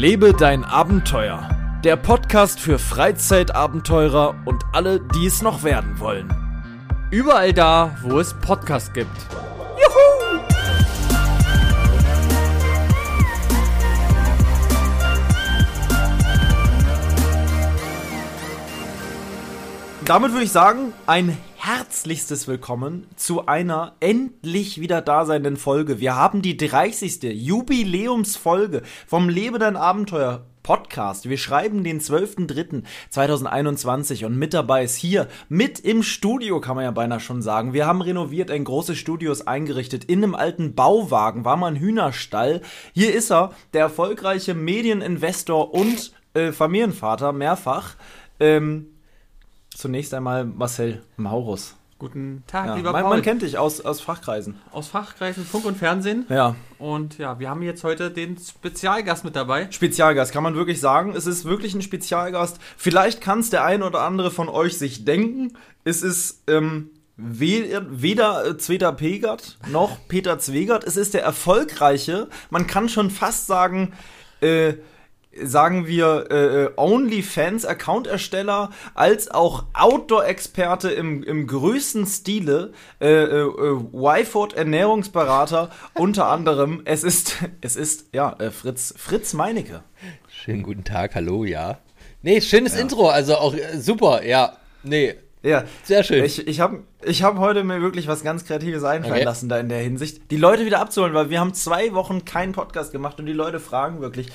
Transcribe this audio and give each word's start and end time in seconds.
Lebe 0.00 0.32
dein 0.32 0.64
Abenteuer. 0.64 1.46
Der 1.84 1.96
Podcast 1.96 2.58
für 2.58 2.78
Freizeitabenteurer 2.78 4.34
und 4.46 4.64
alle, 4.72 4.98
die 4.98 5.26
es 5.26 5.42
noch 5.42 5.62
werden 5.62 6.00
wollen. 6.00 6.32
Überall 7.10 7.52
da, 7.52 7.98
wo 8.00 8.18
es 8.18 8.32
Podcasts 8.32 8.94
gibt. 8.94 9.10
Damit 20.06 20.32
würde 20.32 20.44
ich 20.44 20.52
sagen, 20.52 20.94
ein 21.06 21.36
herzlichstes 21.62 22.48
Willkommen 22.48 23.06
zu 23.16 23.46
einer 23.46 23.94
endlich 24.00 24.80
wieder 24.80 25.02
daseinenden 25.02 25.58
Folge. 25.58 26.00
Wir 26.00 26.16
haben 26.16 26.40
die 26.40 26.56
30. 26.56 27.22
Jubiläumsfolge 27.22 28.80
vom 29.06 29.28
Lebe 29.28 29.58
dein 29.58 29.76
Abenteuer 29.76 30.46
Podcast. 30.62 31.28
Wir 31.28 31.36
schreiben 31.36 31.84
den 31.84 32.00
12.03.2021 32.00 34.24
und 34.24 34.38
mit 34.38 34.54
dabei 34.54 34.84
ist 34.84 34.96
hier, 34.96 35.28
mit 35.50 35.80
im 35.80 36.02
Studio, 36.02 36.62
kann 36.62 36.76
man 36.76 36.84
ja 36.84 36.92
beinahe 36.92 37.20
schon 37.20 37.42
sagen. 37.42 37.74
Wir 37.74 37.86
haben 37.86 38.00
renoviert, 38.00 38.50
ein 38.50 38.64
großes 38.64 38.96
Studio 38.96 39.30
ist 39.30 39.46
eingerichtet. 39.46 40.04
In 40.04 40.24
einem 40.24 40.34
alten 40.34 40.74
Bauwagen 40.74 41.44
war 41.44 41.58
mal 41.58 41.66
ein 41.66 41.76
Hühnerstall. 41.76 42.62
Hier 42.94 43.14
ist 43.14 43.30
er, 43.30 43.50
der 43.74 43.82
erfolgreiche 43.82 44.54
Medieninvestor 44.54 45.74
und 45.74 46.14
äh, 46.32 46.52
Familienvater, 46.52 47.32
mehrfach. 47.32 47.96
Ähm, 48.38 48.86
zunächst 49.80 50.12
einmal 50.14 50.44
Marcel 50.44 51.02
Maurus. 51.16 51.76
Guten 51.98 52.44
Tag, 52.46 52.66
Ja, 52.66 52.74
lieber 52.76 52.92
man, 52.92 53.02
Paul. 53.02 53.10
man 53.10 53.22
kennt 53.22 53.42
dich 53.42 53.58
aus, 53.58 53.82
aus 53.82 54.00
Fachkreisen. 54.00 54.58
Aus 54.72 54.88
Fachkreisen 54.88 55.44
Funk 55.44 55.66
und 55.66 55.76
Fernsehen. 55.76 56.24
Ja. 56.30 56.54
Und 56.78 57.18
ja, 57.18 57.38
wir 57.38 57.50
haben 57.50 57.62
jetzt 57.62 57.84
heute 57.84 58.10
den 58.10 58.38
Spezialgast 58.38 59.24
mit 59.24 59.36
dabei. 59.36 59.68
Spezialgast, 59.70 60.32
kann 60.32 60.42
man 60.42 60.54
wirklich 60.54 60.80
sagen. 60.80 61.12
Es 61.14 61.26
ist 61.26 61.44
wirklich 61.44 61.74
ein 61.74 61.82
Spezialgast. 61.82 62.58
Vielleicht 62.78 63.20
kann 63.20 63.40
es 63.40 63.50
der 63.50 63.64
ein 63.64 63.82
oder 63.82 64.00
andere 64.00 64.30
von 64.30 64.48
euch 64.48 64.78
sich 64.78 65.04
denken. 65.04 65.52
Es 65.84 66.02
ist 66.02 66.42
ähm, 66.46 66.90
we 67.18 67.82
weder 67.90 68.46
äh, 68.46 68.56
Zweter 68.56 68.92
Pegert 68.92 69.58
noch 69.70 69.98
Peter 70.08 70.38
Zwegert. 70.38 70.84
Es 70.84 70.96
ist 70.96 71.12
der 71.12 71.22
erfolgreiche, 71.22 72.28
man 72.48 72.66
kann 72.66 72.88
schon 72.88 73.10
fast 73.10 73.46
sagen, 73.46 73.92
äh, 74.40 74.74
sagen 75.32 75.86
wir, 75.86 76.30
äh, 76.30 76.70
OnlyFans-Account-Ersteller 76.76 78.70
als 78.94 79.30
auch 79.30 79.64
Outdoor-Experte 79.74 80.90
im, 80.90 81.22
im 81.22 81.46
größten 81.46 82.06
Stile, 82.06 82.72
äh, 83.00 83.08
äh, 83.08 83.48
Y-Food 83.94 84.54
Ernährungsberater 84.54 85.70
unter 85.94 86.26
anderem. 86.26 86.82
Es 86.90 87.04
ist, 87.04 87.36
es 87.60 87.76
ist, 87.76 88.06
ja, 88.12 88.32
äh, 88.40 88.50
Fritz, 88.50 88.92
Fritz 88.96 89.32
Meinecke. 89.32 89.82
Schönen 90.28 90.62
guten 90.64 90.82
Tag, 90.82 91.14
hallo, 91.14 91.44
ja. 91.44 91.78
Nee, 92.22 92.40
schönes 92.40 92.76
Intro, 92.76 93.08
also 93.08 93.36
auch 93.36 93.54
äh, 93.54 93.78
super, 93.78 94.24
ja. 94.24 94.56
Nee, 94.82 95.14
Ja, 95.42 95.64
Sehr 95.84 96.02
schön. 96.02 96.24
Ich, 96.24 96.46
ich 96.48 96.60
habe 96.60 96.82
ich 97.02 97.22
hab 97.22 97.38
heute 97.38 97.64
mir 97.64 97.80
wirklich 97.80 98.08
was 98.08 98.22
ganz 98.22 98.44
Kreatives 98.44 98.84
einfallen 98.84 99.14
Okay. 99.14 99.24
lassen 99.24 99.48
da 99.48 99.58
in 99.58 99.68
der 99.70 99.78
Hinsicht. 99.78 100.30
Die 100.30 100.36
Leute 100.36 100.66
wieder 100.66 100.80
abzuholen, 100.80 101.14
weil 101.14 101.30
wir 101.30 101.40
haben 101.40 101.54
zwei 101.54 101.94
Wochen 101.94 102.24
keinen 102.26 102.52
Podcast 102.52 102.92
gemacht 102.92 103.18
und 103.20 103.26
die 103.26 103.32
Leute 103.32 103.58
fragen 103.60 104.00
wirklich. 104.02 104.28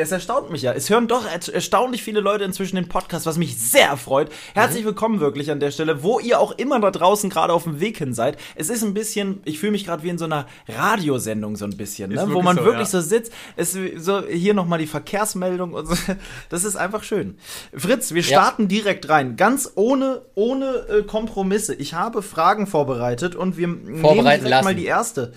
Es 0.00 0.12
erstaunt 0.12 0.50
mich 0.52 0.62
ja. 0.62 0.72
Es 0.72 0.90
hören 0.90 1.08
doch 1.08 1.26
er- 1.26 1.52
erstaunlich 1.52 2.04
viele 2.04 2.20
Leute 2.20 2.44
inzwischen 2.44 2.76
den 2.76 2.86
Podcast, 2.86 3.26
was 3.26 3.36
mich 3.36 3.58
sehr 3.58 3.96
freut. 3.96 4.30
Herzlich 4.54 4.82
Mhm. 4.84 4.88
willkommen 4.90 5.18
wirklich 5.18 5.50
an 5.50 5.58
der 5.58 5.72
Stelle, 5.72 6.04
wo 6.04 6.20
ihr 6.20 6.38
auch 6.38 6.52
immer 6.52 6.78
da 6.78 6.92
draußen 6.92 7.28
gerade 7.30 7.52
auf 7.52 7.64
dem 7.64 7.80
Weg 7.80 7.98
hin 7.98 8.14
seid. 8.14 8.38
Es 8.54 8.70
ist 8.70 8.84
ein 8.84 8.94
bisschen, 8.94 9.40
ich 9.44 9.58
fühle 9.58 9.72
mich 9.72 9.84
gerade 9.84 10.04
wie 10.04 10.10
in 10.10 10.16
so 10.16 10.26
einer 10.26 10.46
Radiosendung 10.68 11.56
so 11.56 11.64
ein 11.64 11.76
bisschen, 11.76 12.12
ne? 12.12 12.24
Wo 12.30 12.42
man 12.42 12.56
so, 12.58 12.62
wirklich 12.64 12.92
ja. 12.92 13.00
so 13.00 13.00
sitzt. 13.00 13.32
Es, 13.56 13.76
so, 13.96 14.22
hier 14.24 14.54
nochmal 14.54 14.78
die 14.78 14.86
Verkehrsmeldung 14.86 15.72
und 15.74 15.86
so. 15.88 15.94
Das 16.48 16.62
ist 16.62 16.76
einfach 16.76 17.02
schön. 17.02 17.36
Fritz, 17.76 18.14
wir 18.14 18.22
Ja. 18.22 18.28
starten 18.28 18.68
direkt 18.68 19.08
rein. 19.08 19.34
Ganz 19.36 19.72
ohne, 19.74 20.22
ohne 20.36 20.66
äh, 20.88 21.02
Kompromisse. 21.02 21.74
Ich 21.74 21.94
habe 21.94 22.22
Fragen 22.22 22.68
vorbereitet 22.68 23.34
und 23.34 23.56
wir 23.56 23.66
nehmen 23.66 24.00
Vorbereiten 24.00 24.44
direkt 24.44 24.62
mal 24.64 24.70
lassen. 24.70 24.76
die 24.78 24.86
erste. 24.86 25.32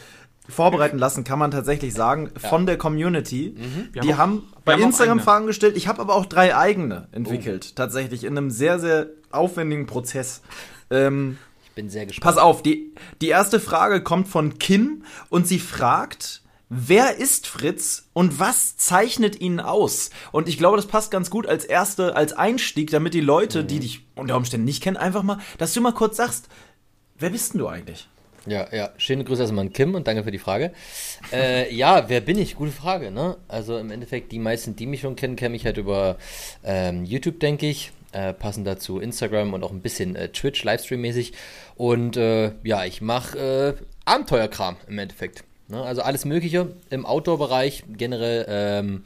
Vorbereiten 0.50 0.98
lassen, 0.98 1.24
kann 1.24 1.40
man 1.40 1.52
tatsächlich 1.52 1.94
sagen, 1.94 2.30
von 2.38 2.66
der 2.66 2.78
Community. 2.78 3.56
Wir 3.94 4.02
Die 4.02 4.16
haben 4.16 4.44
auch- 4.56 4.62
bei 4.62 4.74
haben 4.74 4.84
Instagram. 4.84 5.20
Fragen 5.20 5.48
gestellt. 5.48 5.78
Ich 5.78 5.88
habe 5.88 6.02
aber 6.02 6.16
auch 6.16 6.26
drei 6.26 6.56
eigene 6.56 7.08
Oh. 7.12 7.16
entwickelt. 7.16 7.76
Tatsächlich 7.76 8.24
in 8.24 8.38
einem 8.38 8.50
sehr, 8.52 8.80
sehr 8.80 9.08
aufwendigen 9.32 9.86
Prozess. 9.86 10.42
Ähm, 10.90 11.38
ich 11.64 11.72
bin 11.72 11.90
sehr 11.90 12.06
gespannt. 12.06 12.24
Pass 12.36 12.42
auf, 12.42 12.64
die, 12.64 12.94
die 13.22 13.30
erste 13.30 13.60
Frage 13.60 14.02
kommt 14.04 14.28
von 14.28 14.58
Kim 14.60 15.04
und 15.30 15.48
sie 15.48 15.60
fragt, 15.60 16.42
wer 16.70 17.18
ist 17.18 17.48
Fritz 17.48 18.10
und 18.14 18.40
was 18.40 18.76
zeichnet 18.78 19.40
ihn 19.40 19.60
aus? 19.60 20.10
Und 20.32 20.50
ich 20.50 20.58
glaube, 20.58 20.76
das 20.76 20.88
passt 20.88 21.12
ganz 21.12 21.30
gut 21.30 21.48
als 21.48 21.64
erste, 21.66 22.16
als 22.16 22.34
Einstieg, 22.34 22.90
damit 22.92 23.14
die 23.14 23.22
Leute, 23.22 23.64
die 23.64 23.80
dich 23.80 24.06
unter 24.16 24.36
Umständen 24.38 24.66
nicht 24.66 24.82
kennen, 24.84 24.98
einfach 24.98 25.24
mal, 25.24 25.38
dass 25.60 25.74
du 25.74 25.82
mal 25.82 25.94
kurz 25.94 26.18
sagst, 26.18 26.50
wer 27.20 27.30
bist 27.30 27.54
denn 27.54 27.60
du 27.60 27.68
eigentlich? 27.68 28.10
Ja, 28.48 28.68
ja, 28.72 28.90
schöne 28.98 29.24
Grüße 29.24 29.44
erstmal 29.44 29.66
an 29.66 29.74
Kim 29.74 29.94
und 29.94 30.08
danke 30.08 30.24
für 30.24 30.32
die 30.32 30.40
Frage. 30.40 30.72
Äh, 31.32 31.74
ja, 31.74 32.10
wer 32.10 32.22
bin 32.22 32.40
ich? 32.40 32.56
Gute 32.56 32.72
Frage, 32.72 33.12
ne? 33.12 33.38
Also 33.48 33.78
im 33.78 33.92
Endeffekt, 33.92 34.32
die 34.32 34.40
meisten, 34.40 34.76
die 34.76 34.88
mich 34.88 35.02
schon 35.02 35.16
kennen, 35.16 35.36
kennen 35.36 35.52
mich 35.52 35.66
halt 35.66 35.78
über 35.78 36.18
ähm, 36.64 37.06
YouTube, 37.06 37.40
denke 37.40 37.68
ich. 37.68 37.92
Äh, 38.14 38.34
passend 38.34 38.68
dazu 38.68 39.00
Instagram 39.00 39.54
und 39.54 39.64
auch 39.64 39.72
ein 39.72 39.82
bisschen 39.82 40.16
äh, 40.16 40.30
Twitch, 40.30 40.66
Livestream-mäßig. 40.66 41.34
Und 41.76 42.18
äh, 42.18 42.52
ja, 42.64 42.84
ich 42.84 43.02
mache 43.02 43.78
äh, 43.78 43.84
Abenteuerkram 44.06 44.78
im 44.88 45.00
Endeffekt. 45.00 45.44
Ne? 45.68 45.82
Also 45.82 46.02
alles 46.02 46.26
Mögliche 46.26 46.76
im 46.90 47.06
Outdoor-Bereich 47.06 47.86
generell. 47.96 48.46
Ähm, 48.50 49.04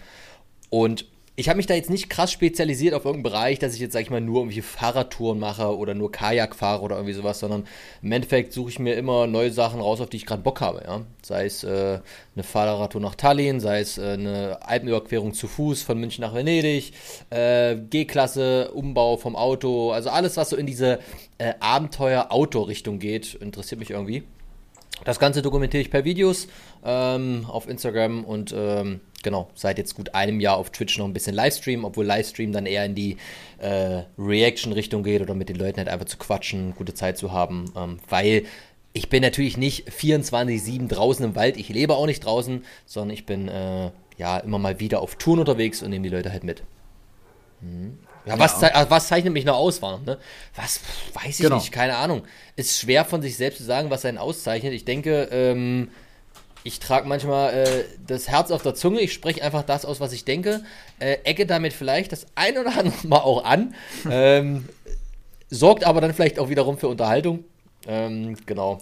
und 0.69 1.05
ich 1.37 1.49
habe 1.49 1.57
mich 1.57 1.65
da 1.65 1.73
jetzt 1.73 1.89
nicht 1.89 2.09
krass 2.09 2.31
spezialisiert 2.31 2.93
auf 2.93 3.03
irgendeinen 3.03 3.33
Bereich, 3.33 3.59
dass 3.59 3.73
ich 3.73 3.81
jetzt, 3.81 3.93
sag 3.93 4.01
ich 4.01 4.09
mal, 4.09 4.21
nur 4.21 4.41
irgendwie 4.41 4.61
Fahrradtouren 4.61 5.37
mache 5.37 5.77
oder 5.77 5.93
nur 5.93 6.11
Kajak 6.11 6.55
fahre 6.55 6.81
oder 6.81 6.95
irgendwie 6.95 7.13
sowas, 7.13 7.39
sondern 7.39 7.67
im 8.01 8.11
Endeffekt 8.11 8.53
suche 8.53 8.69
ich 8.69 8.79
mir 8.79 8.95
immer 8.95 9.27
neue 9.27 9.51
Sachen 9.51 9.81
raus, 9.81 9.99
auf 9.99 10.09
die 10.09 10.17
ich 10.17 10.25
gerade 10.25 10.43
Bock 10.43 10.61
habe, 10.61 10.83
ja. 10.85 11.01
Sei 11.21 11.45
es 11.45 11.63
äh, 11.63 11.99
eine 12.35 12.43
Fahrradtour 12.43 13.01
nach 13.01 13.15
Tallinn, 13.15 13.59
sei 13.59 13.81
es 13.81 13.97
äh, 13.97 14.13
eine 14.13 14.59
Alpenüberquerung 14.61 15.33
zu 15.33 15.47
Fuß 15.47 15.83
von 15.83 15.99
München 15.99 16.21
nach 16.21 16.33
Venedig, 16.33 16.93
äh, 17.31 17.75
G-Klasse, 17.75 18.71
Umbau 18.71 19.17
vom 19.17 19.35
Auto, 19.35 19.91
also 19.91 20.11
alles, 20.11 20.37
was 20.37 20.51
so 20.51 20.55
in 20.55 20.65
diese 20.65 20.99
äh, 21.37 21.53
Abenteuer-Outdoor-Richtung 21.59 22.99
geht, 22.99 23.33
interessiert 23.35 23.79
mich 23.79 23.89
irgendwie. 23.89 24.23
Das 25.03 25.19
Ganze 25.19 25.41
dokumentiere 25.41 25.81
ich 25.81 25.91
per 25.91 26.05
Videos 26.05 26.47
ähm, 26.83 27.45
auf 27.47 27.67
Instagram 27.67 28.23
und 28.23 28.53
ähm, 28.57 29.01
genau, 29.23 29.49
seit 29.53 29.77
jetzt 29.77 29.95
gut 29.95 30.15
einem 30.15 30.39
Jahr 30.39 30.57
auf 30.57 30.69
Twitch 30.69 30.97
noch 30.97 31.05
ein 31.05 31.13
bisschen 31.13 31.35
Livestream, 31.35 31.83
obwohl 31.83 32.05
Livestream 32.05 32.51
dann 32.53 32.65
eher 32.65 32.85
in 32.85 32.95
die 32.95 33.17
äh, 33.57 34.03
Reaction-Richtung 34.17 35.03
geht 35.03 35.21
oder 35.21 35.33
mit 35.33 35.49
den 35.49 35.57
Leuten 35.57 35.77
halt 35.77 35.89
einfach 35.89 36.05
zu 36.05 36.17
quatschen, 36.17 36.73
gute 36.75 36.93
Zeit 36.93 37.17
zu 37.17 37.31
haben, 37.31 37.65
ähm, 37.75 37.99
weil 38.07 38.45
ich 38.93 39.09
bin 39.09 39.21
natürlich 39.21 39.57
nicht 39.57 39.89
24-7 39.89 40.87
draußen 40.87 41.25
im 41.25 41.35
Wald, 41.35 41.57
ich 41.57 41.67
lebe 41.67 41.95
auch 41.95 42.05
nicht 42.05 42.23
draußen, 42.23 42.63
sondern 42.85 43.13
ich 43.13 43.25
bin 43.25 43.49
äh, 43.49 43.91
ja 44.17 44.37
immer 44.37 44.57
mal 44.57 44.79
wieder 44.79 45.01
auf 45.01 45.15
Touren 45.15 45.39
unterwegs 45.39 45.83
und 45.83 45.89
nehme 45.89 46.07
die 46.07 46.15
Leute 46.15 46.31
halt 46.31 46.45
mit. 46.45 46.63
Hm. 47.59 47.97
Ja, 48.25 48.39
was, 48.39 48.63
ah, 48.63 48.85
was 48.89 49.07
zeichnet 49.07 49.33
mich 49.33 49.45
noch 49.45 49.55
aus, 49.57 49.81
war, 49.81 49.99
ne? 49.99 50.17
Was 50.55 50.79
weiß 51.13 51.39
ich 51.39 51.43
Genau. 51.45 51.57
nicht, 51.57 51.71
keine 51.71 51.95
Ahnung. 51.97 52.23
Ist 52.55 52.79
schwer 52.79 53.05
von 53.05 53.21
sich 53.21 53.37
selbst 53.37 53.57
zu 53.57 53.63
sagen, 53.63 53.89
was 53.89 54.03
einen 54.05 54.17
auszeichnet. 54.17 54.73
Ich 54.73 54.83
denke, 54.85 55.29
ähm, 55.31 55.89
ich 56.63 56.79
trage 56.79 57.07
manchmal 57.07 57.53
äh, 57.53 57.83
das 58.07 58.27
Herz 58.27 58.49
auf 58.49 58.63
der 58.63 58.73
Zunge, 58.73 58.99
ich 58.99 59.13
spreche 59.13 59.43
einfach 59.43 59.61
das 59.61 59.85
aus, 59.85 59.99
was 59.99 60.11
ich 60.13 60.25
denke, 60.25 60.63
äh, 60.99 61.17
ecke 61.23 61.45
damit 61.45 61.73
vielleicht 61.73 62.11
das 62.11 62.25
ein 62.33 62.57
oder 62.57 62.75
andere 62.77 63.07
Mal 63.07 63.19
auch 63.19 63.43
an, 63.43 63.75
ähm, 64.09 64.67
sorgt 65.51 65.83
aber 65.83 66.01
dann 66.01 66.13
vielleicht 66.13 66.39
auch 66.39 66.49
wiederum 66.49 66.79
für 66.79 66.87
Unterhaltung. 66.87 67.43
Ähm, 67.87 68.35
genau. 68.47 68.79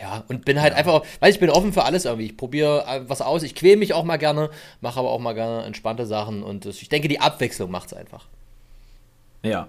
Ja, 0.00 0.24
und 0.28 0.44
bin 0.44 0.60
halt 0.60 0.74
einfach, 0.74 1.02
weil 1.20 1.30
ich 1.30 1.38
bin 1.40 1.50
offen 1.50 1.72
für 1.72 1.84
alles 1.84 2.04
irgendwie. 2.04 2.26
Ich 2.26 2.36
probiere 2.36 2.84
äh, 2.86 3.00
was 3.08 3.22
aus, 3.22 3.42
ich 3.42 3.54
quäle 3.54 3.76
mich 3.78 3.94
auch 3.94 4.04
mal 4.04 4.18
gerne, 4.18 4.50
mache 4.82 4.98
aber 5.00 5.10
auch 5.10 5.18
mal 5.18 5.34
gerne 5.34 5.64
entspannte 5.64 6.04
Sachen 6.06 6.42
und 6.42 6.66
ich 6.66 6.88
denke, 6.90 7.08
die 7.08 7.20
Abwechslung 7.20 7.70
macht's 7.70 7.94
einfach. 7.94 8.26
Ja. 9.42 9.68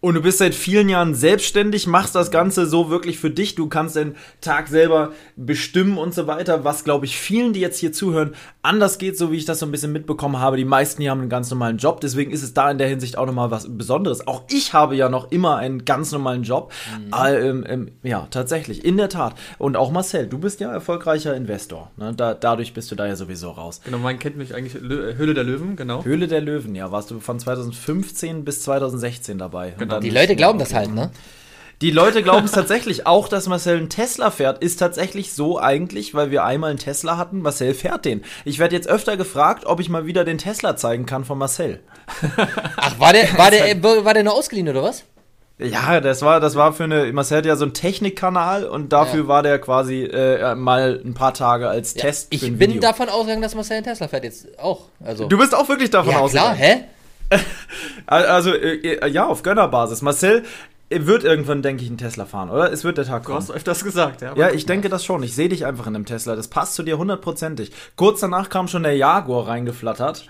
Und 0.00 0.14
du 0.14 0.22
bist 0.22 0.38
seit 0.38 0.56
vielen 0.56 0.88
Jahren 0.88 1.14
selbstständig, 1.14 1.86
machst 1.86 2.16
das 2.16 2.32
Ganze 2.32 2.66
so 2.66 2.90
wirklich 2.90 3.20
für 3.20 3.30
dich. 3.30 3.54
Du 3.54 3.68
kannst 3.68 3.94
den 3.94 4.16
Tag 4.40 4.66
selber 4.66 5.12
bestimmen 5.36 5.96
und 5.96 6.12
so 6.12 6.26
weiter, 6.26 6.64
was, 6.64 6.82
glaube 6.82 7.06
ich, 7.06 7.16
vielen, 7.16 7.52
die 7.52 7.60
jetzt 7.60 7.78
hier 7.78 7.92
zuhören, 7.92 8.34
anders 8.62 8.98
geht, 8.98 9.18
so 9.18 9.32
wie 9.32 9.36
ich 9.36 9.44
das 9.44 9.58
so 9.58 9.66
ein 9.66 9.72
bisschen 9.72 9.92
mitbekommen 9.92 10.38
habe. 10.38 10.56
Die 10.56 10.64
meisten 10.64 11.02
hier 11.02 11.10
haben 11.10 11.20
einen 11.20 11.28
ganz 11.28 11.50
normalen 11.50 11.78
Job, 11.78 12.00
deswegen 12.00 12.30
ist 12.30 12.42
es 12.42 12.54
da 12.54 12.70
in 12.70 12.78
der 12.78 12.88
Hinsicht 12.88 13.18
auch 13.18 13.26
nochmal 13.26 13.50
was 13.50 13.66
Besonderes. 13.76 14.26
Auch 14.26 14.42
ich 14.48 14.72
habe 14.72 14.94
ja 14.94 15.08
noch 15.08 15.30
immer 15.32 15.56
einen 15.56 15.84
ganz 15.84 16.12
normalen 16.12 16.42
Job. 16.44 16.72
Äh, 17.12 17.48
ähm, 17.48 17.64
ähm, 17.68 17.90
ja, 18.02 18.28
tatsächlich, 18.30 18.84
in 18.84 18.96
der 18.96 19.08
Tat. 19.08 19.34
Und 19.58 19.76
auch 19.76 19.90
Marcel, 19.90 20.26
du 20.28 20.38
bist 20.38 20.60
ja 20.60 20.72
erfolgreicher 20.72 21.34
Investor. 21.34 21.90
Ne? 21.96 22.14
Da, 22.16 22.34
dadurch 22.34 22.72
bist 22.72 22.90
du 22.90 22.94
da 22.94 23.06
ja 23.06 23.16
sowieso 23.16 23.50
raus. 23.50 23.80
Genau, 23.84 23.98
man 23.98 24.18
kennt 24.18 24.36
mich 24.36 24.54
eigentlich 24.54 24.80
Lö 24.80 25.14
Höhle 25.16 25.34
der 25.34 25.44
Löwen, 25.44 25.74
genau. 25.76 26.04
Höhle 26.04 26.28
der 26.28 26.40
Löwen, 26.40 26.74
ja, 26.74 26.92
warst 26.92 27.10
du 27.10 27.18
von 27.20 27.38
2015 27.40 28.44
bis 28.44 28.62
2016 28.62 29.38
dabei. 29.38 29.72
Und 29.72 29.78
Genau. 29.78 29.94
dann- 29.94 30.02
Die 30.02 30.10
Leute 30.10 30.36
glauben 30.36 30.58
das 30.58 30.72
halt, 30.72 30.94
ne? 30.94 31.10
Die 31.82 31.90
Leute 31.90 32.22
glauben 32.22 32.44
es 32.46 32.52
tatsächlich. 32.52 33.06
Auch, 33.08 33.26
dass 33.28 33.48
Marcel 33.48 33.76
einen 33.76 33.88
Tesla 33.88 34.30
fährt, 34.30 34.62
ist 34.62 34.76
tatsächlich 34.76 35.32
so 35.32 35.58
eigentlich, 35.58 36.14
weil 36.14 36.30
wir 36.30 36.44
einmal 36.44 36.70
einen 36.70 36.78
Tesla 36.78 37.16
hatten. 37.16 37.42
Marcel 37.42 37.74
fährt 37.74 38.04
den. 38.04 38.22
Ich 38.44 38.60
werde 38.60 38.76
jetzt 38.76 38.88
öfter 38.88 39.16
gefragt, 39.16 39.66
ob 39.66 39.80
ich 39.80 39.88
mal 39.88 40.06
wieder 40.06 40.24
den 40.24 40.38
Tesla 40.38 40.76
zeigen 40.76 41.06
kann 41.06 41.24
von 41.24 41.38
Marcel. 41.38 41.80
Ach, 42.76 43.00
war 43.00 43.12
der, 43.12 43.36
war 43.36 43.50
der, 43.50 43.82
war 44.04 44.14
der 44.14 44.22
nur 44.22 44.34
ausgeliehen 44.34 44.68
oder 44.68 44.84
was? 44.84 45.02
Ja, 45.58 46.00
das 46.00 46.22
war, 46.22 46.38
das 46.38 46.54
war 46.54 46.72
für 46.72 46.84
eine, 46.84 47.12
Marcel 47.12 47.38
hat 47.38 47.46
ja 47.46 47.56
so 47.56 47.64
einen 47.64 47.74
Technikkanal 47.74 48.64
und 48.64 48.92
dafür 48.92 49.22
Ja. 49.22 49.28
war 49.28 49.42
der 49.42 49.58
quasi 49.58 50.04
äh, 50.04 50.54
mal 50.54 51.00
ein 51.04 51.14
paar 51.14 51.34
Tage 51.34 51.68
als 51.68 51.94
Ja, 51.94 52.02
Test. 52.02 52.28
ich 52.30 52.56
bin 52.58 52.80
davon 52.80 53.08
ausgegangen, 53.08 53.42
dass 53.42 53.56
Marcel 53.56 53.78
einen 53.78 53.84
Tesla 53.86 54.06
fährt 54.06 54.22
jetzt 54.24 54.58
auch. 54.58 54.82
Also. 55.04 55.26
Du 55.26 55.36
bist 55.36 55.52
auch 55.52 55.68
wirklich 55.68 55.90
davon 55.90 56.12
ja, 56.12 56.18
klar, 56.18 56.24
ausgegangen. 56.24 56.56
hä? 56.58 56.84
Also, 58.06 58.52
äh, 58.52 59.08
ja, 59.08 59.26
auf 59.26 59.42
Gönnerbasis. 59.42 60.02
Marcel 60.02 60.42
wird 61.06 61.24
irgendwann, 61.24 61.62
denke 61.62 61.82
ich, 61.82 61.88
einen 61.88 61.98
Tesla 61.98 62.24
fahren, 62.24 62.50
oder? 62.50 62.72
Es 62.72 62.84
wird 62.84 62.98
der 62.98 63.04
Tag 63.04 63.22
Du 63.22 63.26
kommen. 63.28 63.38
hast 63.38 63.50
öfters 63.50 63.84
gesagt, 63.84 64.22
ja. 64.22 64.34
Ja, 64.36 64.50
ich 64.50 64.66
denke 64.66 64.88
das 64.88 65.04
schon. 65.04 65.22
Ich 65.22 65.34
sehe 65.34 65.48
dich 65.48 65.66
einfach 65.66 65.86
in 65.86 65.94
einem 65.94 66.04
Tesla. 66.06 66.36
Das 66.36 66.48
passt 66.48 66.74
zu 66.74 66.82
dir 66.82 66.98
hundertprozentig. 66.98 67.72
Kurz 67.96 68.20
danach 68.20 68.48
kam 68.48 68.68
schon 68.68 68.82
der 68.82 68.96
Jaguar 68.96 69.48
reingeflattert. 69.48 70.26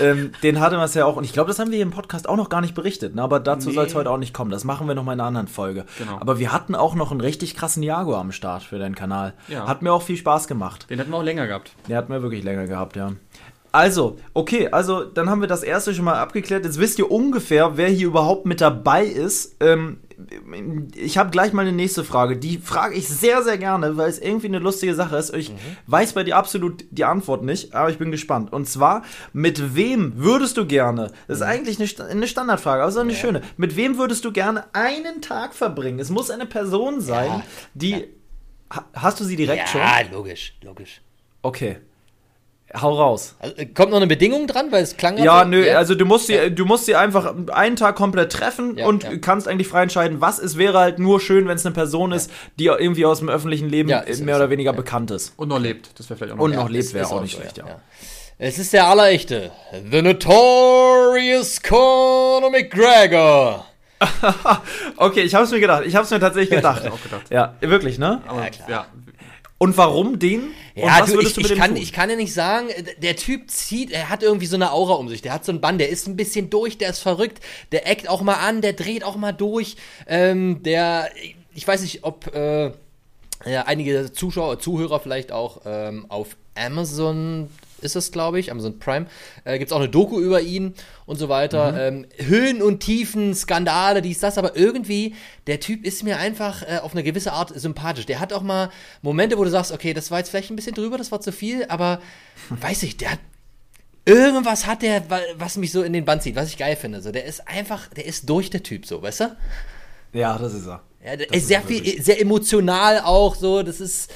Ähm, 0.00 0.32
den 0.42 0.60
hatte 0.60 0.76
Marcel 0.76 1.02
auch. 1.02 1.16
Und 1.16 1.24
ich 1.24 1.32
glaube, 1.32 1.48
das 1.48 1.58
haben 1.58 1.70
wir 1.70 1.76
hier 1.76 1.84
im 1.86 1.90
Podcast 1.90 2.28
auch 2.28 2.36
noch 2.36 2.48
gar 2.48 2.60
nicht 2.60 2.74
berichtet. 2.74 3.14
Ne? 3.14 3.22
Aber 3.22 3.40
dazu 3.40 3.68
Nee. 3.68 3.74
soll 3.74 3.86
es 3.86 3.94
heute 3.94 4.10
auch 4.10 4.18
nicht 4.18 4.34
kommen. 4.34 4.50
Das 4.50 4.64
machen 4.64 4.88
wir 4.88 4.94
noch 4.94 5.04
mal 5.04 5.12
in 5.14 5.20
einer 5.20 5.28
anderen 5.28 5.48
Folge. 5.48 5.84
Genau. 5.98 6.18
Aber 6.20 6.38
wir 6.38 6.52
hatten 6.52 6.74
auch 6.74 6.94
noch 6.94 7.10
einen 7.10 7.20
richtig 7.20 7.56
krassen 7.56 7.82
Jaguar 7.82 8.20
am 8.20 8.32
Start 8.32 8.62
für 8.62 8.78
deinen 8.78 8.94
Kanal. 8.94 9.34
Ja. 9.48 9.66
Hat 9.66 9.82
mir 9.82 9.92
auch 9.92 10.02
viel 10.02 10.16
Spaß 10.16 10.48
gemacht. 10.48 10.86
Den 10.90 10.98
hätten 10.98 11.10
wir 11.10 11.16
auch 11.18 11.22
länger 11.22 11.46
gehabt. 11.46 11.72
Der 11.88 11.96
hat 11.98 12.08
mir 12.08 12.22
wirklich 12.22 12.44
länger 12.44 12.66
gehabt, 12.66 12.96
ja. 12.96 13.12
Also, 13.72 14.16
okay, 14.32 14.68
also 14.70 15.04
dann 15.04 15.28
haben 15.28 15.42
wir 15.42 15.48
das 15.48 15.62
erste 15.62 15.94
schon 15.94 16.06
mal 16.06 16.14
abgeklärt. 16.14 16.64
Jetzt 16.64 16.80
wisst 16.80 16.98
ihr 16.98 17.10
ungefähr, 17.10 17.76
wer 17.76 17.88
hier 17.88 18.06
überhaupt 18.06 18.46
mit 18.46 18.62
dabei 18.62 19.04
ist. 19.04 19.56
Ähm, 19.60 19.98
ich 20.94 21.18
habe 21.18 21.30
gleich 21.30 21.52
mal 21.52 21.62
eine 21.62 21.72
nächste 21.72 22.02
Frage. 22.04 22.36
Die 22.36 22.58
frage 22.58 22.94
ich 22.94 23.06
sehr, 23.08 23.42
sehr 23.42 23.58
gerne, 23.58 23.96
weil 23.96 24.08
es 24.08 24.18
irgendwie 24.18 24.46
eine 24.46 24.58
lustige 24.58 24.94
Sache 24.94 25.16
ist. 25.16 25.34
Ich 25.34 25.52
weiß 25.86 26.14
bei 26.14 26.24
dir 26.24 26.36
absolut 26.36 26.84
die 26.90 27.04
Antwort 27.04 27.44
nicht, 27.44 27.74
aber 27.74 27.90
ich 27.90 27.98
bin 27.98 28.10
gespannt. 28.10 28.52
Und 28.52 28.66
zwar, 28.68 29.02
mit 29.32 29.74
wem 29.74 30.14
würdest 30.16 30.56
du 30.56 30.66
gerne, 30.66 31.12
das 31.28 31.38
ist 31.38 31.42
eigentlich 31.42 31.78
eine, 32.00 32.08
eine 32.10 32.26
Standardfrage, 32.28 32.82
aber 32.82 32.92
so 32.92 33.00
eine 33.00 33.14
schöne, 33.14 33.42
mit 33.56 33.76
wem 33.76 33.98
würdest 33.98 34.24
du 34.24 34.32
gerne 34.32 34.64
einen 34.74 35.20
Tag 35.22 35.54
verbringen? 35.54 35.98
Es 35.98 36.10
muss 36.10 36.30
eine 36.30 36.46
Person 36.46 37.00
sein, 37.00 37.28
Ja. 37.28 37.42
die... 37.74 37.94
Ha- 38.74 38.84
Hast 38.94 39.20
du 39.20 39.24
sie 39.24 39.36
direkt 39.36 39.68
schon? 39.68 39.80
Ja, 39.80 40.00
logisch, 40.10 40.54
logisch. 40.62 41.00
Okay. 41.42 41.76
Hau 42.80 42.94
raus. 42.94 43.34
Also, 43.38 43.56
äh, 43.56 43.66
kommt 43.66 43.90
noch 43.90 43.96
eine 43.96 44.06
Bedingung 44.06 44.46
dran, 44.46 44.70
weil 44.72 44.82
es 44.82 44.96
klang 44.96 45.16
Ja, 45.18 45.42
so- 45.44 45.48
nö, 45.48 45.70
also 45.74 45.94
du 45.94 46.04
musst 46.04 46.26
sie, 46.26 46.50
du 46.54 46.64
musst 46.64 46.86
sie 46.86 46.94
einfach 46.94 47.34
einen 47.52 47.76
Tag 47.76 47.96
komplett 47.96 48.32
treffen 48.32 48.76
Ja, 48.76 48.86
und 48.86 49.04
ja. 49.04 49.16
kannst 49.18 49.48
eigentlich 49.48 49.68
frei 49.68 49.82
entscheiden, 49.84 50.20
was 50.20 50.38
es 50.38 50.58
wäre 50.58 50.78
halt 50.78 50.98
nur 50.98 51.20
schön, 51.20 51.48
wenn 51.48 51.56
es 51.56 51.64
eine 51.64 51.74
Person 51.74 52.12
ist, 52.12 52.30
die 52.58 52.66
irgendwie 52.66 53.06
aus 53.06 53.20
dem 53.20 53.28
öffentlichen 53.28 53.68
Leben 53.68 53.88
Ja, 53.88 54.00
ist- 54.00 54.22
mehr 54.24 54.36
oder 54.36 54.50
weniger 54.50 54.72
ja. 54.72 54.76
bekannt 54.76 55.10
ist. 55.10 55.32
Und 55.36 55.48
noch 55.48 55.58
lebt. 55.60 55.90
Das 55.98 56.08
wäre 56.10 56.18
vielleicht 56.18 56.32
auch 56.34 56.36
noch. 56.38 56.44
Und 56.44 56.52
Ja. 56.52 56.58
noch 56.60 56.68
lebt, 56.68 56.92
wäre 56.94 57.04
ist 57.04 57.12
auch 57.12 57.22
nicht 57.22 57.34
so, 57.34 57.40
schlecht, 57.40 57.58
ja. 57.58 57.64
Es 58.38 58.58
ist 58.58 58.72
der 58.74 58.86
allerechte. 58.86 59.50
The 59.90 60.02
Notorious 60.02 61.62
Conor 61.62 62.50
McGregor. 62.50 63.64
Okay, 64.98 65.22
ich 65.22 65.34
hab's 65.34 65.50
mir 65.50 65.60
gedacht. 65.60 65.84
Ich 65.86 65.96
hab's 65.96 66.10
mir 66.10 66.20
tatsächlich 66.20 66.50
gedacht. 66.56 66.86
auch 66.86 67.02
gedacht. 67.02 67.24
Ja, 67.30 67.54
wirklich, 67.60 67.98
ne? 67.98 68.20
Aber, 68.26 68.42
Ja, 68.44 68.50
klar. 68.50 68.86
Und 69.58 69.76
warum 69.78 70.18
den? 70.18 70.50
Ja, 70.74 71.00
was 71.00 71.10
du, 71.10 71.16
würdest 71.16 71.30
ich, 71.30 71.34
du 71.34 71.40
mit 71.42 71.50
ich, 71.52 71.58
kann, 71.58 71.70
tun? 71.70 71.82
ich 71.82 71.92
kann 71.92 72.10
ja 72.10 72.16
nicht 72.16 72.34
sagen, 72.34 72.68
äh, 72.68 72.82
der 72.98 73.16
Typ 73.16 73.50
zieht, 73.50 73.90
er 73.90 74.10
hat 74.10 74.22
irgendwie 74.22 74.46
so 74.46 74.56
eine 74.56 74.72
Aura 74.72 74.94
um 74.94 75.08
sich, 75.08 75.22
der 75.22 75.32
hat 75.32 75.44
so 75.44 75.52
ein 75.52 75.60
Bann, 75.62 75.78
der 75.78 75.88
ist 75.88 76.06
ein 76.06 76.16
bisschen 76.16 76.50
durch, 76.50 76.76
der 76.76 76.90
ist 76.90 77.00
verrückt, 77.00 77.40
der 77.72 77.88
eckt 77.88 78.08
auch 78.08 78.20
mal 78.20 78.34
an, 78.34 78.60
der 78.60 78.74
dreht 78.74 79.02
auch 79.02 79.16
mal 79.16 79.32
durch, 79.32 79.76
ähm, 80.06 80.62
der, 80.62 81.08
ich 81.54 81.66
weiß 81.66 81.80
nicht, 81.80 82.04
ob 82.04 82.34
äh, 82.34 82.72
ja, 83.46 83.62
einige 83.62 84.12
Zuschauer, 84.12 84.58
Zuhörer 84.58 85.00
vielleicht 85.00 85.32
auch 85.32 85.62
ähm, 85.64 86.06
auf 86.10 86.36
Amazon 86.54 87.48
ist 87.82 87.96
es, 87.96 88.12
glaube 88.12 88.38
ich, 88.40 88.50
Amazon 88.50 88.78
Prime, 88.78 89.06
äh, 89.44 89.58
gibt 89.58 89.70
es 89.70 89.72
auch 89.72 89.80
eine 89.80 89.88
Doku 89.88 90.20
über 90.20 90.40
ihn 90.40 90.74
und 91.06 91.16
so 91.18 91.28
weiter. 91.28 91.74
Ähm, 91.88 92.06
Höhen 92.18 92.62
und 92.62 92.80
Tiefen, 92.80 93.34
Skandale, 93.34 94.02
dies, 94.02 94.18
das, 94.20 94.38
aber 94.38 94.56
irgendwie, 94.56 95.14
der 95.46 95.60
Typ 95.60 95.84
ist 95.84 96.02
mir 96.02 96.18
einfach 96.18 96.62
äh, 96.62 96.78
auf 96.82 96.92
eine 96.92 97.02
gewisse 97.02 97.32
Art 97.32 97.58
sympathisch. 97.58 98.06
Der 98.06 98.20
hat 98.20 98.32
auch 98.32 98.42
mal 98.42 98.70
Momente, 99.02 99.36
wo 99.38 99.44
du 99.44 99.50
sagst, 99.50 99.72
okay, 99.72 99.92
das 99.94 100.10
war 100.10 100.18
jetzt 100.18 100.30
vielleicht 100.30 100.50
ein 100.50 100.56
bisschen 100.56 100.74
drüber, 100.74 100.98
das 100.98 101.12
war 101.12 101.20
zu 101.20 101.32
viel, 101.32 101.66
aber 101.68 102.00
weiß 102.50 102.82
ich, 102.84 102.96
der 102.96 103.12
hat 103.12 103.18
irgendwas 104.04 104.66
hat 104.66 104.82
der, 104.82 105.08
wa- 105.10 105.20
was 105.36 105.56
mich 105.56 105.72
so 105.72 105.82
in 105.82 105.92
den 105.92 106.04
Bann 106.04 106.20
zieht, 106.20 106.36
was 106.36 106.48
ich 106.48 106.56
geil 106.56 106.76
finde. 106.76 107.00
So, 107.00 107.10
der 107.12 107.24
ist 107.24 107.46
einfach, 107.48 107.88
der 107.88 108.06
ist 108.06 108.28
durch 108.28 108.50
der 108.50 108.62
Typ, 108.62 108.86
so, 108.86 109.02
weißt 109.02 109.20
du? 109.20 109.36
Ja, 110.12 110.38
das 110.38 110.54
ist 110.54 110.66
er. 110.66 110.82
Ja, 111.04 111.16
Das 111.16 111.26
ist 111.26 111.36
ist 111.36 111.48
sehr 111.48 111.58
er 111.60 111.66
viel, 111.66 112.02
sehr 112.02 112.20
emotional 112.20 113.00
auch 113.00 113.34
so. 113.34 113.62
Das 113.62 113.80
ist, 113.80 114.10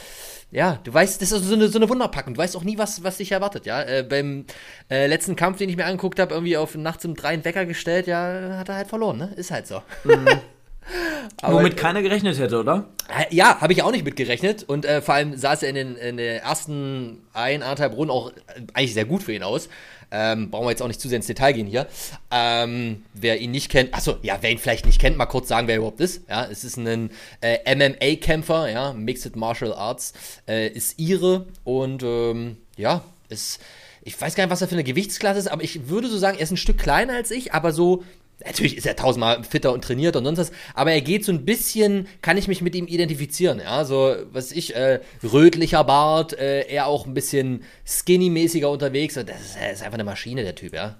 ja, 0.51 0.79
du 0.83 0.93
weißt, 0.93 1.23
das 1.23 1.33
ist 1.33 1.45
so 1.45 1.55
eine, 1.55 1.69
so 1.69 1.79
eine 1.79 1.89
Wunderpackung. 1.89 2.35
Du 2.35 2.41
weißt 2.41 2.57
auch 2.57 2.65
nie, 2.65 2.77
was, 2.77 3.05
was 3.05 3.19
dich 3.19 3.33
erwartet, 3.33 3.67
ja. 3.67 3.83
Äh, 3.83 4.03
beim 4.03 4.47
äh, 4.91 5.07
letzten 5.07 5.37
Kampf, 5.37 5.59
den 5.59 5.69
ich 5.69 5.77
mir 5.77 5.85
angeguckt 5.85 6.19
habe, 6.19 6.35
irgendwie 6.35 6.57
auf 6.57 6.75
nachts 6.75 7.05
um 7.05 7.15
drei 7.15 7.29
einen 7.29 7.45
Wecker 7.45 7.67
gestellt, 7.67 8.07
ja, 8.07 8.57
hat 8.59 8.69
er 8.69 8.77
halt 8.77 8.89
verloren, 8.89 9.19
ne? 9.19 9.33
Ist 9.37 9.51
halt 9.51 9.67
so. 9.67 9.83
Aber- 11.43 11.57
Womit 11.57 11.77
keiner 11.77 12.03
gerechnet 12.03 12.39
hätte, 12.39 12.59
oder? 12.61 12.89
Äh, 13.09 13.35
Ja, 13.35 13.61
habe 13.61 13.73
ich 13.73 13.83
auch 13.83 13.91
nicht 13.93 14.05
mitgerechnet. 14.05 14.63
Und 14.65 14.85
äh, 14.85 15.01
vor 15.03 15.15
allem 15.15 15.37
sah 15.37 15.53
es 15.55 15.63
in 15.63 15.75
den, 15.75 15.97
in 15.97 16.17
den 16.17 16.41
ersten 16.41 17.23
ein, 17.33 17.63
anderthalb 17.63 17.97
Runden 17.97 18.11
auch 18.11 18.31
äh, 18.31 18.35
eigentlich 18.75 18.95
sehr 18.95 19.05
gut 19.05 19.23
für 19.23 19.33
ihn 19.33 19.43
aus. 19.43 19.69
Ähm, 20.13 20.51
brauchen 20.51 20.67
wir 20.67 20.71
jetzt 20.71 20.83
auch 20.83 20.89
nicht 20.89 21.01
zu 21.01 21.09
sehr 21.09 21.17
ins 21.19 21.29
Detail 21.29 21.53
gehen 21.53 21.69
hier. 21.69 21.87
Ähm, 22.33 23.05
wer 23.15 23.39
ihn 23.41 23.53
nicht 23.53 23.71
kennt, 23.71 23.95
achso, 23.95 24.17
ja, 24.23 24.39
wer 24.41 24.51
ihn 24.51 24.59
vielleicht 24.59 24.85
nicht 24.85 25.01
kennt, 25.01 25.17
mal 25.17 25.27
kurz 25.27 25.47
sagen, 25.47 25.69
wer 25.69 25.75
er 25.77 25.79
überhaupt 25.79 26.01
ist. 26.01 26.29
Ja, 26.29 26.47
es 26.51 26.65
ist 26.65 26.77
ein 26.79 27.11
äh, 27.41 27.75
MMA-Kämpfer, 27.77 28.69
ja, 28.71 28.93
Mixed 28.93 29.37
Martial 29.37 29.73
Arts, 29.73 30.13
äh, 30.49 30.67
ist 30.69 30.99
ihre 30.99 31.47
und 31.63 32.03
ähm, 32.03 32.57
ja, 32.77 33.05
ist, 33.29 33.61
ich 34.03 34.21
weiß 34.21 34.35
gar 34.35 34.43
nicht, 34.45 34.51
was 34.51 34.61
er 34.63 34.67
für 34.67 34.75
eine 34.75 34.83
Gewichtsklasse 34.83 35.39
ist, 35.39 35.49
aber 35.49 35.63
ich 35.63 35.89
würde 35.89 36.09
so 36.09 36.19
sagen, 36.19 36.39
er 36.39 36.43
ist 36.43 36.51
ein 36.51 36.57
Stück 36.57 36.79
kleiner 36.79 37.13
als 37.13 37.31
ich, 37.31 37.55
aber 37.55 37.73
so 37.73 38.03
Natürlich 38.45 38.77
ist 38.77 38.87
er 38.87 38.97
tausendmal 38.97 39.45
fitter 39.45 39.73
und 39.73 39.85
trainiert 39.85 40.17
und 40.17 40.25
sonst 40.25 40.39
was, 40.39 40.53
aber 40.75 40.93
er 40.93 41.03
geht 41.03 41.25
so 41.25 41.33
ein 41.33 41.45
bisschen, 41.45 42.07
kann 42.23 42.39
ich 42.39 42.49
mich 42.49 42.63
mit 42.63 42.75
ihm 42.75 42.87
identifizieren, 42.87 43.59
ja, 43.59 43.85
so, 43.85 44.15
was 44.33 44.47
weiß 44.47 44.53
ich, 44.53 44.75
äh, 44.75 45.01
rötlicher 45.23 45.85
Bart, 45.85 46.33
äh, 46.33 46.63
er 46.63 46.87
auch 46.87 47.07
ein 47.07 47.13
bisschen 47.13 47.63
skinny-mäßiger 47.87 48.71
unterwegs, 48.71 49.15
das 49.15 49.25
ist, 49.25 49.57
ist 49.73 49.83
einfach 49.83 49.95
eine 49.95 50.05
Maschine, 50.05 50.43
der 50.43 50.55
Typ, 50.55 50.73
ja. 50.73 50.97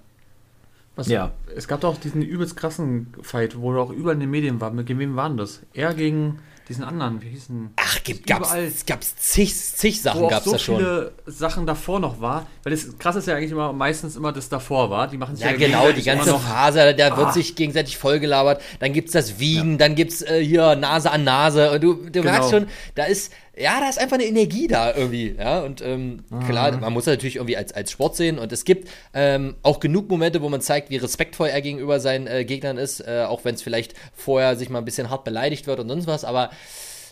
Was, 0.95 1.07
Ja. 1.07 1.31
Es 1.55 1.67
gab 1.67 1.81
doch 1.81 1.95
auch 1.95 1.99
diesen 1.99 2.21
übelst 2.21 2.57
krassen 2.57 3.07
Fight, 3.21 3.59
wo 3.59 3.73
er 3.73 3.81
auch 3.81 3.91
überall 3.91 4.15
in 4.15 4.19
den 4.21 4.29
Medien 4.29 4.59
war. 4.59 4.71
Mit 4.71 4.89
wem 4.89 5.15
waren 5.15 5.37
das? 5.37 5.61
Er 5.73 5.93
gegen 5.93 6.39
diesen 6.69 6.83
anderen, 6.83 7.21
wie 7.21 7.29
hießen? 7.29 7.71
Ach, 7.75 8.03
gibt, 8.03 8.27
gab's, 8.27 8.49
Überall. 8.51 8.71
gab's 8.87 9.15
zig, 9.17 9.55
zig 9.55 10.01
Sachen 10.01 10.27
gab's 10.29 10.45
so 10.45 10.51
da 10.53 10.59
schon. 10.59 10.75
viele 10.77 11.11
Sachen 11.25 11.65
davor 11.65 11.99
noch 11.99 12.21
war. 12.21 12.47
Weil 12.63 12.71
das 12.71 12.97
krass 12.97 13.15
ist 13.15 13.27
ja 13.27 13.35
eigentlich 13.35 13.51
immer 13.51 13.73
meistens 13.73 14.15
immer 14.15 14.31
das 14.31 14.47
davor 14.49 14.89
war. 14.89 15.07
Die 15.07 15.17
machen 15.17 15.35
sich 15.35 15.45
Ja, 15.45 15.53
genau, 15.53 15.91
die 15.91 16.03
ganze 16.03 16.37
Phase, 16.39 16.93
da 16.95 17.17
wird 17.17 17.27
Ah. 17.27 17.31
sich 17.31 17.55
gegenseitig 17.55 17.97
vollgelabert. 17.97 18.61
Dann 18.79 18.93
gibt's 18.93 19.11
das 19.11 19.39
Wiegen, 19.39 19.77
dann 19.77 19.95
gibt's 19.95 20.21
äh, 20.21 20.43
hier 20.43 20.75
Nase 20.75 21.11
an 21.11 21.23
Nase. 21.23 21.71
Und 21.71 21.83
du, 21.83 21.93
du 22.09 22.21
merkst 22.23 22.49
schon, 22.51 22.67
da 22.95 23.03
ist, 23.05 23.31
ja, 23.57 23.79
da 23.81 23.89
ist 23.89 23.99
einfach 23.99 24.15
eine 24.15 24.25
Energie 24.25 24.67
da 24.67 24.95
irgendwie. 24.95 25.35
Ja, 25.37 25.59
und 25.61 25.81
ähm, 25.81 26.23
klar, 26.47 26.71
man 26.77 26.93
muss 26.93 27.05
das 27.05 27.13
natürlich 27.15 27.35
irgendwie 27.35 27.57
als, 27.57 27.73
als 27.73 27.91
Sport 27.91 28.15
sehen. 28.15 28.39
Und 28.39 28.51
es 28.51 28.63
gibt 28.63 28.89
ähm, 29.13 29.55
auch 29.61 29.79
genug 29.79 30.09
Momente, 30.09 30.41
wo 30.41 30.49
man 30.49 30.61
zeigt, 30.61 30.89
wie 30.89 30.97
respektvoll 30.97 31.49
er 31.49 31.61
gegenüber 31.61 31.99
seinen 31.99 32.27
äh, 32.27 32.45
Gegnern 32.45 32.77
ist, 32.77 33.01
äh, 33.01 33.25
auch 33.27 33.43
wenn 33.43 33.55
es 33.55 33.61
vielleicht 33.61 33.93
vorher 34.15 34.55
sich 34.55 34.69
mal 34.69 34.79
ein 34.79 34.85
bisschen 34.85 35.09
hart 35.09 35.25
beleidigt 35.25 35.67
wird 35.67 35.79
und 35.81 35.89
sonst 35.89 36.07
was. 36.07 36.23
Aber 36.23 36.49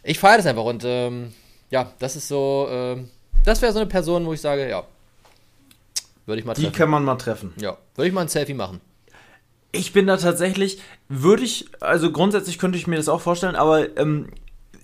ich 0.04 0.18
feiere 0.18 0.38
das 0.38 0.46
einfach. 0.46 0.64
Und 0.64 0.84
ähm, 0.86 1.34
ja, 1.72 1.92
das 2.00 2.16
ist 2.16 2.28
so, 2.30 2.68
ähm, 2.72 3.10
das 3.44 3.62
wäre 3.62 3.74
so 3.74 3.80
eine 3.80 3.88
Person, 3.90 4.26
wo 4.26 4.34
ich 4.34 4.42
sage, 4.42 4.70
ja, 4.70 4.86
würde 6.26 6.40
ich 6.40 6.46
mal 6.46 6.54
Die 6.54 6.62
treffen. 6.64 6.76
kann 6.76 6.90
man 6.90 7.04
mal 7.04 7.16
treffen. 7.16 7.54
Ja, 7.60 7.78
würde 7.96 8.08
ich 8.08 8.14
mal 8.14 8.22
ein 8.22 8.28
Selfie 8.30 8.54
machen. 8.54 8.80
Ich 9.72 9.94
bin 9.94 10.08
da 10.08 10.18
tatsächlich, 10.18 10.82
würde 11.10 11.44
ich, 11.44 11.68
also 11.80 12.12
grundsätzlich 12.12 12.58
könnte 12.58 12.78
ich 12.78 12.88
mir 12.88 12.96
das 12.96 13.10
auch 13.10 13.22
vorstellen, 13.22 13.56
aber 13.56 13.98
ähm, 14.00 14.30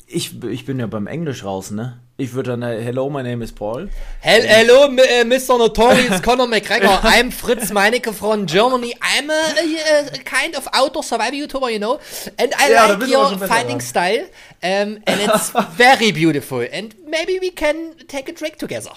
ich, 0.07 0.41
ich 0.43 0.65
bin 0.65 0.79
ja 0.79 0.87
beim 0.87 1.07
Englisch 1.07 1.43
raus, 1.43 1.71
ne? 1.71 1.99
Ich 2.17 2.33
würde 2.33 2.51
dann, 2.51 2.61
äh, 2.61 2.81
hello, 2.81 3.09
my 3.09 3.23
name 3.23 3.43
is 3.43 3.51
Paul. 3.51 3.89
Hel 4.21 4.43
hello, 4.47 4.85
m- 4.85 4.99
äh, 4.99 5.25
Mr. 5.25 5.57
Notorious 5.57 6.21
Conor 6.21 6.47
McGregor. 6.47 7.01
I'm 7.03 7.29
Fritz 7.31 7.71
Meinecke 7.73 8.13
from 8.13 8.45
Germany. 8.45 8.95
I'm 9.01 9.29
a, 9.29 9.33
a, 9.33 10.05
a 10.13 10.23
kind 10.23 10.55
of 10.55 10.65
outdoor 10.71 11.03
survival 11.03 11.37
YouTuber, 11.37 11.73
you 11.73 11.79
know. 11.79 11.99
And 12.37 12.53
I 12.57 12.71
Ja, 12.71 12.85
like 12.93 13.09
your 13.09 13.37
fighting 13.39 13.79
dran. 13.79 13.81
style. 13.81 14.23
Um, 14.63 14.99
and 15.05 15.19
it's 15.21 15.49
very 15.77 16.11
beautiful. 16.13 16.61
And 16.71 16.95
maybe 17.05 17.37
we 17.41 17.49
can 17.51 17.95
take 18.07 18.29
a 18.29 18.33
drink 18.33 18.57
together. 18.59 18.91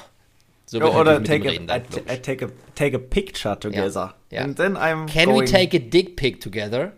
So 0.67 0.79
ich 0.79 0.85
Oder 0.85 1.25
take 1.25 1.45
a, 1.47 1.51
reden 1.51 1.71
I, 1.71 1.79
dann, 1.81 2.05
I 2.09 2.17
take 2.21 2.45
a, 2.45 2.51
take 2.77 2.95
a 2.95 3.01
picture 3.01 3.57
together. 3.59 4.15
Ja. 4.31 4.43
And 4.43 4.57
then 4.57 4.77
I'm 4.77 5.07
Can 5.09 5.31
we 5.31 5.41
going 5.41 5.47
take 5.47 5.75
a 5.75 5.81
dick 5.81 6.17
pic 6.17 6.41
together? 6.41 6.93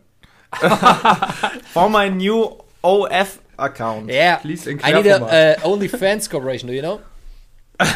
for 1.73 1.89
my 1.89 2.09
new 2.11 2.59
OF 2.83 3.39
account. 3.61 4.11
Yeah. 4.11 4.37
Please 4.37 4.69
I 4.69 4.93
need 4.93 5.07
a 5.07 5.57
uh, 5.63 5.69
OnlyFans 5.69 6.31
corporation, 6.31 6.69
do 6.69 6.75
you 6.75 6.83
know? 6.83 7.01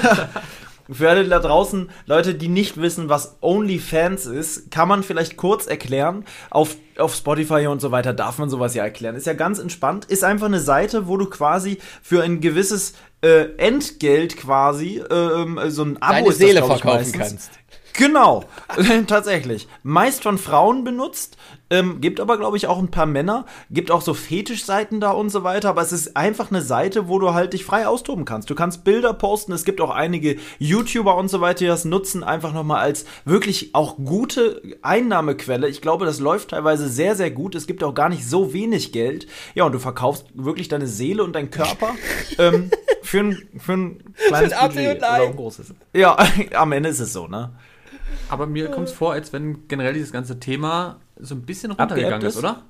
für 0.90 1.09
alle 1.09 1.25
da 1.28 1.38
draußen, 1.38 1.90
Leute, 2.06 2.35
die 2.35 2.49
nicht 2.49 2.80
wissen, 2.80 3.09
was 3.09 3.37
OnlyFans 3.40 4.26
ist, 4.26 4.71
kann 4.71 4.88
man 4.88 5.02
vielleicht 5.02 5.37
kurz 5.37 5.66
erklären. 5.66 6.25
Auf, 6.50 6.76
auf 6.99 7.14
Spotify 7.14 7.66
und 7.66 7.80
so 7.80 7.90
weiter 7.90 8.12
darf 8.12 8.38
man 8.38 8.50
sowas 8.50 8.75
ja 8.75 8.85
erklären. 8.85 9.16
Ist 9.16 9.26
ja 9.26 9.33
ganz 9.33 9.59
entspannt. 9.59 10.04
Ist 10.06 10.25
einfach 10.25 10.47
eine 10.47 10.61
Seite, 10.61 11.09
wo 11.09 11.16
du 11.16 11.26
quasi 11.26 11.78
für 12.02 12.23
ein 12.23 12.40
gewisses 12.40 12.94
äh, 13.23 13.56
Entgelt 13.56 14.37
quasi 14.37 14.99
äh, 14.99 15.71
so 15.71 15.85
ein 15.85 15.97
Abo 16.02 16.12
Deine 16.12 16.28
ist 16.28 16.38
Seele 16.38 16.61
das, 16.61 16.66
verkaufen 16.66 16.97
meistens. 16.97 17.18
kannst. 17.18 17.50
Genau, 17.96 18.44
tatsächlich. 19.06 19.68
Meist 19.84 20.24
von 20.24 20.36
Frauen 20.36 20.82
benutzt, 20.82 21.36
ähm, 21.70 22.00
gibt 22.00 22.20
aber, 22.20 22.36
glaube 22.38 22.56
ich, 22.56 22.66
auch 22.66 22.78
ein 22.78 22.90
paar 22.90 23.06
Männer, 23.06 23.46
gibt 23.70 23.92
auch 23.92 24.02
so 24.02 24.14
Fetischseiten 24.14 25.00
da 25.00 25.12
und 25.12 25.30
so 25.30 25.44
weiter, 25.44 25.70
aber 25.70 25.82
es 25.82 25.92
ist 25.92 26.16
einfach 26.16 26.50
eine 26.50 26.60
Seite, 26.60 27.08
wo 27.08 27.20
du 27.20 27.34
halt 27.34 27.52
dich 27.52 27.64
frei 27.64 27.86
austoben 27.86 28.24
kannst. 28.24 28.50
Du 28.50 28.56
kannst 28.56 28.84
Bilder 28.84 29.14
posten, 29.14 29.52
es 29.52 29.64
gibt 29.64 29.80
auch 29.80 29.90
einige 29.90 30.36
YouTuber 30.58 31.16
und 31.16 31.28
so 31.28 31.40
weiter, 31.40 31.60
die 31.60 31.66
das 31.66 31.84
nutzen, 31.84 32.24
einfach 32.24 32.52
nochmal 32.52 32.80
als 32.80 33.06
wirklich 33.24 33.74
auch 33.74 33.96
gute 33.96 34.60
Einnahmequelle. 34.82 35.68
Ich 35.68 35.80
glaube, 35.80 36.04
das 36.04 36.18
läuft 36.18 36.50
teilweise 36.50 36.88
sehr, 36.88 37.14
sehr 37.14 37.30
gut. 37.30 37.54
Es 37.54 37.68
gibt 37.68 37.84
auch 37.84 37.94
gar 37.94 38.08
nicht 38.08 38.28
so 38.28 38.52
wenig 38.52 38.90
Geld. 38.92 39.28
Ja, 39.54 39.64
und 39.64 39.72
du 39.72 39.78
verkaufst 39.78 40.26
wirklich 40.34 40.66
deine 40.66 40.88
Seele 40.88 41.22
und 41.22 41.34
deinen 41.34 41.50
Körper 41.50 41.94
ähm, 42.38 42.70
für 43.02 43.20
ein, 43.20 43.48
für 43.56 43.72
ein 43.72 44.02
kleines 44.26 44.52
Für 44.52 44.60
ein 44.60 44.68
Budget 44.68 44.96
oder 44.98 45.12
ein 45.12 45.36
großes. 45.36 45.74
Ja, 45.94 46.18
am 46.54 46.72
Ende 46.72 46.88
ist 46.88 47.00
es 47.00 47.12
so, 47.12 47.28
ne? 47.28 47.52
Aber 48.28 48.47
mir 48.47 48.71
kommt 48.71 48.88
es 48.88 48.92
vor, 48.92 49.12
als 49.12 49.33
wenn 49.33 49.66
generell 49.68 49.94
dieses 49.94 50.12
ganze 50.12 50.40
Thema 50.40 51.00
so 51.18 51.35
ein 51.35 51.42
bisschen 51.42 51.73
runtergegangen 51.73 52.14
Abgeebbt 52.14 52.35
ist, 52.35 52.38
oder? 52.38 52.62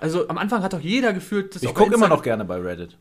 Also 0.00 0.28
am 0.28 0.38
Anfang 0.38 0.62
hat 0.62 0.72
doch 0.72 0.80
jeder 0.80 1.12
gefühlt, 1.12 1.54
dass 1.54 1.62
Ich 1.62 1.74
gucke 1.74 1.94
immer 1.94 2.08
noch 2.08 2.22
gerne 2.22 2.44
bei 2.44 2.60
Reddit. 2.60 2.96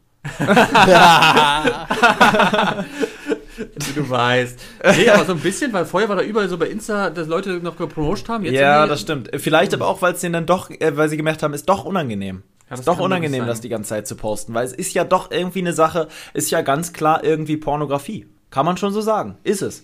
du 3.95 4.09
weißt. 4.09 4.59
Nee, 4.97 5.09
aber 5.09 5.25
so 5.25 5.33
ein 5.33 5.39
bisschen, 5.39 5.73
weil 5.73 5.85
vorher 5.85 6.09
war 6.09 6.15
da 6.15 6.21
überall 6.21 6.49
so 6.49 6.57
bei 6.57 6.67
Insta, 6.67 7.09
dass 7.09 7.27
Leute 7.27 7.59
noch 7.59 7.77
gepromotet 7.77 8.29
haben. 8.29 8.45
Ja, 8.45 8.87
das 8.87 9.01
stimmt. 9.01 9.29
Vielleicht 9.37 9.73
aber 9.73 9.87
auch, 9.87 10.01
weil 10.01 10.13
es 10.13 10.21
denen 10.21 10.33
dann 10.33 10.45
doch, 10.45 10.69
äh, 10.69 10.97
weil 10.97 11.09
sie 11.09 11.17
gemerkt 11.17 11.43
haben, 11.43 11.53
ist 11.53 11.69
doch 11.69 11.85
unangenehm. 11.85 12.43
Ja, 12.63 12.71
das 12.71 12.79
ist 12.81 12.87
doch 12.87 12.99
unangenehm, 12.99 13.45
das 13.45 13.61
die 13.61 13.69
ganze 13.69 13.89
Zeit 13.89 14.07
zu 14.07 14.15
posten, 14.15 14.53
weil 14.53 14.65
es 14.65 14.73
ist 14.73 14.93
ja 14.93 15.05
doch 15.05 15.31
irgendwie 15.31 15.59
eine 15.59 15.73
Sache, 15.73 16.09
ist 16.33 16.51
ja 16.51 16.61
ganz 16.61 16.91
klar 16.91 17.23
irgendwie 17.23 17.57
Pornografie. 17.57 18.27
Kann 18.49 18.65
man 18.65 18.77
schon 18.77 18.93
so 18.93 19.01
sagen. 19.01 19.37
Ist 19.43 19.61
es. 19.61 19.83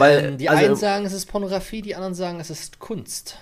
Weil, 0.00 0.24
Ähm, 0.24 0.38
die 0.38 0.48
also, 0.48 0.64
einen 0.64 0.76
sagen, 0.76 1.04
es 1.06 1.12
ist 1.12 1.26
Pornografie, 1.26 1.82
die 1.82 1.94
anderen 1.94 2.14
sagen, 2.14 2.40
es 2.40 2.50
ist 2.50 2.78
Kunst. 2.80 3.36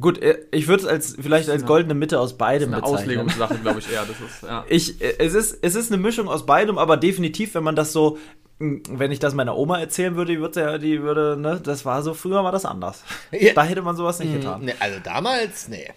gut, 0.00 0.20
äh, 0.22 0.38
ich 0.50 0.66
würde 0.68 0.82
es 0.84 0.88
als, 0.88 1.16
vielleicht 1.20 1.48
als 1.50 1.64
goldene 1.66 1.94
Mitte 1.94 2.18
aus 2.20 2.36
beidem 2.38 2.72
eine 2.72 2.82
bezeichnen. 2.82 2.98
Auslegungssache, 3.20 3.54
glaube 3.62 3.78
ich 3.80 3.92
eher. 3.92 4.04
Das 4.06 4.16
ist, 4.20 4.42
ja. 4.42 4.64
Ich, 4.68 5.00
äh, 5.00 5.14
es, 5.18 5.34
ist, 5.34 5.58
es 5.62 5.74
ist 5.74 5.92
eine 5.92 6.00
Mischung 6.00 6.28
aus 6.28 6.46
beidem, 6.46 6.78
aber 6.78 6.96
definitiv, 6.96 7.54
wenn 7.54 7.64
man 7.64 7.76
das 7.76 7.92
so, 7.92 8.16
mh, 8.58 8.80
wenn 8.90 9.10
ich 9.12 9.18
das 9.18 9.34
meiner 9.34 9.56
Oma 9.56 9.80
erzählen 9.80 10.14
würde, 10.16 10.32
die 10.32 10.40
würde, 10.40 10.78
die 10.78 11.02
würde, 11.02 11.36
ne, 11.36 11.60
das 11.62 11.84
war 11.84 12.02
so, 12.02 12.14
früher 12.14 12.42
war 12.44 12.52
das 12.52 12.64
anders. 12.64 13.02
Ja. 13.32 13.52
Da 13.54 13.64
hätte 13.64 13.82
man 13.82 13.96
sowas 13.96 14.18
nicht 14.20 14.32
getan. 14.34 14.64
Nee, 14.64 14.74
also 14.80 14.98
damals, 15.02 15.68
nee. 15.68 15.88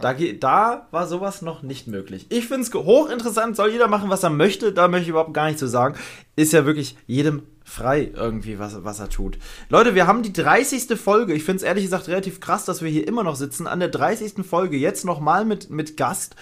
Da, 0.00 0.12
da 0.14 0.88
war 0.90 1.06
sowas 1.06 1.42
noch 1.42 1.62
nicht 1.62 1.86
möglich. 1.86 2.26
Ich 2.30 2.48
finde 2.48 2.62
es 2.62 2.74
hochinteressant, 2.74 3.54
soll 3.54 3.70
jeder 3.70 3.86
machen, 3.86 4.10
was 4.10 4.22
er 4.24 4.30
möchte, 4.30 4.72
da 4.72 4.88
möchte 4.88 5.04
ich 5.04 5.08
überhaupt 5.10 5.34
gar 5.34 5.46
nicht 5.46 5.58
zu 5.58 5.68
sagen. 5.68 5.94
Ist 6.36 6.52
ja 6.52 6.66
wirklich 6.66 6.96
jedem 7.06 7.42
frei 7.64 8.10
irgendwie, 8.14 8.58
was, 8.58 8.84
was 8.84 9.00
er 9.00 9.08
tut. 9.08 9.38
Leute, 9.70 9.94
wir 9.94 10.06
haben 10.06 10.22
die 10.22 10.32
30. 10.32 11.00
Folge. 11.00 11.32
Ich 11.32 11.44
finde 11.44 11.56
es 11.56 11.62
ehrlich 11.62 11.84
gesagt 11.84 12.08
relativ 12.08 12.38
krass, 12.40 12.66
dass 12.66 12.82
wir 12.82 12.90
hier 12.90 13.08
immer 13.08 13.24
noch 13.24 13.36
sitzen. 13.36 13.66
An 13.66 13.80
der 13.80 13.88
30. 13.88 14.44
Folge, 14.46 14.76
jetzt 14.76 15.04
nochmal 15.04 15.46
mit, 15.46 15.70
mit 15.70 15.96
Gast. 15.96 16.36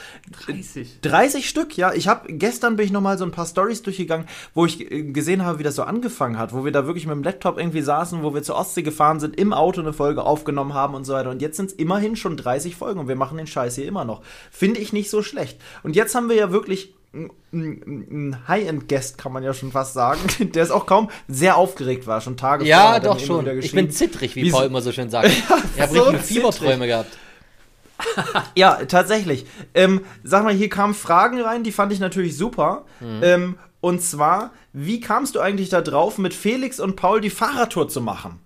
30. 0.47 1.01
30 1.01 1.49
Stück, 1.49 1.77
ja. 1.77 1.95
Ich 1.95 2.09
habe 2.09 2.33
gestern 2.33 2.77
bin 2.77 2.87
ich 2.87 2.93
noch 2.93 3.01
mal 3.01 3.17
so 3.19 3.25
ein 3.25 3.31
paar 3.31 3.47
Stories 3.47 3.83
durchgegangen, 3.83 4.27
wo 4.53 4.67
ich 4.67 4.91
äh, 4.91 5.05
gesehen 5.05 5.45
habe, 5.45 5.61
wie 5.61 5.63
das 5.63 5.77
so 5.77 5.85
angefangen 5.85 6.39
hat, 6.39 6.53
wo 6.53 6.65
wir 6.65 6.73
da 6.73 6.87
wirklich 6.87 7.07
mit 7.07 7.15
dem 7.15 7.23
Laptop 7.23 7.57
irgendwie 7.57 7.83
saßen, 7.83 8.23
wo 8.23 8.35
wir 8.35 8.43
zur 8.43 8.57
Ostsee 8.57 8.83
gefahren 8.83 9.21
sind, 9.21 9.39
im 9.39 9.53
Auto 9.53 9.81
eine 9.81 9.93
Folge 9.93 10.25
aufgenommen 10.25 10.75
haben 10.75 10.95
und 10.95 11.05
so 11.05 11.13
weiter. 11.13 11.31
Und 11.31 11.41
jetzt 11.41 11.57
sind 11.57 11.71
es 11.71 11.73
immerhin 11.75 12.17
schon 12.17 12.37
30 12.37 12.75
Folgen 12.75 12.99
und 12.99 13.09
wir 13.09 13.17
machen 13.17 13.39
den 13.39 13.47
Scheiß 13.47 13.77
hier 13.77 13.87
immer 13.87 14.05
noch. 14.05 14.23
Finde 14.51 14.81
ich 14.81 14.93
nicht 14.93 15.09
so 15.09 15.23
schlecht. 15.23 15.61
Und 15.85 15.95
jetzt 15.95 16.17
haben 16.17 16.29
wir 16.29 16.37
ja 16.37 16.51
wirklich 16.51 16.95
ein 17.15 18.37
High-End-Guest, 18.49 19.19
kann 19.19 19.33
man 19.33 19.43
ja 19.43 19.53
schon 19.53 19.73
fast 19.73 19.93
sagen, 19.93 20.21
der 20.55 20.63
ist 20.63 20.71
auch 20.71 20.87
kaum 20.87 21.11
sehr 21.29 21.57
aufgeregt 21.57 22.07
war, 22.07 22.21
schon 22.21 22.37
Tage 22.37 22.65
Ja, 22.65 22.99
doch 23.01 23.21
schon. 23.21 23.47
Ich 23.59 23.73
bin 23.73 23.91
zittrig, 23.91 24.35
wie 24.35 24.45
Wie 24.45 24.51
Paul 24.51 24.67
immer 24.67 24.81
so 24.81 24.93
schön 24.93 25.11
sagt. 25.11 25.29
ich 25.77 25.81
habe 25.81 25.95
so 25.95 26.03
richtig 26.03 26.23
Fieberträume 26.23 26.87
gehabt. 26.87 27.17
Ja, 28.57 28.85
tatsächlich. 28.87 29.47
Ähm, 29.75 30.01
sag 30.25 30.43
mal, 30.43 30.53
hier 30.53 30.69
kamen 30.69 30.93
Fragen 30.93 31.41
rein, 31.41 31.63
die 31.63 31.71
fand 31.71 31.93
ich 31.93 32.01
natürlich 32.01 32.37
super. 32.37 32.85
Ähm, 33.01 33.59
und 33.81 34.03
zwar, 34.03 34.51
wie 34.73 35.01
kamst 35.01 35.37
du 35.37 35.41
eigentlich 35.41 35.69
da 35.69 35.81
drauf, 35.83 36.19
mit 36.19 36.35
Felix 36.35 36.81
und 36.81 36.97
Paul 36.97 37.21
die 37.21 37.31
Fahrradtour 37.31 37.89
zu 37.89 38.01
machen? 38.01 38.41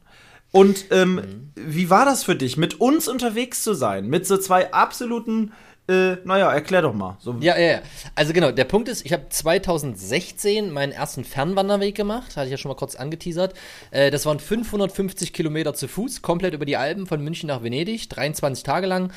Und 0.52 0.87
ähm, 0.90 1.50
wie 1.54 1.90
war 1.90 2.04
das 2.04 2.25
für 2.25 2.37
dich, 2.37 2.56
mit 2.56 2.80
uns 2.80 3.08
unterwegs 3.08 3.62
zu 3.62 3.75
sein? 3.75 4.08
Mit 4.08 4.26
so 4.26 4.37
zwei 4.37 4.73
absoluten, 4.73 5.52
äh, 5.88 6.16
naja, 6.25 6.52
erklär 6.52 6.83
doch 6.83 6.93
mal. 6.95 7.16
So, 7.21 7.37
Ja, 7.40 7.57
ja, 7.59 7.73
ja. 7.73 7.78
Also 8.14 8.33
genau, 8.33 8.50
der 8.50 8.64
Punkt 8.64 8.88
ist, 8.88 9.05
ich 9.07 9.12
habe 9.12 9.28
2016 9.28 10.71
meinen 10.73 10.93
ersten 10.93 11.25
Fernwanderweg 11.25 11.95
gemacht, 11.95 12.37
hatte 12.37 12.47
ich 12.47 12.50
ja 12.52 12.57
schon 12.59 12.71
mal 12.71 12.75
kurz 12.76 12.97
angeteasert. 12.97 13.55
Äh, 13.90 14.11
das 14.11 14.26
waren 14.26 14.40
550 14.40 15.33
Kilometer 15.33 15.75
zu 15.75 15.88
Fuß, 15.88 16.23
komplett 16.23 16.55
über 16.55 16.64
die 16.64 16.76
Alpen 16.76 17.07
von 17.07 17.23
München 17.23 17.47
nach 17.49 17.62
Venedig, 17.62 18.09
23 18.11 18.64
Tage 18.64 18.87
lang. 18.87 19.12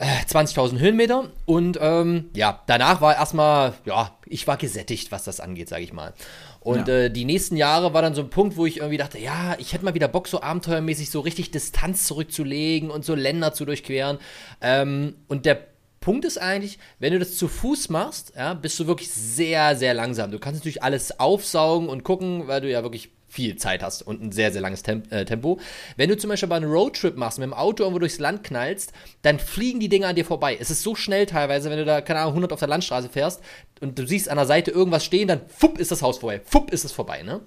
äh, 0.00 0.04
20.000 0.32 0.78
Höhenmeter 0.78 1.24
und 1.44 1.76
ähm, 1.80 2.30
ja, 2.36 2.62
danach 2.68 3.00
war 3.00 3.16
erstmal, 3.16 3.72
ja, 3.84 4.12
ich 4.26 4.46
war 4.46 4.56
gesättigt, 4.56 5.10
was 5.10 5.24
das 5.24 5.40
angeht, 5.40 5.68
sage 5.68 5.82
ich 5.82 5.92
mal. 5.92 6.12
Und 6.60 6.86
Ja. 6.86 6.94
äh, 6.94 7.10
die 7.10 7.24
nächsten 7.24 7.56
Jahre 7.56 7.94
war 7.94 8.02
dann 8.02 8.14
so 8.14 8.22
ein 8.22 8.30
Punkt, 8.30 8.56
wo 8.56 8.64
ich 8.64 8.76
irgendwie 8.76 8.96
dachte, 8.98 9.18
ja, 9.18 9.56
ich 9.58 9.72
hätte 9.72 9.84
mal 9.84 9.94
wieder 9.94 10.06
Bock, 10.06 10.28
so 10.28 10.40
abenteuermäßig 10.40 11.10
so 11.10 11.18
richtig 11.18 11.50
Distanz 11.50 12.06
zurückzulegen 12.06 12.90
und 12.90 13.04
so 13.04 13.16
Länder 13.16 13.52
zu 13.54 13.64
durchqueren. 13.64 14.18
Ähm, 14.60 15.16
und 15.26 15.46
der 15.46 15.58
Punkt 16.00 16.24
ist 16.24 16.38
eigentlich, 16.38 16.78
wenn 16.98 17.12
du 17.12 17.18
das 17.18 17.36
zu 17.36 17.48
Fuß 17.48 17.88
machst, 17.88 18.32
ja, 18.36 18.54
bist 18.54 18.78
du 18.78 18.86
wirklich 18.86 19.10
sehr, 19.10 19.76
sehr 19.76 19.94
langsam. 19.94 20.30
Du 20.30 20.38
kannst 20.38 20.60
natürlich 20.60 20.82
alles 20.82 21.18
aufsaugen 21.18 21.88
und 21.88 22.04
gucken, 22.04 22.46
weil 22.46 22.60
du 22.60 22.70
ja 22.70 22.82
wirklich 22.82 23.10
viel 23.28 23.56
Zeit 23.56 23.82
hast 23.82 24.02
und 24.02 24.22
ein 24.22 24.32
sehr, 24.32 24.52
sehr 24.52 24.62
langes 24.62 24.82
äh, 24.82 25.24
Tempo. 25.24 25.60
Wenn 25.96 26.08
du 26.08 26.16
zum 26.16 26.30
Beispiel 26.30 26.48
bei 26.48 26.56
einem 26.56 26.70
Roadtrip 26.70 27.16
machst, 27.16 27.38
mit 27.38 27.46
dem 27.46 27.52
Auto 27.52 27.82
irgendwo 27.82 27.98
durchs 27.98 28.18
Land 28.18 28.42
knallst, 28.42 28.92
dann 29.22 29.38
fliegen 29.38 29.80
die 29.80 29.90
Dinge 29.90 30.06
an 30.06 30.16
dir 30.16 30.24
vorbei. 30.24 30.56
Es 30.58 30.70
ist 30.70 30.82
so 30.82 30.94
schnell 30.94 31.26
teilweise, 31.26 31.70
wenn 31.70 31.78
du 31.78 31.84
da, 31.84 32.00
keine 32.00 32.20
Ahnung, 32.20 32.32
100 32.32 32.52
auf 32.52 32.58
der 32.58 32.68
Landstraße 32.68 33.08
fährst 33.10 33.42
und 33.80 33.98
du 33.98 34.06
siehst 34.06 34.30
an 34.30 34.38
der 34.38 34.46
Seite 34.46 34.70
irgendwas 34.70 35.04
stehen, 35.04 35.28
dann 35.28 35.42
fupp 35.48 35.78
ist 35.78 35.90
das 35.90 36.02
Haus 36.02 36.18
vorbei. 36.18 36.40
Fupp 36.42 36.70
ist 36.70 36.84
es 36.84 36.92
vorbei, 36.92 37.22
ne? 37.22 37.40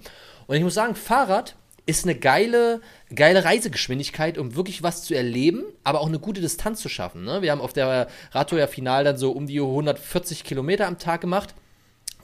Und 0.46 0.56
ich 0.56 0.62
muss 0.62 0.74
sagen, 0.74 0.94
Fahrrad 0.94 1.56
ist 1.84 2.04
eine 2.04 2.14
geile, 2.14 2.80
geile 3.14 3.44
Reisegeschwindigkeit, 3.44 4.38
um 4.38 4.54
wirklich 4.54 4.82
was 4.82 5.02
zu 5.04 5.14
erleben, 5.14 5.64
aber 5.82 6.00
auch 6.00 6.06
eine 6.06 6.20
gute 6.20 6.40
Distanz 6.40 6.80
zu 6.80 6.88
schaffen. 6.88 7.24
Ne? 7.24 7.42
Wir 7.42 7.50
haben 7.50 7.60
auf 7.60 7.72
der 7.72 8.08
Radtour 8.30 8.58
ja 8.58 8.66
final 8.66 9.04
dann 9.04 9.16
so 9.16 9.32
um 9.32 9.46
die 9.46 9.60
140 9.60 10.44
Kilometer 10.44 10.86
am 10.86 10.98
Tag 10.98 11.20
gemacht. 11.20 11.54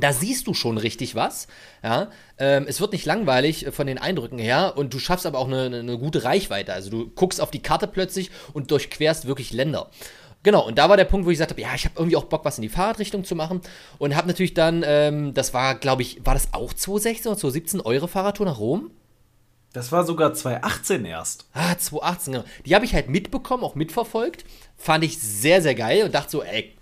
Da 0.00 0.12
siehst 0.12 0.46
du 0.46 0.54
schon 0.54 0.78
richtig 0.78 1.16
was. 1.16 1.48
Ja? 1.82 2.10
Ähm, 2.38 2.66
es 2.68 2.80
wird 2.80 2.92
nicht 2.92 3.04
langweilig 3.04 3.66
äh, 3.66 3.72
von 3.72 3.88
den 3.88 3.98
Eindrücken 3.98 4.38
her 4.38 4.74
und 4.76 4.94
du 4.94 5.00
schaffst 5.00 5.26
aber 5.26 5.38
auch 5.38 5.48
eine, 5.48 5.76
eine, 5.76 5.98
gute 5.98 6.22
Reichweite. 6.22 6.72
Also 6.72 6.90
du 6.90 7.08
guckst 7.08 7.40
auf 7.40 7.50
die 7.50 7.62
Karte 7.62 7.88
plötzlich 7.88 8.30
und 8.52 8.70
durchquerst 8.70 9.26
wirklich 9.26 9.52
Länder. 9.52 9.90
Genau, 10.44 10.64
und 10.64 10.78
da 10.78 10.88
war 10.88 10.96
der 10.96 11.04
Punkt, 11.04 11.26
wo 11.26 11.30
ich 11.30 11.34
gesagt 11.34 11.50
habe, 11.50 11.60
ja, 11.60 11.74
ich 11.74 11.84
habe 11.84 11.96
irgendwie 11.98 12.16
auch 12.16 12.26
Bock, 12.26 12.44
was 12.44 12.58
in 12.58 12.62
die 12.62 12.68
Fahrradrichtung 12.68 13.24
zu 13.24 13.34
machen. 13.34 13.60
Und 13.98 14.14
habe 14.14 14.28
natürlich 14.28 14.54
dann, 14.54 14.84
ähm, 14.86 15.34
das 15.34 15.52
war, 15.52 15.74
glaube 15.74 16.02
ich, 16.02 16.24
war 16.24 16.34
das 16.34 16.54
auch 16.54 16.72
2016 16.72 17.32
oder 17.32 17.40
2017 17.40 17.80
eure 17.80 18.06
Fahrradtour 18.06 18.46
nach 18.46 18.60
Rom? 18.60 18.92
Das 19.72 19.92
war 19.92 20.04
sogar 20.04 20.32
2018 20.32 21.04
erst. 21.04 21.46
Ah, 21.52 21.76
2018, 21.76 22.32
genau. 22.32 22.44
Die 22.64 22.74
habe 22.74 22.84
ich 22.84 22.94
halt 22.94 23.08
mitbekommen, 23.08 23.64
auch 23.64 23.74
mitverfolgt. 23.74 24.44
Fand 24.76 25.04
ich 25.04 25.18
sehr, 25.18 25.60
sehr 25.60 25.74
geil 25.74 26.04
und 26.04 26.14
dachte 26.14 26.30
so, 26.30 26.42
ey, 26.42 26.74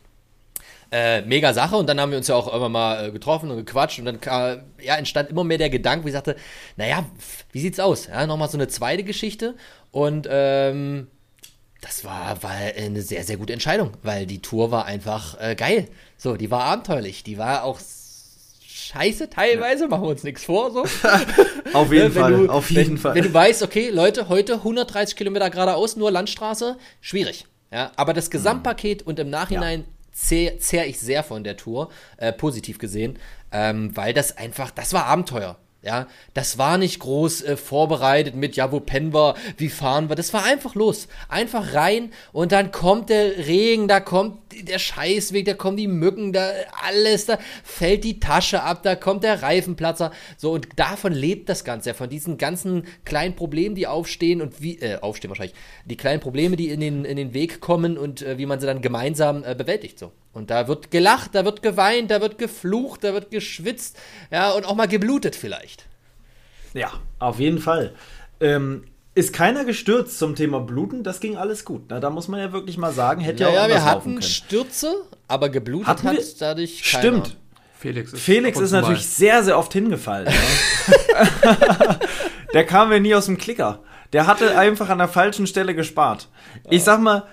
äh, 0.93 1.23
mega 1.23 1.53
Sache. 1.53 1.77
Und 1.77 1.89
dann 1.89 2.01
haben 2.01 2.11
wir 2.11 2.19
uns 2.19 2.29
ja 2.29 2.37
auch 2.37 2.47
irgendwann 2.47 2.73
mal 2.73 3.09
äh, 3.09 3.11
getroffen 3.11 3.51
und 3.51 3.57
gequatscht. 3.57 3.99
Und 3.99 4.05
dann 4.05 4.21
kam, 4.21 4.61
ja, 4.81 4.97
entstand 4.97 5.31
immer 5.31 5.45
mehr 5.45 5.59
der 5.59 5.71
Gedanke, 5.71 6.05
wo 6.05 6.09
ich 6.09 6.15
sagte, 6.15 6.37
naja, 6.77 7.05
wie 7.53 7.61
sieht's 7.61 7.81
aus? 7.81 8.07
Ja, 8.07 8.27
nochmal 8.27 8.49
so 8.49 8.57
eine 8.57 8.69
zweite 8.69 9.03
Geschichte. 9.03 9.57
Und 9.91 10.29
ähm, 10.31 11.09
das 11.81 12.05
war, 12.05 12.43
war 12.43 12.53
eine 12.53 13.03
sehr, 13.03 13.25
sehr 13.25 13.37
gute 13.37 13.53
Entscheidung, 13.53 13.93
weil 14.03 14.27
die 14.27 14.43
Tour 14.43 14.71
war 14.71 14.87
einfach 14.87 15.41
äh, 15.41 15.55
geil. 15.55 15.89
So, 16.17 16.37
die 16.37 16.51
war 16.51 16.65
abenteuerlich. 16.65 17.25
Die 17.25 17.39
war 17.39 17.65
auch 17.65 17.81
scheiße 18.87 19.31
teilweise, 19.31 19.89
machen 19.89 20.03
wir 20.05 20.09
uns 20.11 20.25
nichts 20.25 20.45
vor. 20.45 20.71
So. 20.71 20.83
Auf 21.73 21.93
jeden 21.93 22.07
Ne, 22.15 22.21
Fall, 22.21 22.33
du, 22.33 22.49
auf 22.49 22.71
jeden 22.71 22.91
wenn, 22.93 22.99
Fall. 22.99 23.15
Wenn 23.15 23.25
du 23.25 23.35
weißt, 23.35 23.63
okay, 23.63 23.91
Leute, 23.91 24.29
heute 24.29 24.55
130 24.55 25.17
Kilometer 25.17 25.51
geradeaus, 25.51 25.97
nur 25.97 26.11
Landstraße, 26.11 26.77
schwierig. 27.01 27.47
Ja, 27.73 27.91
aber 27.97 28.13
das 28.15 28.31
Gesamtpaket 28.31 29.03
und 29.03 29.19
im 29.19 29.29
Nachhinein 29.29 29.85
zehr, 30.13 30.59
zehr 30.61 30.87
ich 30.87 30.99
sehr 31.01 31.25
von 31.25 31.45
der 31.45 31.57
Tour, 31.57 31.91
äh, 32.17 32.33
positiv 32.33 32.79
gesehen, 32.79 33.19
ähm, 33.53 33.95
weil 33.97 34.15
das 34.15 34.37
einfach, 34.37 34.71
das 34.71 34.93
war 34.93 35.07
Abenteuer. 35.07 35.57
Ja, 35.83 36.09
das 36.35 36.59
war 36.59 36.79
nicht 36.79 36.99
groß 36.99 37.43
äh, 37.43 37.57
vorbereitet 37.57 38.35
mit, 38.35 38.57
ja, 38.57 38.73
wo 38.73 38.81
pennen 38.81 39.15
wir, 39.15 39.37
wie 39.57 39.69
fahren 39.69 40.09
wir. 40.09 40.17
Das 40.17 40.33
war 40.33 40.43
einfach 40.45 40.75
los. 40.75 41.07
Einfach 41.29 41.75
rein 41.75 42.11
und 42.33 42.51
dann 42.51 42.73
kommt 42.73 43.09
der 43.09 43.47
Regen, 43.47 43.87
da 43.87 44.01
kommt 44.01 44.46
der 44.63 44.79
Scheißweg, 44.79 45.45
da 45.45 45.55
kommen 45.55 45.77
die 45.77 45.87
Mücken, 45.87 46.33
da 46.33 46.51
alles, 46.83 47.27
da 47.27 47.39
fällt 47.65 48.05
die 48.05 48.21
Tasche 48.21 48.63
ab, 48.63 48.83
da 48.83 48.97
kommt 48.97 49.25
der 49.25 49.43
Reifenplatzer. 49.43 50.13
So, 50.37 50.53
und 50.53 50.69
davon 50.77 51.13
lebt 51.13 51.49
das 51.49 51.65
Ganze, 51.65 51.95
von 51.95 52.09
diesen 52.09 52.39
ganzen 52.39 52.87
kleinen 53.05 53.37
Problemen, 53.37 53.75
die 53.75 53.87
aufstehen 53.87 54.41
und 54.41 54.61
wie, 54.61 54.79
äh, 54.79 54.99
aufstehen 55.01 55.31
wahrscheinlich, 55.31 55.57
die 55.85 55.97
kleinen 55.97 56.21
Probleme, 56.21 56.57
die 56.57 56.71
in 56.71 56.81
den, 56.81 57.05
in 57.05 57.17
den 57.17 57.35
Weg 57.35 57.61
kommen 57.61 57.99
und 57.99 58.23
äh, 58.23 58.39
wie 58.39 58.47
man 58.47 58.61
sie 58.61 58.67
dann 58.67 58.83
gemeinsam 58.83 59.45
äh, 59.45 59.55
bewältigt. 59.55 59.99
So. 59.99 60.13
Und 60.33 60.51
da 60.51 60.69
wird 60.69 60.91
gelacht, 60.91 61.35
da 61.35 61.45
wird 61.45 61.63
geweint, 61.63 62.11
da 62.11 62.21
wird 62.21 62.39
geflucht, 62.39 63.05
da 63.05 63.15
wird 63.15 63.31
geschwitzt, 63.31 63.99
ja, 64.31 64.51
und 64.53 64.67
auch 64.67 64.75
mal 64.75 64.89
geblutet 64.89 65.37
vielleicht. 65.37 65.87
Ja, 66.75 66.93
auf 67.19 67.41
jeden 67.41 67.59
Fall. 67.59 67.95
Ähm, 68.41 68.85
ist 69.17 69.33
keiner 69.33 69.65
gestürzt 69.65 70.19
zum 70.19 70.37
Thema 70.37 70.61
Bluten, 70.61 71.03
das 71.03 71.19
ging 71.21 71.37
alles 71.37 71.65
gut. 71.65 71.85
Na, 71.89 71.99
da 72.01 72.11
muss 72.11 72.29
man 72.29 72.39
ja 72.39 72.53
wirklich 72.53 72.77
mal 72.79 72.93
sagen, 72.93 73.21
hätte 73.23 73.45
ja, 73.45 73.49
Ja, 73.51 73.59
auch 73.65 73.69
ja, 73.69 73.75
wir 73.75 73.85
hatten 73.85 74.11
können. 74.11 74.23
Stürze, 74.23 74.95
aber 75.27 75.49
geblutet 75.49 75.89
Hatten 75.89 76.05
wir- 76.05 76.13
hat 76.19 76.41
dadurch 76.41 76.83
keiner. 76.85 77.03
Stimmt. 77.03 77.37
Felix 77.79 78.13
ist, 78.13 78.21
Felix 78.23 78.59
ist 78.61 78.69
zu 78.71 78.75
mal- 78.77 78.83
natürlich 78.83 79.07
sehr, 79.07 79.43
sehr 79.43 79.59
oft 79.59 79.73
hingefallen. 79.73 80.29
Ja. 80.33 81.99
der 82.53 82.65
kam 82.65 82.93
ja 82.93 82.99
nie 82.99 83.15
aus 83.15 83.27
dem 83.27 83.39
Klicker. 83.39 83.81
Der 84.13 84.27
hatte 84.27 84.57
einfach 84.59 84.89
an 84.89 84.99
der 84.99 85.09
falschen 85.09 85.47
Stelle 85.47 85.75
gespart. 85.75 86.29
Ich 86.71 86.85
sag 86.85 87.01
mal, 87.01 87.25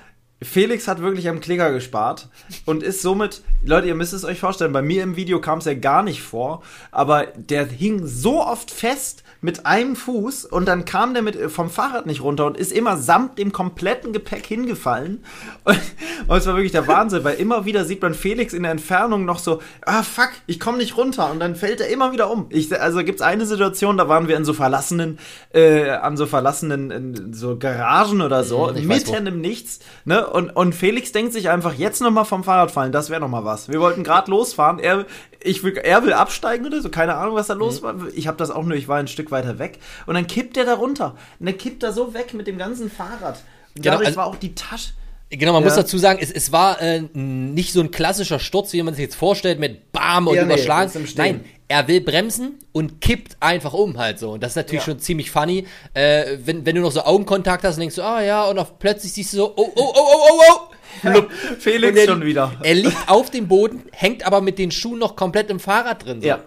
Felix 0.41 0.87
hat 0.87 0.99
wirklich 1.01 1.29
am 1.29 1.39
Klicker 1.39 1.71
gespart 1.71 2.27
und 2.65 2.83
ist 2.83 3.01
somit, 3.01 3.41
Leute, 3.63 3.87
ihr 3.87 3.95
müsst 3.95 4.13
es 4.13 4.25
euch 4.25 4.39
vorstellen, 4.39 4.73
bei 4.73 4.81
mir 4.81 5.03
im 5.03 5.15
Video 5.15 5.39
kam 5.39 5.59
es 5.59 5.65
ja 5.65 5.73
gar 5.75 6.03
nicht 6.03 6.21
vor, 6.21 6.61
aber 6.91 7.27
der 7.37 7.65
hing 7.67 8.05
so 8.05 8.41
oft 8.43 8.69
fest 8.71 9.23
mit 9.43 9.67
einem 9.67 9.95
Fuß 9.95 10.45
und 10.45 10.65
dann 10.67 10.85
kam 10.85 11.13
der 11.13 11.21
mit 11.21 11.37
vom 11.51 11.69
Fahrrad 11.69 12.07
nicht 12.07 12.21
runter 12.23 12.47
und 12.47 12.57
ist 12.57 12.71
immer 12.71 12.97
samt 12.97 13.37
dem 13.37 13.51
kompletten 13.51 14.11
Gepäck 14.13 14.47
hingefallen. 14.47 15.23
Und, 15.65 15.79
und 16.27 16.37
es 16.37 16.45
war 16.45 16.55
wirklich 16.55 16.71
der 16.73 16.87
Wahnsinn, 16.87 17.23
weil 17.23 17.35
immer 17.35 17.65
wieder 17.65 17.85
sieht 17.85 18.01
man 18.01 18.13
Felix 18.13 18.53
in 18.53 18.63
der 18.63 18.71
Entfernung 18.73 19.23
noch 19.25 19.39
so, 19.39 19.61
ah 19.85 20.03
fuck, 20.03 20.29
ich 20.47 20.59
komme 20.59 20.77
nicht 20.77 20.97
runter 20.97 21.29
und 21.31 21.39
dann 21.39 21.55
fällt 21.55 21.79
er 21.81 21.87
immer 21.89 22.11
wieder 22.11 22.29
um. 22.31 22.47
Ich, 22.49 22.77
also 22.81 23.03
gibt's 23.03 23.21
eine 23.21 23.45
Situation, 23.45 23.97
da 23.97 24.07
waren 24.09 24.27
wir 24.27 24.35
in 24.37 24.43
so 24.45 24.53
verlassenen, 24.53 25.19
äh, 25.53 25.89
an 25.89 26.17
so 26.17 26.25
verlassenen 26.25 26.91
in 26.91 27.33
so 27.33 27.57
Garagen 27.57 28.21
oder 28.21 28.43
so, 28.43 28.69
Hm, 28.69 28.77
ich 28.77 28.85
mitten 28.85 29.27
im 29.27 29.41
Nichts, 29.41 29.79
ne? 30.05 30.25
Und, 30.27 30.49
und 30.51 30.73
Felix 30.75 31.11
denkt 31.11 31.33
sich 31.33 31.49
einfach, 31.49 31.73
jetzt 31.73 32.01
nochmal 32.01 32.25
vom 32.25 32.43
Fahrrad 32.43 32.71
fallen, 32.71 32.91
das 32.91 33.09
wäre 33.09 33.21
nochmal 33.21 33.43
was. 33.45 33.69
Wir 33.69 33.79
wollten 33.81 34.03
gerade 34.03 34.29
losfahren, 34.31 34.79
er, 34.79 35.05
ich 35.41 35.63
will, 35.63 35.75
er 35.77 36.03
will 36.03 36.13
absteigen 36.13 36.65
oder 36.65 36.81
so, 36.81 36.89
keine 36.89 37.15
Ahnung, 37.15 37.35
was 37.35 37.47
da 37.47 37.53
los 37.53 37.81
Mhm. 37.81 37.85
war. 37.85 37.95
Ich 38.13 38.27
habe 38.27 38.37
das 38.37 38.49
auch 38.51 38.63
nur, 38.63 38.77
ich 38.77 38.87
war 38.87 38.97
ein 38.97 39.07
Stück 39.07 39.31
weiter 39.33 39.59
weg. 39.59 39.79
Und 40.05 40.15
dann 40.15 40.25
kippt 40.27 40.55
er 40.55 40.63
da 40.63 40.75
runter. 40.75 41.15
Und 41.39 41.47
dann 41.47 41.57
kippt 41.57 41.83
er 41.83 41.91
so 41.91 42.13
weg 42.13 42.33
mit 42.33 42.47
dem 42.47 42.57
ganzen 42.57 42.89
Fahrrad. 42.89 43.43
Und 43.75 43.81
Genau, 43.83 43.95
dadurch 43.95 44.07
also- 44.07 44.17
war 44.17 44.27
auch 44.27 44.37
die 44.37 44.55
Tasche. 44.55 44.91
Genau, 45.29 45.51
man 45.53 45.63
Ja. 45.63 45.69
muss 45.69 45.75
dazu 45.75 45.97
sagen, 45.97 46.19
es, 46.21 46.29
es 46.31 46.51
war 46.51 46.79
äh, 46.79 47.01
nicht 47.13 47.73
so 47.73 47.79
ein 47.81 47.89
klassischer 47.89 48.37
Sturz, 48.39 48.71
wie 48.71 48.83
man 48.83 48.93
sich 48.93 49.01
jetzt 49.01 49.15
vorstellt, 49.15 49.59
mit 49.59 49.91
Bam 49.91 50.27
und 50.27 50.35
Ja, 50.35 50.45
nee, 50.45 50.53
überschlagen. 50.53 50.91
Stehen. 51.07 51.13
Nein, 51.17 51.45
er 51.67 51.87
will 51.87 52.01
bremsen 52.01 52.59
und 52.71 53.01
kippt 53.01 53.37
einfach 53.39 53.73
um 53.73 53.97
halt 53.97 54.19
so. 54.19 54.33
Und 54.33 54.43
das 54.43 54.51
ist 54.51 54.55
natürlich 54.57 54.81
Ja. 54.85 54.93
schon 54.93 54.99
ziemlich 54.99 55.31
funny. 55.31 55.65
Äh, 55.95 56.37
wenn, 56.45 56.67
wenn 56.67 56.75
du 56.75 56.81
noch 56.81 56.91
so 56.91 57.01
Augenkontakt 57.03 57.63
hast 57.63 57.75
und 57.75 57.79
denkst 57.79 57.97
ah 57.97 58.21
ja, 58.21 58.45
und 58.45 58.59
auf 58.59 58.77
plötzlich 58.77 59.11
siehst 59.11 59.33
du 59.33 59.37
so, 59.37 59.53
oh, 59.55 59.71
oh, 59.75 59.93
oh, 59.95 59.95
oh, 59.95 60.29
oh, 60.29 60.69
oh. 61.03 61.23
Felix 61.59 61.97
er- 61.97 62.05
schon 62.05 62.23
wieder. 62.23 62.53
Er 62.61 62.75
liegt 62.75 63.09
auf 63.09 63.31
dem 63.31 63.47
Boden, 63.47 63.81
hängt 63.91 64.27
aber 64.27 64.39
mit 64.39 64.59
den 64.59 64.69
Schuhen 64.69 64.99
noch 64.99 65.15
komplett 65.15 65.49
im 65.49 65.59
Fahrrad 65.59 66.05
drin. 66.05 66.21
So. 66.21 66.27
Ja. 66.27 66.39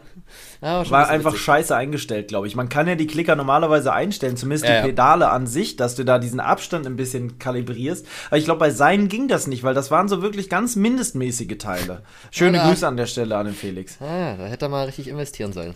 Ja, 0.67 0.91
War 0.91 1.09
einfach 1.09 1.31
witzig. 1.33 1.45
scheiße 1.45 1.77
eingestellt, 1.77 2.29
glaube 2.29 2.47
ich. 2.49 2.57
Man 2.57 2.69
kann 2.69 2.89
ja 2.89 2.97
die 2.97 3.07
Klicker 3.07 3.37
normalerweise 3.37 3.93
einstellen, 3.93 4.37
zumindest 4.37 4.65
Ja, 4.67 4.75
ja. 4.77 4.83
die 4.83 4.89
Pedale 4.89 5.31
an 5.31 5.47
sich, 5.47 5.77
dass 5.77 5.95
du 5.95 6.05
da 6.05 6.19
diesen 6.19 6.41
Abstand 6.41 6.87
ein 6.87 6.97
bisschen 6.97 7.39
kalibrierst. 7.39 8.07
Aber 8.29 8.37
ich 8.39 8.45
glaube, 8.47 8.59
bei 8.61 8.71
seinen 8.71 9.09
ging 9.09 9.29
das 9.29 9.47
nicht, 9.47 9.63
weil 9.63 9.75
das 9.75 9.91
waren 9.91 10.09
so 10.09 10.23
wirklich 10.23 10.49
ganz 10.51 10.75
mindestmäßige 10.77 11.57
Teile. 11.59 12.03
Schöne 12.31 12.59
Ja, 12.59 12.65
da- 12.65 12.71
Grüße 12.71 12.87
an 12.89 12.97
der 12.97 13.07
Stelle 13.07 13.37
an 13.37 13.47
den 13.47 13.55
Felix. 13.55 13.97
Ah, 14.03 14.37
da 14.37 14.47
hätte 14.47 14.67
er 14.67 14.69
mal 14.69 14.87
richtig 14.87 15.09
investieren 15.09 15.53
sollen. 15.53 15.75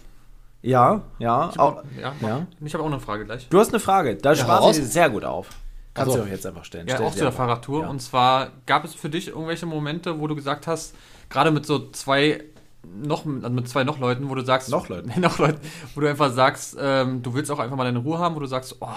Ja, 0.62 1.02
ja. 1.18 1.50
Ich 1.52 1.58
Auch, 1.58 1.76
habe 1.76 1.88
ja, 2.00 2.12
ja. 2.20 2.46
Ich 2.64 2.74
hab 2.74 2.80
auch 2.80 2.86
eine 2.86 3.00
Frage 3.00 3.24
gleich. 3.24 3.48
Du 3.48 3.58
hast 3.58 3.68
eine 3.70 3.80
Frage. 3.80 4.16
Da 4.16 4.30
hau 4.30 4.34
spart 4.34 4.60
raus. 4.62 4.76
sie 4.76 4.84
sehr 4.84 5.08
gut 5.08 5.24
auf. 5.24 5.48
Kannst 5.94 6.10
Ach 6.10 6.12
so. 6.16 6.18
du 6.22 6.24
auch 6.28 6.30
jetzt 6.32 6.46
einfach 6.46 6.64
stellen. 6.64 6.86
Ja, 6.86 6.96
Stell 6.96 7.06
auch 7.06 7.12
zu 7.14 7.20
der. 7.20 7.32
Fahrradtour. 7.32 7.82
Ja. 7.82 7.88
Und 7.88 8.00
zwar 8.02 8.48
gab 8.66 8.84
es 8.84 8.94
für 8.94 9.08
dich 9.08 9.28
irgendwelche 9.28 9.66
Momente, 9.66 10.20
wo 10.20 10.26
du 10.26 10.34
gesagt 10.36 10.66
hast, 10.66 10.94
gerade 11.28 11.50
mit 11.50 11.64
so 11.64 11.90
zwei 11.92 12.44
noch 12.86 13.26
also 13.26 13.50
mit 13.50 13.68
zwei 13.68 13.84
noch 13.84 13.98
Leuten, 13.98 14.28
wo 14.30 14.34
du 14.34 14.44
sagst, 14.44 14.70
Noch 14.70 14.88
Leuten? 14.88 15.12
noch 15.20 15.38
Leuten, 15.38 15.60
wo 15.94 16.00
du 16.00 16.08
einfach 16.08 16.32
sagst, 16.32 16.76
ähm, 16.80 17.22
du 17.22 17.34
willst 17.34 17.50
auch 17.50 17.58
einfach 17.58 17.76
mal 17.76 17.84
deine 17.84 17.98
Ruhe 18.00 18.18
haben, 18.18 18.34
wo 18.34 18.40
du 18.40 18.46
sagst, 18.46 18.76
oh, 18.80 18.88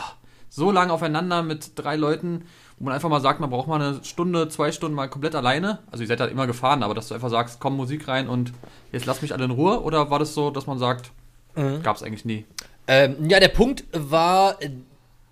so 0.50 0.72
lange 0.72 0.94
aufeinander 0.94 1.42
mit 1.42 1.72
drei 1.76 1.96
Leuten, 1.96 2.46
wo 2.78 2.86
man 2.86 2.94
einfach 2.94 3.10
mal 3.10 3.22
sagt, 3.22 3.40
man 3.40 3.50
braucht 3.50 3.68
mal 3.68 3.82
eine 3.82 4.04
Stunde, 4.04 4.50
zwei 4.50 4.72
Stunden 4.72 4.96
mal 4.96 5.10
komplett 5.10 5.36
alleine. 5.36 5.80
Also 5.92 6.04
ihr 6.04 6.08
seid 6.08 6.20
halt 6.20 6.32
immer 6.32 6.48
gefahren, 6.48 6.84
aber 6.84 6.94
dass 6.94 7.08
du 7.08 7.16
einfach 7.16 7.30
sagst, 7.30 7.60
komm 7.60 7.76
Musik 7.76 8.08
rein 8.08 8.30
und 8.30 8.54
jetzt 8.92 9.06
lass 9.06 9.22
mich 9.22 9.34
alle 9.34 9.46
in 9.46 9.52
Ruhe. 9.52 9.82
Oder 9.82 10.10
war 10.12 10.20
das 10.20 10.34
so, 10.34 10.52
dass 10.52 10.68
man 10.68 10.78
sagt, 10.78 11.12
gab 11.82 11.96
es 11.96 12.04
eigentlich 12.04 12.26
nie? 12.26 12.46
Ähm, 12.88 13.30
ja, 13.30 13.40
der 13.40 13.50
Punkt 13.50 13.86
war, 13.94 14.58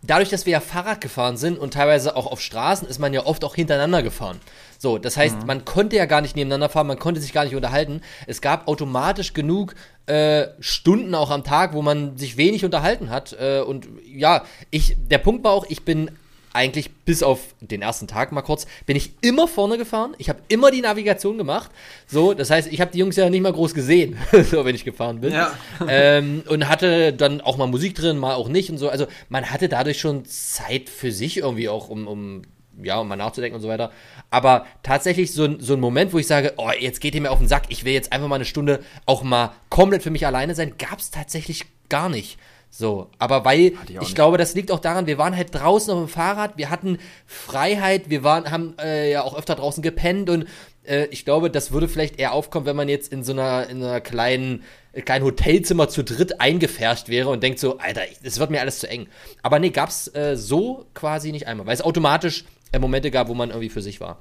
dadurch, 0.02 0.30
dass 0.30 0.46
wir 0.46 0.54
ja 0.54 0.60
Fahrrad 0.60 1.02
gefahren 1.02 1.38
sind 1.38 1.60
und 1.60 1.74
teilweise 1.74 2.16
auch 2.16 2.26
auf 2.26 2.42
Straßen, 2.42 2.88
ist 2.88 3.00
man 3.00 3.14
ja 3.14 3.26
oft 3.26 3.44
auch 3.44 3.56
hintereinander 3.56 4.04
gefahren. 4.04 4.40
So, 4.78 4.98
das 4.98 5.16
heißt, 5.16 5.46
man 5.46 5.64
konnte 5.64 5.96
ja 5.96 6.06
gar 6.06 6.22
nicht 6.22 6.36
nebeneinander 6.36 6.70
fahren, 6.70 6.88
man 6.88 6.98
konnte 6.98 7.22
sich 7.22 7.34
gar 7.34 7.44
nicht 7.44 7.56
unterhalten. 7.56 8.02
Es 8.26 8.42
gab 8.42 8.68
automatisch 8.68 9.34
genug 9.34 9.76
äh, 10.08 10.48
Stunden 10.60 11.14
auch 11.14 11.30
am 11.30 11.44
Tag, 11.44 11.74
wo 11.74 11.84
man 11.84 12.18
sich 12.18 12.36
wenig 12.36 12.66
unterhalten 12.66 13.12
hat. 13.12 13.34
Äh, 13.40 13.62
und 13.62 13.88
ja, 14.04 14.44
ich, 14.72 14.98
der 14.98 15.20
Punkt 15.20 15.44
war 15.44 15.52
auch, 15.52 15.66
ich 15.70 15.86
bin 15.86 16.10
eigentlich 16.54 16.92
bis 17.06 17.24
auf 17.24 17.40
den 17.62 17.82
ersten 17.82 18.08
Tag 18.08 18.32
mal 18.32 18.42
kurz, 18.42 18.68
bin 18.86 18.96
ich 18.98 19.12
immer 19.22 19.48
vorne 19.48 19.78
gefahren. 19.78 20.14
Ich 20.18 20.30
habe 20.30 20.40
immer 20.48 20.72
die 20.72 20.82
Navigation 20.82 21.38
gemacht. 21.38 21.72
So, 22.08 22.34
das 22.34 22.50
heißt, 22.50 22.72
ich 22.72 22.82
habe 22.82 22.92
die 22.92 23.00
Jungs 23.00 23.16
ja 23.16 23.30
nicht 23.30 23.42
mal 23.42 23.54
groß 23.54 23.74
gesehen, 23.74 24.18
so 24.52 24.66
wenn 24.66 24.76
ich 24.76 24.84
gefahren 24.86 25.22
bin. 25.22 25.34
Ja. 25.34 25.54
Ähm, 25.88 26.44
und 26.48 26.70
hatte 26.70 27.14
dann 27.14 27.42
auch 27.42 27.58
mal 27.58 27.68
Musik 27.68 27.96
drin, 27.96 28.18
mal 28.18 28.36
auch 28.36 28.48
nicht 28.50 28.70
und 28.70 28.78
so. 28.78 28.90
Also 28.90 29.08
man 29.30 29.50
hatte 29.52 29.68
dadurch 29.70 30.00
schon 30.00 30.26
Zeit 30.26 30.90
für 30.90 31.12
sich 31.12 31.38
irgendwie 31.38 31.70
auch, 31.70 31.90
um, 31.90 32.08
um 32.08 32.42
ja, 32.84 33.00
um 33.00 33.08
mal 33.08 33.16
nachzudenken 33.16 33.56
und 33.56 33.62
so 33.62 33.68
weiter. 33.68 33.92
Aber 34.30 34.66
tatsächlich 34.84 35.34
so, 35.34 35.44
ein- 35.46 35.60
so 35.60 35.74
ein 35.74 35.80
Moment, 35.80 36.14
wo 36.14 36.18
ich 36.20 36.28
sage, 36.28 36.54
oh, 36.58 36.70
jetzt 36.80 37.02
geht 37.02 37.16
ihr 37.16 37.22
mir 37.22 37.32
auf 37.32 37.40
den 37.40 37.48
Sack, 37.48 37.64
ich 37.70 37.84
will 37.84 37.94
jetzt 37.94 38.12
einfach 38.14 38.28
mal 38.28 38.36
eine 38.36 38.46
Stunde 38.46 38.80
auch 39.06 39.24
mal 39.24 39.52
komplett 39.70 40.04
für 40.04 40.10
mich 40.10 40.26
alleine 40.26 40.56
sein, 40.56 40.74
gab 40.78 41.00
es 41.00 41.12
tatsächlich 41.12 41.66
gar 41.90 42.10
nicht. 42.10 42.38
So, 42.74 43.10
aber 43.20 43.44
weil 43.44 43.60
ich 43.60 43.74
ich, 44.02 44.16
glaube, 44.16 44.38
das 44.38 44.56
liegt 44.56 44.72
auch 44.72 44.80
daran, 44.80 45.06
wir 45.06 45.18
waren 45.18 45.36
halt 45.36 45.54
draußen 45.54 45.94
auf 45.94 46.00
dem 46.00 46.08
Fahrrad, 46.08 46.58
wir 46.58 46.70
hatten 46.70 47.00
Freiheit, 47.28 48.10
wir 48.10 48.24
waren, 48.24 48.50
haben 48.50 48.76
äh, 48.80 49.12
ja 49.12 49.24
auch 49.24 49.38
öfter 49.38 49.56
draußen 49.56 49.84
gepennt 49.84 50.30
und 50.30 50.48
äh, 50.86 51.08
ich 51.12 51.26
glaube, 51.26 51.52
das 51.52 51.74
würde 51.74 51.90
vielleicht 51.90 52.18
eher 52.18 52.32
aufkommen, 52.32 52.66
wenn 52.66 52.78
man 52.78 52.88
jetzt 52.88 53.12
in 53.12 53.26
so 53.26 53.34
einer, 53.34 53.68
in 53.68 53.84
einer 53.84 54.00
kleinen, 54.00 54.64
äh, 54.94 55.02
kleinen 55.02 55.26
Hotelzimmer 55.26 55.90
zu 55.90 56.02
dritt 56.02 56.40
eingefärscht 56.40 57.10
wäre 57.10 57.28
und 57.28 57.44
denkt 57.44 57.60
so, 57.60 57.78
Alter, 57.78 58.04
das 58.24 58.40
wird 58.40 58.52
mir 58.52 58.62
alles 58.62 58.80
zu 58.80 58.90
eng. 58.90 59.08
Aber 59.44 59.60
nee, 59.60 59.72
gab's 59.72 60.08
äh, 60.16 60.38
so 60.38 60.86
quasi 60.94 61.34
nicht 61.34 61.48
einmal, 61.48 61.66
weil 61.66 61.74
es 61.74 61.82
automatisch 61.82 62.46
äh, 62.72 62.80
Momente 62.80 63.12
gab, 63.12 63.28
wo 63.28 63.34
man 63.34 63.50
irgendwie 63.50 63.70
für 63.70 63.82
sich 63.82 64.00
war. 64.00 64.18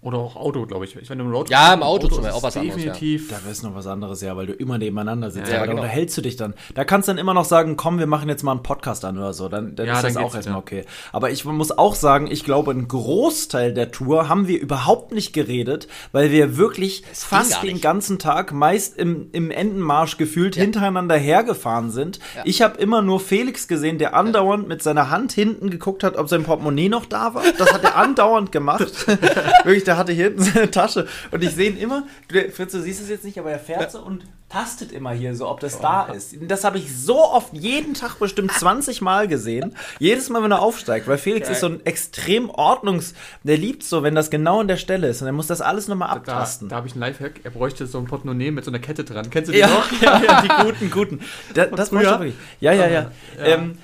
Oder 0.00 0.18
auch 0.18 0.36
Auto, 0.36 0.64
glaube 0.64 0.84
ich. 0.84 0.94
Ich 0.94 1.08
meine, 1.08 1.22
im 1.22 1.30
Road 1.32 1.50
Ja, 1.50 1.74
im 1.74 1.82
Auto 1.82 2.06
zum 2.06 2.18
ist 2.18 2.22
Beispiel, 2.22 2.38
auch 2.38 2.42
was 2.44 2.56
anderes, 2.56 2.84
ja. 2.84 2.92
Definitiv. 2.92 3.30
Da 3.30 3.44
wäre 3.44 3.66
noch 3.66 3.74
was 3.74 3.86
anderes, 3.88 4.20
ja, 4.20 4.36
weil 4.36 4.46
du 4.46 4.52
immer 4.52 4.78
nebeneinander 4.78 5.32
sitzt. 5.32 5.50
Ja, 5.50 5.56
aber 5.56 5.66
da 5.66 5.72
genau. 5.72 5.82
unterhältst 5.82 6.16
du 6.16 6.20
dich 6.22 6.36
dann. 6.36 6.54
Da 6.76 6.84
kannst 6.84 7.08
du 7.08 7.10
dann 7.10 7.18
immer 7.18 7.34
noch 7.34 7.44
sagen, 7.44 7.76
komm, 7.76 7.98
wir 7.98 8.06
machen 8.06 8.28
jetzt 8.28 8.44
mal 8.44 8.52
einen 8.52 8.62
Podcast 8.62 9.04
an 9.04 9.18
oder 9.18 9.32
so. 9.32 9.48
Dann, 9.48 9.74
dann 9.74 9.86
Ja, 9.86 9.94
ist 9.94 10.04
das 10.04 10.14
dann 10.14 10.22
auch 10.22 10.26
geht's, 10.26 10.46
erstmal 10.46 10.54
ja. 10.54 10.60
okay. 10.60 10.84
Aber 11.12 11.30
ich 11.32 11.44
muss 11.44 11.76
auch 11.76 11.96
sagen, 11.96 12.28
ich 12.30 12.44
glaube, 12.44 12.70
ein 12.70 12.86
Großteil 12.86 13.74
der 13.74 13.90
Tour 13.90 14.28
haben 14.28 14.46
wir 14.46 14.60
überhaupt 14.60 15.10
nicht 15.10 15.32
geredet, 15.32 15.88
weil 16.12 16.30
wir 16.30 16.56
wirklich 16.56 17.02
ging 17.02 17.14
fast 17.14 17.62
den 17.64 17.80
ganzen 17.80 18.20
Tag 18.20 18.52
meist 18.52 18.96
im, 18.96 19.30
im 19.32 19.50
Endenmarsch 19.50 20.16
gefühlt 20.16 20.54
hintereinander 20.54 21.16
hergefahren 21.16 21.90
sind. 21.90 22.20
Ich 22.44 22.62
habe 22.62 22.78
immer 22.78 23.02
nur 23.02 23.18
Felix 23.18 23.66
gesehen, 23.66 23.98
der 23.98 24.14
andauernd 24.14 24.68
mit 24.68 24.80
seiner 24.80 25.10
Hand 25.10 25.32
hinten 25.32 25.70
geguckt 25.70 26.04
hat, 26.04 26.16
ob 26.16 26.28
sein 26.28 26.44
Portemonnaie 26.44 26.88
noch 26.88 27.04
da 27.04 27.34
war. 27.34 27.42
Das 27.58 27.72
hat 27.72 27.82
er 27.82 27.96
andauernd 27.96 28.52
gemacht. 28.52 29.06
Wirklich, 29.64 29.87
der 29.88 29.96
hatte 29.96 30.12
hier 30.12 30.26
hinten 30.26 30.42
seine 30.44 30.70
Tasche. 30.70 31.06
Und 31.30 31.42
ich 31.42 31.50
sehe 31.50 31.70
ihn 31.70 31.76
immer, 31.76 32.04
du, 32.28 32.50
Fritz, 32.50 32.72
du 32.72 32.80
siehst 32.80 33.00
es 33.02 33.08
jetzt 33.08 33.24
nicht, 33.24 33.38
aber 33.38 33.50
er 33.50 33.58
fährt 33.58 33.90
so 33.90 34.00
und 34.00 34.24
tastet 34.48 34.92
immer 34.92 35.10
hier 35.10 35.34
so, 35.34 35.46
ob 35.48 35.60
das 35.60 35.78
da 35.80 36.06
ist. 36.06 36.34
Das 36.48 36.64
habe 36.64 36.78
ich 36.78 36.96
so 36.96 37.18
oft, 37.22 37.52
jeden 37.52 37.92
Tag 37.94 38.18
bestimmt 38.18 38.50
20 38.52 39.02
Mal 39.02 39.28
gesehen. 39.28 39.74
Jedes 39.98 40.30
Mal, 40.30 40.42
wenn 40.42 40.52
er 40.52 40.62
aufsteigt, 40.62 41.06
weil 41.06 41.18
Felix 41.18 41.50
ist 41.50 41.60
so 41.60 41.66
ein 41.66 41.84
extrem 41.84 42.48
Ordnungs... 42.48 43.14
Der 43.42 43.58
liebt 43.58 43.82
so, 43.82 44.02
wenn 44.02 44.14
das 44.14 44.30
genau 44.30 44.60
an 44.60 44.68
der 44.68 44.76
Stelle 44.76 45.08
ist. 45.08 45.20
Und 45.20 45.26
er 45.26 45.32
muss 45.32 45.48
das 45.48 45.60
alles 45.60 45.88
nochmal 45.88 46.08
Da, 46.08 46.14
abtasten. 46.14 46.68
da 46.68 46.76
habe 46.76 46.86
ich 46.86 46.94
einen 46.94 47.00
Lifehack. 47.02 47.40
Er 47.44 47.50
bräuchte 47.50 47.86
so 47.86 47.98
ein 47.98 48.06
Portemonnaie 48.06 48.50
mit 48.50 48.64
so 48.64 48.70
einer 48.70 48.78
Kette 48.78 49.04
dran. 49.04 49.28
Kennst 49.30 49.48
du 49.48 49.52
die 49.52 49.58
Ja, 49.58 49.68
noch? 49.68 49.90
ja, 50.00 50.22
ja, 50.22 50.42
die 50.42 50.64
guten, 50.64 50.90
guten. 50.90 51.20
Da, 51.54 51.66
das 51.66 51.90
brauchst 51.90 52.06
du 52.06 52.10
wirklich. 52.10 52.34
Ja, 52.60 52.72
ja, 52.72 52.86
ja. 52.88 53.10
Ja. 53.38 53.44
Ähm, 53.44 53.78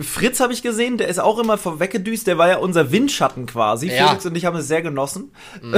Fritz 0.00 0.38
habe 0.40 0.52
ich 0.52 0.62
gesehen, 0.62 0.98
der 0.98 1.08
ist 1.08 1.18
auch 1.18 1.38
immer 1.38 1.58
vorweggedüst, 1.58 2.26
der 2.28 2.38
war 2.38 2.48
ja 2.48 2.58
unser 2.58 2.92
Windschatten 2.92 3.46
quasi. 3.46 3.88
Ja. 3.88 4.08
Felix 4.08 4.24
und 4.26 4.36
ich 4.36 4.44
haben 4.44 4.56
es 4.56 4.68
sehr 4.68 4.82
genossen. 4.82 5.32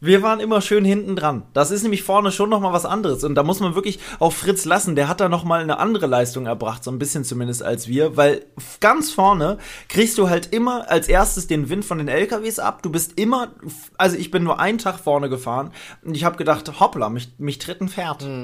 Wir 0.00 0.20
waren 0.22 0.38
immer 0.40 0.60
schön 0.60 0.84
hinten 0.84 1.16
dran. 1.16 1.44
Das 1.54 1.70
ist 1.70 1.82
nämlich 1.82 2.02
vorne 2.02 2.30
schon 2.30 2.50
noch 2.50 2.60
mal 2.60 2.72
was 2.74 2.84
anderes 2.84 3.24
und 3.24 3.34
da 3.36 3.42
muss 3.42 3.60
man 3.60 3.74
wirklich 3.74 4.00
auch 4.18 4.32
Fritz 4.32 4.64
lassen, 4.66 4.96
der 4.96 5.08
hat 5.08 5.20
da 5.20 5.28
noch 5.30 5.44
mal 5.44 5.62
eine 5.62 5.78
andere 5.78 6.06
Leistung 6.06 6.46
erbracht, 6.46 6.84
so 6.84 6.90
ein 6.90 6.98
bisschen 6.98 7.24
zumindest 7.24 7.62
als 7.62 7.88
wir, 7.88 8.16
weil 8.18 8.44
ganz 8.80 9.10
vorne 9.10 9.56
kriegst 9.88 10.18
du 10.18 10.28
halt 10.28 10.52
immer 10.52 10.90
als 10.90 11.08
erstes 11.08 11.46
den 11.46 11.70
Wind 11.70 11.84
von 11.86 11.96
den 11.98 12.08
LKWs 12.08 12.58
ab. 12.58 12.82
Du 12.82 12.90
bist 12.90 13.18
immer 13.18 13.52
also 13.96 14.16
ich 14.16 14.30
bin 14.30 14.44
nur 14.44 14.60
einen 14.60 14.76
Tag 14.78 14.98
vorne 14.98 15.28
gefahren 15.30 15.70
und 16.04 16.14
ich 16.16 16.24
habe 16.24 16.36
gedacht, 16.36 16.80
hoppla, 16.80 17.08
mich, 17.08 17.30
mich 17.38 17.58
tritt 17.58 17.80
ein 17.80 17.88
Pferd. 17.88 18.26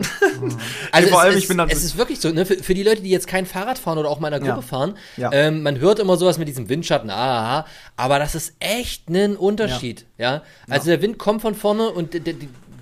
Also 0.93 1.09
Vor 1.11 1.19
es, 1.19 1.25
allem, 1.25 1.37
ist, 1.37 1.43
ich 1.43 1.49
bin 1.49 1.59
dann- 1.59 1.69
es 1.69 1.85
ist 1.85 1.97
wirklich 1.99 2.21
so, 2.21 2.31
ne, 2.31 2.47
für, 2.47 2.55
für 2.57 2.75
die 2.75 2.83
Leute, 2.83 3.03
die 3.03 3.11
jetzt 3.11 3.27
kein 3.27 3.47
Fahrrad 3.47 3.79
fahren 3.79 3.99
oder 3.99 4.09
auch 4.09 4.21
mal 4.21 4.30
einer 4.33 4.41
Gruppe 4.41 4.61
Ja. 4.61 4.63
fahren, 4.63 4.97
Ja. 5.17 5.31
ähm, 5.33 5.63
man 5.63 5.79
hört 5.79 5.99
immer 5.99 6.17
sowas 6.17 6.39
mit 6.39 6.49
diesem 6.49 6.69
Windschatten, 6.69 7.11
aha, 7.11 7.67
aber 7.97 8.19
das 8.19 8.35
ist 8.35 8.55
echt 8.61 9.09
ein 9.09 9.37
Unterschied, 9.37 10.07
ja. 10.19 10.43
Also 10.69 10.87
der 10.91 11.03
Wind 11.03 11.19
kommt 11.19 11.43
von 11.43 11.55
vorne 11.55 11.91
und 11.91 12.15
der, 12.15 12.21
der, 12.21 12.35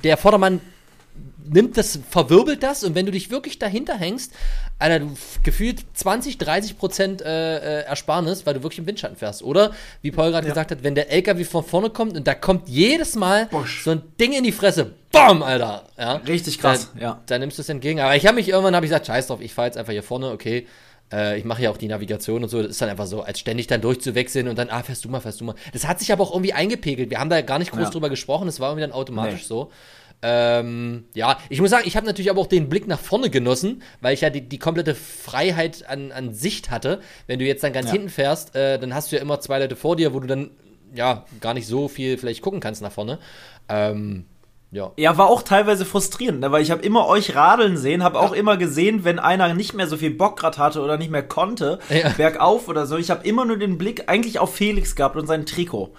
der 0.04 0.16
Vordermann 0.16 0.60
nimmt 1.50 1.78
das, 1.78 1.98
verwirbelt 2.10 2.62
das 2.62 2.84
und 2.84 2.94
wenn 2.94 3.06
du 3.06 3.12
dich 3.12 3.30
wirklich 3.30 3.58
dahinter 3.58 3.96
hängst, 3.96 4.32
Alter, 4.78 5.00
du 5.00 5.16
gefühlt 5.42 5.80
20, 5.94 6.36
30 6.38 6.78
Prozent 6.78 7.22
äh, 7.22 7.80
äh, 7.80 7.84
Ersparnis, 7.84 8.44
weil 8.46 8.54
du 8.54 8.62
wirklich 8.62 8.78
im 8.78 8.86
Windschatten 8.86 9.16
fährst. 9.16 9.42
Oder, 9.42 9.72
wie 10.02 10.10
Paul 10.12 10.30
gerade 10.30 10.46
gesagt 10.46 10.70
hat, 10.70 10.84
wenn 10.84 10.94
der 10.94 11.10
LKW 11.10 11.42
von 11.44 11.64
vorne 11.64 11.90
kommt 11.90 12.16
und 12.16 12.28
da 12.28 12.34
kommt 12.34 12.68
jedes 12.68 13.16
Mal 13.16 13.46
Bosch. 13.46 13.82
so 13.82 13.90
ein 13.92 14.02
Ding 14.20 14.34
in 14.34 14.44
die 14.44 14.52
Fresse, 14.52 14.92
BAM, 15.10 15.42
Alter. 15.42 15.84
Ja? 15.98 16.16
Richtig 16.16 16.60
krass, 16.60 16.92
Da, 16.94 17.00
ja. 17.00 17.20
da 17.26 17.38
nimmst 17.38 17.58
du 17.58 17.62
es 17.62 17.68
entgegen. 17.70 17.98
Aber 18.00 18.14
ich 18.14 18.24
habe 18.26 18.36
mich 18.36 18.48
irgendwann, 18.50 18.76
habe 18.76 18.84
ich 18.86 18.90
gesagt, 18.90 19.06
scheiß 19.06 19.26
drauf, 19.28 19.40
ich 19.40 19.52
fahre 19.54 19.66
jetzt 19.68 19.78
einfach 19.78 19.92
hier 19.92 20.02
vorne, 20.04 20.30
okay. 20.30 20.66
Äh, 21.12 21.38
ich 21.38 21.44
mache 21.44 21.62
ja 21.62 21.70
auch 21.70 21.76
die 21.76 21.88
Navigation 21.88 22.42
und 22.42 22.48
so. 22.48 22.60
Das 22.62 22.70
ist 22.72 22.80
dann 22.82 22.88
einfach 22.90 23.06
so, 23.06 23.22
als 23.22 23.38
ständig 23.40 23.66
dann 23.66 23.80
durchzuwechseln 23.80 24.48
und 24.48 24.58
dann, 24.58 24.68
ah, 24.70 24.82
fährst 24.82 25.04
du 25.04 25.08
mal, 25.08 25.20
fährst 25.20 25.40
du 25.40 25.44
mal. 25.44 25.54
Das 25.72 25.86
hat 25.86 25.98
sich 26.00 26.12
aber 26.12 26.22
auch 26.24 26.32
irgendwie 26.32 26.52
eingepegelt. 26.52 27.10
Wir 27.10 27.18
haben 27.20 27.30
da 27.30 27.40
gar 27.42 27.58
nicht 27.58 27.70
groß 27.72 27.84
Ja. 27.84 27.90
drüber 27.90 28.10
gesprochen. 28.10 28.46
Das 28.46 28.60
war 28.60 28.70
irgendwie 28.70 28.82
dann 28.82 28.92
automatisch 28.92 29.40
Nee. 29.40 29.46
so. 29.46 29.70
Ähm, 30.20 31.04
ja, 31.14 31.38
ich 31.48 31.60
muss 31.60 31.70
sagen, 31.70 31.84
ich 31.86 31.96
habe 31.96 32.04
natürlich 32.06 32.28
aber 32.30 32.40
auch 32.40 32.48
den 32.48 32.68
Blick 32.68 32.88
nach 32.88 32.98
vorne 32.98 33.30
genossen, 33.30 33.82
weil 34.00 34.14
ich 34.14 34.20
ja 34.22 34.30
die, 34.30 34.40
die 34.40 34.58
komplette 34.58 34.94
Freiheit 34.96 35.88
an, 35.88 36.10
an 36.10 36.34
Sicht 36.34 36.70
hatte. 36.70 37.00
Wenn 37.28 37.38
du 37.38 37.44
jetzt 37.44 37.62
dann 37.62 37.72
ganz 37.72 37.86
Ja. 37.86 37.92
hinten 37.92 38.08
fährst, 38.08 38.54
äh, 38.56 38.78
dann 38.80 38.94
hast 38.94 39.12
du 39.12 39.16
ja 39.16 39.22
immer 39.22 39.38
zwei 39.40 39.60
Leute 39.60 39.76
vor 39.76 39.94
dir, 39.94 40.12
wo 40.14 40.20
du 40.20 40.26
dann 40.26 40.50
ja 40.92 41.24
gar 41.40 41.54
nicht 41.54 41.66
so 41.68 41.86
viel 41.86 42.18
vielleicht 42.18 42.42
gucken 42.42 42.58
kannst 42.60 42.82
nach 42.82 42.90
vorne. 42.92 43.18
Ähm, 43.68 44.24
ja. 44.70 44.92
Ja, 44.96 45.16
war 45.16 45.28
auch 45.28 45.42
teilweise 45.42 45.84
frustrierend, 45.84 46.40
ne? 46.40 46.52
weil 46.52 46.62
ich 46.62 46.70
habe 46.70 46.82
immer 46.82 47.06
euch 47.06 47.34
radeln 47.34 47.76
sehen, 47.76 48.02
habe 48.02 48.18
auch 48.20 48.32
immer 48.32 48.56
gesehen, 48.56 49.04
wenn 49.04 49.18
einer 49.18 49.54
nicht 49.54 49.74
mehr 49.74 49.86
so 49.86 49.96
viel 49.96 50.10
Bock 50.10 50.38
grad 50.38 50.58
hatte 50.58 50.82
oder 50.82 50.96
nicht 50.98 51.10
mehr 51.10 51.22
konnte, 51.26 51.78
Ja. 51.88 52.10
bergauf 52.16 52.68
oder 52.68 52.86
so. 52.86 52.96
Ich 52.96 53.10
habe 53.10 53.26
immer 53.26 53.44
nur 53.44 53.56
den 53.56 53.78
Blick 53.78 54.08
eigentlich 54.08 54.38
auf 54.38 54.54
Felix 54.54 54.94
gehabt 54.94 55.16
und 55.16 55.26
sein 55.26 55.46
Trikot. 55.46 55.94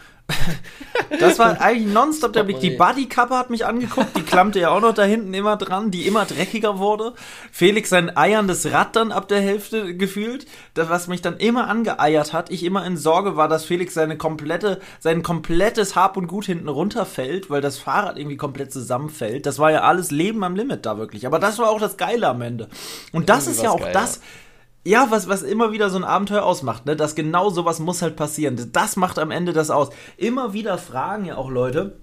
Das 1.19 1.39
war 1.39 1.59
eigentlich 1.59 1.91
nonstop 1.91 2.33
der 2.33 2.43
Blick. 2.43 2.59
Die 2.59 2.71
Bodykappe 2.71 3.35
hat 3.35 3.49
mich 3.49 3.65
angeguckt, 3.65 4.15
die 4.15 4.21
klammte 4.21 4.59
ja 4.59 4.69
auch 4.69 4.81
noch 4.81 4.93
da 4.93 5.03
hinten 5.03 5.33
immer 5.33 5.57
dran, 5.57 5.91
die 5.91 6.05
immer 6.05 6.25
dreckiger 6.25 6.77
wurde. 6.77 7.13
Felix 7.51 7.89
sein 7.89 8.15
eierndes 8.15 8.71
Rad 8.71 8.95
dann 8.95 9.11
ab 9.11 9.27
der 9.27 9.41
Hälfte 9.41 9.95
gefühlt, 9.95 10.45
das, 10.73 10.89
was 10.89 11.07
mich 11.07 11.21
dann 11.21 11.37
immer 11.37 11.67
angeeiert 11.67 12.33
hat. 12.33 12.51
Ich 12.51 12.63
immer 12.63 12.85
in 12.85 12.97
Sorge 12.97 13.35
war, 13.35 13.47
dass 13.47 13.65
Felix 13.65 13.93
seine 13.93 14.17
komplette, 14.17 14.79
sein 14.99 15.23
komplettes 15.23 15.95
Hab 15.95 16.17
und 16.17 16.27
Gut 16.27 16.45
hinten 16.45 16.69
runterfällt, 16.69 17.49
weil 17.49 17.61
das 17.61 17.79
Fahrrad 17.79 18.17
irgendwie 18.17 18.37
komplett 18.37 18.71
zusammenfällt. 18.71 19.45
Das 19.45 19.57
war 19.57 19.71
ja 19.71 19.81
alles 19.81 20.11
Leben 20.11 20.43
am 20.43 20.55
Limit 20.55 20.85
da 20.85 20.97
wirklich. 20.97 21.25
Aber 21.25 21.39
das 21.39 21.57
war 21.57 21.69
auch 21.69 21.79
das 21.79 21.97
Geile 21.97 22.27
am 22.27 22.41
Ende. 22.41 22.69
Und 23.11 23.29
das 23.29 23.45
Irgendwie 23.45 23.57
ist 23.57 23.63
ja 23.63 23.71
auch 23.71 23.79
geil, 23.79 23.93
das, 23.93 24.17
ja, 24.17 24.21
was, 25.09 25.27
was 25.27 25.41
immer 25.43 25.71
wieder 25.71 25.89
so 25.89 25.97
ein 25.97 26.03
Abenteuer 26.03 26.43
ausmacht, 26.43 26.85
ne? 26.85 26.95
Dass 26.95 27.15
genau 27.15 27.49
sowas 27.49 27.79
muss 27.79 28.01
halt 28.01 28.15
passieren. 28.15 28.69
Das 28.71 28.95
macht 28.95 29.19
am 29.19 29.31
Ende 29.31 29.53
das 29.53 29.69
aus. 29.69 29.89
Immer 30.17 30.53
wieder 30.53 30.77
fragen 30.77 31.25
ja 31.25 31.37
auch 31.37 31.49
Leute, 31.49 31.97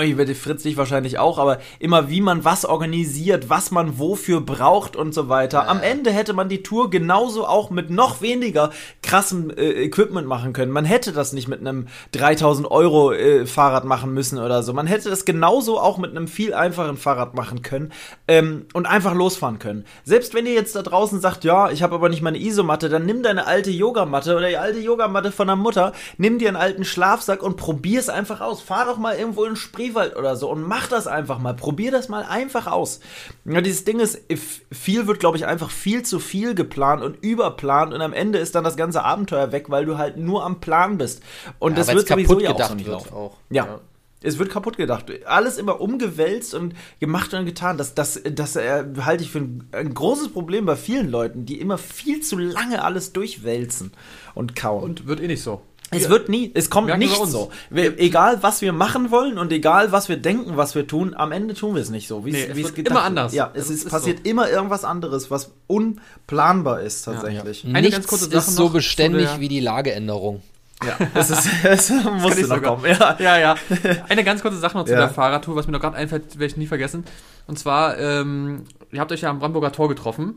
ich 0.00 0.16
werde 0.16 0.34
Fritz 0.34 0.62
dich 0.62 0.78
wahrscheinlich 0.78 1.18
auch, 1.18 1.38
aber 1.38 1.58
immer 1.78 2.08
wie 2.08 2.22
man 2.22 2.44
was 2.44 2.64
organisiert, 2.64 3.50
was 3.50 3.70
man 3.70 3.98
wofür 3.98 4.40
braucht 4.40 4.96
und 4.96 5.12
so 5.12 5.28
weiter. 5.28 5.68
Am 5.68 5.82
Ende 5.82 6.10
hätte 6.10 6.32
man 6.32 6.48
die 6.48 6.62
Tour 6.62 6.88
genauso 6.88 7.46
auch 7.46 7.68
mit 7.68 7.90
noch 7.90 8.22
weniger 8.22 8.70
krassem 9.02 9.50
äh, 9.50 9.84
Equipment 9.84 10.26
machen 10.26 10.54
können. 10.54 10.72
Man 10.72 10.86
hätte 10.86 11.12
das 11.12 11.34
nicht 11.34 11.46
mit 11.46 11.60
einem 11.60 11.88
3000 12.12 12.70
Euro 12.70 13.12
äh, 13.12 13.44
Fahrrad 13.44 13.84
machen 13.84 14.14
müssen 14.14 14.38
oder 14.38 14.62
so. 14.62 14.72
Man 14.72 14.86
hätte 14.86 15.10
das 15.10 15.26
genauso 15.26 15.78
auch 15.78 15.98
mit 15.98 16.12
einem 16.12 16.26
viel 16.26 16.54
einfachen 16.54 16.96
Fahrrad 16.96 17.34
machen 17.34 17.60
können 17.60 17.92
ähm, 18.28 18.64
und 18.72 18.86
einfach 18.86 19.14
losfahren 19.14 19.58
können. 19.58 19.84
Selbst 20.04 20.32
wenn 20.32 20.46
ihr 20.46 20.54
jetzt 20.54 20.74
da 20.74 20.80
draußen 20.80 21.20
sagt, 21.20 21.44
ja, 21.44 21.70
ich 21.70 21.82
habe 21.82 21.96
aber 21.96 22.08
nicht 22.08 22.22
meine 22.22 22.38
Isomatte, 22.38 22.88
dann 22.88 23.04
nimm 23.04 23.22
deine 23.22 23.46
alte 23.46 23.70
Yogamatte 23.70 24.36
oder 24.36 24.48
die 24.48 24.56
alte 24.56 24.78
Yogamatte 24.78 25.32
von 25.32 25.48
der 25.48 25.56
Mutter, 25.56 25.92
nimm 26.16 26.38
dir 26.38 26.48
einen 26.48 26.56
alten 26.56 26.86
Schlafsack 26.86 27.42
und 27.42 27.58
probier 27.58 28.00
es 28.00 28.08
einfach 28.08 28.40
aus. 28.40 28.62
Fahr 28.62 28.86
doch 28.86 28.96
mal 28.96 29.16
irgendwo 29.16 29.44
in 29.44 29.50
den 29.50 29.56
Spreewald 29.82 30.16
oder 30.16 30.36
so 30.36 30.50
und 30.50 30.62
mach 30.62 30.86
das 30.88 31.06
einfach 31.06 31.38
mal. 31.38 31.54
Probier 31.54 31.90
das 31.90 32.08
mal 32.08 32.22
einfach 32.22 32.66
aus. 32.66 33.00
Ja, 33.44 33.60
dieses 33.60 33.84
Ding 33.84 34.00
ist, 34.00 34.20
if- 34.30 34.62
viel 34.70 35.06
wird, 35.06 35.20
glaube 35.20 35.36
ich, 35.36 35.46
einfach 35.46 35.70
viel 35.70 36.02
zu 36.02 36.18
viel 36.20 36.54
geplant 36.54 37.02
und 37.02 37.22
überplant 37.22 37.92
und 37.92 38.00
am 38.00 38.12
Ende 38.12 38.38
ist 38.38 38.54
dann 38.54 38.64
das 38.64 38.76
ganze 38.76 39.04
Abenteuer 39.04 39.52
weg, 39.52 39.70
weil 39.70 39.84
du 39.84 39.98
halt 39.98 40.16
nur 40.16 40.44
am 40.44 40.60
Plan 40.60 40.98
bist. 40.98 41.22
Und 41.58 41.76
das 41.78 41.88
weil's 41.88 41.96
wird 41.98 42.08
sowieso 42.08 42.28
kaputt 42.28 42.42
ja 42.42 42.50
auch 42.50 42.54
gedacht 42.54 42.68
so 42.70 42.74
nicht 42.76 42.86
wird 42.86 42.96
laufen. 42.96 43.12
auch. 43.14 43.36
Ja. 43.50 43.66
Ja. 43.66 43.80
Es 44.24 44.38
wird 44.38 44.50
kaputt 44.50 44.76
gedacht. 44.76 45.06
Alles 45.26 45.58
immer 45.58 45.80
umgewälzt 45.80 46.54
und 46.54 46.74
gemacht 47.00 47.34
und 47.34 47.44
getan. 47.44 47.76
Das, 47.76 47.94
das, 47.94 48.20
das 48.24 48.54
äh, 48.54 48.84
halte 49.00 49.24
ich 49.24 49.30
für 49.32 49.38
ein, 49.40 49.68
ein 49.72 49.92
großes 49.94 50.28
Problem 50.32 50.64
bei 50.64 50.76
vielen 50.76 51.10
Leuten, 51.10 51.44
die 51.44 51.60
immer 51.60 51.76
viel 51.76 52.20
zu 52.20 52.38
lange 52.38 52.84
alles 52.84 53.12
durchwälzen 53.12 53.90
und 54.36 54.54
kauen. 54.54 54.84
Und 54.84 55.08
wird 55.08 55.20
eh 55.20 55.26
nicht 55.26 55.42
so. 55.42 55.62
Es 55.92 56.08
wird 56.08 56.28
nie, 56.28 56.50
es 56.54 56.70
kommt 56.70 56.86
Merken 56.88 57.00
wir 57.02 57.08
nicht 57.08 57.18
uns. 57.20 57.30
so. 57.32 57.50
Wir, 57.70 57.98
egal, 58.00 58.42
was 58.42 58.60
wir 58.62 58.72
machen 58.72 59.10
wollen 59.10 59.38
und 59.38 59.52
egal, 59.52 59.92
was 59.92 60.08
wir 60.08 60.16
denken, 60.16 60.56
was 60.56 60.74
wir 60.74 60.86
tun, 60.86 61.14
am 61.14 61.32
Ende 61.32 61.54
tun 61.54 61.74
wir 61.74 61.82
es 61.82 61.90
nicht 61.90 62.08
so. 62.08 62.24
Wie 62.24 62.32
Nee, 62.32 62.42
es 62.44 62.50
es 62.50 62.56
wie 62.56 62.76
wird 62.76 62.88
immer 62.88 63.02
anders. 63.02 63.32
Ja, 63.34 63.50
es 63.54 63.62
Das 63.68 63.70
ist, 63.70 63.84
ist 63.84 63.90
passiert 63.90 64.26
immer 64.26 64.48
irgendwas 64.50 64.84
anderes, 64.84 65.30
was 65.30 65.52
unplanbar 65.66 66.80
ist 66.80 67.02
tatsächlich. 67.02 67.64
Eine 67.64 67.80
Nichts 67.80 67.96
ganz 67.96 68.06
kurze 68.06 68.24
Sache 68.26 68.36
ist 68.38 68.56
so 68.56 68.62
noch 68.64 68.68
zu 68.70 68.74
beständig 68.74 69.28
der- 69.28 69.40
wie 69.40 69.48
die 69.48 69.60
Lageänderung. 69.60 70.42
Ja, 70.84 70.96
es 71.14 71.30
ist, 71.30 71.48
es 71.62 71.90
musste 71.90 72.40
ich 72.40 72.48
noch 72.48 72.56
sogar. 72.56 72.76
kommen. 72.76 72.86
Ja. 72.86 73.16
Ja, 73.20 73.38
ja. 73.38 73.54
Eine 74.08 74.24
ganz 74.24 74.42
kurze 74.42 74.58
Sache 74.58 74.76
noch 74.76 74.84
zu 74.84 74.92
Ja. 74.92 74.98
der 74.98 75.10
Fahrradtour, 75.10 75.54
was 75.54 75.66
mir 75.66 75.72
noch 75.72 75.80
gerade 75.80 75.96
einfällt, 75.96 76.38
werde 76.40 76.46
ich 76.46 76.56
nie 76.56 76.66
vergessen. 76.66 77.04
Und 77.46 77.56
zwar, 77.58 77.98
ähm, 77.98 78.64
ihr 78.90 78.98
habt 79.00 79.12
euch 79.12 79.20
ja 79.20 79.30
am 79.30 79.38
Brandenburger 79.38 79.70
Tor 79.72 79.88
getroffen. 79.88 80.34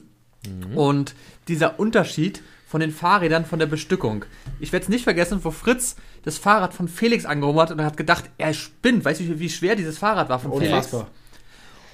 Und 0.75 1.15
dieser 1.47 1.79
Unterschied 1.79 2.43
von 2.67 2.79
den 2.81 2.91
Fahrrädern, 2.91 3.45
von 3.45 3.59
der 3.59 3.67
Bestückung. 3.67 4.25
Ich 4.59 4.71
werde 4.73 4.83
es 4.83 4.89
nicht 4.89 5.03
vergessen, 5.03 5.39
wo 5.43 5.51
Fritz 5.51 5.95
das 6.23 6.37
Fahrrad 6.37 6.73
von 6.73 6.87
Felix 6.87 7.25
angehoben 7.25 7.59
hat 7.61 7.71
und 7.71 7.79
er 7.79 7.85
hat 7.85 7.97
gedacht, 7.97 8.25
er 8.37 8.53
spinnt. 8.53 9.05
Weißt 9.05 9.19
du, 9.21 9.39
wie, 9.39 9.49
schwer 9.49 9.75
dieses 9.75 9.97
Fahrrad 9.99 10.29
war 10.29 10.39
von 10.39 10.51
Felix? 10.51 10.69
Unfassbar. 10.73 11.07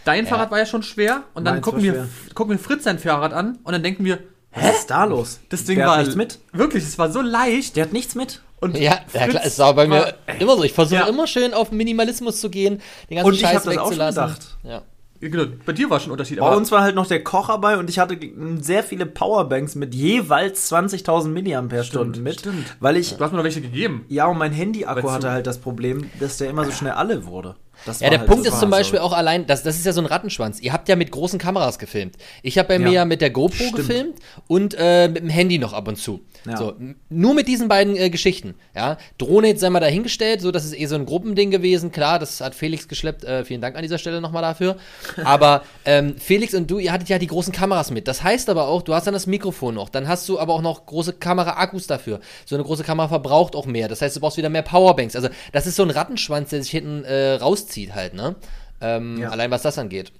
Dein 0.05 0.25
Fahrrad 0.25 0.49
war 0.49 0.57
ja 0.57 0.65
schon 0.65 0.81
schwer 0.81 1.23
und 1.36 1.45
dann 1.45 1.55
Meins 1.55 1.65
gucken 1.65 1.84
wir, 1.84 2.07
gucken 2.34 2.53
wir 2.57 2.60
Fritz 2.60 2.86
sein 2.86 2.97
Fahrrad 2.97 3.34
an 3.34 3.60
und 3.63 3.71
dann 3.73 3.84
denken 3.84 4.03
wir, 4.05 4.19
Was 4.53 4.79
ist 4.79 4.89
da 4.89 5.03
los? 5.03 5.39
das 5.49 5.65
Ding 5.65 5.77
Der 5.77 5.86
war 5.88 5.93
hat 5.97 6.01
nichts 6.01 6.15
mit. 6.15 6.39
Wirklich, 6.53 6.84
es 6.84 6.97
war 6.97 7.12
so 7.12 7.21
leicht. 7.21 7.75
Der 7.75 7.84
hat 7.86 7.93
nichts 7.93 8.15
mit. 8.15 8.41
Und 8.60 8.77
Ja, 8.77 8.93
ja 9.13 9.19
Fritz 9.21 9.29
klar, 9.31 9.43
es 9.45 9.60
war 9.60 9.73
bei 9.75 9.88
mir 9.88 9.99
war- 10.27 10.39
immer 10.39 10.55
so. 10.57 10.63
Ich 10.63 10.73
versuche 10.73 11.01
Ja. 11.01 11.07
immer 11.07 11.27
schön 11.27 11.53
auf 11.53 11.71
Minimalismus 11.71 12.39
zu 12.41 12.49
gehen, 12.49 12.81
den 13.10 13.15
ganzen 13.17 13.27
Und 13.27 13.34
ich 13.36 13.41
Scheiß 13.41 13.55
hab 13.57 13.63
das 13.63 13.77
auch 13.77 13.91
schon 13.91 13.99
wegzulassen. 13.99 14.23
gedacht. 14.23 14.57
Ja. 14.63 14.81
Genau, 15.21 15.45
bei 15.65 15.73
dir 15.73 15.89
war 15.89 15.99
schon 15.99 16.10
ein 16.10 16.13
Unterschied. 16.13 16.39
Bei 16.39 16.55
uns 16.55 16.71
war 16.71 16.81
halt 16.81 16.95
noch 16.95 17.05
der 17.05 17.23
Kocher 17.23 17.60
bei 17.60 17.77
und 17.77 17.89
ich 17.89 17.99
hatte 17.99 18.17
sehr 18.60 18.84
viele 18.84 19.05
Powerbanks 19.05 19.75
mit 19.75 19.93
jeweils 19.93 20.71
20.000 20.71 21.27
Milliampere-Stunden 21.27 22.23
mit. 22.23 22.39
stimmt. 22.39 22.75
Weil 22.79 22.97
ich, 22.97 23.15
du 23.15 23.23
hast 23.23 23.31
mir 23.31 23.38
noch 23.38 23.43
welche 23.43 23.62
gegeben. 23.62 24.03
ja, 24.10 24.25
und 24.25 24.39
mein 24.39 24.51
Handy-Akku 24.51 25.12
hatte 25.12 25.29
halt 25.31 25.45
das 25.45 25.60
Problem, 25.60 26.10
dass 26.19 26.38
der 26.38 26.49
immer 26.49 26.65
so 26.65 26.71
schnell 26.71 26.93
alle 26.93 27.25
wurde. 27.27 27.55
Das 27.86 28.00
Ja, 28.00 28.10
der 28.10 28.20
halt- 28.20 28.28
Punkt 28.30 28.46
ist 28.46 28.54
zum 28.60 28.72
halt 28.72 28.72
Beispiel 28.82 29.00
so. 29.00 29.06
auch 29.06 29.13
allein, 29.13 29.46
das, 29.48 29.63
das 29.63 29.76
ist 29.78 29.86
ja 29.86 29.94
so 29.94 30.02
ein 30.02 30.06
Rattenschwanz. 30.06 30.60
Ihr 30.60 30.74
habt 30.74 30.88
ja 30.89 30.96
mit 30.96 31.12
großen 31.12 31.39
Kameras 31.39 31.80
gefilmt. 31.80 32.15
Ich 32.44 32.58
habe 32.58 32.67
bei 32.67 32.80
mir 32.80 32.86
Ja. 32.88 32.91
ja 33.02 33.06
mit 33.06 33.22
der 33.22 33.30
GoPro 33.30 33.56
Stimmt. 33.56 33.76
gefilmt 33.76 34.20
und 34.48 34.76
äh, 34.78 35.08
mit 35.08 35.24
dem 35.24 35.30
Handy 35.30 35.58
noch 35.60 35.74
ab 35.74 35.88
und 35.88 35.98
zu. 35.98 36.22
Ja. 36.46 36.58
So, 36.58 36.74
nur 37.10 37.34
mit 37.36 37.48
diesen 37.48 37.67
beiden 37.67 37.96
äh, 37.96 38.10
Geschichten. 38.10 38.56
Ja, 38.76 38.98
Drohne 39.17 39.48
jetzt 39.48 39.63
einmal 39.63 39.82
dahingestellt, 39.82 40.41
so 40.41 40.52
das 40.52 40.65
ist 40.65 40.78
eh 40.78 40.86
so 40.88 40.96
ein 40.96 41.06
Gruppending 41.06 41.52
gewesen. 41.52 41.91
Klar, 41.91 42.17
das 42.20 42.41
hat 42.41 42.56
Felix 42.56 42.88
geschleppt. 42.88 43.24
Äh, 43.24 43.46
vielen 43.46 43.62
Dank 43.62 43.76
an 43.76 43.84
dieser 43.84 43.98
Stelle 44.00 44.22
nochmal 44.22 44.41
dafür. 44.41 44.78
Aber 45.24 45.63
ähm, 45.86 46.15
Felix 46.17 46.54
und 46.54 46.70
du, 46.70 46.80
ihr 46.80 46.91
hattet 46.91 47.10
ja 47.10 47.20
die 47.20 47.28
großen 47.28 47.54
Kameras 47.54 47.91
mit. 47.91 48.08
Das 48.08 48.24
heißt 48.24 48.50
aber 48.50 48.67
auch, 48.67 48.82
du 48.82 48.94
hast 48.96 49.06
dann 49.08 49.13
das 49.13 49.28
Mikrofon 49.28 49.76
noch. 49.76 49.89
Dann 49.89 50.08
hast 50.08 50.28
du 50.30 50.39
aber 50.39 50.54
auch 50.54 50.62
noch 50.62 50.86
große 50.86 51.13
Kamera-Akkus 51.13 51.88
dafür. 51.88 52.20
So 52.46 52.56
eine 52.56 52.63
große 52.63 52.84
Kamera 52.84 53.08
verbraucht 53.08 53.56
auch 53.56 53.65
mehr. 53.65 53.88
Das 53.88 54.02
heißt, 54.02 54.15
du 54.15 54.20
brauchst 54.20 54.38
wieder 54.38 54.50
mehr 54.50 54.63
Powerbanks. 54.63 55.15
Also 55.15 55.30
das 55.52 55.67
ist 55.67 55.76
so 55.76 55.84
ein 55.84 55.89
Rattenschwanz, 55.91 56.50
der 56.50 56.62
sich 56.63 56.72
hinten 56.72 57.04
äh, 57.04 57.34
rauszieht 57.34 57.70
halt, 57.93 58.13
ne? 58.13 58.36
Ähm, 58.81 59.17
Ja. 59.19 59.29
Allein 59.29 59.51
was 59.51 59.62
das 59.62 59.77
angeht. 59.77 60.12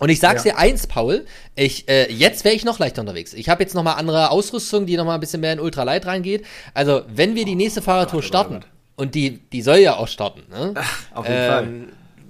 Und 0.00 0.08
ich 0.08 0.18
sag's 0.20 0.44
Ja. 0.44 0.52
dir 0.52 0.58
eins, 0.58 0.86
Paul, 0.86 1.26
ich, 1.54 1.88
äh, 1.88 2.10
jetzt 2.12 2.44
wäre 2.44 2.54
ich 2.54 2.64
noch 2.64 2.78
leichter 2.78 3.02
unterwegs. 3.02 3.34
Ich 3.34 3.48
habe 3.48 3.62
jetzt 3.62 3.74
noch 3.74 3.82
mal 3.82 3.92
andere 3.94 4.30
Ausrüstung, 4.30 4.86
die 4.86 4.96
noch 4.96 5.04
mal 5.04 5.14
ein 5.14 5.20
bisschen 5.20 5.40
mehr 5.40 5.52
in 5.52 5.60
Ultralight 5.60 6.06
reingeht. 6.06 6.44
Also, 6.74 7.02
wenn 7.08 7.34
wir 7.36 7.44
die 7.44 7.54
nächste 7.54 7.82
Fahrradtour 7.82 8.20
Gott, 8.20 8.24
oh 8.24 8.26
starten, 8.26 8.54
Gott. 8.54 8.66
und 8.96 9.14
die, 9.14 9.38
die 9.52 9.62
soll 9.62 9.78
ja 9.78 9.96
auch 9.96 10.08
starten, 10.08 10.42
ne? 10.50 10.74
Auf 11.14 11.28
jeden 11.28 11.46
Fall. 11.46 11.68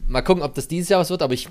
Mal 0.07 0.23
gucken, 0.23 0.43
ob 0.43 0.55
das 0.55 0.69
dieses 0.69 0.89
Jahr 0.91 1.01
was 1.01 1.09
wird, 1.09 1.23
aber 1.23 1.33
ich 1.33 1.49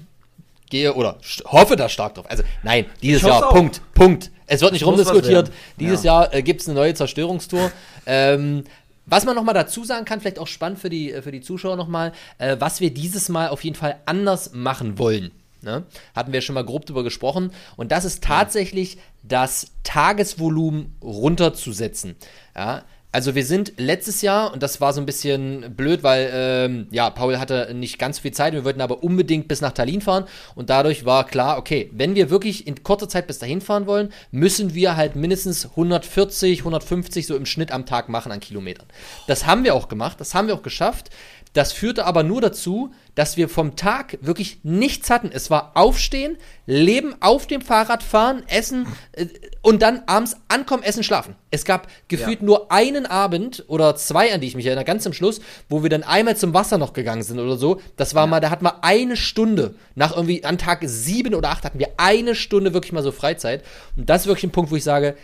gehe 0.70 0.94
oder 0.94 1.18
hoffe 1.46 1.76
da 1.76 1.90
stark 1.90 2.16
drauf. 2.16 2.26
Also, 2.30 2.44
nein, 2.64 2.86
dieses 3.02 3.24
Jahr, 3.24 3.48
auch. 3.48 3.54
Punkt, 3.54 3.82
Punkt. 3.94 4.30
Es 4.48 4.62
wird 4.62 4.74
nicht 4.74 4.86
rumdiskutiert. 4.86 5.50
Dieses 5.80 6.04
Jahr 6.04 6.34
äh, 6.34 6.44
gibt 6.44 6.62
es 6.62 6.68
eine 6.68 6.76
neue 6.78 6.94
Zerstörungstour. 6.94 7.72
ähm, 8.06 8.66
was 9.06 9.26
man 9.26 9.36
nochmal 9.36 9.56
dazu 9.56 9.84
sagen 9.84 10.06
kann, 10.06 10.22
vielleicht 10.22 10.40
auch 10.40 10.48
spannend 10.48 10.80
für 10.80 10.90
die, 10.90 11.12
äh, 11.12 11.22
für 11.22 11.32
die 11.32 11.42
Zuschauer 11.42 11.76
nochmal, 11.76 12.14
äh, 12.38 12.58
was 12.60 12.82
wir 12.82 12.94
dieses 12.94 13.30
Mal 13.30 13.50
auf 13.50 13.64
jeden 13.64 13.76
Fall 13.76 14.00
anders 14.06 14.54
machen 14.54 14.98
wollen. 14.98 15.32
Ne? 15.62 15.84
Hatten 16.16 16.34
wir 16.34 16.42
schon 16.42 16.56
mal 16.56 16.66
grob 16.66 16.86
drüber 16.86 17.04
gesprochen. 17.04 17.52
Und 17.78 17.92
das 17.92 18.06
ist 18.06 18.24
tatsächlich 18.24 18.98
das 19.24 19.72
Tagesvolumen 19.84 20.96
runterzusetzen. 21.02 22.16
Ja? 22.56 22.84
Also 23.14 23.36
wir 23.36 23.46
sind 23.46 23.74
letztes 23.76 24.22
Jahr, 24.22 24.54
und 24.54 24.64
das 24.64 24.80
war 24.80 24.94
so 24.94 25.02
ein 25.02 25.06
bisschen 25.06 25.76
blöd, 25.76 26.02
weil 26.02 26.30
ähm, 26.34 26.88
ja, 26.92 27.10
Paul 27.10 27.40
hatte 27.40 27.74
nicht 27.74 28.00
ganz 28.00 28.18
so 28.18 28.22
viel 28.22 28.32
Zeit, 28.32 28.54
wir 28.54 28.64
wollten 28.64 28.80
aber 28.80 29.04
unbedingt 29.04 29.50
bis 29.50 29.60
nach 29.60 29.74
Tallinn 29.74 30.00
fahren 30.00 30.26
und 30.56 30.70
dadurch 30.70 31.04
war 31.04 31.26
klar, 31.28 31.58
okay, 31.58 31.90
wenn 31.94 32.16
wir 32.16 32.30
wirklich 32.30 32.68
in 32.68 32.84
kurzer 32.84 33.10
Zeit 33.10 33.28
bis 33.28 33.40
dahin 33.40 33.60
fahren 33.60 33.86
wollen, 33.86 34.14
müssen 34.32 34.74
wir 34.74 34.96
halt 34.96 35.18
mindestens 35.18 35.66
140, 35.66 36.60
150 36.60 37.28
so 37.28 37.36
im 37.36 37.46
Schnitt 37.46 37.74
am 37.74 37.86
Tag 37.86 38.08
machen 38.08 38.32
an 38.32 38.40
Kilometern. 38.40 38.88
Das 39.28 39.46
haben 39.46 39.66
wir 39.66 39.76
auch 39.76 39.90
gemacht, 39.90 40.22
das 40.22 40.34
haben 40.34 40.48
wir 40.48 40.56
auch 40.56 40.64
geschafft. 40.64 41.10
Das 41.54 41.74
führte 41.74 42.06
aber 42.06 42.24
nur 42.24 42.40
dazu, 42.40 42.92
dass 43.14 43.36
wir 43.36 43.50
vom 43.50 43.76
Tag 43.76 44.18
wirklich 44.22 44.60
nichts 44.64 45.10
hatten. 45.10 45.30
Es 45.34 45.50
war 45.50 45.72
Aufstehen, 45.76 46.38
Leben 46.66 47.14
auf 47.20 47.46
dem 47.46 47.62
Fahrrad 47.62 48.04
fahren, 48.04 48.44
Essen 48.48 48.88
äh, 49.12 49.26
und 49.62 49.82
dann 49.82 50.04
abends 50.06 50.38
ankommen, 50.48 50.82
essen, 50.84 51.04
schlafen. 51.04 51.36
Es 51.50 51.66
gab 51.66 51.88
gefühlt 52.08 52.40
Ja. 52.40 52.46
nur 52.46 52.72
einen 52.72 53.06
Abend 53.06 53.66
oder 53.68 53.98
zwei, 53.98 54.34
an 54.34 54.40
die 54.40 54.48
ich 54.48 54.56
mich 54.56 54.66
erinnere, 54.66 54.86
ganz 54.86 55.04
zum 55.04 55.12
Schluss, 55.12 55.42
wo 55.68 55.84
wir 55.84 55.90
dann 55.90 56.04
einmal 56.04 56.38
zum 56.38 56.54
Wasser 56.54 56.78
noch 56.78 56.94
gegangen 56.94 57.24
sind 57.24 57.38
oder 57.38 57.58
so. 57.58 57.82
Das 57.98 58.16
war 58.16 58.28
mal, 58.28 58.40
da 58.40 58.50
hatten 58.50 58.64
wir 58.64 58.86
eine 58.86 59.18
Stunde, 59.18 59.76
nach 59.96 60.16
irgendwie 60.16 60.46
an 60.46 60.58
Tag 60.58 60.80
sieben 60.86 61.36
oder 61.36 61.50
acht 61.50 61.66
hatten 61.66 61.80
wir 61.80 61.90
eine 61.98 62.34
Stunde 62.34 62.74
wirklich 62.74 62.94
mal 62.94 63.04
so 63.04 63.12
Freizeit. 63.12 63.66
Und 63.98 64.10
das 64.10 64.22
ist 64.22 64.28
wirklich 64.28 64.46
ein 64.46 64.52
Punkt, 64.52 64.72
wo 64.72 64.78
ich 64.78 64.86
sage, 64.86 65.18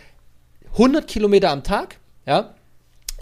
100 0.72 1.08
Kilometer 1.08 1.50
am 1.50 1.64
Tag, 1.64 1.96
ja, 2.26 2.54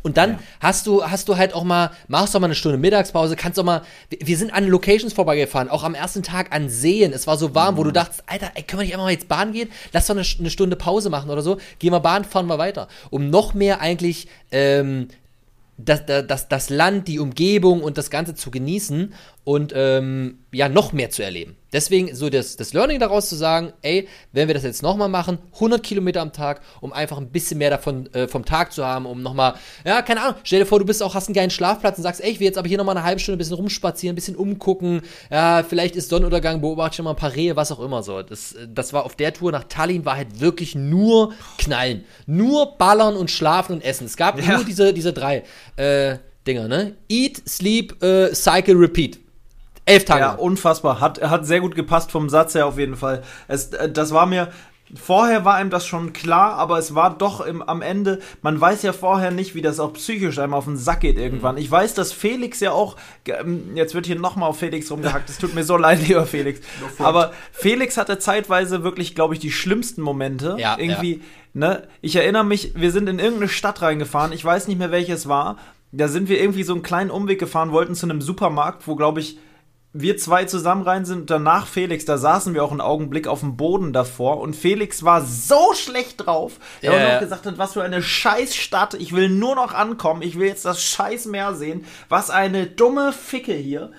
und 0.06 0.16
dann 0.16 0.38
hast 0.60 0.86
du, 0.86 1.02
hast 1.02 1.28
du 1.28 1.36
halt 1.36 1.52
auch 1.52 1.64
mal, 1.64 1.90
machst 2.06 2.32
doch 2.32 2.38
mal 2.38 2.46
eine 2.46 2.54
Stunde 2.54 2.78
Mittagspause, 2.78 3.34
kannst 3.34 3.58
auch 3.58 3.64
mal, 3.64 3.82
wir, 4.08 4.36
sind 4.36 4.54
an 4.54 4.68
Locations 4.68 5.12
vorbeigefahren, 5.12 5.68
auch 5.68 5.82
am 5.82 5.96
ersten 5.96 6.22
Tag 6.22 6.54
an 6.54 6.68
Seen. 6.68 7.12
Es 7.12 7.26
war 7.26 7.36
so 7.36 7.56
warm, 7.56 7.76
wo 7.76 7.82
du 7.82 7.90
dachtest, 7.90 8.22
Alter, 8.26 8.52
ey, 8.54 8.62
können 8.62 8.82
wir 8.82 8.84
nicht 8.84 8.94
einfach 8.94 9.06
mal 9.06 9.10
jetzt 9.10 9.26
Bahn 9.26 9.50
gehen? 9.50 9.68
Lass 9.90 10.06
doch 10.06 10.14
eine, 10.14 10.24
eine 10.38 10.50
Stunde 10.50 10.76
Pause 10.76 11.10
machen 11.10 11.28
oder 11.28 11.42
so. 11.42 11.58
Gehen 11.80 11.90
wir 11.90 11.98
Bahn, 11.98 12.24
fahren 12.24 12.46
wir 12.46 12.56
weiter. 12.56 12.86
Um 13.10 13.30
noch 13.30 13.52
mehr 13.52 13.80
eigentlich, 13.80 14.28
ähm, 14.52 15.08
das, 15.76 16.06
das, 16.06 16.48
das 16.48 16.70
Land, 16.70 17.08
die 17.08 17.18
Umgebung 17.18 17.82
und 17.82 17.98
das 17.98 18.08
Ganze 18.08 18.36
zu 18.36 18.52
genießen 18.52 19.12
und 19.46 19.72
ähm, 19.76 20.40
ja, 20.50 20.68
noch 20.68 20.92
mehr 20.92 21.10
zu 21.10 21.22
erleben. 21.22 21.56
Deswegen 21.72 22.12
so 22.16 22.28
das, 22.30 22.56
das 22.56 22.72
Learning 22.72 22.98
daraus 22.98 23.28
zu 23.28 23.36
sagen, 23.36 23.72
ey, 23.82 24.08
wenn 24.32 24.48
wir 24.48 24.54
das 24.54 24.64
jetzt 24.64 24.82
nochmal 24.82 25.08
machen, 25.08 25.38
100 25.54 25.84
Kilometer 25.84 26.20
am 26.20 26.32
Tag, 26.32 26.62
um 26.80 26.92
einfach 26.92 27.16
ein 27.18 27.28
bisschen 27.30 27.58
mehr 27.58 27.70
davon 27.70 28.12
äh, 28.12 28.26
vom 28.26 28.44
Tag 28.44 28.72
zu 28.72 28.84
haben, 28.84 29.06
um 29.06 29.22
nochmal, 29.22 29.54
ja, 29.84 30.02
keine 30.02 30.22
Ahnung, 30.22 30.34
stell 30.42 30.58
dir 30.58 30.66
vor, 30.66 30.80
du 30.80 30.84
bist 30.84 31.00
auch, 31.00 31.14
hast 31.14 31.28
einen 31.28 31.34
geilen 31.34 31.50
Schlafplatz 31.50 31.96
und 31.96 32.02
sagst, 32.02 32.22
ey, 32.24 32.32
ich 32.32 32.40
will 32.40 32.46
jetzt 32.46 32.58
aber 32.58 32.66
hier 32.66 32.76
nochmal 32.78 32.96
eine 32.96 33.06
halbe 33.06 33.20
Stunde 33.20 33.36
ein 33.36 33.38
bisschen 33.38 33.54
rumspazieren, 33.54 34.14
ein 34.14 34.16
bisschen 34.16 34.34
umgucken, 34.34 35.02
ja, 35.30 35.62
vielleicht 35.62 35.94
ist 35.94 36.08
Sonnenuntergang, 36.08 36.60
beobachte 36.60 36.96
schon 36.96 37.04
mal 37.04 37.12
ein 37.12 37.16
paar 37.16 37.34
Rehe, 37.36 37.54
was 37.54 37.70
auch 37.70 37.78
immer 37.80 38.02
so. 38.02 38.22
Das, 38.22 38.52
äh, 38.54 38.66
das 38.68 38.92
war 38.92 39.04
auf 39.04 39.14
der 39.14 39.32
Tour 39.32 39.52
nach 39.52 39.64
Tallinn, 39.68 40.04
war 40.04 40.16
halt 40.16 40.40
wirklich 40.40 40.74
nur 40.74 41.34
knallen, 41.58 42.04
nur 42.26 42.76
ballern 42.78 43.14
und 43.14 43.30
schlafen 43.30 43.74
und 43.74 43.84
essen. 43.84 44.06
Es 44.06 44.16
gab 44.16 44.40
Ja. 44.42 44.56
nur 44.56 44.64
diese, 44.64 44.92
diese 44.92 45.12
drei 45.12 45.44
äh, 45.76 46.16
Dinger, 46.48 46.66
ne? 46.66 46.96
Eat, 47.08 47.42
Sleep, 47.48 48.02
äh, 48.02 48.34
Cycle, 48.34 48.74
Repeat. 48.76 49.20
Elf 49.86 50.04
Tage. 50.04 50.20
Ja, 50.20 50.32
unfassbar. 50.32 51.00
Hat, 51.00 51.22
hat 51.22 51.46
sehr 51.46 51.60
gut 51.60 51.76
gepasst 51.76 52.10
vom 52.10 52.28
Satz 52.28 52.54
her 52.54 52.66
auf 52.66 52.76
jeden 52.78 52.96
Fall. 52.96 53.22
Es, 53.48 53.68
äh, 53.68 53.90
das 53.90 54.12
war 54.12 54.26
mir. 54.26 54.48
Vorher 54.94 55.44
war 55.44 55.56
einem 55.56 55.70
das 55.70 55.84
schon 55.84 56.12
klar, 56.12 56.54
aber 56.54 56.78
es 56.78 56.94
war 56.94 57.18
doch 57.18 57.44
im, 57.44 57.60
am 57.60 57.82
Ende, 57.82 58.20
man 58.42 58.60
weiß 58.60 58.82
ja 58.84 58.92
vorher 58.92 59.32
nicht, 59.32 59.56
wie 59.56 59.60
das 59.60 59.80
auch 59.80 59.92
psychisch 59.94 60.38
einem 60.38 60.54
auf 60.54 60.66
den 60.66 60.76
Sack 60.76 61.00
geht 61.00 61.18
irgendwann. 61.18 61.56
Ich 61.56 61.68
weiß, 61.68 61.94
dass 61.94 62.12
Felix 62.12 62.60
ja 62.60 62.70
auch, 62.70 62.94
ähm, 63.26 63.72
jetzt 63.74 63.96
wird 63.96 64.06
hier 64.06 64.14
nochmal 64.14 64.48
auf 64.48 64.60
Felix 64.60 64.88
rumgehackt, 64.88 65.28
es 65.28 65.38
tut 65.38 65.56
mir 65.56 65.64
so 65.64 65.76
leid, 65.76 66.06
lieber 66.06 66.24
Felix. 66.24 66.60
Aber 67.00 67.32
Felix 67.50 67.96
hatte 67.96 68.20
zeitweise 68.20 68.84
wirklich, 68.84 69.16
glaube 69.16 69.34
ich, 69.34 69.40
die 69.40 69.50
schlimmsten 69.50 70.02
Momente. 70.02 70.54
Ja, 70.56 70.78
Irgendwie, 70.78 71.20
ne? 71.52 71.88
Ich 72.00 72.14
erinnere 72.14 72.44
mich, 72.44 72.72
wir 72.76 72.92
sind 72.92 73.08
in 73.08 73.18
irgendeine 73.18 73.48
Stadt 73.48 73.82
reingefahren, 73.82 74.30
ich 74.30 74.44
weiß 74.44 74.68
nicht 74.68 74.78
mehr 74.78 74.92
welches 74.92 75.28
war. 75.28 75.56
Da 75.90 76.06
sind 76.06 76.28
wir 76.28 76.40
irgendwie 76.40 76.62
so 76.62 76.74
einen 76.74 76.84
kleinen 76.84 77.10
Umweg 77.10 77.40
gefahren, 77.40 77.72
wollten 77.72 77.96
zu 77.96 78.06
einem 78.06 78.20
Supermarkt, 78.20 78.86
wo, 78.86 78.94
glaube 78.94 79.18
ich, 79.18 79.36
wir 80.00 80.16
zwei 80.16 80.44
zusammen 80.44 80.82
rein 80.82 81.04
sind 81.04 81.20
und 81.22 81.30
danach 81.30 81.66
Felix, 81.66 82.04
da 82.04 82.18
saßen 82.18 82.54
wir 82.54 82.64
auch 82.64 82.70
einen 82.70 82.80
Augenblick 82.80 83.26
auf 83.26 83.40
dem 83.40 83.56
Boden 83.56 83.92
davor 83.92 84.40
und 84.40 84.54
Felix 84.54 85.02
war 85.02 85.22
so 85.22 85.74
schlecht 85.74 86.26
drauf, 86.26 86.54
der 86.82 86.92
ja. 86.92 87.12
noch 87.14 87.20
gesagt 87.20 87.46
hat, 87.46 87.58
was 87.58 87.72
für 87.74 87.82
eine 87.82 88.02
Scheißstadt, 88.02 88.94
ich 88.94 89.14
will 89.14 89.28
nur 89.28 89.54
noch 89.54 89.74
ankommen, 89.74 90.22
ich 90.22 90.38
will 90.38 90.48
jetzt 90.48 90.64
das 90.64 90.82
Scheißmeer 90.82 91.54
sehen, 91.54 91.84
was 92.08 92.30
eine 92.30 92.66
dumme 92.66 93.12
Ficke 93.12 93.54
hier. 93.54 93.90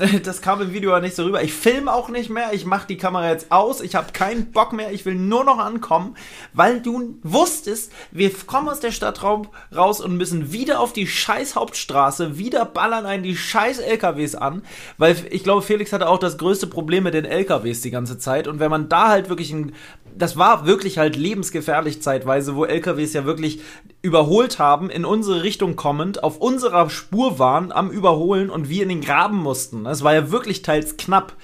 Das 0.22 0.40
kam 0.40 0.60
im 0.60 0.72
Video 0.72 0.90
ja 0.90 1.00
nicht 1.00 1.16
so 1.16 1.24
rüber. 1.24 1.42
Ich 1.42 1.52
filme 1.52 1.92
auch 1.92 2.08
nicht 2.08 2.30
mehr. 2.30 2.52
Ich 2.52 2.64
mache 2.64 2.86
die 2.86 2.96
Kamera 2.96 3.30
jetzt 3.30 3.52
aus. 3.52 3.80
Ich 3.80 3.94
habe 3.94 4.12
keinen 4.12 4.50
Bock 4.52 4.72
mehr. 4.72 4.92
Ich 4.92 5.04
will 5.04 5.14
nur 5.14 5.44
noch 5.44 5.58
ankommen, 5.58 6.16
weil 6.52 6.80
du 6.80 7.18
wusstest, 7.22 7.92
wir 8.10 8.30
kommen 8.46 8.68
aus 8.68 8.80
der 8.80 8.92
Stadtraum 8.92 9.48
raus 9.74 10.00
und 10.00 10.16
müssen 10.16 10.52
wieder 10.52 10.80
auf 10.80 10.92
die 10.92 11.06
scheiß 11.06 11.54
Hauptstraße, 11.54 12.38
wieder 12.38 12.64
ballern 12.64 13.06
einen 13.06 13.22
die 13.22 13.36
scheiß 13.36 13.78
LKWs 13.78 14.34
an, 14.34 14.62
weil 14.98 15.16
ich 15.30 15.44
glaube, 15.44 15.62
Felix 15.62 15.92
hatte 15.92 16.08
auch 16.08 16.18
das 16.18 16.38
größte 16.38 16.66
Problem 16.66 17.04
mit 17.04 17.14
den 17.14 17.24
LKWs 17.24 17.82
die 17.82 17.90
ganze 17.90 18.18
Zeit. 18.18 18.48
Und 18.48 18.60
wenn 18.60 18.70
man 18.70 18.88
da 18.88 19.08
halt 19.08 19.28
wirklich 19.28 19.52
ein, 19.52 19.74
das 20.16 20.36
war 20.36 20.66
wirklich 20.66 20.98
halt 20.98 21.16
lebensgefährlich 21.16 22.02
zeitweise, 22.02 22.56
wo 22.56 22.64
LKWs 22.64 23.12
ja 23.12 23.24
wirklich 23.24 23.60
überholt 24.02 24.58
haben, 24.58 24.90
in 24.90 25.04
unsere 25.04 25.42
Richtung 25.42 25.76
kommend, 25.76 26.22
auf 26.24 26.38
unserer 26.38 26.88
Spur 26.90 27.38
waren, 27.38 27.72
am 27.72 27.90
Überholen 27.90 28.50
und 28.50 28.68
wir 28.68 28.82
in 28.82 28.88
den 28.88 29.00
Graben 29.00 29.36
mussten. 29.38 29.84
Das 29.84 30.02
war 30.02 30.14
ja 30.14 30.30
wirklich 30.30 30.62
teils 30.62 30.96
knapp. 30.96 31.34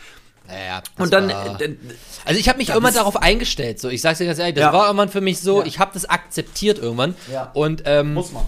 Ja, 0.49 0.55
ja, 0.55 0.81
das 0.97 1.05
Und 1.05 1.13
dann, 1.13 1.29
war- 1.29 1.61
äh, 1.61 1.75
also 2.25 2.39
ich 2.39 2.49
habe 2.49 2.59
mich 2.59 2.69
irgendwann 2.69 2.91
bist- 2.93 2.99
darauf 2.99 3.17
eingestellt. 3.21 3.81
So, 3.81 3.89
ich 3.89 4.01
sag's 4.01 4.19
dir 4.19 4.27
ganz 4.27 4.39
ehrlich, 4.39 4.55
das 4.55 4.63
Ja. 4.65 4.73
war 4.73 4.87
irgendwann 4.87 5.09
für 5.09 5.21
mich 5.21 5.41
so. 5.41 5.61
Ja. 5.61 5.67
Ich 5.67 5.79
habe 5.81 5.91
das 5.93 6.05
akzeptiert 6.09 6.79
irgendwann. 6.79 7.15
Ja. 7.33 7.51
Und 7.53 7.83
ähm, 7.87 8.15
muss 8.15 8.33
man. 8.33 8.45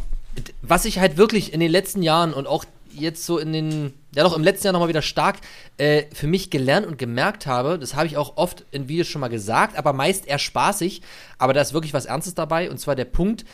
was 0.62 0.84
ich 0.84 1.00
halt 1.00 1.16
wirklich 1.16 1.52
in 1.52 1.58
den 1.60 1.70
letzten 1.72 2.02
Jahren 2.02 2.32
und 2.32 2.46
auch 2.46 2.64
jetzt 2.94 3.26
so 3.26 3.38
in 3.38 3.52
den, 3.52 3.92
ja 4.14 4.22
doch 4.22 4.36
im 4.36 4.42
letzten 4.42 4.66
Jahr 4.66 4.72
nochmal 4.72 4.88
wieder 4.88 5.02
stark 5.02 5.36
äh, 5.76 6.04
für 6.14 6.26
mich 6.26 6.50
gelernt 6.50 6.86
und 6.86 6.98
gemerkt 6.98 7.46
habe, 7.46 7.78
das 7.78 7.94
habe 7.94 8.06
ich 8.06 8.16
auch 8.16 8.36
oft 8.36 8.64
in 8.70 8.88
Videos 8.88 9.08
schon 9.08 9.20
mal 9.20 9.28
gesagt, 9.28 9.76
aber 9.76 9.92
meist 9.92 10.26
eher 10.26 10.38
spaßig, 10.38 11.02
aber 11.38 11.52
da 11.52 11.60
ist 11.60 11.72
wirklich 11.72 11.94
was 11.94 12.06
Ernstes 12.06 12.34
dabei 12.34 12.70
und 12.70 12.78
zwar 12.78 12.96
der 12.96 13.04
Punkt, 13.04 13.44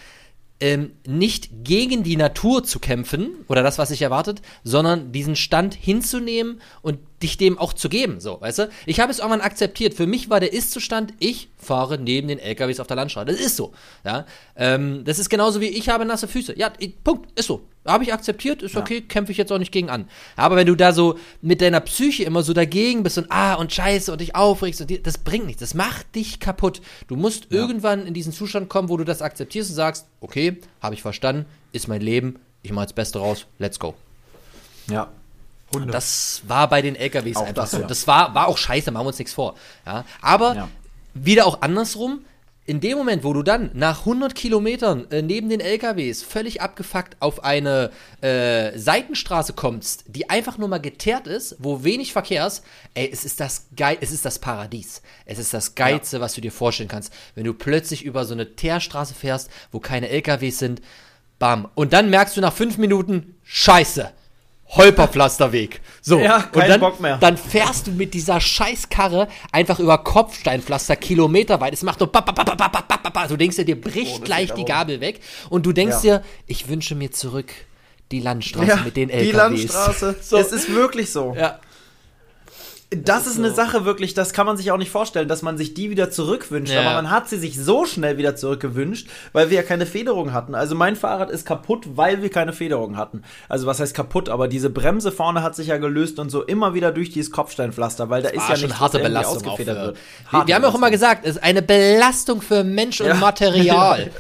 ähm, 0.61 0.93
nicht 1.07 1.51
gegen 1.65 2.05
die 2.05 2.17
Natur 2.17 2.63
zu 2.63 2.79
kämpfen 2.79 3.45
oder 3.49 3.63
das, 3.63 3.77
was 3.77 3.89
sich 3.89 4.03
erwartet, 4.03 4.41
sondern 4.63 5.11
diesen 5.11 5.35
Stand 5.35 5.75
hinzunehmen 5.75 6.61
und 6.81 7.01
dich 7.23 7.37
dem 7.37 7.59
auch 7.59 7.73
zu 7.73 7.89
geben, 7.89 8.21
so, 8.21 8.41
weißt 8.41 8.61
du? 8.61 8.71
Ich 8.87 9.01
habe 9.01 9.11
es 9.11 9.19
irgendwann 9.19 9.41
akzeptiert. 9.41 9.95
Für 9.95 10.07
mich 10.07 10.31
war 10.31 10.41
der 10.41 10.53
Ist-Zustand, 10.53 11.13
ich 11.19 11.49
fahre 11.59 11.99
neben 11.99 12.29
den 12.29 12.39
LKWs 12.39 12.79
auf 12.81 12.87
der 12.87 12.97
Landstraße. 12.97 13.27
Das 13.27 13.41
ist 13.41 13.57
so, 13.57 13.73
ja? 14.05 14.27
Ähm, 14.57 15.05
das 15.05 15.19
ist 15.19 15.29
genauso 15.29 15.61
wie 15.61 15.67
ich 15.67 15.89
habe 15.89 16.05
nasse 16.05 16.29
Füße. 16.29 16.57
Ja, 16.57 16.73
ich, 16.79 17.03
Punkt, 17.03 17.39
ist 17.39 17.49
so. 17.49 17.63
Habe 17.87 18.05
ich 18.05 18.13
akzeptiert, 18.15 18.63
ist 18.63 18.77
okay, 18.77 19.03
kämpfe 19.03 19.31
ich 19.33 19.37
jetzt 19.39 19.53
auch 19.53 19.59
nicht 19.59 19.73
gegen 19.73 19.91
an. 19.91 20.09
Aber 20.37 20.57
wenn 20.57 20.67
du 20.67 20.75
da 20.75 20.93
so 20.93 21.19
mit 21.43 21.61
deiner 21.61 21.81
Psyche 21.81 22.25
immer 22.25 22.43
so 22.43 22.55
dagegen 22.55 23.03
bist 23.03 23.19
und 23.19 23.31
ah 23.31 23.55
und 23.55 23.73
scheiße 23.73 24.11
und 24.11 24.21
dich 24.23 24.35
aufregst 24.35 24.81
und 24.81 24.89
die, 24.89 25.03
das 25.03 25.19
bringt 25.19 25.45
nichts, 25.47 25.61
das 25.61 25.75
macht 25.75 26.15
dich 26.15 26.41
kaputt. 26.41 26.81
Du 27.09 27.17
musst 27.17 27.49
irgendwann 27.51 28.07
in 28.07 28.15
diesen 28.15 28.33
Zustand 28.33 28.71
kommen, 28.71 28.89
wo 28.89 28.97
du 28.97 29.05
das 29.05 29.21
akzeptierst 29.21 29.71
und 29.71 29.77
sagst, 29.77 30.07
okay, 30.23 30.59
habe 30.81 30.95
ich 30.95 31.03
verstanden, 31.03 31.45
ist 31.73 31.87
mein 31.89 32.01
Leben, 32.01 32.39
ich 32.63 32.73
mache 32.73 32.87
das 32.87 32.95
Beste 32.95 33.19
raus, 33.19 33.45
let's 33.59 33.79
go. 33.79 33.95
Ja. 34.89 35.09
Und 35.75 35.89
das 35.93 36.43
war 36.47 36.69
bei 36.69 36.81
den 36.83 36.97
LKWs 36.97 37.37
Auch 37.37 37.43
einfach 37.47 37.63
das, 37.65 37.71
so. 37.73 37.81
ja. 37.81 37.87
Das 37.87 38.07
war, 38.07 38.35
war 38.35 38.49
auch 38.49 38.57
scheiße, 38.59 38.91
machen 38.93 39.05
wir 39.05 39.09
uns 39.09 39.19
nichts 39.19 39.35
vor. 39.35 39.57
Ja? 39.85 40.05
Aber 40.23 40.55
Ja. 40.55 40.69
wieder 41.15 41.47
auch 41.47 41.61
andersrum, 41.63 42.21
in 42.67 42.81
dem 42.81 42.97
Moment, 42.97 43.25
wo 43.25 43.33
du 43.33 43.43
dann 43.43 43.71
nach 43.75 44.01
100 44.01 44.35
Kilometern 44.35 45.11
äh, 45.11 45.21
neben 45.21 45.51
den 45.51 45.61
LKWs 45.61 46.23
völlig 46.23 46.63
abgefuckt 46.63 47.17
auf 47.21 47.45
eine 47.45 47.91
äh, 48.23 48.79
Seitenstraße 48.79 49.53
kommst, 49.53 50.05
die 50.07 50.31
einfach 50.31 50.57
nur 50.57 50.69
mal 50.69 50.81
geteert 50.81 51.27
ist, 51.27 51.57
wo 51.59 51.85
wenig 51.85 52.13
Verkehr 52.13 52.47
ist, 52.47 52.65
ey, 52.95 53.11
es 53.13 53.25
ist 53.25 53.41
das 53.41 53.67
geil, 53.77 53.99
es 54.01 54.13
ist 54.13 54.25
das 54.25 54.39
Paradies. 54.39 55.03
Es 55.27 55.39
ist 55.39 55.53
das 55.53 55.75
geilste, 55.75 56.21
was 56.21 56.35
du 56.35 56.41
dir 56.41 56.53
vorstellen 56.53 56.89
kannst, 56.89 57.13
wenn 57.35 57.45
du 57.45 57.53
plötzlich 57.53 58.03
über 58.03 58.25
so 58.25 58.33
eine 58.33 58.57
Teerstraße 58.57 59.15
fährst, 59.15 59.51
wo 59.71 59.79
keine 59.79 60.09
LKWs 60.09 60.59
sind, 60.59 60.81
bam. 61.39 61.69
Und 61.75 61.93
dann 61.93 62.09
merkst 62.09 62.37
du 62.37 62.41
nach 62.41 62.55
fünf 62.55 62.79
Minuten, 62.79 63.37
scheiße. 63.43 64.11
Holperpflasterweg. 64.77 65.81
So, 66.03 66.19
Ja, 66.19 66.37
und 66.37 66.53
kein 66.53 66.69
dann, 66.71 66.81
Bock 66.81 67.01
mehr. 67.01 67.17
dann 67.19 67.37
fährst 67.37 67.87
du 67.87 67.93
mit 67.93 68.15
dieser 68.15 68.41
Scheißkarre 68.41 69.29
einfach 69.53 69.79
über 69.79 69.99
Kopfsteinpflaster 69.99 70.97
kilometerweit. 70.97 71.73
Es 71.73 71.83
macht 71.83 72.01
nur 72.01 72.11
ba, 72.11 72.21
ba, 72.21 72.33
ba, 72.33 72.45
ba, 72.45 72.55
ba, 72.55 72.69
ba, 72.69 72.97
ba, 73.03 73.11
ba. 73.11 73.27
Du 73.27 73.37
denkst 73.37 73.57
dir, 73.57 73.65
dir 73.65 73.81
bricht 73.81 74.19
Oh, 74.21 74.25
gleich 74.25 74.53
die. 74.53 74.65
Gabel 74.65 75.01
weg. 75.01 75.21
Und 75.51 75.67
du 75.67 75.73
denkst 75.73 76.03
Ja. 76.03 76.19
dir, 76.19 76.25
ich 76.47 76.69
wünsche 76.69 76.95
mir 76.95 77.11
zurück 77.11 77.53
die 78.11 78.21
Landstraße 78.21 78.81
mit 78.85 78.97
den 78.97 79.11
LKWs. 79.11 79.31
die 79.31 79.37
Landstraße. 79.37 80.17
So. 80.23 80.37
Es 80.37 80.53
ist 80.53 80.69
wirklich 80.73 81.11
so. 81.11 81.35
Ja. 81.37 81.59
Das, 83.03 83.27
ist, 83.27 83.39
eine 83.39 83.51
Sache 83.53 83.85
wirklich, 83.85 84.15
das 84.15 84.33
kann 84.33 84.47
man 84.47 84.57
sich 84.57 84.71
auch 84.71 84.77
nicht 84.77 84.91
vorstellen, 84.91 85.29
dass 85.29 85.43
man 85.43 85.57
sich 85.57 85.75
die 85.75 85.91
wieder 85.91 86.11
zurückwünscht. 86.11 86.73
Ja. 86.73 86.81
Aber 86.81 86.95
man 86.95 87.11
hat 87.11 87.29
sie 87.29 87.39
sich 87.39 87.59
so 87.59 87.85
schnell 87.87 88.19
wieder 88.19 88.37
zurückgewünscht, 88.37 89.09
weil 89.33 89.51
wir 89.51 89.57
ja 89.57 89.63
keine 89.63 89.87
Federung 89.87 90.33
hatten. 90.33 90.55
Also 90.55 90.75
mein 90.75 90.97
Fahrrad 90.97 91.31
ist 91.31 91.47
kaputt, 91.47 91.85
weil 91.95 92.23
wir 92.23 92.31
keine 92.31 92.53
Federung 92.53 92.97
hatten. 92.97 93.23
Also 93.49 93.67
was 93.67 93.81
heißt 93.81 93.95
kaputt? 93.95 94.29
Aber 94.29 94.49
diese 94.49 94.71
Bremse 94.71 95.13
vorne 95.13 95.43
hat 95.43 95.57
sich 95.57 95.69
ja 95.69 95.77
gelöst 95.79 96.19
und 96.19 96.31
so 96.31 96.43
immer 96.43 96.75
wieder 96.75 96.93
durch 96.93 97.11
dieses 97.11 97.31
Kopfsteinpflaster, 97.31 98.11
weil 98.11 98.23
da 98.23 98.31
ist 98.31 98.49
ja 98.49 98.57
schon 98.57 98.69
nicht 98.69 98.81
harte 98.81 98.99
Belastung 98.99 99.57
für, 99.57 99.67
wird. 99.67 99.97
wir, 99.97 100.33
Harte 100.33 100.49
wir 100.49 100.55
haben 100.55 100.63
ja 100.63 100.69
auch 100.69 100.75
immer 100.75 100.91
gesagt, 100.91 101.25
es 101.25 101.37
ist 101.37 101.43
eine 101.43 101.63
Belastung 101.63 102.43
für 102.43 102.65
Mensch 102.65 103.01
und 103.01 103.09
Ja. 103.09 103.15
Material. 103.15 104.11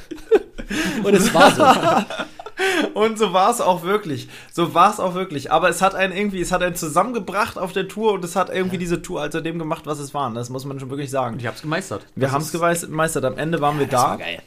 und 1.02 1.14
es 1.14 1.32
war 1.34 1.50
so. 1.50 1.64
Und 2.94 3.18
so 3.18 3.32
war 3.32 3.50
es 3.50 3.60
auch 3.60 3.82
wirklich. 3.82 4.28
So 4.52 4.74
war 4.74 4.92
es 4.92 5.00
auch 5.00 5.14
wirklich. 5.14 5.50
Aber 5.50 5.68
es 5.68 5.82
hat 5.82 5.94
einen 5.94 6.12
irgendwie, 6.16 6.40
es 6.40 6.52
hat 6.52 6.62
einen 6.62 6.74
zusammengebracht 6.76 7.58
auf 7.58 7.72
der 7.72 7.88
Tour 7.88 8.12
und 8.12 8.24
es 8.24 8.36
hat 8.36 8.48
irgendwie 8.54 8.78
diese 8.78 9.02
Tour 9.02 9.20
also 9.20 9.40
dem 9.40 9.58
gemacht, 9.58 9.86
was 9.86 9.98
es 9.98 10.14
war. 10.14 10.32
Das 10.32 10.50
muss 10.50 10.64
man 10.64 10.78
schon 10.80 10.90
wirklich 10.90 11.10
sagen. 11.10 11.34
Und 11.34 11.40
ich 11.40 11.46
hab's 11.46 11.62
gemeistert. 11.62 12.06
Wir 12.14 12.30
haben 12.32 12.42
es 12.42 12.52
gemeistert. 12.52 13.24
Am 13.24 13.36
Ende 13.38 13.60
waren 13.60 13.78
wir 13.78 13.86
da. 13.86 14.16
geil. 14.16 14.40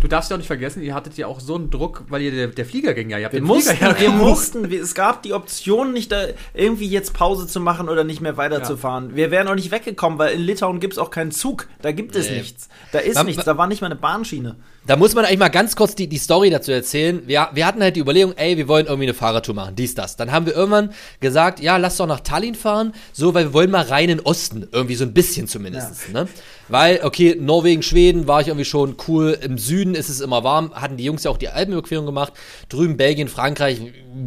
Du 0.00 0.06
darfst 0.08 0.30
ja 0.30 0.34
auch 0.36 0.38
nicht 0.38 0.46
vergessen, 0.46 0.82
ihr 0.82 0.94
hattet 0.94 1.16
ja 1.16 1.26
auch 1.26 1.40
so 1.40 1.54
einen 1.56 1.70
Druck, 1.70 2.04
weil 2.08 2.22
ihr 2.22 2.30
der, 2.30 2.46
der 2.48 2.64
Flieger 2.64 2.94
ging 2.94 3.10
ja. 3.10 3.18
Ihr 3.18 3.24
habt 3.24 3.32
Wir 3.32 3.40
den 3.40 3.46
mussten, 3.46 3.76
Flieger 3.76 3.92
ja 3.94 4.00
wir 4.00 4.10
mussten, 4.10 4.70
wir, 4.70 4.80
es 4.82 4.94
gab 4.94 5.22
die 5.24 5.32
Option, 5.32 5.92
nicht 5.92 6.12
da 6.12 6.20
irgendwie 6.54 6.86
jetzt 6.88 7.14
Pause 7.14 7.46
zu 7.48 7.60
machen 7.60 7.88
oder 7.88 8.04
nicht 8.04 8.20
mehr 8.20 8.36
weiterzufahren. 8.36 9.16
Wir 9.16 9.30
wären 9.32 9.48
auch 9.48 9.54
nicht 9.56 9.70
weggekommen, 9.72 10.18
weil 10.18 10.34
in 10.34 10.40
Litauen 10.40 10.78
gibt 10.80 10.94
es 10.94 10.98
auch 10.98 11.10
keinen 11.10 11.30
Zug. 11.32 11.68
Da 11.82 11.90
gibt 11.92 12.14
es 12.16 12.28
Nee. 12.30 12.38
nichts. 12.38 12.68
Da 12.92 12.98
ist 13.00 13.16
Man- 13.16 13.26
nichts. 13.26 13.44
Da 13.44 13.56
war 13.56 13.66
nicht 13.66 13.80
mal 13.80 13.86
eine 13.86 13.96
Bahnschiene. 13.96 14.56
Da 14.88 14.96
muss 14.96 15.14
man 15.14 15.26
eigentlich 15.26 15.38
mal 15.38 15.50
ganz 15.50 15.76
kurz 15.76 15.94
die, 15.94 16.06
die 16.08 16.16
Story 16.16 16.48
dazu 16.48 16.72
erzählen. 16.72 17.20
Wir, 17.26 17.50
wir 17.52 17.66
hatten 17.66 17.82
halt 17.82 17.94
die 17.94 18.00
Überlegung, 18.00 18.32
ey, 18.38 18.56
wir 18.56 18.68
wollen 18.68 18.86
irgendwie 18.86 19.04
eine 19.04 19.12
Fahrradtour 19.12 19.54
machen, 19.54 19.76
dies, 19.76 19.94
das. 19.94 20.16
Dann 20.16 20.32
haben 20.32 20.46
wir 20.46 20.54
irgendwann 20.54 20.94
gesagt, 21.20 21.60
ja, 21.60 21.76
lass 21.76 21.98
doch 21.98 22.06
nach 22.06 22.20
Tallinn 22.20 22.54
fahren, 22.54 22.94
so, 23.12 23.34
weil 23.34 23.44
wir 23.44 23.52
wollen 23.52 23.70
mal 23.70 23.84
rein 23.84 24.08
in 24.08 24.16
den 24.16 24.26
Osten, 24.26 24.66
irgendwie 24.72 24.94
so 24.94 25.04
ein 25.04 25.12
bisschen 25.12 25.46
zumindest, 25.46 26.10
ne? 26.14 26.26
Weil, 26.68 27.00
okay, 27.02 27.34
Norwegen, 27.38 27.82
Schweden 27.82 28.28
war 28.28 28.42
ich 28.42 28.48
irgendwie 28.48 28.66
schon 28.66 28.96
cool, 29.08 29.38
im 29.40 29.56
Süden 29.56 29.94
ist 29.94 30.10
es 30.10 30.20
immer 30.20 30.44
warm, 30.44 30.74
hatten 30.74 30.98
die 30.98 31.04
Jungs 31.04 31.24
ja 31.24 31.30
auch 31.30 31.38
die 31.38 31.48
Alpenüberquerung 31.48 32.04
gemacht, 32.04 32.34
drüben 32.68 32.98
Belgien, 32.98 33.28
Frankreich, 33.28 33.80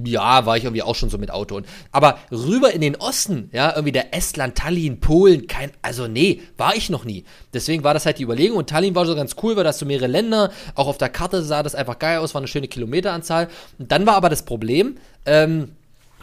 ja, 0.05 0.45
war 0.45 0.57
ich 0.57 0.63
irgendwie 0.63 0.81
auch 0.81 0.95
schon 0.95 1.09
so 1.09 1.19
mit 1.19 1.29
Auto. 1.29 1.55
Und, 1.55 1.67
aber 1.91 2.17
rüber 2.31 2.73
in 2.73 2.81
den 2.81 2.95
Osten, 2.95 3.49
ja, 3.53 3.71
irgendwie 3.71 3.91
der 3.91 4.15
Estland, 4.15 4.55
Tallinn, 4.55 4.99
Polen, 4.99 5.45
kein, 5.45 5.71
also 5.83 6.07
nee, 6.07 6.41
war 6.57 6.75
ich 6.75 6.89
noch 6.89 7.05
nie. 7.05 7.25
Deswegen 7.53 7.83
war 7.83 7.93
das 7.93 8.05
halt 8.05 8.17
die 8.17 8.23
Überlegung 8.23 8.57
und 8.57 8.69
Tallinn 8.69 8.95
war 8.95 9.05
so 9.05 9.15
ganz 9.15 9.35
cool, 9.43 9.55
weil 9.55 9.63
das 9.63 9.77
so 9.77 9.85
mehrere 9.85 10.07
Länder, 10.07 10.50
auch 10.75 10.87
auf 10.87 10.97
der 10.97 11.09
Karte 11.09 11.43
sah 11.43 11.63
das 11.63 11.75
einfach 11.75 11.99
geil 11.99 12.19
aus, 12.19 12.33
war 12.33 12.39
eine 12.41 12.47
schöne 12.47 12.67
Kilometeranzahl. 12.67 13.49
Und 13.79 13.91
dann 13.91 14.05
war 14.05 14.15
aber 14.15 14.29
das 14.29 14.43
Problem, 14.43 14.97
ähm, 15.25 15.71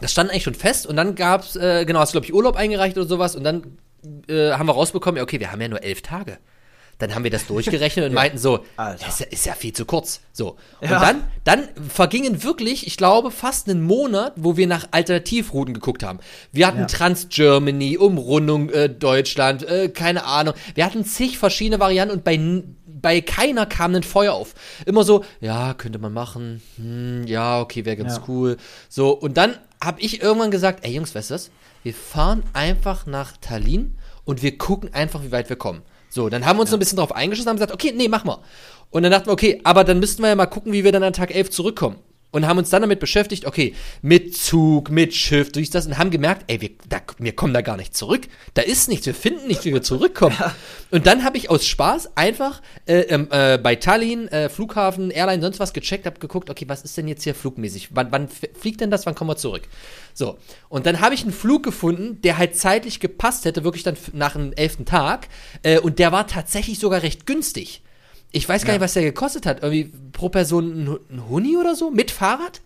das 0.00 0.12
stand 0.12 0.30
eigentlich 0.30 0.44
schon 0.44 0.54
fest 0.54 0.86
und 0.86 0.96
dann 0.96 1.14
gab's, 1.14 1.56
äh, 1.56 1.84
genau, 1.84 2.00
hast 2.00 2.10
du, 2.12 2.14
glaube 2.20 2.26
ich, 2.26 2.34
Urlaub 2.34 2.56
eingereicht 2.56 2.96
oder 2.96 3.06
sowas 3.06 3.34
und 3.34 3.42
dann 3.44 3.78
äh, 4.28 4.52
haben 4.52 4.66
wir 4.66 4.72
rausbekommen, 4.74 5.16
ja, 5.16 5.22
okay, 5.24 5.40
wir 5.40 5.50
haben 5.50 5.60
ja 5.60 5.68
nur 5.68 5.82
elf 5.82 6.02
Tage. 6.02 6.38
Dann 7.00 7.14
haben 7.14 7.22
wir 7.22 7.30
das 7.30 7.46
durchgerechnet 7.46 8.06
und 8.06 8.12
meinten 8.22 8.38
so, 8.38 8.64
das 8.76 9.20
ist 9.20 9.46
ja, 9.46 9.52
ja 9.52 9.56
viel 9.56 9.72
zu 9.72 9.84
kurz. 9.86 10.20
So. 10.32 10.56
Und 10.80 10.90
Ja. 10.90 10.98
dann, 10.98 11.22
dann 11.44 11.68
vergingen 11.88 12.42
wirklich, 12.42 12.88
ich 12.88 12.96
glaube, 12.96 13.30
fast 13.30 13.68
einen 13.68 13.82
Monat, 13.82 14.32
wo 14.36 14.56
wir 14.56 14.66
nach 14.66 14.88
Alternativrouten 14.90 15.74
geguckt 15.74 16.02
haben. 16.02 16.18
Wir 16.50 16.66
hatten 16.66 16.80
Ja. 16.80 16.86
Trans-Germany, 16.86 17.98
Umrundung 17.98 18.70
äh, 18.70 18.88
Deutschland, 18.88 19.62
äh, 19.62 19.88
keine 19.90 20.24
Ahnung. 20.24 20.54
Wir 20.74 20.84
hatten 20.84 21.04
zig 21.04 21.38
verschiedene 21.38 21.78
Varianten 21.78 22.14
und 22.14 22.24
bei, 22.24 22.36
bei 23.00 23.20
keiner 23.20 23.66
kam 23.66 23.94
ein 23.94 24.02
Feuer 24.02 24.32
auf. 24.34 24.54
Immer 24.86 25.04
so, 25.04 25.24
ja, 25.40 25.74
könnte 25.74 25.98
man 25.98 26.12
machen, 26.12 26.62
hm, 26.76 27.26
ja, 27.26 27.60
okay, 27.60 27.84
wäre 27.84 27.96
ganz 27.96 28.16
Ja. 28.16 28.24
cool. 28.28 28.56
So, 28.88 29.10
und 29.10 29.36
dann 29.36 29.56
habe 29.82 30.00
ich 30.00 30.22
irgendwann 30.22 30.50
gesagt, 30.50 30.84
ey 30.84 30.92
Jungs, 30.94 31.14
weißt 31.14 31.30
du 31.30 31.34
was? 31.34 31.50
Wir 31.82 31.94
fahren 31.94 32.42
einfach 32.52 33.06
nach 33.06 33.36
Tallinn 33.40 33.96
und 34.24 34.42
wir 34.42 34.58
gucken 34.58 34.92
einfach, 34.92 35.22
wie 35.22 35.32
weit 35.32 35.48
wir 35.48 35.56
kommen. 35.56 35.82
So, 36.10 36.28
dann 36.28 36.44
haben 36.46 36.56
wir 36.56 36.62
uns 36.62 36.70
so 36.70 36.76
ein 36.76 36.80
bisschen 36.80 36.98
drauf 36.98 37.14
eingeschossen 37.14 37.48
und 37.48 37.50
haben 37.50 37.56
gesagt, 37.56 37.72
okay, 37.72 37.92
nee, 37.96 38.08
mach 38.08 38.24
mal. 38.24 38.38
Und 38.90 39.02
dann 39.02 39.12
dachten 39.12 39.26
wir, 39.26 39.32
okay, 39.32 39.60
aber 39.64 39.84
dann 39.84 40.00
müssten 40.00 40.22
wir 40.22 40.28
ja 40.30 40.34
mal 40.34 40.46
gucken, 40.46 40.72
wie 40.72 40.82
wir 40.84 40.92
dann 40.92 41.02
an 41.02 41.12
Tag 41.12 41.34
11 41.34 41.50
zurückkommen. 41.50 41.96
Und 42.30 42.46
haben 42.46 42.58
uns 42.58 42.68
dann 42.68 42.82
damit 42.82 43.00
beschäftigt, 43.00 43.46
okay, 43.46 43.74
mit 44.02 44.36
Zug, 44.36 44.90
mit 44.90 45.14
Schiff, 45.14 45.50
durch 45.50 45.70
das 45.70 45.86
und 45.86 45.96
haben 45.96 46.10
gemerkt, 46.10 46.44
ey, 46.48 46.60
wir, 46.60 46.70
da, 46.86 47.00
wir 47.18 47.34
kommen 47.34 47.54
da 47.54 47.62
gar 47.62 47.78
nicht 47.78 47.96
zurück. 47.96 48.28
Da 48.52 48.60
ist 48.60 48.88
nichts, 48.90 49.06
wir 49.06 49.14
finden 49.14 49.46
nicht, 49.46 49.64
wie 49.64 49.72
wir 49.72 49.82
zurückkommen. 49.82 50.36
Und 50.90 51.06
dann 51.06 51.24
habe 51.24 51.38
ich 51.38 51.48
aus 51.48 51.66
Spaß 51.66 52.16
einfach 52.16 52.60
äh, 52.86 53.00
ähm, 53.00 53.28
äh, 53.30 53.56
bei 53.56 53.76
Tallinn, 53.76 54.28
äh, 54.28 54.50
Flughafen, 54.50 55.10
Airline, 55.10 55.40
sonst 55.40 55.58
was 55.58 55.72
gecheckt, 55.72 56.04
habe 56.04 56.18
geguckt, 56.18 56.50
okay, 56.50 56.66
was 56.68 56.82
ist 56.82 56.96
denn 56.98 57.08
jetzt 57.08 57.24
hier 57.24 57.34
flugmäßig? 57.34 57.90
Wann, 57.92 58.12
wann 58.12 58.28
fliegt 58.28 58.82
denn 58.82 58.90
das? 58.90 59.06
Wann 59.06 59.14
kommen 59.14 59.30
wir 59.30 59.36
zurück? 59.36 59.62
So, 60.12 60.36
und 60.68 60.84
dann 60.84 61.00
habe 61.00 61.14
ich 61.14 61.22
einen 61.22 61.32
Flug 61.32 61.62
gefunden, 61.62 62.20
der 62.22 62.36
halt 62.36 62.56
zeitlich 62.56 63.00
gepasst 63.00 63.46
hätte, 63.46 63.64
wirklich 63.64 63.84
dann 63.84 63.96
nach 64.12 64.32
dem 64.32 64.52
elften 64.52 64.84
Tag. 64.84 65.28
Äh, 65.62 65.78
und 65.78 65.98
der 65.98 66.12
war 66.12 66.26
tatsächlich 66.26 66.78
sogar 66.78 67.02
recht 67.02 67.24
günstig. 67.24 67.82
Ich 68.32 68.48
weiß 68.48 68.64
gar 68.64 68.72
nicht, 68.74 68.82
was 68.82 68.92
der 68.94 69.02
gekostet 69.02 69.46
hat. 69.46 69.62
Irgendwie 69.62 69.92
pro 70.12 70.28
Person 70.28 70.84
ein, 70.84 70.98
ein 71.10 71.28
Huni 71.28 71.56
oder 71.56 71.74
so? 71.74 71.90
Mit 71.90 72.10
Fahrrad? 72.10 72.60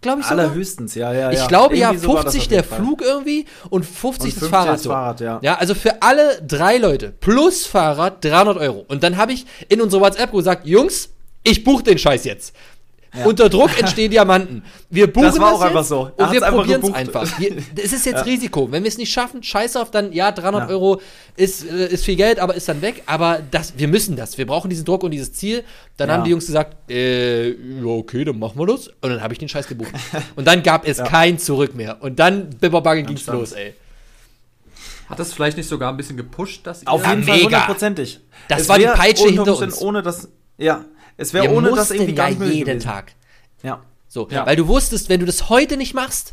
Glaube 0.00 0.20
ich 0.20 0.26
sogar. 0.26 0.44
Allerhöchstens, 0.44 0.94
ja, 0.94 1.12
ja, 1.12 1.32
Ich 1.32 1.40
ja. 1.40 1.46
glaube 1.48 1.76
ja, 1.76 1.88
Irgendwie 1.90 2.06
so 2.06 2.14
das 2.14 2.32
50 2.34 2.42
auf 2.42 2.48
der. 2.48 2.64
Flug 2.64 3.02
irgendwie 3.02 3.46
und 3.68 3.84
50, 3.84 4.02
Und 4.04 4.32
das 4.32 4.38
50 4.38 4.48
Fahrrad. 4.50 4.74
das 4.74 4.82
so. 4.84 4.90
Fahrrad, 4.90 5.20
ja. 5.20 5.38
ja, 5.42 5.54
also 5.56 5.74
für 5.74 6.02
alle 6.02 6.40
drei 6.46 6.76
Leute 6.78 7.12
plus 7.18 7.66
Fahrrad 7.66 8.24
300 8.24 8.58
Euro. 8.58 8.84
Und 8.86 9.02
dann 9.02 9.16
habe 9.16 9.32
ich 9.32 9.44
in 9.68 9.80
unsere 9.80 10.00
WhatsApp 10.00 10.30
gesagt, 10.30 10.66
Jungs, 10.66 11.10
ich 11.42 11.64
buche 11.64 11.82
den 11.82 11.98
Scheiß 11.98 12.24
jetzt. 12.24 12.54
Unter 13.24 13.48
Druck 13.48 13.70
entstehen 13.78 14.10
Diamanten. 14.10 14.62
Wir 14.90 15.10
buchen 15.12 15.26
Das 15.26 15.38
war 15.40 15.52
auch 15.54 15.60
jetzt 15.60 15.68
einfach 15.68 15.84
so. 15.84 16.10
Er 16.16 16.26
Und 16.26 16.32
wir 16.32 16.40
probieren 16.42 16.82
es 16.82 16.92
einfach. 16.92 17.38
Wir, 17.40 17.56
es 17.82 17.92
ist 17.92 18.04
jetzt 18.06 18.26
Risiko. 18.26 18.70
Wenn 18.70 18.82
wir 18.84 18.88
es 18.88 18.98
nicht 18.98 19.12
schaffen, 19.12 19.42
scheiß 19.42 19.76
auf, 19.76 19.90
dann 19.90 20.12
ja, 20.12 20.30
300 20.30 20.62
Ja. 20.62 20.68
Euro 20.68 21.00
ist, 21.36 21.64
äh, 21.64 21.86
ist 21.88 22.04
viel 22.04 22.16
Geld, 22.16 22.38
aber 22.38 22.54
ist 22.54 22.68
dann 22.68 22.82
weg. 22.82 23.02
Aber 23.06 23.40
das, 23.50 23.74
wir 23.78 23.88
müssen 23.88 24.14
das. 24.16 24.36
Wir 24.36 24.46
brauchen 24.46 24.68
diesen 24.68 24.84
Druck 24.84 25.02
und 25.04 25.10
dieses 25.10 25.32
Ziel. 25.32 25.64
Dann 25.96 26.08
Ja. 26.08 26.14
haben 26.16 26.24
die 26.24 26.30
Jungs 26.30 26.46
gesagt, 26.46 26.90
äh, 26.90 27.48
ja, 27.50 27.86
okay, 27.86 28.24
dann 28.24 28.38
machen 28.38 28.58
wir 28.58 28.66
das. 28.66 28.88
Und 28.88 29.10
dann 29.10 29.22
habe 29.22 29.32
ich 29.32 29.38
den 29.38 29.48
Scheiß 29.48 29.66
gebucht. 29.66 29.90
Und 30.36 30.46
dann 30.46 30.62
gab 30.62 30.86
es 30.86 30.98
kein 30.98 31.38
Zurück 31.38 31.74
mehr. 31.74 31.96
Und 32.02 32.18
dann, 32.18 32.50
Bibberbaggen 32.50 33.06
ging's 33.06 33.22
stand. 33.22 33.38
los, 33.38 33.52
ey. 33.52 33.74
Hat 35.08 35.18
das 35.18 35.32
vielleicht 35.32 35.56
nicht 35.56 35.68
sogar 35.68 35.90
ein 35.90 35.96
bisschen 35.96 36.16
gepusht, 36.18 36.66
dass 36.66 36.82
ihr 36.82 36.88
Auf 36.90 37.02
Ja, 37.02 37.10
jeden 37.10 37.24
Fall 37.24 37.40
hundertprozentig. 37.42 38.20
Das 38.48 38.62
Es 38.62 38.68
war 38.68 38.78
die 38.78 38.84
Peitsche 38.84 39.28
hinter 39.28 39.56
uns. 39.58 39.80
Ohne 39.80 40.02
das, 40.02 40.28
ja, 40.58 40.84
es 41.18 41.34
wäre 41.34 41.50
ohne 41.50 41.70
das 41.72 41.90
irgendwie 41.90 42.14
gar 42.14 42.30
ja 42.30 42.38
nicht 42.38 42.54
jeden 42.54 42.64
gewesen. 42.64 42.80
Tag. 42.80 43.12
Ja. 43.62 43.82
So, 44.08 44.26
Ja. 44.30 44.46
weil 44.46 44.56
du 44.56 44.66
wusstest, 44.66 45.10
wenn 45.10 45.20
du 45.20 45.26
das 45.26 45.50
heute 45.50 45.76
nicht 45.76 45.92
machst, 45.92 46.32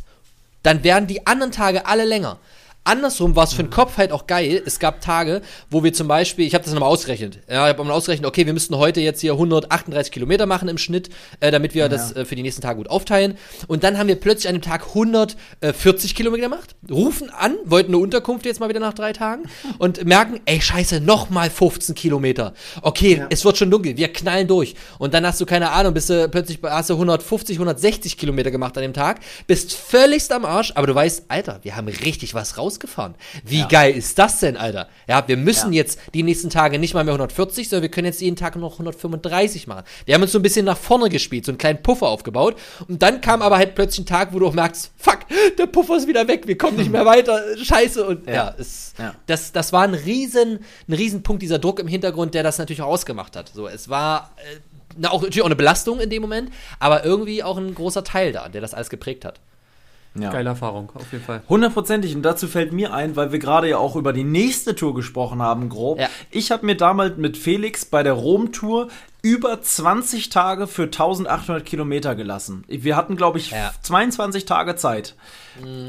dann 0.62 0.82
werden 0.82 1.06
die 1.06 1.26
anderen 1.26 1.52
Tage 1.52 1.84
alle 1.86 2.04
länger. 2.06 2.38
Andersrum 2.86 3.36
war 3.36 3.44
es 3.44 3.52
für 3.52 3.62
den 3.62 3.70
Kopf 3.70 3.96
halt 3.98 4.12
auch 4.12 4.26
geil. 4.26 4.62
Es 4.64 4.78
gab 4.78 5.00
Tage, 5.00 5.42
wo 5.70 5.84
wir 5.84 5.92
zum 5.92 6.08
Beispiel, 6.08 6.46
ich 6.46 6.54
habe 6.54 6.64
das 6.64 6.72
nochmal 6.72 6.88
ausgerechnet. 6.88 7.40
Ja, 7.50 7.66
ich 7.68 7.74
habe 7.76 7.84
mal 7.84 7.92
ausgerechnet, 7.92 8.26
okay, 8.26 8.46
wir 8.46 8.52
müssten 8.52 8.76
heute 8.76 9.00
jetzt 9.00 9.20
hier 9.20 9.32
138 9.32 10.12
Kilometer 10.12 10.46
machen 10.46 10.68
im 10.68 10.78
Schnitt, 10.78 11.10
äh, 11.40 11.50
damit 11.50 11.74
wir 11.74 11.88
das 11.88 12.12
äh, 12.16 12.24
für 12.24 12.36
die 12.36 12.42
nächsten 12.42 12.62
Tage 12.62 12.76
gut 12.76 12.88
aufteilen. 12.88 13.36
Und 13.66 13.84
dann 13.84 13.98
haben 13.98 14.08
wir 14.08 14.16
plötzlich 14.16 14.48
an 14.48 14.54
dem 14.54 14.62
Tag 14.62 14.86
140 14.88 16.14
Kilometer 16.14 16.42
gemacht, 16.44 16.76
rufen 16.90 17.30
an, 17.30 17.56
wollten 17.64 17.90
eine 17.92 17.98
Unterkunft 17.98 18.46
jetzt 18.46 18.60
mal 18.60 18.68
wieder 18.68 18.80
nach 18.80 18.94
drei 18.94 19.12
Tagen 19.12 19.44
und 19.78 20.04
merken, 20.04 20.40
ey, 20.44 20.60
scheiße, 20.60 21.00
nochmal 21.00 21.50
15 21.50 21.94
Kilometer. 21.94 22.54
Okay, 22.82 23.24
es 23.30 23.44
wird 23.44 23.56
schon 23.58 23.70
dunkel, 23.70 23.96
wir 23.96 24.12
knallen 24.12 24.46
durch. 24.48 24.74
Und 24.98 25.14
dann 25.14 25.26
hast 25.26 25.40
du, 25.40 25.46
keine 25.46 25.70
Ahnung, 25.70 25.94
bist 25.94 26.10
du 26.10 26.28
plötzlich 26.28 26.60
bei- 26.60 26.70
hast 26.70 26.90
du 26.90 26.94
150, 26.94 27.56
160 27.56 28.16
Kilometer 28.16 28.50
gemacht 28.50 28.76
an 28.76 28.82
dem 28.82 28.94
Tag, 28.94 29.20
bist 29.46 29.72
völligst 29.74 30.32
am 30.32 30.44
Arsch, 30.44 30.72
aber 30.74 30.86
du 30.86 30.94
weißt, 30.94 31.24
Alter, 31.28 31.60
wir 31.62 31.76
haben 31.76 31.88
richtig 31.88 32.34
was 32.34 32.56
rausgefahren. 32.76 33.14
Wie 33.44 33.64
geil 33.68 33.94
ist 33.94 34.18
das 34.18 34.40
denn, 34.40 34.56
Alter? 34.56 34.88
Ja, 35.08 35.26
wir 35.26 35.36
müssen 35.36 35.72
jetzt 35.72 35.98
die 36.14 36.22
nächsten 36.22 36.50
Tage 36.50 36.78
nicht 36.78 36.94
mal 36.94 37.04
mehr 37.04 37.14
140, 37.14 37.68
sondern 37.68 37.82
wir 37.82 37.90
können 37.90 38.06
jetzt 38.06 38.20
jeden 38.20 38.36
Tag 38.36 38.56
noch 38.56 38.72
135 38.72 39.66
machen. 39.66 39.84
Wir 40.04 40.14
haben 40.14 40.22
uns 40.22 40.32
so 40.32 40.38
ein 40.38 40.42
bisschen 40.42 40.66
nach 40.66 40.76
vorne 40.76 41.08
gespielt, 41.08 41.44
so 41.44 41.52
einen 41.52 41.58
kleinen 41.58 41.82
Puffer 41.82 42.08
aufgebaut. 42.08 42.56
Und 42.88 43.02
dann 43.02 43.20
kam 43.20 43.42
aber 43.42 43.56
halt 43.56 43.74
plötzlich 43.74 44.00
ein 44.00 44.06
Tag, 44.06 44.32
wo 44.32 44.38
du 44.38 44.46
auch 44.46 44.54
merkst, 44.54 44.92
fuck, 44.96 45.20
der 45.58 45.66
Puffer 45.66 45.96
ist 45.96 46.08
wieder 46.08 46.28
weg, 46.28 46.46
wir 46.46 46.58
kommen 46.58 46.76
nicht 46.76 46.90
mehr 46.90 47.06
weiter, 47.06 47.40
scheiße. 47.62 48.06
Und 48.06 48.28
ja, 48.28 48.54
es, 48.58 48.94
Ja. 48.98 49.14
Das, 49.26 49.52
das 49.52 49.72
war 49.72 49.82
ein 49.82 49.94
riesen, 49.94 50.60
ein 50.88 50.92
Riesenpunkt, 50.92 51.42
dieser 51.42 51.58
Druck 51.58 51.80
im 51.80 51.88
Hintergrund, 51.88 52.34
der 52.34 52.42
das 52.42 52.58
natürlich 52.58 52.82
auch 52.82 52.88
ausgemacht 52.88 53.36
hat. 53.36 53.50
So, 53.54 53.66
es 53.66 53.88
war 53.88 54.32
äh, 54.36 54.60
na, 54.98 55.10
auch, 55.10 55.22
natürlich 55.22 55.42
auch 55.42 55.46
eine 55.46 55.56
Belastung 55.56 56.00
in 56.00 56.10
dem 56.10 56.22
Moment, 56.22 56.50
aber 56.78 57.04
irgendwie 57.04 57.42
auch 57.42 57.58
ein 57.58 57.74
großer 57.74 58.04
Teil 58.04 58.32
da, 58.32 58.48
der 58.48 58.60
das 58.60 58.74
alles 58.74 58.90
geprägt 58.90 59.24
hat. 59.24 59.40
Ja. 60.20 60.30
Geile 60.30 60.50
Erfahrung, 60.50 60.90
auf 60.94 61.12
jeden 61.12 61.24
Fall. 61.24 61.42
Hundertprozentig. 61.48 62.14
Und 62.14 62.22
dazu 62.22 62.46
fällt 62.48 62.72
mir 62.72 62.92
ein, 62.94 63.16
weil 63.16 63.32
wir 63.32 63.38
gerade 63.38 63.68
ja 63.68 63.78
auch 63.78 63.96
über 63.96 64.12
die 64.12 64.24
nächste 64.24 64.74
Tour 64.74 64.94
gesprochen 64.94 65.42
haben, 65.42 65.68
grob. 65.68 65.98
Ja. 66.00 66.08
Ich 66.30 66.50
habe 66.50 66.64
mir 66.66 66.76
damals 66.76 67.16
mit 67.16 67.36
Felix 67.36 67.84
bei 67.84 68.02
der 68.02 68.12
Rom-Tour 68.14 68.88
über 69.22 69.60
20 69.60 70.28
Tage 70.30 70.66
für 70.68 70.84
1800 70.84 71.64
Kilometer 71.66 72.14
gelassen. 72.14 72.64
Wir 72.68 72.94
hatten, 72.96 73.16
glaube 73.16 73.38
ich, 73.38 73.50
Ja. 73.50 73.72
22 73.82 74.44
Tage 74.44 74.76
Zeit. 74.76 75.16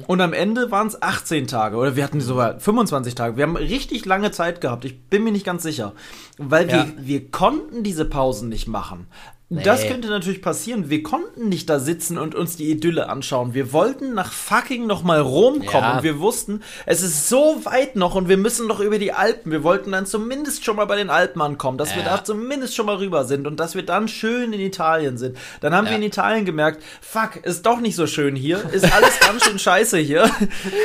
Und 0.08 0.22
am 0.22 0.34
Ende 0.34 0.72
waren 0.72 0.88
es 0.88 1.00
18 1.02 1.46
Tage. 1.46 1.76
Oder 1.78 1.96
wir 1.96 2.04
hatten 2.04 2.22
sogar 2.22 2.60
25 2.60 3.13
Tage. 3.16 3.36
Wir 3.38 3.44
haben 3.44 3.58
richtig 3.58 4.06
lange 4.06 4.32
Zeit 4.32 4.62
gehabt. 4.62 4.86
Ich 4.86 5.00
bin 5.04 5.24
mir 5.24 5.32
nicht 5.34 5.46
ganz 5.46 5.62
sicher. 5.62 5.92
Weil 6.38 6.68
wir, 6.68 6.76
Ja. 6.78 6.88
wir 6.98 7.30
konnten 7.30 7.84
diese 7.84 8.06
Pausen 8.06 8.50
nicht 8.50 8.68
machen. 8.68 9.08
Das 9.49 9.81
Nee. 9.83 9.88
könnte 9.89 10.10
natürlich 10.10 10.41
passieren. 10.41 10.89
Wir 10.89 11.03
konnten 11.03 11.47
nicht 11.47 11.69
da 11.69 11.79
sitzen 11.79 12.17
und 12.17 12.36
uns 12.36 12.58
die 12.58 12.69
Idylle 12.69 13.08
anschauen. 13.08 13.54
Wir 13.54 13.71
wollten 13.71 14.13
nach 14.13 14.33
fucking 14.33 14.85
nochmal 14.87 15.21
Rom 15.21 15.65
kommen 15.65 15.83
Ja. 15.83 15.95
und 15.98 16.04
wir 16.04 16.19
wussten, 16.19 16.63
es 16.85 17.02
ist 17.02 17.29
so 17.29 17.62
weit 17.63 17.95
noch 17.95 18.15
und 18.15 18.27
wir 18.27 18.35
müssen 18.35 18.67
noch 18.67 18.81
über 18.81 19.00
die 19.00 19.13
Alpen. 19.13 19.50
Wir 19.54 19.63
wollten 19.63 19.93
dann 19.93 20.06
zumindest 20.06 20.65
schon 20.65 20.75
mal 20.75 20.83
bei 20.83 20.98
den 20.98 21.10
Alpen 21.10 21.41
ankommen, 21.41 21.77
dass 21.77 21.95
wir 21.95 22.02
Ja. 22.04 22.17
da 22.17 22.23
zumindest 22.25 22.75
schon 22.75 22.87
mal 22.87 22.98
rüber 22.98 23.23
sind 23.23 23.48
und 23.48 23.58
dass 23.58 23.73
wir 23.73 23.83
dann 23.83 24.10
schön 24.10 24.52
in 24.52 24.60
Italien 24.60 25.17
sind. 25.17 25.37
Dann 25.62 25.73
haben 25.73 25.85
wir 25.85 25.91
Ja. 25.91 25.98
in 25.98 26.04
Italien 26.04 26.43
gemerkt, 26.43 26.83
fuck, 27.00 27.37
ist 27.43 27.65
doch 27.65 27.79
nicht 27.79 27.95
so 27.95 28.06
schön 28.06 28.35
hier, 28.35 28.62
ist 28.73 28.91
alles 28.93 29.17
ganz 29.21 29.45
schön 29.45 29.60
scheiße 29.60 29.98
hier. 29.98 30.29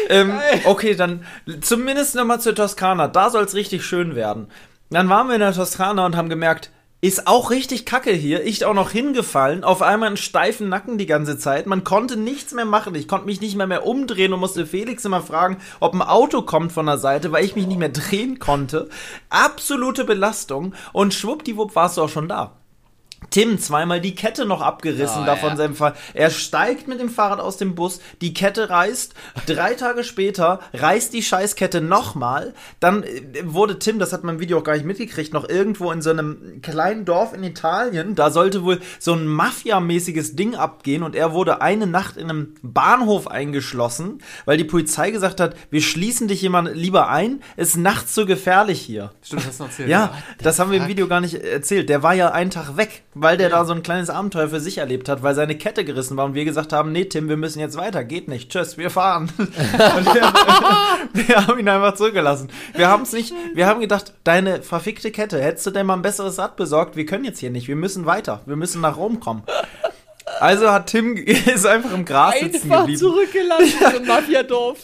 ähm, 0.09 0.39
okay, 0.67 0.95
dann 0.95 1.25
zumindest 1.63 2.15
nochmal 2.15 2.41
zur 2.41 2.55
Toskana, 2.55 3.09
da 3.09 3.29
soll 3.29 3.43
es 3.43 3.55
richtig 3.57 3.85
schön 3.85 4.15
werden. 4.15 4.47
Dann 4.91 5.09
waren 5.09 5.27
wir 5.27 5.35
in 5.35 5.41
der 5.41 5.53
Toskana 5.53 6.07
und 6.07 6.17
haben 6.17 6.29
gemerkt, 6.29 6.71
ist 7.05 7.27
auch 7.27 7.51
richtig 7.51 7.85
kacke 7.85 8.13
hier. 8.13 8.45
Ich 8.45 8.65
auch 8.65 8.75
noch 8.75 8.93
hingefallen, 8.93 9.65
auf 9.65 9.83
einmal 9.83 10.07
einen 10.07 10.17
steifen 10.17 10.69
Nacken 10.69 10.99
die 10.99 11.07
ganze 11.07 11.37
Zeit. 11.37 11.67
Man 11.67 11.83
konnte 11.83 12.17
nichts 12.17 12.55
mehr 12.55 12.65
machen. 12.65 12.95
Ich 12.95 13.09
konnte 13.09 13.27
mich 13.27 13.41
nicht 13.41 13.57
mehr 13.57 13.67
mehr 13.67 13.85
umdrehen 13.85 14.33
und 14.33 14.39
musste 14.39 14.67
Felix 14.67 15.05
immer 15.05 15.21
fragen, 15.21 15.57
ob 15.81 15.95
ein 15.95 16.01
Auto 16.01 16.43
kommt 16.43 16.71
von 16.71 16.87
der 16.87 16.99
Seite, 16.99 17.33
weil 17.33 17.45
ich 17.45 17.57
mich 17.57 17.67
nicht 17.67 17.81
mehr 17.81 17.89
drehen 17.89 18.39
konnte. 18.39 18.89
Absolute 19.31 20.05
Belastung. 20.05 20.75
Und 20.93 21.13
schwuppdiwupp 21.13 21.75
warst 21.75 21.97
du 21.97 22.03
auch 22.03 22.09
schon 22.09 22.29
da. 22.29 22.62
Tim 23.31 23.59
zweimal 23.59 24.01
die 24.01 24.15
Kette 24.15 24.45
noch 24.45 24.61
abgerissen 24.61 25.23
Oh, 25.23 25.27
davon 25.27 25.51
ja. 25.51 25.57
seinem 25.57 25.75
Fall. 25.75 25.95
Er 26.15 26.31
steigt 26.31 26.89
mit 26.89 27.01
dem 27.01 27.09
Fahrrad 27.09 27.41
aus 27.41 27.57
dem 27.57 27.75
Bus, 27.75 28.01
die 28.21 28.35
Kette 28.35 28.71
reißt, 28.71 29.15
drei 29.47 29.75
Tage 29.75 30.05
später 30.05 30.61
reißt 30.75 31.13
die 31.13 31.23
Scheißkette 31.23 31.81
nochmal. 31.81 32.55
Dann 32.81 33.03
äh, 33.03 33.23
wurde 33.45 33.79
Tim, 33.79 33.99
das 33.99 34.13
hat 34.13 34.25
man 34.25 34.37
im 34.37 34.41
Video 34.41 34.59
auch 34.59 34.65
gar 34.65 34.75
nicht 34.75 34.85
mitgekriegt, 34.85 35.33
noch 35.33 35.49
irgendwo 35.49 35.91
in 35.93 36.03
so 36.03 36.11
einem 36.11 36.61
kleinen 36.63 37.05
Dorf 37.05 37.33
in 37.33 37.43
Italien. 37.43 38.15
Da 38.15 38.31
sollte 38.31 38.65
wohl 38.65 38.81
so 38.99 39.15
ein 39.15 39.27
Mafia-mäßiges 39.27 40.37
Ding 40.37 40.55
abgehen 40.55 41.03
und 41.03 41.15
er 41.15 41.33
wurde 41.33 41.63
eine 41.63 41.87
Nacht 41.87 42.17
in 42.17 42.29
einem 42.29 42.55
Bahnhof 42.63 43.29
eingeschlossen, 43.29 44.23
weil 44.45 44.57
die 44.57 44.65
Polizei 44.65 45.11
gesagt 45.11 45.41
hat, 45.41 45.57
wir 45.71 45.81
schließen 45.83 46.29
dich 46.29 46.43
jemand 46.43 46.75
lieber 46.77 47.09
ein, 47.09 47.43
ist 47.57 47.77
nachts 47.77 48.15
so 48.15 48.27
gefährlich 48.27 48.81
hier. 48.81 49.11
Stimmt, 49.23 49.43
das 49.43 49.49
hast 49.49 49.59
du 49.61 49.63
noch 49.65 49.71
erzählt. 49.71 49.89
Ja, 49.89 50.15
das 50.43 50.59
haben 50.59 50.71
wir 50.71 50.79
im? 50.79 50.89
Video 50.89 51.07
gar 51.09 51.21
nicht 51.21 51.35
erzählt. 51.35 51.89
Der 51.89 52.03
war 52.03 52.15
ja 52.15 52.33
einen 52.33 52.51
Tag 52.51 52.77
weg, 52.77 53.03
weil 53.15 53.37
der 53.37 53.51
da 53.51 53.65
so 53.65 53.75
ein 53.75 53.83
kleines 53.83 54.09
Abenteuer 54.09 54.49
für 54.49 54.61
sich 54.61 54.79
erlebt 54.79 55.09
hat, 55.09 55.23
weil 55.23 55.35
seine 55.35 55.57
Kette 55.57 55.85
gerissen 55.85 56.17
war 56.17 56.25
und 56.25 56.35
wir 56.35 56.45
gesagt 56.45 56.73
haben, 56.73 56.93
nee, 56.93 57.05
Tim, 57.05 57.29
wir 57.29 57.37
müssen 57.37 57.61
jetzt 57.61 57.77
weiter, 57.77 58.05
geht 58.05 58.29
nicht, 58.29 58.51
tschüss, 58.51 58.79
wir 58.79 58.91
fahren. 58.91 59.31
wir, 59.37 60.33
wir 61.27 61.47
haben 61.47 61.59
ihn 61.59 61.69
einfach 61.69 61.95
zurückgelassen. 61.95 62.49
Wir 62.75 62.89
haben 62.89 63.03
es 63.03 63.13
nicht, 63.13 63.35
wir 63.55 63.67
haben 63.67 63.81
gedacht, 63.81 64.15
deine 64.25 64.63
verfickte 64.63 65.11
Kette, 65.11 65.43
hättest 65.43 65.67
du 65.67 65.71
denn 65.71 65.87
mal 65.87 65.95
ein 65.95 66.03
besseres 66.03 66.39
Rad 66.39 66.57
besorgt? 66.57 66.97
Wir 66.97 67.05
können 67.07 67.25
jetzt 67.25 67.39
hier 67.39 67.51
nicht, 67.51 67.69
wir 67.69 67.77
müssen 67.77 68.07
weiter, 68.07 68.41
wir 68.47 68.57
müssen 68.57 68.81
nach 68.81 68.97
Rom 68.97 69.21
kommen. 69.21 69.43
Also 70.41 70.71
hat 70.71 70.87
Tim 70.87 71.17
ist 71.17 71.67
einfach 71.67 71.93
im 71.93 72.05
Gras 72.05 72.35
sitzen 72.41 72.65
Einfach 72.65 72.81
geblieben. 72.81 72.99
zurückgelassen 72.99 73.97
im 73.99 74.07
Mafiadorf. 74.07 74.79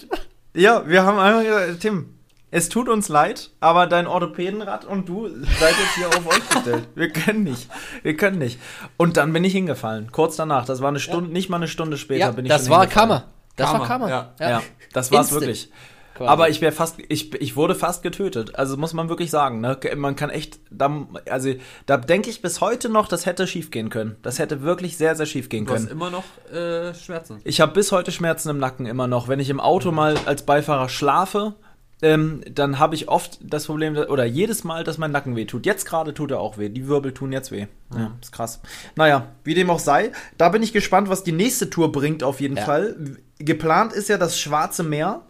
Ja, 0.55 0.87
wir 0.87 1.05
haben 1.05 1.19
einfach 1.19 1.43
gesagt, 1.43 1.81
Tim, 1.81 2.18
es 2.51 2.69
tut 2.69 2.89
uns 2.89 3.09
leid, 3.09 3.51
aber 3.61 3.87
dein 3.87 4.07
Orthopädenrad 4.07 4.85
und 4.85 5.09
du 5.09 5.29
seid 5.29 5.75
jetzt 5.79 5.95
hier 5.97 6.09
auf 6.09 6.27
euch 6.27 6.49
gestellt. 6.49 6.89
Wir 6.95 7.11
können 7.11 7.45
nicht. 7.45 7.69
Wir 8.03 8.17
können 8.17 8.39
nicht. 8.39 8.59
Und 8.97 9.17
dann 9.17 9.33
bin 9.33 9.45
ich 9.45 9.53
hingefallen. 9.53 10.11
Kurz 10.13 10.37
danach. 10.37 10.65
Das 10.65 10.81
war 10.81 10.89
eine 10.89 11.01
Stunde, 11.01 11.31
nicht 11.31 11.49
mal 11.51 11.57
eine 11.59 11.69
Stunde 11.69 11.99
später 11.99 12.21
Ja, 12.21 12.31
bin 12.31 12.47
ich 12.47 12.51
das 12.51 12.71
war. 12.71 12.87
Karma. 12.87 13.25
Das 13.57 13.67
Karma, 13.67 13.81
war 13.81 13.87
Karma. 13.87 14.09
ja. 14.09 14.33
Ja, 14.41 14.63
das 14.93 15.11
war's 15.13 15.27
Instant. 15.27 15.41
wirklich. 15.43 15.71
Quasi. 16.15 16.31
Aber 16.31 16.49
ich 16.49 16.61
wäre 16.61 16.73
fast, 16.73 16.97
ich, 17.09 17.33
ich 17.41 17.55
wurde 17.55 17.77
fast 17.77 18.03
getötet. 18.03 18.57
Also 18.57 18.77
muss 18.77 18.93
man 18.93 19.09
wirklich 19.09 19.31
sagen, 19.31 19.61
ne? 19.61 19.79
Man 19.95 20.17
kann 20.17 20.31
echt, 20.31 20.59
da, 20.69 21.07
also 21.31 21.53
da 21.87 21.97
denke 21.97 22.29
ich 22.29 22.43
bis 22.43 22.61
heute 22.61 22.89
noch, 22.89 23.07
das 23.07 23.25
hätte 23.25 23.47
schief 23.47 23.71
gehen 23.71 23.89
können. 23.89 24.17
Das 24.23 24.41
hätte 24.41 24.63
wirklich 24.63 24.97
sehr, 24.97 25.15
sehr 25.15 25.27
schief 25.27 25.49
gehen 25.49 25.65
Du 25.65 25.75
hast 25.75 25.83
können. 25.87 25.93
immer 25.93 26.11
noch 26.11 26.25
äh, 26.53 26.93
Schmerzen. 26.95 27.41
Ich 27.45 27.61
habe 27.61 27.73
bis 27.73 27.93
heute 27.93 28.11
Schmerzen 28.11 28.49
im 28.49 28.59
Nacken 28.59 28.87
immer 28.87 29.07
noch. 29.07 29.29
Wenn 29.29 29.39
ich 29.39 29.49
im 29.49 29.61
Auto 29.61 29.93
mal 29.93 30.17
als 30.27 30.43
Beifahrer 30.45 30.89
schlafe, 30.89 31.55
ähm, 32.03 32.43
dann 32.51 32.79
habe 32.79 32.95
ich 32.95 33.09
oft 33.09 33.39
das 33.43 33.67
Problem, 33.67 33.97
oder 33.97 34.25
jedes 34.25 34.63
Mal, 34.65 34.85
dass 34.85 34.99
mein 34.99 35.11
Nacken 35.11 35.35
weh 35.37 35.45
tut. 35.47 35.67
Jetzt 35.67 35.85
gerade 35.87 36.15
tut 36.15 36.31
er 36.31 36.41
auch 36.41 36.57
weh. 36.59 36.69
Die 36.69 36.87
Wirbel 36.89 37.13
tun 37.13 37.33
jetzt 37.33 37.51
weh. 37.51 37.67
Ja, 37.95 38.13
ist 38.23 38.33
krass. 38.33 38.61
Naja, 38.97 39.27
wie 39.45 39.55
dem 39.55 39.69
auch 39.71 39.81
sei, 39.81 40.13
da 40.37 40.49
bin 40.51 40.63
ich 40.63 40.73
gespannt, 40.73 41.09
was 41.09 41.25
die 41.25 41.33
nächste 41.33 41.71
Tour 41.71 41.91
bringt 41.91 42.23
auf 42.23 42.41
jeden 42.41 42.57
Ja. 42.57 42.65
Fall. 42.65 42.97
Geplant 43.39 43.93
ist 43.93 44.09
ja 44.09 44.19
das 44.19 44.39
Schwarze 44.39 44.83
Meer. 44.85 45.23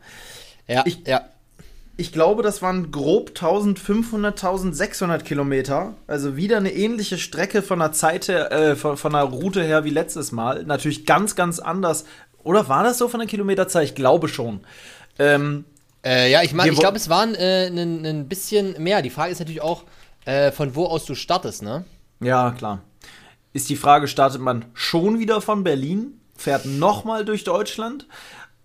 ja, 0.66 0.82
ich- 0.86 1.06
ja. 1.06 1.22
Ich 2.00 2.12
glaube, 2.12 2.44
das 2.44 2.62
waren 2.62 2.92
grob 2.92 3.30
1500, 3.34 4.38
1600 4.38 5.24
Kilometer. 5.24 5.94
Also 6.06 6.36
wieder 6.36 6.56
eine 6.58 6.72
ähnliche 6.72 7.18
Strecke 7.18 7.60
von 7.60 7.80
der 7.80 7.90
Zeit 7.90 8.28
her, 8.28 8.52
äh, 8.52 8.76
von, 8.76 8.96
von 8.96 9.14
der 9.14 9.22
Route 9.22 9.64
her 9.64 9.82
wie 9.82 9.90
letztes 9.90 10.30
Mal. 10.30 10.62
Natürlich 10.64 11.06
ganz, 11.06 11.34
ganz 11.34 11.58
anders. 11.58 12.04
Oder 12.44 12.68
war 12.68 12.84
das 12.84 12.98
so 12.98 13.08
von 13.08 13.18
der 13.18 13.28
Kilometerzahl? 13.28 13.82
Ich 13.82 13.96
glaube 13.96 14.28
schon. 14.28 14.60
Ähm, 15.18 15.64
Äh, 16.08 16.30
ja, 16.30 16.42
ich 16.42 16.54
meine, 16.54 16.72
ich 16.72 16.78
glaube, 16.78 16.96
es 16.96 17.10
waren 17.10 17.34
äh, 17.34 17.66
ein 17.66 18.06
ein 18.06 18.28
bisschen 18.28 18.82
mehr. 18.82 19.02
Die 19.02 19.10
Frage 19.10 19.30
ist 19.30 19.40
natürlich 19.40 19.60
auch, 19.60 19.84
äh, 20.24 20.50
von 20.52 20.74
wo 20.74 20.86
aus 20.86 21.04
du 21.04 21.14
startest, 21.14 21.62
ne? 21.62 21.84
ja, 22.20 22.50
klar. 22.52 22.82
Ist 23.52 23.68
die 23.68 23.76
Frage, 23.76 24.08
startet 24.08 24.40
man 24.40 24.64
schon 24.72 25.18
wieder 25.18 25.42
von 25.42 25.64
Berlin? 25.64 26.18
Fährt 26.34 26.64
nochmal 26.64 27.26
durch 27.26 27.44
Deutschland? 27.44 28.06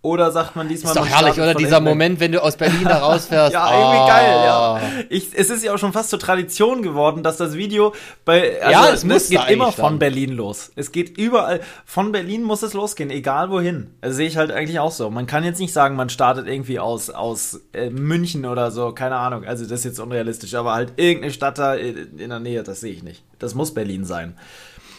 Oder 0.03 0.31
sagt 0.31 0.57
man 0.57 0.67
diesmal 0.67 0.91
Ist 0.91 0.99
doch 0.99 1.07
herrlich, 1.07 1.35
oder? 1.35 1.55
Dieser 1.55 1.77
England? 1.77 1.85
Moment, 1.85 2.19
wenn 2.19 2.33
du 2.33 2.43
aus 2.43 2.57
Berlin 2.57 2.83
da 2.83 2.97
rausfährst. 2.99 3.53
Ja, 3.53 3.69
Oh. 3.69 3.79
irgendwie 3.79 4.07
geil, 4.11 4.35
ja. 4.45 4.81
Ich, 5.09 5.29
es 5.33 5.49
ist 5.49 5.63
ja 5.63 5.73
auch 5.73 5.77
schon 5.77 5.93
fast 5.93 6.09
zur 6.09 6.19
Tradition 6.19 6.81
geworden, 6.81 7.23
dass 7.23 7.37
das 7.37 7.53
Video 7.55 7.93
bei. 8.25 8.61
Also, 8.61 8.71
Ja, 8.71 8.89
es 8.93 9.05
muss 9.05 9.29
geht 9.29 9.49
immer 9.49 9.71
von 9.71 9.93
dann. 9.93 9.99
Berlin 9.99 10.33
los. 10.33 10.71
Es 10.75 10.91
geht 10.91 11.17
überall. 11.17 11.61
Von 11.85 12.11
Berlin 12.11 12.43
muss 12.43 12.63
es 12.63 12.73
losgehen, 12.73 13.11
egal 13.11 13.49
wohin. 13.49 13.95
Das 14.01 14.15
sehe 14.17 14.27
ich 14.27 14.35
halt 14.35 14.51
eigentlich 14.51 14.79
auch 14.79 14.91
so. 14.91 15.09
Man 15.09 15.25
kann 15.25 15.45
jetzt 15.45 15.59
nicht 15.61 15.71
sagen, 15.71 15.95
man 15.95 16.09
startet 16.09 16.47
irgendwie 16.47 16.79
aus, 16.79 17.09
aus 17.09 17.61
äh, 17.71 17.89
München 17.89 18.45
oder 18.45 18.71
so, 18.71 18.91
keine 18.91 19.15
Ahnung. 19.15 19.45
Also, 19.45 19.63
das 19.63 19.71
ist 19.79 19.85
jetzt 19.85 19.99
unrealistisch, 20.01 20.53
aber 20.55 20.73
halt 20.73 20.93
irgendeine 20.97 21.31
Stadt 21.33 21.57
da 21.57 21.75
in 21.75 22.19
in 22.19 22.29
der 22.29 22.39
Nähe, 22.41 22.61
das 22.63 22.81
sehe 22.81 22.91
ich 22.91 23.03
nicht. 23.03 23.23
Das 23.39 23.55
muss 23.55 23.73
Berlin 23.73 24.03
sein. 24.03 24.37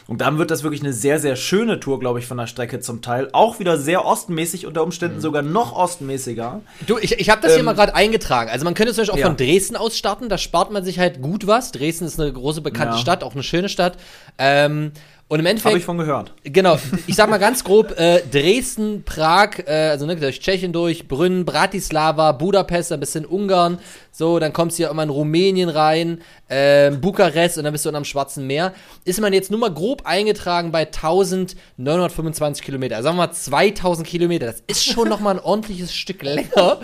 Und 0.07 0.21
dann 0.21 0.37
wird 0.39 0.51
das 0.51 0.63
wirklich 0.63 0.83
eine 0.83 0.93
sehr, 0.93 1.19
sehr 1.19 1.35
schöne 1.35 1.81
Tour, 1.81 1.99
glaube 1.99 2.19
ich, 2.19 2.27
von 2.27 2.37
der 2.37 2.47
Strecke 2.47 2.79
zum 2.81 3.01
Teil. 3.01 3.31
Auch 3.33 3.59
wieder 3.59 3.79
sehr 3.79 4.05
ostmäßig, 4.05 4.67
unter 4.67 4.81
Mhm. 4.81 4.85
Umständen 4.87 5.21
sogar 5.21 5.43
noch 5.43 5.73
ostmäßiger. 5.75 6.61
Du, 6.87 6.99
ich, 6.99 7.19
ich 7.19 7.31
habe 7.31 7.41
das 7.41 7.53
hier 7.53 7.61
Ähm, 7.61 7.65
mal 7.65 7.75
gerade 7.75 7.95
eingetragen. 7.95 8.51
Also 8.51 8.65
man 8.65 8.75
könnte 8.75 8.93
zum 8.93 9.03
Beispiel 9.03 9.15
auch 9.15 9.19
ja. 9.19 9.27
von 9.27 9.37
Dresden 9.37 9.77
aus 9.77 9.97
starten, 9.97 10.29
da 10.29 10.37
spart 10.37 10.71
man 10.71 10.85
sich 10.85 10.99
halt 10.99 11.23
gut 11.23 11.47
was. 11.47 11.73
Dresden 11.73 12.05
ist 12.05 12.21
eine 12.21 12.31
große 12.33 12.61
bekannte 12.61 12.97
Ja. 12.97 13.01
Stadt, 13.01 13.25
auch 13.25 13.33
eine 13.33 13.43
schöne 13.43 13.69
Stadt. 13.71 13.97
Ähm, 14.37 14.93
und 15.35 15.41
im 15.41 15.47
Habe 15.47 15.51
Endeffekt, 15.51 15.76
ich 15.78 15.85
von 15.85 15.99
gehört. 15.99 16.32
genau, 16.45 16.78
ich 17.09 17.16
sag 17.16 17.28
mal 17.28 17.39
ganz 17.39 17.64
grob, 17.64 17.99
äh, 17.99 18.20
Dresden, 18.30 19.03
Prag, 19.03 19.59
äh, 19.66 19.89
also 19.89 20.07
ne, 20.07 20.14
durch 20.14 20.39
Tschechien 20.39 20.72
durch, 20.72 21.09
Brünn, 21.09 21.45
Bratislava, 21.45 22.30
Budapest, 22.30 22.93
ein 22.93 23.01
bisschen 23.01 23.26
Ungarn, 23.26 23.80
so, 24.12 24.39
dann 24.39 24.53
kommst 24.53 24.78
du 24.78 24.85
ja 24.85 24.91
immer 24.93 25.03
in 25.03 25.09
Rumänien 25.09 25.70
rein, 25.70 26.20
ähm, 26.49 27.01
Bukarest 27.01 27.59
und 27.59 27.64
dann 27.64 27.72
bist 27.72 27.85
du 27.85 27.91
am 27.91 28.05
Schwarzen 28.05 28.47
Meer. 28.47 28.74
Ist 29.05 29.20
man 29.20 29.32
jetzt 29.32 29.51
nur 29.51 29.59
mal 29.59 29.74
grob 29.74 30.03
eingetragen 30.05 30.70
bei 30.70 30.82
1925 30.87 32.64
Kilometer, 32.64 32.95
also 32.95 33.07
sagen 33.09 33.16
wir 33.16 33.26
mal 33.26 33.32
2000 33.32 34.07
Kilometer, 34.07 34.47
das 34.47 34.62
ist 34.68 34.85
schon 34.85 35.09
noch 35.09 35.18
mal 35.18 35.32
ein 35.32 35.41
ordentliches 35.41 35.93
Stück 35.97 36.22
länger. 36.22 36.78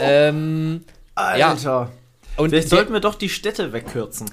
Ähm, 0.00 0.84
Alter. 1.14 1.92
und 2.36 2.50
Vielleicht 2.50 2.68
sollten 2.68 2.92
wir 2.92 3.00
doch 3.00 3.14
die 3.14 3.28
Städte 3.28 3.72
wegkürzen. 3.72 4.28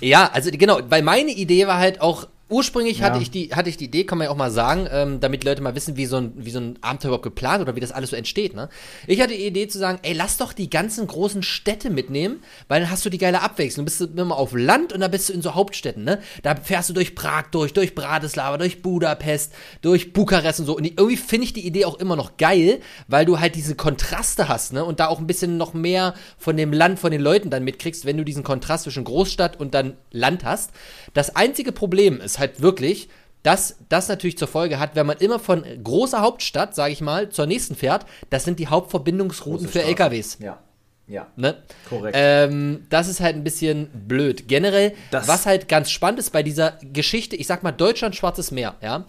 Ja, 0.00 0.30
also 0.32 0.50
genau, 0.50 0.80
weil 0.88 1.02
meine 1.02 1.32
Idee 1.32 1.66
war 1.66 1.76
halt 1.78 2.00
auch, 2.00 2.26
ursprünglich 2.48 3.02
hatte, 3.02 3.16
Ja. 3.16 3.22
ich 3.22 3.30
die, 3.30 3.54
hatte 3.54 3.68
ich 3.68 3.76
die 3.76 3.86
Idee, 3.86 4.04
kann 4.04 4.18
man 4.18 4.26
ja 4.26 4.30
auch 4.30 4.36
mal 4.36 4.50
sagen, 4.50 4.88
ähm, 4.90 5.20
damit 5.20 5.44
Leute 5.44 5.62
mal 5.62 5.74
wissen, 5.74 5.96
wie 5.96 6.06
so, 6.06 6.16
ein, 6.16 6.32
wie 6.36 6.50
so 6.50 6.58
ein 6.60 6.78
Abenteuer 6.80 7.08
überhaupt 7.08 7.24
geplant 7.24 7.60
oder 7.60 7.76
wie 7.76 7.80
das 7.80 7.92
alles 7.92 8.10
so 8.10 8.16
entsteht. 8.16 8.54
Ne? 8.54 8.68
Ich 9.06 9.20
hatte 9.20 9.34
die 9.34 9.46
Idee 9.46 9.68
zu 9.68 9.78
sagen, 9.78 9.98
ey, 10.02 10.12
lass 10.14 10.38
doch 10.38 10.52
die 10.52 10.70
ganzen 10.70 11.06
großen 11.06 11.42
Städte 11.42 11.90
mitnehmen, 11.90 12.42
weil 12.68 12.80
dann 12.80 12.90
hast 12.90 13.04
du 13.04 13.10
die 13.10 13.18
geile 13.18 13.42
Abwechslung. 13.42 13.84
Du 13.84 13.90
bist 13.90 14.18
immer 14.18 14.36
auf 14.36 14.52
Land 14.54 14.92
und 14.92 15.00
da 15.00 15.08
bist 15.08 15.28
du 15.28 15.32
in 15.32 15.42
so 15.42 15.54
Hauptstädten. 15.54 16.04
Ne? 16.04 16.20
Da 16.42 16.56
fährst 16.56 16.88
du 16.88 16.94
durch 16.94 17.14
Prag 17.14 17.44
durch, 17.50 17.72
durch 17.72 17.94
Bratislava, 17.94 18.56
durch 18.56 18.82
Budapest, 18.82 19.52
durch 19.82 20.12
Bukarest 20.12 20.60
und 20.60 20.66
so. 20.66 20.76
Und 20.76 20.86
irgendwie 20.86 21.16
finde 21.16 21.44
ich 21.44 21.52
die 21.52 21.66
Idee 21.66 21.84
auch 21.84 21.98
immer 21.98 22.16
noch 22.16 22.36
geil, 22.36 22.80
weil 23.08 23.24
du 23.26 23.40
halt 23.40 23.54
diese 23.54 23.74
Kontraste 23.74 24.48
hast 24.48 24.72
ne? 24.72 24.84
und 24.84 25.00
da 25.00 25.08
auch 25.08 25.18
ein 25.18 25.26
bisschen 25.26 25.56
noch 25.56 25.74
mehr 25.74 26.14
von 26.38 26.56
dem 26.56 26.72
Land, 26.72 26.98
von 26.98 27.10
den 27.10 27.20
Leuten 27.20 27.50
dann 27.50 27.64
mitkriegst, 27.64 28.06
wenn 28.06 28.16
du 28.16 28.24
diesen 28.24 28.42
Kontrast 28.42 28.84
zwischen 28.84 29.04
Großstadt 29.04 29.60
und 29.60 29.74
dann 29.74 29.96
Land 30.10 30.44
hast. 30.44 30.70
Das 31.18 31.34
einzige 31.34 31.72
Problem 31.72 32.20
ist 32.20 32.38
halt 32.38 32.62
wirklich, 32.62 33.08
dass 33.42 33.76
das 33.88 34.08
natürlich 34.08 34.38
zur 34.38 34.46
Folge 34.46 34.78
hat, 34.78 34.94
wenn 34.94 35.04
man 35.06 35.16
immer 35.18 35.38
von 35.40 35.64
großer 35.82 36.20
Hauptstadt, 36.20 36.74
sage 36.76 36.92
ich 36.92 37.00
mal, 37.00 37.28
zur 37.30 37.46
nächsten 37.46 37.74
fährt, 37.74 38.06
das 38.30 38.44
sind 38.44 38.58
die 38.60 38.68
Hauptverbindungsrouten 38.68 39.68
für. 39.68 39.82
LKWs. 39.82 40.38
Ja. 40.40 40.60
Ja. 41.08 41.26
Ne? 41.36 41.56
Korrekt. 41.88 42.14
Ähm, 42.18 42.86
das 42.90 43.08
ist 43.08 43.20
halt 43.20 43.34
ein 43.34 43.42
bisschen 43.42 43.88
blöd. 44.06 44.46
Generell, 44.46 44.94
Das- 45.10 45.26
was 45.26 45.46
halt 45.46 45.66
ganz 45.68 45.90
spannend 45.90 46.20
ist 46.20 46.30
bei 46.30 46.42
dieser 46.42 46.78
Geschichte, 46.92 47.34
ich 47.34 47.46
sag 47.46 47.62
mal 47.62 47.72
Deutschland 47.72 48.14
Schwarzes 48.14 48.50
Meer, 48.50 48.74
ja. 48.82 49.04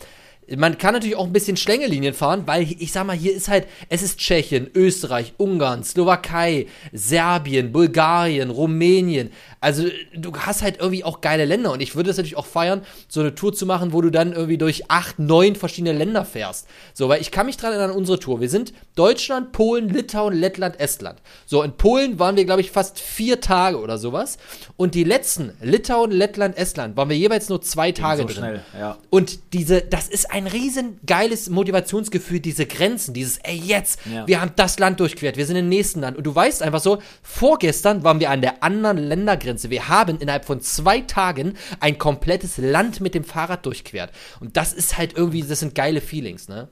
Man 0.58 0.78
kann 0.78 0.93
natürlich 0.93 1.16
auch 1.16 1.26
ein 1.26 1.34
bisschen 1.34 1.58
Schlängelinien 1.58 2.14
fahren, 2.14 2.43
weil 2.45 2.64
ich 2.64 2.91
sag 2.91 3.06
mal, 3.06 3.16
hier 3.16 3.34
ist 3.34 3.47
halt, 3.47 3.68
es 3.89 4.02
ist 4.02 4.20
Tschechien, 4.20 4.70
Österreich, 4.74 5.34
Ungarn, 5.38 5.84
Slowakei, 5.84 6.68
Serbien, 6.91 7.72
Bulgarien, 7.72 8.50
Rumänien. 8.50 9.32
Also 9.62 9.88
du 10.16 10.36
hast 10.38 10.62
halt 10.62 10.80
irgendwie 10.80 11.04
auch 11.04 11.22
geile 11.22 11.45
Länder 11.45 11.74
und 11.74 11.82
ich 11.82 11.95
würde 11.95 12.10
es 12.10 12.18
natürlich 12.18 12.38
auch 12.38 12.45
feiern, 12.45 12.82
so 13.10 13.20
eine 13.20 13.36
Tour 13.36 13.54
zu 13.54 13.66
machen, 13.66 13.91
wo 13.91 14.02
du 14.02 14.10
dann 14.10 14.32
irgendwie 14.32 14.58
durch 14.58 14.89
acht, 14.89 15.20
neun 15.20 15.56
verschiedene 15.56 15.93
Länder 15.97 16.24
fährst. 16.24 16.68
So, 16.93 17.10
weil 17.10 17.22
ich 17.22 17.32
kann 17.32 17.45
mich 17.45 17.58
dran 17.58 17.72
erinnern 17.72 17.91
an 17.91 17.97
unsere 17.97 18.20
Tour. 18.20 18.39
Wir 18.39 18.50
sind 18.50 18.74
Deutschland, 18.95 19.52
Polen, 19.52 19.89
Litauen, 19.89 20.34
Lettland, 20.34 20.80
Estland. 20.80 21.20
So, 21.45 21.62
in 21.64 21.74
Polen 21.74 22.20
waren 22.20 22.38
wir, 22.38 22.45
glaube 22.45 22.62
ich, 22.62 22.72
fast 22.72 23.00
vier 23.00 23.41
Tage 23.41 23.80
oder 23.80 23.97
sowas. 23.97 24.38
Und 24.78 24.95
die 24.95 25.04
letzten, 25.04 25.52
Litauen, 25.62 26.12
Lettland, 26.12 26.58
Estland, 26.58 26.95
waren 26.95 27.10
wir 27.10 27.18
jeweils 27.18 27.50
nur 27.50 27.62
zwei 27.62 27.91
Tage 27.91 28.22
so 28.22 28.28
drin. 28.28 28.38
schnell, 28.38 28.62
ja. 28.80 28.97
Und 29.10 29.54
diese, 29.54 29.82
das 29.82 30.08
ist 30.08 30.32
ein 30.32 30.38
riesen 30.47 30.99
geiles 31.05 31.49
Motivationsgefühl, 31.49 32.39
diese 32.39 32.65
Grenzen, 32.65 33.13
dieses, 33.13 33.37
ey, 33.39 33.55
jetzt, 33.57 33.99
Ja. 34.11 34.27
wir 34.27 34.41
haben 34.41 34.51
das 34.55 34.79
Land 34.79 34.99
durchquert, 34.99 35.37
wir 35.37 35.45
sind 35.45 35.55
im 35.55 35.69
nächsten 35.69 36.01
Land. 36.01 36.17
Und 36.17 36.23
du 36.25 36.33
weißt 36.35 36.61
einfach 36.63 36.79
so, 36.81 36.99
vorgestern 37.21 38.03
waren 38.03 38.19
wir 38.19 38.29
an 38.29 38.41
der 38.41 38.63
anderen 38.63 38.97
Ländergrenze. 38.97 39.69
Wir 39.69 39.87
haben 39.87 40.17
innerhalb 40.19 40.45
von 40.45 40.61
zwei 40.61 41.01
Tagen 41.01 41.55
ein 41.79 41.97
komplettes 41.97 42.57
Land 42.57 43.01
mit 43.01 43.15
dem 43.15 43.23
Fahrrad 43.23 43.65
durchquert. 43.65 44.11
Und 44.39 44.57
das 44.57 44.73
ist 44.73 44.97
halt 44.97 45.15
irgendwie, 45.17 45.41
das 45.43 45.59
sind 45.59 45.75
geile 45.75 46.01
Feelings, 46.01 46.47
ne? 46.49 46.67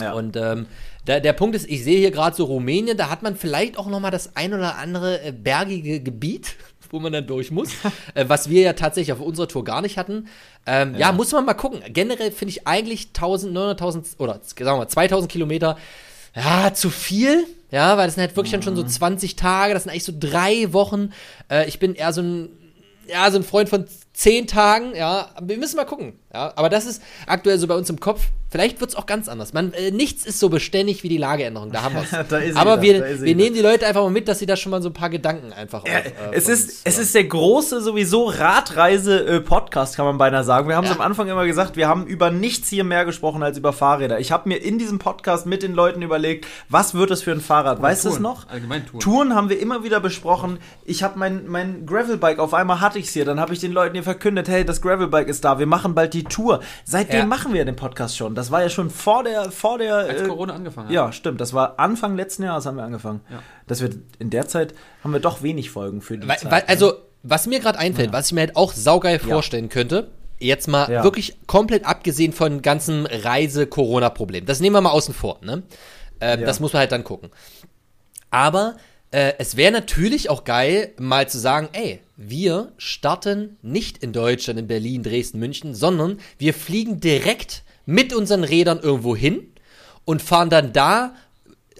Ja. 0.00 0.12
Und 0.14 0.36
ähm, 0.36 0.66
der, 1.06 1.20
der 1.20 1.34
Punkt 1.34 1.54
ist, 1.54 1.68
ich 1.68 1.84
sehe 1.84 1.98
hier 1.98 2.10
gerade 2.12 2.34
so 2.34 2.44
Rumänien, 2.44 2.96
da 2.96 3.10
hat 3.10 3.22
man 3.22 3.36
vielleicht 3.36 3.76
auch 3.76 3.88
noch 3.88 4.00
mal 4.00 4.10
das 4.10 4.36
ein 4.36 4.54
oder 4.54 4.78
andere 4.78 5.22
äh, 5.22 5.32
bergige 5.32 6.00
Gebiet, 6.00 6.54
wo 6.92 7.00
man 7.00 7.12
dann 7.12 7.26
durch 7.26 7.50
muss, 7.50 7.70
äh, 8.14 8.26
was 8.28 8.48
wir 8.48 8.62
ja 8.62 8.72
tatsächlich 8.74 9.12
auf 9.12 9.20
unserer 9.20 9.48
Tour 9.48 9.64
gar 9.64 9.82
nicht 9.82 9.98
hatten. 9.98 10.28
Ähm, 10.66 10.94
ja. 10.96 11.10
muss 11.10 11.32
man 11.32 11.44
mal 11.44 11.54
gucken. 11.54 11.80
Generell 11.88 12.30
finde 12.30 12.50
ich 12.50 12.68
eigentlich 12.68 13.08
1900, 13.08 13.80
1000 13.80 14.06
oder 14.18 14.40
sagen 14.44 14.66
wir 14.66 14.76
mal 14.76 14.88
2000 14.88 15.32
Kilometer, 15.32 15.76
ja, 16.36 16.72
zu 16.72 16.90
viel. 16.90 17.44
Ja, 17.70 17.96
weil 17.96 18.06
das 18.06 18.14
sind 18.14 18.20
halt 18.20 18.36
wirklich 18.36 18.52
dann 18.52 18.62
schon 18.62 18.76
so 18.76 18.84
20 18.84 19.34
Tage, 19.34 19.72
das 19.72 19.84
sind 19.84 19.90
eigentlich 19.90 20.04
so 20.04 20.12
drei 20.16 20.72
Wochen. 20.74 21.12
Äh, 21.50 21.66
ich 21.66 21.78
bin 21.78 21.94
eher 21.94 22.12
so 22.12 22.20
ein, 22.20 22.50
ja, 23.08 23.30
so 23.30 23.38
ein 23.38 23.44
Freund 23.44 23.70
von 23.70 23.86
zehn 24.12 24.46
Tagen, 24.46 24.94
ja, 24.94 25.30
wir 25.40 25.56
müssen 25.56 25.76
mal 25.76 25.86
gucken, 25.86 26.12
ja, 26.32 26.52
aber 26.56 26.68
das 26.68 26.86
ist 26.86 27.02
aktuell 27.26 27.58
so 27.58 27.66
bei 27.66 27.74
uns 27.76 27.90
im 27.90 28.00
Kopf. 28.00 28.22
Vielleicht 28.48 28.80
wird 28.82 28.90
es 28.90 28.96
auch 28.96 29.06
ganz 29.06 29.28
anders. 29.28 29.54
Man, 29.54 29.72
äh, 29.72 29.90
nichts 29.90 30.26
ist 30.26 30.38
so 30.38 30.50
beständig 30.50 31.02
wie 31.02 31.08
die 31.08 31.16
Lageänderung. 31.16 31.72
Da 31.72 31.82
haben 31.84 31.96
ist 32.42 32.52
sie 32.52 32.56
aber 32.56 32.82
wir, 32.82 33.20
wir 33.22 33.34
nehmen 33.34 33.54
die 33.54 33.62
Leute 33.62 33.86
einfach 33.86 34.02
mal 34.02 34.10
mit, 34.10 34.28
dass 34.28 34.40
sie 34.40 34.46
da 34.46 34.56
schon 34.56 34.70
mal 34.70 34.82
so 34.82 34.90
ein 34.90 34.92
paar 34.92 35.08
Gedanken 35.08 35.54
einfach. 35.54 35.86
Ja, 35.86 36.00
auf, 36.00 36.04
äh, 36.04 36.10
es, 36.32 36.48
ist, 36.48 36.68
uns 36.68 36.80
es 36.84 36.94
hören. 36.94 37.02
ist 37.04 37.14
der 37.14 37.24
große 37.24 37.80
sowieso 37.80 38.24
Radreise-Podcast, 38.26 39.96
kann 39.96 40.04
man 40.04 40.18
beinahe 40.18 40.44
sagen. 40.44 40.68
Wir 40.68 40.76
haben 40.76 40.84
es 40.84 40.90
Ja. 40.90 40.96
am 40.96 41.02
Anfang 41.02 41.28
immer 41.28 41.46
gesagt, 41.46 41.76
wir 41.76 41.88
haben 41.88 42.06
über 42.06 42.30
nichts 42.30 42.68
hier 42.68 42.84
mehr 42.84 43.04
gesprochen 43.04 43.42
als 43.42 43.56
über 43.58 43.72
Fahrräder. 43.72 44.20
Ich 44.20 44.32
habe 44.32 44.48
mir 44.48 44.56
in 44.56 44.78
diesem 44.78 44.98
Podcast 44.98 45.46
mit 45.46 45.62
den 45.62 45.72
Leuten 45.72 46.02
überlegt, 46.02 46.46
was 46.68 46.94
wird 46.94 47.10
es 47.10 47.22
für 47.22 47.32
ein 47.32 47.40
Fahrrad? 47.40 47.80
weißt 47.80 48.04
du 48.04 48.10
es 48.10 48.18
noch? 48.18 48.48
Allgemein 48.48 48.84
Touren. 48.86 49.00
Touren 49.00 49.34
haben 49.34 49.48
wir 49.48 49.58
immer 49.60 49.82
wieder 49.82 50.00
besprochen. 50.00 50.58
Ich 50.84 51.02
habe 51.02 51.18
mein, 51.18 51.46
mein 51.46 51.86
Gravelbike, 51.86 52.38
auf 52.38 52.52
einmal 52.54 52.80
hatte 52.80 52.98
ich 52.98 53.06
es 53.06 53.12
hier. 53.12 53.24
Dann 53.24 53.40
habe 53.40 53.54
ich 53.54 53.60
den 53.60 53.72
Leuten 53.72 53.94
hier 53.94 54.02
verkündet, 54.04 54.48
hey, 54.48 54.64
das 54.64 54.82
Gravelbike 54.82 55.28
ist 55.28 55.44
da, 55.44 55.58
wir 55.58 55.66
machen 55.66 55.94
bald 55.94 56.14
die 56.14 56.21
Tour. 56.24 56.60
Seitdem 56.84 57.20
Ja. 57.20 57.26
machen 57.26 57.52
wir 57.54 57.64
den 57.64 57.76
Podcast 57.76 58.16
schon. 58.16 58.34
Das 58.34 58.50
war 58.50 58.62
ja 58.62 58.68
schon 58.68 58.90
vor 58.90 59.24
der, 59.24 59.50
vor 59.50 59.78
der. 59.78 59.94
Als 59.96 60.22
äh, 60.22 60.26
Corona 60.28 60.54
angefangen 60.54 60.88
hat. 60.88 60.94
ja, 60.94 61.12
stimmt. 61.12 61.40
Das 61.40 61.52
war 61.54 61.78
Anfang 61.78 62.16
letzten 62.16 62.42
Jahres 62.44 62.66
haben 62.66 62.76
wir 62.76 62.84
angefangen. 62.84 63.20
Ja. 63.30 63.40
Dass 63.66 63.80
wir 63.82 63.90
in 64.18 64.30
der 64.30 64.46
Zeit 64.48 64.74
haben 65.04 65.12
wir 65.12 65.20
doch 65.20 65.42
wenig 65.42 65.70
Folgen 65.70 66.00
für 66.00 66.18
die 66.18 66.28
Weil, 66.28 66.38
Zeit. 66.38 66.50
weil, 66.50 66.60
ne? 66.62 66.68
also, 66.68 66.94
was 67.22 67.46
mir 67.46 67.60
gerade 67.60 67.78
einfällt, 67.78 68.12
was 68.12 68.26
ich 68.26 68.32
mir 68.32 68.40
halt 68.40 68.56
auch 68.56 68.72
saugeil 68.72 69.20
Ja. 69.22 69.34
vorstellen 69.34 69.68
könnte, 69.68 70.08
jetzt 70.38 70.66
mal 70.68 70.90
Ja. 70.90 71.04
wirklich 71.04 71.38
komplett 71.46 71.86
abgesehen 71.86 72.32
von 72.32 72.62
ganzen 72.62 73.06
Reise-Corona-Problem. 73.06 74.44
Das 74.46 74.60
nehmen 74.60 74.74
wir 74.74 74.80
mal 74.80 74.90
außen 74.90 75.14
vor, 75.14 75.38
ne? 75.42 75.62
Äh, 76.20 76.40
Ja. 76.40 76.46
Das 76.46 76.58
muss 76.60 76.72
man 76.72 76.80
halt 76.80 76.90
dann 76.92 77.04
gucken. 77.04 77.30
Aber 78.30 78.76
äh, 79.12 79.34
es 79.38 79.56
wäre 79.56 79.72
natürlich 79.72 80.28
auch 80.30 80.44
geil, 80.44 80.92
mal 80.98 81.28
zu 81.28 81.38
sagen, 81.38 81.68
ey, 81.72 82.00
wir 82.16 82.72
starten 82.78 83.56
nicht 83.62 83.98
in 83.98 84.12
Deutschland, 84.12 84.58
in 84.58 84.66
Berlin, 84.66 85.02
Dresden, 85.02 85.38
München, 85.38 85.74
sondern 85.74 86.18
wir 86.38 86.54
fliegen 86.54 87.00
direkt 87.00 87.62
mit 87.86 88.14
unseren 88.14 88.44
Rädern 88.44 88.80
irgendwo 88.80 89.14
hin 89.14 89.52
und 90.04 90.22
fahren 90.22 90.50
dann 90.50 90.72
da. 90.72 91.14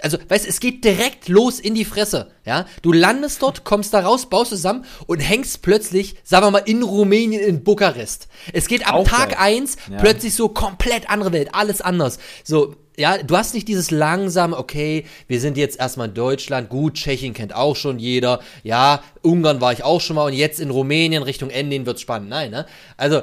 Also, 0.00 0.18
weißt 0.28 0.46
du, 0.46 0.48
es 0.48 0.58
geht 0.58 0.84
direkt 0.84 1.28
los 1.28 1.60
in 1.60 1.74
die 1.76 1.84
Fresse, 1.84 2.32
ja? 2.44 2.66
Du 2.82 2.92
landest 2.92 3.40
dort, 3.40 3.62
kommst 3.62 3.94
da 3.94 4.00
raus, 4.00 4.28
baust 4.28 4.50
zusammen 4.50 4.84
und 5.06 5.20
hängst 5.20 5.62
plötzlich, 5.62 6.16
sagen 6.24 6.46
wir 6.46 6.50
mal, 6.50 6.58
in 6.58 6.82
Rumänien, 6.82 7.40
in 7.40 7.62
Bukarest. 7.62 8.26
Es 8.52 8.66
geht 8.66 8.86
ab 8.86 8.94
Auch 8.94 9.06
Tag 9.06 9.30
geil. 9.30 9.38
1 9.38 9.76
Ja. 9.90 9.98
plötzlich 9.98 10.34
so 10.34 10.48
komplett 10.48 11.08
andere 11.08 11.32
Welt, 11.32 11.50
alles 11.52 11.80
anders. 11.80 12.18
So, 12.42 12.74
ja, 12.96 13.18
du 13.18 13.36
hast 13.36 13.54
nicht 13.54 13.68
dieses 13.68 13.90
langsame, 13.90 14.56
okay, 14.56 15.06
wir 15.28 15.40
sind 15.40 15.56
jetzt 15.56 15.78
erstmal 15.80 16.08
in 16.08 16.14
Deutschland, 16.14 16.68
gut, 16.68 16.94
Tschechien 16.94 17.32
kennt 17.34 17.54
auch 17.54 17.76
schon 17.76 17.98
jeder, 17.98 18.40
ja, 18.62 19.02
Ungarn 19.22 19.60
war 19.60 19.72
ich 19.72 19.82
auch 19.82 20.00
schon 20.00 20.16
mal 20.16 20.26
und 20.26 20.34
jetzt 20.34 20.60
in 20.60 20.70
Rumänien 20.70 21.22
Richtung 21.22 21.50
Endin 21.50 21.86
wird's 21.86 22.02
spannend. 22.02 22.28
Nein, 22.28 22.50
ne? 22.50 22.66
Also, 22.96 23.22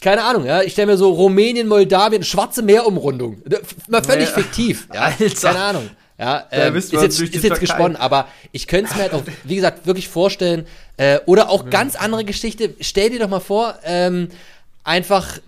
keine 0.00 0.22
Ahnung, 0.24 0.44
ja, 0.44 0.62
ich 0.62 0.72
stelle 0.72 0.92
mir 0.92 0.96
so 0.96 1.10
Rumänien, 1.10 1.66
Moldawien, 1.68 2.22
Schwarze 2.22 2.62
Meerumrundung. 2.62 3.42
Mal 3.88 4.04
völlig 4.04 4.28
Ja. 4.28 4.34
fiktiv, 4.34 4.88
ja, 4.94 5.00
Alter. 5.00 5.48
keine 5.52 5.58
Ahnung. 5.64 5.90
Ja, 6.18 6.46
ähm, 6.50 6.74
ist 6.76 6.92
jetzt, 6.92 7.20
ist 7.20 7.44
jetzt 7.44 7.60
gesponnen, 7.60 7.96
aber 7.96 8.28
ich 8.52 8.66
könnte 8.66 8.90
es 8.90 8.96
mir 8.96 9.02
halt 9.02 9.12
auch, 9.12 9.22
wie 9.44 9.56
gesagt, 9.56 9.86
wirklich 9.86 10.08
vorstellen. 10.08 10.66
Äh, 10.96 11.18
oder 11.26 11.50
auch 11.50 11.68
ganz 11.68 11.94
andere 11.94 12.24
Geschichte. 12.24 12.74
Stell 12.80 13.10
dir 13.10 13.18
doch 13.18 13.28
mal 13.28 13.40
vor, 13.40 13.74
ähm, 13.84 14.28
einfach, 14.82 15.38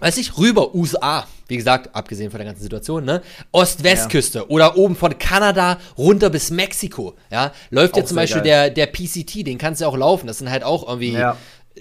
weiß 0.00 0.16
ich, 0.18 0.36
rüber, 0.36 0.74
USA. 0.74 1.26
Wie 1.48 1.56
gesagt, 1.56 1.94
abgesehen 1.94 2.30
von 2.30 2.38
der 2.38 2.46
ganzen 2.46 2.62
Situation, 2.62 3.04
ne? 3.04 3.22
Ost-West-Küste 3.52 4.48
oder 4.50 4.76
oben 4.76 4.96
von 4.96 5.18
Kanada 5.18 5.78
runter 5.96 6.30
bis 6.30 6.50
Mexiko, 6.50 7.14
ja? 7.30 7.52
Läuft 7.70 7.96
ja 7.96 8.02
Auch 8.02 8.06
zum 8.08 8.16
sehr 8.16 8.22
Beispiel 8.22 8.42
geil. 8.42 8.70
der, 8.74 8.86
der 8.86 8.86
PCT, 8.86 9.46
den 9.46 9.58
kannst 9.58 9.80
du 9.80 9.84
ja 9.84 9.88
auch 9.88 9.96
laufen. 9.96 10.26
Das 10.26 10.38
sind 10.38 10.50
halt 10.50 10.64
auch 10.64 10.88
irgendwie 10.88 11.12
Ja. 11.12 11.36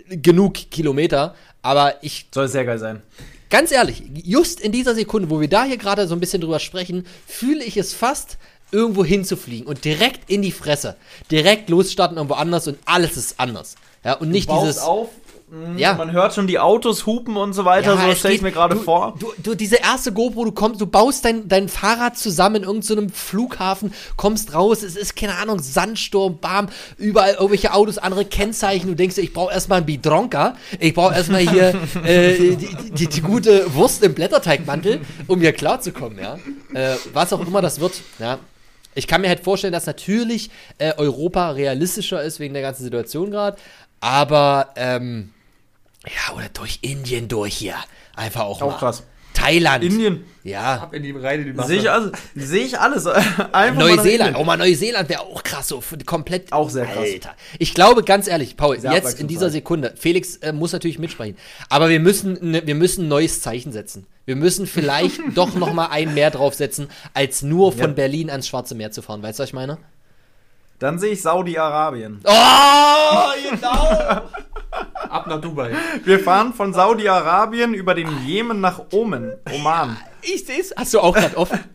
genug 0.10 0.54
Kilometer. 0.72 1.36
Aber 1.62 1.96
ich 2.04 2.28
Soll 2.34 2.48
sehr 2.48 2.66
geil 2.66 2.80
sein. 2.80 3.02
Ganz 3.50 3.72
ehrlich, 3.72 4.04
just 4.24 4.60
in 4.62 4.72
dieser 4.72 4.94
Sekunde, 4.96 5.30
wo 5.30 5.42
wir 5.42 5.50
da 5.50 5.64
hier 5.64 5.78
gerade 5.78 6.08
so 6.08 6.16
ein 6.16 6.20
bisschen 6.20 6.40
drüber 6.42 6.60
sprechen, 6.60 7.06
fühle 7.28 7.64
ich 7.64 7.78
es 7.78 7.94
fast, 7.94 8.38
irgendwo 8.72 9.04
hinzufliegen 9.04 9.66
und 9.68 9.84
direkt 9.84 10.30
in 10.30 10.42
die 10.44 10.52
Fresse. 10.52 10.96
Direkt 11.32 11.70
losstarten 11.70 12.18
irgendwo 12.18 12.36
anders 12.36 12.68
und 12.68 12.78
alles 12.86 13.18
ist 13.18 13.40
anders. 13.40 13.76
Ja, 14.06 14.14
und 14.14 14.30
nicht 14.30 14.50
dieses. 14.52 14.78
auf, 14.80 15.10
mh, 15.50 15.80
Ja. 15.80 15.94
man 15.94 16.12
hört 16.12 16.34
schon 16.34 16.48
die 16.48 16.60
Autos 16.60 17.06
hupen 17.06 17.38
und 17.38 17.54
so 17.54 17.66
weiter, 17.66 17.98
so 17.98 18.08
es 18.08 18.20
stelle 18.20 18.36
ich 18.36 18.42
mir 18.42 18.52
gerade 18.52 18.76
vor. 18.76 19.16
Du, 19.20 19.32
du, 19.38 19.56
diese 19.56 19.78
erste 19.78 20.12
GoPro, 20.14 20.46
du 20.46 20.52
kommst, 20.52 20.80
du 20.82 20.86
baust 20.88 21.26
dein, 21.26 21.48
dein 21.48 21.70
Fahrrad 21.70 22.18
zusammen 22.18 22.58
in 22.58 22.64
irgendeinem 22.64 23.10
Flughafen, 23.10 23.94
kommst 24.16 24.54
raus, 24.54 24.84
es 24.84 24.96
ist, 24.96 25.16
keine 25.16 25.36
Ahnung, 25.38 25.60
Sandsturm, 25.60 26.38
bam, 26.40 26.68
überall 26.98 27.34
irgendwelche 27.34 27.74
Autos, 27.74 27.98
andere 27.98 28.26
Kennzeichen, 28.26 28.88
du 28.88 28.96
denkst 28.96 29.18
ich 29.18 29.34
brauche 29.34 29.54
erstmal 29.54 29.78
einen 29.78 29.86
Bidronka, 29.86 30.56
ich 30.80 30.94
brauche 30.94 31.14
erstmal 31.16 31.42
hier 31.42 31.74
äh, 32.04 32.56
die, 32.56 32.76
die, 32.94 33.08
die 33.08 33.22
gute 33.22 33.74
Wurst 33.74 34.04
im 34.04 34.14
Blätterteigmantel, 34.14 35.02
um 35.28 35.40
hier 35.40 35.54
klarzukommen, 35.54 36.20
ja. 36.20 36.38
Äh, 36.74 36.96
was 37.14 37.34
auch 37.34 37.46
immer 37.46 37.62
das 37.62 37.80
wird, 37.80 38.02
ja. 38.20 38.40
Ich 38.96 39.08
kann 39.08 39.22
mir 39.22 39.30
halt 39.30 39.40
vorstellen, 39.42 39.72
dass 39.72 39.86
natürlich 39.86 40.50
äh, 40.80 40.94
Europa 40.98 41.52
realistischer 41.52 42.22
ist 42.24 42.40
wegen 42.40 42.54
der 42.54 42.64
ganzen 42.64 42.84
Situation 42.84 43.32
gerade, 43.32 43.56
aber 44.02 44.70
ähm, 44.76 45.32
ja, 46.06 46.36
oder 46.36 46.50
durch 46.50 46.80
Indien 46.82 47.28
durch 47.28 47.56
hier. 47.56 47.76
Einfach 48.16 48.42
auch, 48.42 48.62
Auch 48.62 48.72
mal. 48.72 48.78
krass. 48.78 49.04
Thailand. 49.34 49.84
Indien. 49.84 50.26
Ja. 50.44 50.82
Ab 50.82 50.94
in 50.94 51.04
die 51.04 51.12
Reihe, 51.12 51.46
die. 51.46 51.64
Sehe 51.64 51.80
ich, 51.80 51.90
also, 51.90 52.12
sehe 52.36 52.66
ich 52.66 52.80
alles. 52.80 53.06
Einfach 53.52 53.54
mal 53.54 53.74
Neuseeland. 53.74 54.08
Indien. 54.08 54.36
Auch 54.36 54.46
mal 54.46 54.58
Neuseeland 54.58 55.08
wäre 55.08 55.22
auch 55.22 55.44
krass, 55.44 55.68
so 55.70 55.82
komplett. 56.06 56.52
Auch 56.52 56.70
sehr 56.70 56.86
krass. 56.86 57.06
Alter. 57.14 57.36
Ich 57.58 57.74
glaube, 57.74 58.04
ganz 58.04 58.28
ehrlich, 58.28 58.58
Paul, 58.58 58.80
Sehr 58.80 58.92
jetzt 58.92 59.20
in 59.20 59.28
dieser. 59.28 59.50
Sekunde, 59.50 59.94
Felix 59.96 60.38
äh, 60.38 60.52
muss 60.52 60.74
natürlich 60.74 61.00
mitsprechen, 61.00 61.38
aber 61.70 61.90
wir 61.90 62.00
müssen, 62.00 62.38
ne, 62.52 62.66
wir 62.66 62.76
müssen 62.76 63.06
ein 63.06 63.08
neues 63.08 63.42
Zeichen 63.42 63.72
setzen. 63.72 64.08
Wir 64.26 64.36
müssen 64.36 64.68
vielleicht 64.68 65.22
doch 65.36 65.54
noch 65.56 65.74
mal 65.74 65.88
ein 65.88 66.14
mehr 66.14 66.32
draufsetzen, 66.32 66.90
als 67.14 67.42
nur 67.42 67.72
von 67.72 67.82
Ja. 67.82 67.88
Berlin 67.88 68.30
ans 68.30 68.48
Schwarze 68.48 68.76
Meer 68.76 68.92
zu 68.92 69.02
fahren. 69.02 69.24
Weißt 69.24 69.40
du, 69.40 69.44
was 69.44 69.50
ich 69.50 69.54
meine? 69.54 69.78
Dann 70.80 70.98
sehe 70.98 71.12
ich 71.12 71.22
Saudi-Arabien. 71.22 72.22
Oh, 72.24 73.32
genau! 73.52 74.22
Ab 75.10 75.28
nach 75.28 75.42
Dubai. 75.42 75.72
Wir 76.04 76.20
fahren 76.20 76.54
von 76.54 76.74
Saudi-Arabien 76.74 77.74
über 77.74 77.96
den 77.96 78.10
Jemen 78.26 78.62
nach 78.62 78.82
Oman. 78.92 79.34
Oman. 79.54 79.98
ich 80.22 80.46
sehe 80.46 80.60
es. 80.60 80.74
Hast 80.76 80.94
du 80.94 81.00
auch 81.00 81.14
gerade 81.16 81.38
offen? 81.38 81.60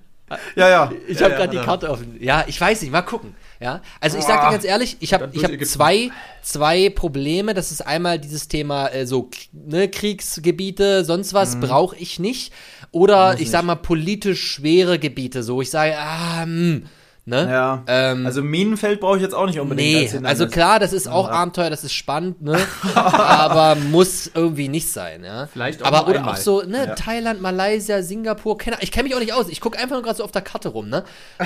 Ja, 0.56 0.68
ja. 0.68 0.92
Ich 1.06 1.22
habe 1.22 1.32
ja, 1.32 1.38
gerade 1.38 1.54
ja. 1.54 1.60
die 1.60 1.66
Karte 1.66 1.90
offen. 1.90 2.16
Ja, 2.18 2.44
ich 2.48 2.58
weiß 2.60 2.80
nicht, 2.82 2.90
mal 2.90 3.02
gucken. 3.02 3.36
Ja, 3.60 3.82
also 4.00 4.18
ich 4.18 4.24
sag 4.24 4.40
dir 4.40 4.46
Boah. 4.46 4.50
ganz 4.52 4.64
ehrlich, 4.64 4.96
ich 5.00 5.14
habe 5.14 5.28
ich 5.32 5.44
Ägypten. 5.44 5.64
zwei 5.64 6.10
zwei 6.42 6.90
Probleme. 6.90 7.54
Das 7.54 7.70
ist 7.70 7.86
einmal 7.86 8.18
dieses 8.18 8.48
Thema 8.48 8.88
äh, 8.88 9.06
so 9.06 9.30
ne, 9.52 9.88
Kriegsgebiete, 9.88 11.04
sonst 11.04 11.34
was 11.34 11.60
brauche 11.60 11.96
ich 11.96 12.18
nicht. 12.18 12.52
Oder 12.90 13.32
Muss 13.32 13.40
ich 13.40 13.50
sag 13.50 13.64
mal 13.64 13.76
politisch 13.76 14.44
schwere 14.44 14.98
Gebiete. 14.98 15.42
So, 15.42 15.60
ich 15.60 15.70
sage, 15.70 15.94
ah, 15.98 16.42
hm, 16.42 16.86
Ne? 17.26 17.48
Ja. 17.50 17.82
Ähm, 17.86 18.26
also 18.26 18.42
Minenfeld 18.42 19.00
brauche 19.00 19.16
ich 19.16 19.22
jetzt 19.22 19.34
auch 19.34 19.46
nicht 19.46 19.58
unbedingt 19.58 20.12
Nee, 20.12 20.26
also 20.28 20.46
klar, 20.46 20.78
das 20.78 20.92
ist 20.92 21.08
auch 21.08 21.28
Ja. 21.28 21.34
Abenteuer, 21.34 21.70
das 21.70 21.82
ist 21.82 21.94
spannend, 21.94 22.42
ne? 22.42 22.58
aber 22.94 23.76
muss 23.76 24.30
irgendwie 24.34 24.68
nicht 24.68 24.90
sein, 24.92 25.24
ja. 25.24 25.46
Vielleicht 25.46 25.82
auch 25.82 25.86
aber 25.86 26.06
oder 26.08 26.18
einmal. 26.18 26.34
auch 26.34 26.36
so, 26.36 26.60
ne, 26.62 26.86
Ja. 26.88 26.94
Thailand, 26.94 27.40
Malaysia, 27.40 28.02
Singapur, 28.02 28.58
keine, 28.58 28.76
ich 28.80 28.92
kenne 28.92 29.04
mich 29.04 29.14
auch 29.14 29.20
nicht 29.20 29.32
aus. 29.32 29.48
Ich 29.48 29.62
gucke 29.62 29.78
einfach 29.78 29.94
nur 29.94 30.02
gerade 30.02 30.18
so 30.18 30.24
auf 30.24 30.32
der 30.32 30.42
Karte 30.42 30.68
rum, 30.68 30.90
ne? 30.90 31.02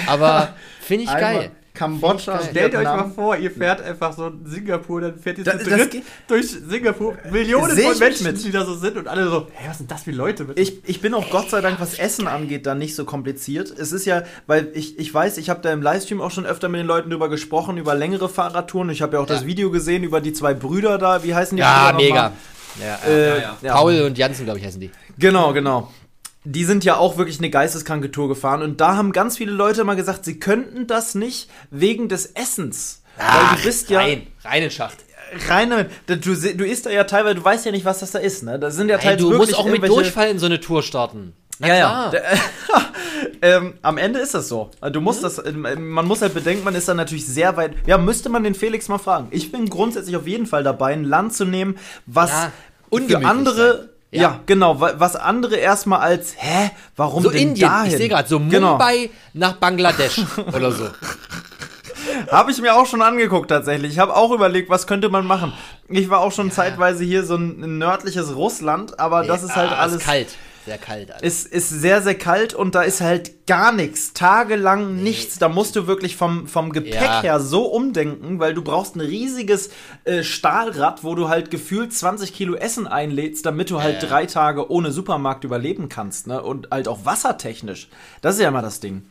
Aber 0.08 0.48
finde 0.80 1.04
ich 1.04 1.10
geil. 1.10 1.52
Kambodscha, 1.78 2.40
Stellt 2.42 2.74
euch 2.74 2.80
Vietnam. 2.80 2.96
mal 3.08 3.10
vor, 3.14 3.36
ihr 3.36 3.50
fährt 3.50 3.80
einfach 3.80 4.12
so 4.12 4.26
in 4.26 4.44
Singapur, 4.46 5.00
dann 5.00 5.18
fährt 5.18 5.38
ihr 5.38 5.44
Das- 5.44 5.62
zu 5.62 5.70
das 5.70 5.78
dritt 5.90 6.02
durch 6.26 6.46
Singapur. 6.50 7.16
Millionen 7.30 7.76
von 7.78 7.98
Menschen, 7.98 8.26
mit. 8.26 8.44
die 8.44 8.50
da 8.50 8.64
so 8.64 8.74
sind 8.74 8.96
und 8.96 9.06
alle 9.08 9.28
so, 9.28 9.46
hey, 9.54 9.68
was 9.70 9.78
sind 9.78 9.90
das 9.90 10.02
für 10.02 10.10
Leute? 10.10 10.44
Mit 10.44 10.58
Ich, 10.58 10.80
ich 10.88 11.00
bin 11.00 11.14
auch 11.14 11.30
Gott 11.30 11.50
sei 11.50 11.60
Dank, 11.60 11.80
was 11.80 11.98
Essen 11.98 12.26
angeht, 12.26 12.66
dann 12.66 12.78
nicht 12.78 12.94
so 12.94 13.04
kompliziert. 13.04 13.72
Es 13.78 13.92
ist 13.92 14.04
ja, 14.04 14.22
weil 14.46 14.68
ich, 14.74 14.98
ich 14.98 15.12
weiß, 15.14 15.38
ich 15.38 15.48
habe 15.50 15.60
da 15.62 15.72
im 15.72 15.80
Livestream 15.82 16.20
auch 16.20 16.30
schon 16.32 16.46
öfter 16.46 16.68
mit 16.68 16.80
den 16.80 16.86
Leuten 16.86 17.10
drüber 17.10 17.28
gesprochen, 17.28 17.78
über 17.78 17.94
längere 17.94 18.28
Fahrradtouren. 18.28 18.90
Ich 18.90 19.00
habe 19.02 19.16
ja 19.16 19.22
auch 19.22 19.26
das 19.26 19.42
Ja. 19.42 19.46
Video 19.46 19.70
gesehen 19.70 20.02
über 20.02 20.20
die 20.20 20.32
zwei 20.32 20.54
Brüder 20.54 20.98
da. 20.98 21.22
Wie 21.22 21.34
heißen 21.34 21.56
die? 21.56 21.60
Ja, 21.62 21.92
mega. 21.96 22.32
Ja, 22.80 22.98
Äh, 23.10 23.40
ja, 23.42 23.56
ja. 23.62 23.72
Paul 23.74 24.02
und 24.02 24.18
Jansen, 24.18 24.44
glaube 24.44 24.58
ich, 24.60 24.64
heißen 24.66 24.80
die. 24.80 24.90
Genau, 25.18 25.52
genau. 25.52 25.90
Die 26.44 26.64
sind 26.64 26.84
ja 26.84 26.96
auch 26.96 27.16
wirklich 27.18 27.38
eine 27.38 27.50
geisteskranke 27.50 28.10
Tour 28.10 28.28
gefahren 28.28 28.62
und 28.62 28.80
da 28.80 28.96
haben 28.96 29.12
ganz 29.12 29.36
viele 29.36 29.52
Leute 29.52 29.84
mal 29.84 29.96
gesagt, 29.96 30.24
sie 30.24 30.38
könnten 30.38 30.86
das 30.86 31.14
nicht 31.14 31.50
wegen 31.70 32.08
des 32.08 32.26
Essens. 32.26 33.02
weil 33.16 33.56
du 33.56 33.62
bist 33.64 33.90
ja 33.90 33.98
rein, 33.98 34.26
rein 34.44 34.62
in 34.62 34.70
Schacht. 34.70 34.98
reine, 35.48 35.90
du, 36.06 36.16
du 36.16 36.64
isst 36.64 36.86
da 36.86 36.90
ja 36.90 37.04
teilweise, 37.04 37.34
du 37.36 37.44
weißt 37.44 37.66
ja 37.66 37.72
nicht, 37.72 37.84
was 37.84 37.98
das 38.00 38.12
da 38.12 38.18
ist, 38.20 38.44
ne? 38.44 38.58
Das 38.58 38.76
sind 38.76 38.88
ja 38.88 38.96
Ey, 38.96 39.02
teils 39.02 39.20
du 39.20 39.32
musst 39.36 39.54
auch 39.56 39.66
mit 39.66 39.86
Durchfall 39.86 40.28
in 40.30 40.38
so 40.38 40.46
eine 40.46 40.60
Tour 40.60 40.82
starten. 40.82 41.34
Na 41.58 41.68
Ja, 41.68 41.74
ja. 41.74 41.88
klar. 41.88 42.10
Der- 42.12 42.22
ähm, 43.56 43.74
am 43.82 43.98
Ende 43.98 44.20
ist 44.20 44.34
das 44.34 44.48
so. 44.48 44.70
Du 44.92 45.00
musst 45.00 45.24
das, 45.24 45.44
ähm, 45.44 45.90
man 45.90 46.06
muss 46.06 46.22
halt 46.22 46.34
bedenken, 46.34 46.62
man 46.64 46.76
ist 46.76 46.88
dann 46.88 46.96
natürlich 46.96 47.26
sehr 47.26 47.56
weit. 47.56 47.74
Ja, 47.86 47.98
müsste 47.98 48.28
man 48.28 48.44
den 48.44 48.54
Felix 48.54 48.88
mal 48.88 48.98
fragen. 48.98 49.26
Ich 49.32 49.50
bin 49.50 49.68
grundsätzlich 49.68 50.16
auf 50.16 50.26
jeden 50.28 50.46
Fall 50.46 50.62
dabei, 50.62 50.92
ein 50.92 51.04
Land 51.04 51.34
zu 51.34 51.44
nehmen, 51.44 51.76
was 52.06 52.30
Ja, 52.30 52.52
für 52.90 53.26
andere. 53.26 53.78
sein. 53.78 53.88
Ja. 54.10 54.22
Ja. 54.22 54.40
genau, 54.46 54.80
wa- 54.80 54.94
was 54.96 55.16
andere 55.16 55.56
erstmal 55.56 56.00
als, 56.00 56.34
hä, 56.38 56.70
warum 56.96 57.22
So 57.22 57.30
denn 57.30 57.48
Indien, 57.48 57.68
dahin? 57.68 57.90
ich 57.90 57.96
sehe 57.98 58.08
gerade, 58.08 58.26
so 58.28 58.38
Genau. 58.40 58.70
Mumbai 58.72 59.10
nach 59.34 59.54
Bangladesch 59.56 60.20
oder 60.54 60.72
so. 60.72 60.88
Habe 62.30 62.50
ich 62.50 62.60
mir 62.60 62.74
auch 62.74 62.86
schon 62.86 63.02
angeguckt 63.02 63.48
tatsächlich. 63.50 63.92
Ich 63.92 63.98
habe 63.98 64.16
auch 64.16 64.30
überlegt, 64.32 64.70
was 64.70 64.86
könnte 64.86 65.08
man 65.08 65.26
machen. 65.26 65.52
Ich 65.88 66.08
war 66.10 66.20
auch 66.20 66.32
schon 66.32 66.50
zeitweise 66.50 67.04
hier 67.04 67.24
so 67.24 67.36
ein 67.36 67.78
nördliches 67.78 68.34
Russland, 68.34 68.98
aber 68.98 69.24
das 69.24 69.42
ist 69.42 69.56
halt 69.56 69.72
Ah, 69.72 69.76
alles 69.80 69.96
Ist 69.96 70.04
kalt. 70.04 70.28
Sehr 70.68 70.78
kalt. 70.78 71.10
Alles. 71.10 71.22
ist, 71.44 71.52
ist 71.52 71.68
sehr, 71.70 72.02
sehr 72.02 72.14
kalt 72.16 72.54
und 72.54 72.74
da 72.74 72.82
ist 72.82 73.00
halt 73.00 73.46
gar 73.46 73.72
nichts. 73.72 74.12
Tagelang 74.12 75.02
nichts. 75.02 75.38
Da 75.38 75.48
musst 75.48 75.74
du 75.76 75.86
wirklich 75.86 76.16
vom, 76.16 76.46
vom 76.46 76.72
Gepäck 76.72 76.94
Ja. 77.00 77.22
her 77.22 77.40
so 77.40 77.64
umdenken, 77.66 78.38
weil 78.38 78.54
du 78.54 78.62
brauchst 78.62 78.94
ein 78.96 79.00
riesiges 79.00 79.70
äh, 80.04 80.22
Stahlrad, 80.22 81.02
wo 81.04 81.14
du 81.14 81.28
halt 81.28 81.50
gefühlt 81.50 81.92
20 81.94 82.32
Kilo 82.34 82.54
Essen 82.54 82.86
einlädst, 82.86 83.46
damit 83.46 83.70
du 83.70 83.82
halt 83.82 84.02
Ja. 84.02 84.08
drei 84.08 84.26
Tage 84.26 84.70
ohne 84.70 84.92
Supermarkt 84.92 85.44
überleben 85.44 85.88
kannst. 85.88 86.26
Ne? 86.26 86.42
Und 86.42 86.68
halt 86.70 86.88
auch 86.88 87.04
wassertechnisch. 87.04 87.88
Das 88.20 88.34
ist 88.36 88.40
ja 88.42 88.48
immer 88.48 88.62
das 88.62 88.80
Ding. 88.80 89.06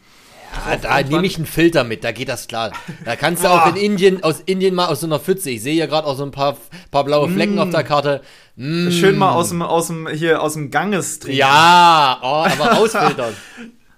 Ja, 0.70 0.76
da 0.78 1.01
nehme 1.01 1.26
ich 1.26 1.38
einen 1.38 1.45
Filter 1.45 1.84
mit, 1.84 2.03
da 2.03 2.12
geht 2.12 2.30
das 2.30 2.47
klar. 2.47 2.72
Da 3.05 3.16
kannst 3.16 3.43
du 3.43 3.47
auch 3.47 3.68
in 3.68 3.76
Indien, 3.76 4.24
aus 4.24 4.41
Indien 4.45 4.76
mal 4.76 4.88
aus 4.88 5.01
so 5.01 5.05
einer 5.08 5.20
Pfütze. 5.20 5.49
Ich 5.51 5.62
sehe 5.64 5.76
ja 5.76 5.86
gerade 5.86 6.08
auch 6.08 6.18
so 6.18 6.24
ein 6.24 6.32
paar, 6.32 6.58
paar 6.91 7.03
blaue 7.03 7.30
Flecken 7.30 7.55
Mm. 7.55 7.60
auf 7.60 7.70
der 7.70 7.84
Karte. 7.84 8.22
Mm. 8.55 8.89
Schön 8.91 9.18
mal 9.18 9.32
aus 9.34 9.49
dem, 9.49 9.62
aus 9.62 9.88
dem, 9.88 10.08
hier 10.08 10.41
aus 10.41 10.53
dem 10.53 10.72
Ganges 10.72 11.20
trinken. 11.20 11.38
Ja, 11.39 12.20
oh, 12.22 12.45
aber 12.49 12.72
rausfiltern. 12.78 13.34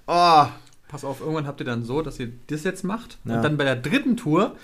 Oh. 0.08 0.46
Pass 0.88 1.06
auf, 1.06 1.20
irgendwann 1.22 1.46
habt 1.48 1.60
ihr 1.62 1.66
dann 1.66 1.84
so, 1.84 2.02
dass 2.02 2.20
ihr 2.20 2.32
das 2.48 2.64
jetzt 2.64 2.84
macht 2.84 3.20
Ja. 3.26 3.36
und 3.36 3.44
dann 3.44 3.58
bei 3.58 3.64
der 3.64 3.76
dritten 3.76 4.18
Tour 4.18 4.56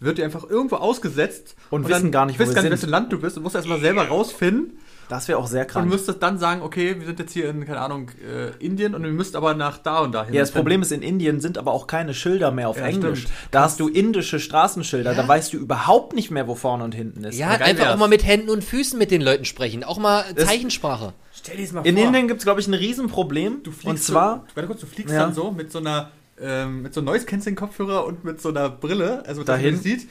wird 0.00 0.18
ihr 0.18 0.24
einfach 0.24 0.44
irgendwo 0.48 0.76
ausgesetzt 0.76 1.54
Und 1.70 1.82
dann 1.84 1.90
wissen 1.92 2.10
gar 2.10 2.26
nicht, 2.26 2.38
wo 2.38 2.42
wisst 2.42 2.54
gar 2.54 2.62
nicht, 2.62 2.72
wessen 2.72 2.88
Land 2.90 3.12
du 3.12 3.18
bist 3.20 3.36
und 3.36 3.42
musst 3.42 3.54
erstmal 3.54 3.80
selber 3.80 4.08
rausfinden 4.08 4.78
Das 5.08 5.28
wäre 5.28 5.38
auch 5.38 5.46
sehr 5.46 5.62
und 5.62 5.68
krank. 5.70 5.88
müsstest 5.90 6.22
dann 6.22 6.38
sagen, 6.38 6.62
okay, 6.62 6.96
wir 6.98 7.06
sind 7.06 7.18
jetzt 7.18 7.32
hier 7.32 7.48
in, 7.50 7.64
keine 7.66 7.80
Ahnung, 7.80 8.10
äh, 8.26 8.50
Indien 8.64 8.94
und 8.94 9.02
wir 9.02 9.10
müsst 9.10 9.36
aber 9.36 9.54
nach 9.54 9.78
da 9.78 9.98
und 10.00 10.12
dahin. 10.12 10.34
Ja, 10.34 10.40
das 10.40 10.50
Problem 10.52 10.82
ist, 10.82 10.92
in 10.92 11.02
Indien 11.02 11.40
sind 11.40 11.58
aber 11.58 11.72
auch 11.72 11.86
keine 11.86 12.14
Schilder 12.14 12.50
mehr 12.50 12.68
auf 12.68 12.78
Ja, 12.78 12.86
Englisch. 12.86 13.20
stimmt. 13.22 13.34
Da 13.50 13.62
hast 13.62 13.80
du 13.80 13.88
indische 13.88 14.40
Straßenschilder, 14.40 15.14
da 15.14 15.26
weißt 15.28 15.52
du 15.52 15.58
überhaupt 15.58 16.14
nicht 16.14 16.30
mehr, 16.30 16.48
wo 16.48 16.54
vorne 16.54 16.84
und 16.84 16.94
hinten 16.94 17.24
ist. 17.24 17.38
Ja, 17.38 17.48
einfach 17.48 17.84
wär's. 17.84 17.94
auch 17.94 17.98
mal 17.98 18.08
mit 18.08 18.24
Händen 18.26 18.50
und 18.50 18.64
Füßen 18.64 18.98
mit 18.98 19.10
den 19.10 19.20
Leuten 19.22 19.44
sprechen. 19.44 19.84
Auch 19.84 19.98
mal 19.98 20.24
Zeichensprache. 20.36 21.12
Stell 21.36 21.56
dir 21.56 21.62
das 21.64 21.72
mal 21.72 21.86
In 21.86 21.96
vor. 21.96 22.06
Indien 22.06 22.28
gibt 22.28 22.38
es, 22.40 22.44
glaube 22.44 22.60
ich, 22.60 22.66
ein 22.68 22.74
Riesenproblem. 22.74 23.62
Du 23.62 23.70
fliegst 23.72 23.86
und 23.86 23.98
zwar, 24.02 24.44
so, 24.48 24.56
warte 24.56 24.66
kurz, 24.68 24.80
du 24.80 24.86
fliegst 24.86 25.12
Ja. 25.12 25.20
dann 25.20 25.34
so 25.34 25.50
mit 25.50 25.70
so 25.72 25.78
einer 25.80 26.10
ähm, 26.40 26.82
mit 26.82 26.92
so 26.94 27.00
einem 27.00 27.06
Noise 27.06 27.26
Cancelling 27.26 27.56
Kopfhörer 27.56 28.04
und 28.06 28.24
mit 28.24 28.40
so 28.40 28.48
einer 28.48 28.68
Brille, 28.68 29.22
also 29.26 29.42
dass 29.42 29.56
Dahin. 29.56 29.74
man 29.74 29.82
sieht, 29.82 30.08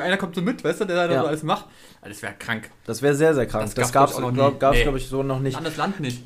einer 0.00 0.16
kommt 0.16 0.34
so 0.34 0.40
mit, 0.42 0.64
weißt 0.64 0.80
du, 0.80 0.84
der 0.86 1.06
da 1.06 1.12
Ja. 1.14 1.20
so 1.22 1.26
alles 1.28 1.42
macht. 1.42 1.66
Das 2.02 2.20
wäre 2.22 2.34
krank. 2.38 2.70
das 2.86 3.00
wäre 3.02 3.14
sehr, 3.14 3.34
sehr 3.34 3.46
krank. 3.46 3.64
Das 3.64 3.74
Das, 3.74 3.92
gab's 3.92 3.92
gab 3.92 4.08
es, 4.10 4.34
glaube 4.34 4.54
Nee. 4.76 4.82
glaub 4.84 4.96
ich, 4.96 5.06
so 5.06 5.22
noch 5.22 5.40
nicht. 5.40 5.56
Anderes 5.56 5.76
Land 5.78 6.00
nicht. 6.00 6.22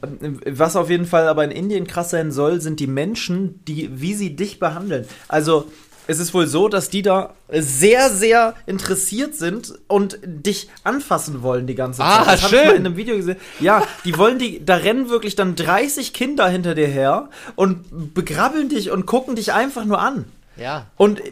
Was 0.46 0.74
auf 0.76 0.90
jeden 0.90 1.06
Fall 1.06 1.28
aber 1.28 1.44
in 1.44 1.50
Indien 1.50 1.86
krass 1.86 2.10
sein 2.10 2.32
soll, 2.32 2.60
sind 2.60 2.80
die 2.80 2.86
Menschen, 2.88 3.64
die, 3.66 3.88
wie 4.00 4.14
sie 4.14 4.34
dich 4.36 4.58
behandeln. 4.58 5.06
Also, 5.28 5.70
es 6.08 6.18
ist 6.18 6.34
wohl 6.34 6.46
so, 6.48 6.68
dass 6.68 6.90
die 6.90 7.02
da 7.02 7.34
sehr, 7.50 8.10
sehr 8.10 8.54
interessiert 8.66 9.34
sind 9.36 9.74
und 9.86 10.18
dich 10.24 10.68
anfassen 10.82 11.42
wollen 11.42 11.66
die 11.68 11.74
ganze 11.76 11.98
Zeit. 11.98 12.06
Ah, 12.08 12.24
das 12.32 12.42
hab 12.42 12.52
ich 12.52 12.58
schön. 12.58 12.66
mal 12.66 12.74
in 12.76 12.86
einem 12.86 12.96
Video 12.96 13.14
gesehen. 13.16 13.36
Ja, 13.60 13.86
die 14.04 14.18
wollen 14.18 14.38
die, 14.38 14.64
da 14.64 14.76
rennen 14.76 15.10
wirklich 15.10 15.36
dann 15.36 15.54
30 15.54 16.12
Kinder 16.12 16.48
hinter 16.48 16.74
dir 16.74 16.88
her 16.88 17.28
und 17.56 18.14
begrabbeln 18.14 18.68
dich 18.68 18.90
und 18.90 19.06
gucken 19.06 19.36
dich 19.36 19.52
einfach 19.52 19.84
nur 19.84 20.00
an. 20.00 20.24
Ja. 20.56 20.86
Und 20.96 21.22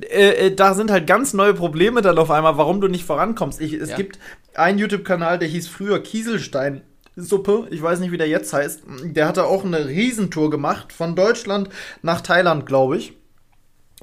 äh, 0.00 0.46
äh, 0.46 0.54
da 0.54 0.74
sind 0.74 0.90
halt 0.92 1.06
ganz 1.08 1.32
neue 1.32 1.54
Probleme 1.54 2.02
dann 2.02 2.18
auf 2.18 2.30
einmal, 2.30 2.56
warum 2.56 2.80
du 2.80 2.86
nicht 2.88 3.04
vorankommst. 3.04 3.60
Ich, 3.60 3.72
es 3.72 3.90
Ja. 3.90 3.96
gibt 3.96 4.18
einen 4.54 4.78
YouTube-Kanal, 4.78 5.38
der 5.40 5.48
hieß 5.48 5.66
früher 5.66 5.98
Kieselstein. 6.00 6.82
Suppe, 7.16 7.66
ich 7.70 7.82
weiß 7.82 7.98
nicht, 8.00 8.12
wie 8.12 8.18
der 8.18 8.28
jetzt 8.28 8.52
heißt. 8.52 8.82
Der 9.02 9.26
hatte 9.26 9.44
auch 9.46 9.64
eine 9.64 9.88
Riesentour 9.88 10.50
gemacht, 10.50 10.92
von 10.92 11.16
Deutschland 11.16 11.70
nach 12.02 12.20
Thailand, 12.20 12.66
glaube 12.66 12.98
ich. 12.98 13.14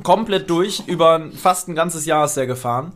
Komplett 0.02 0.50
durch, 0.50 0.84
über 0.88 1.30
fast 1.40 1.68
ein 1.68 1.76
ganzes 1.76 2.06
Jahr 2.06 2.26
ist 2.26 2.36
er 2.38 2.48
gefahren. 2.48 2.94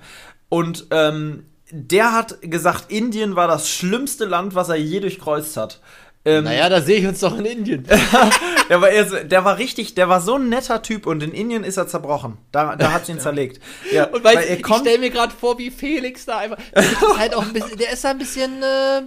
Und 0.50 0.88
ähm, 0.92 1.46
der 1.70 2.14
hat 2.14 2.42
gesagt, 2.42 2.92
Indien 2.92 3.36
war 3.36 3.48
das 3.48 3.70
schlimmste 3.70 4.26
Land, 4.26 4.56
was 4.56 4.70
er 4.70 4.76
je 4.78 5.00
durchkreuzt 5.02 5.58
hat. 5.58 5.80
Ähm, 6.26 6.46
Naja, 6.46 6.68
da 6.70 6.82
sehe 6.82 6.98
ich 7.00 7.08
uns 7.08 7.20
doch 7.20 7.38
in 7.38 7.46
Indien. 7.46 7.84
der 8.70 8.82
war, 8.82 8.90
so- 9.08 9.24
der 9.24 9.46
war 9.46 9.58
richtig, 9.60 9.94
der 9.96 10.10
war 10.10 10.22
so 10.22 10.36
ein 10.36 10.50
netter 10.50 10.82
Typ 10.82 11.06
und 11.06 11.22
in 11.22 11.34
Indien 11.34 11.64
ist 11.64 11.78
er 11.78 11.88
zerbrochen. 11.88 12.38
Da, 12.52 12.76
da 12.76 12.92
hat 12.92 13.08
ihn 13.08 13.20
zerlegt. 13.20 13.62
Ja, 13.94 14.06
Und 14.06 14.24
weil 14.24 14.38
er 14.38 14.58
ich 14.58 14.64
kommt, 14.64 14.82
stelle 14.82 14.98
mir 15.00 15.10
gerade 15.12 15.34
vor, 15.34 15.58
wie 15.60 15.70
Felix 15.72 16.26
da 16.26 16.40
einfach. 16.40 16.58
Der 16.74 16.84
ist 16.84 17.02
halt 17.18 17.36
auch 17.36 17.44
ein 17.44 17.54
bisschen, 17.54 17.78
der 17.78 17.92
ist 17.94 18.04
da 18.04 18.10
ein 18.10 18.18
bisschen, 18.18 18.64
äh, 18.64 19.02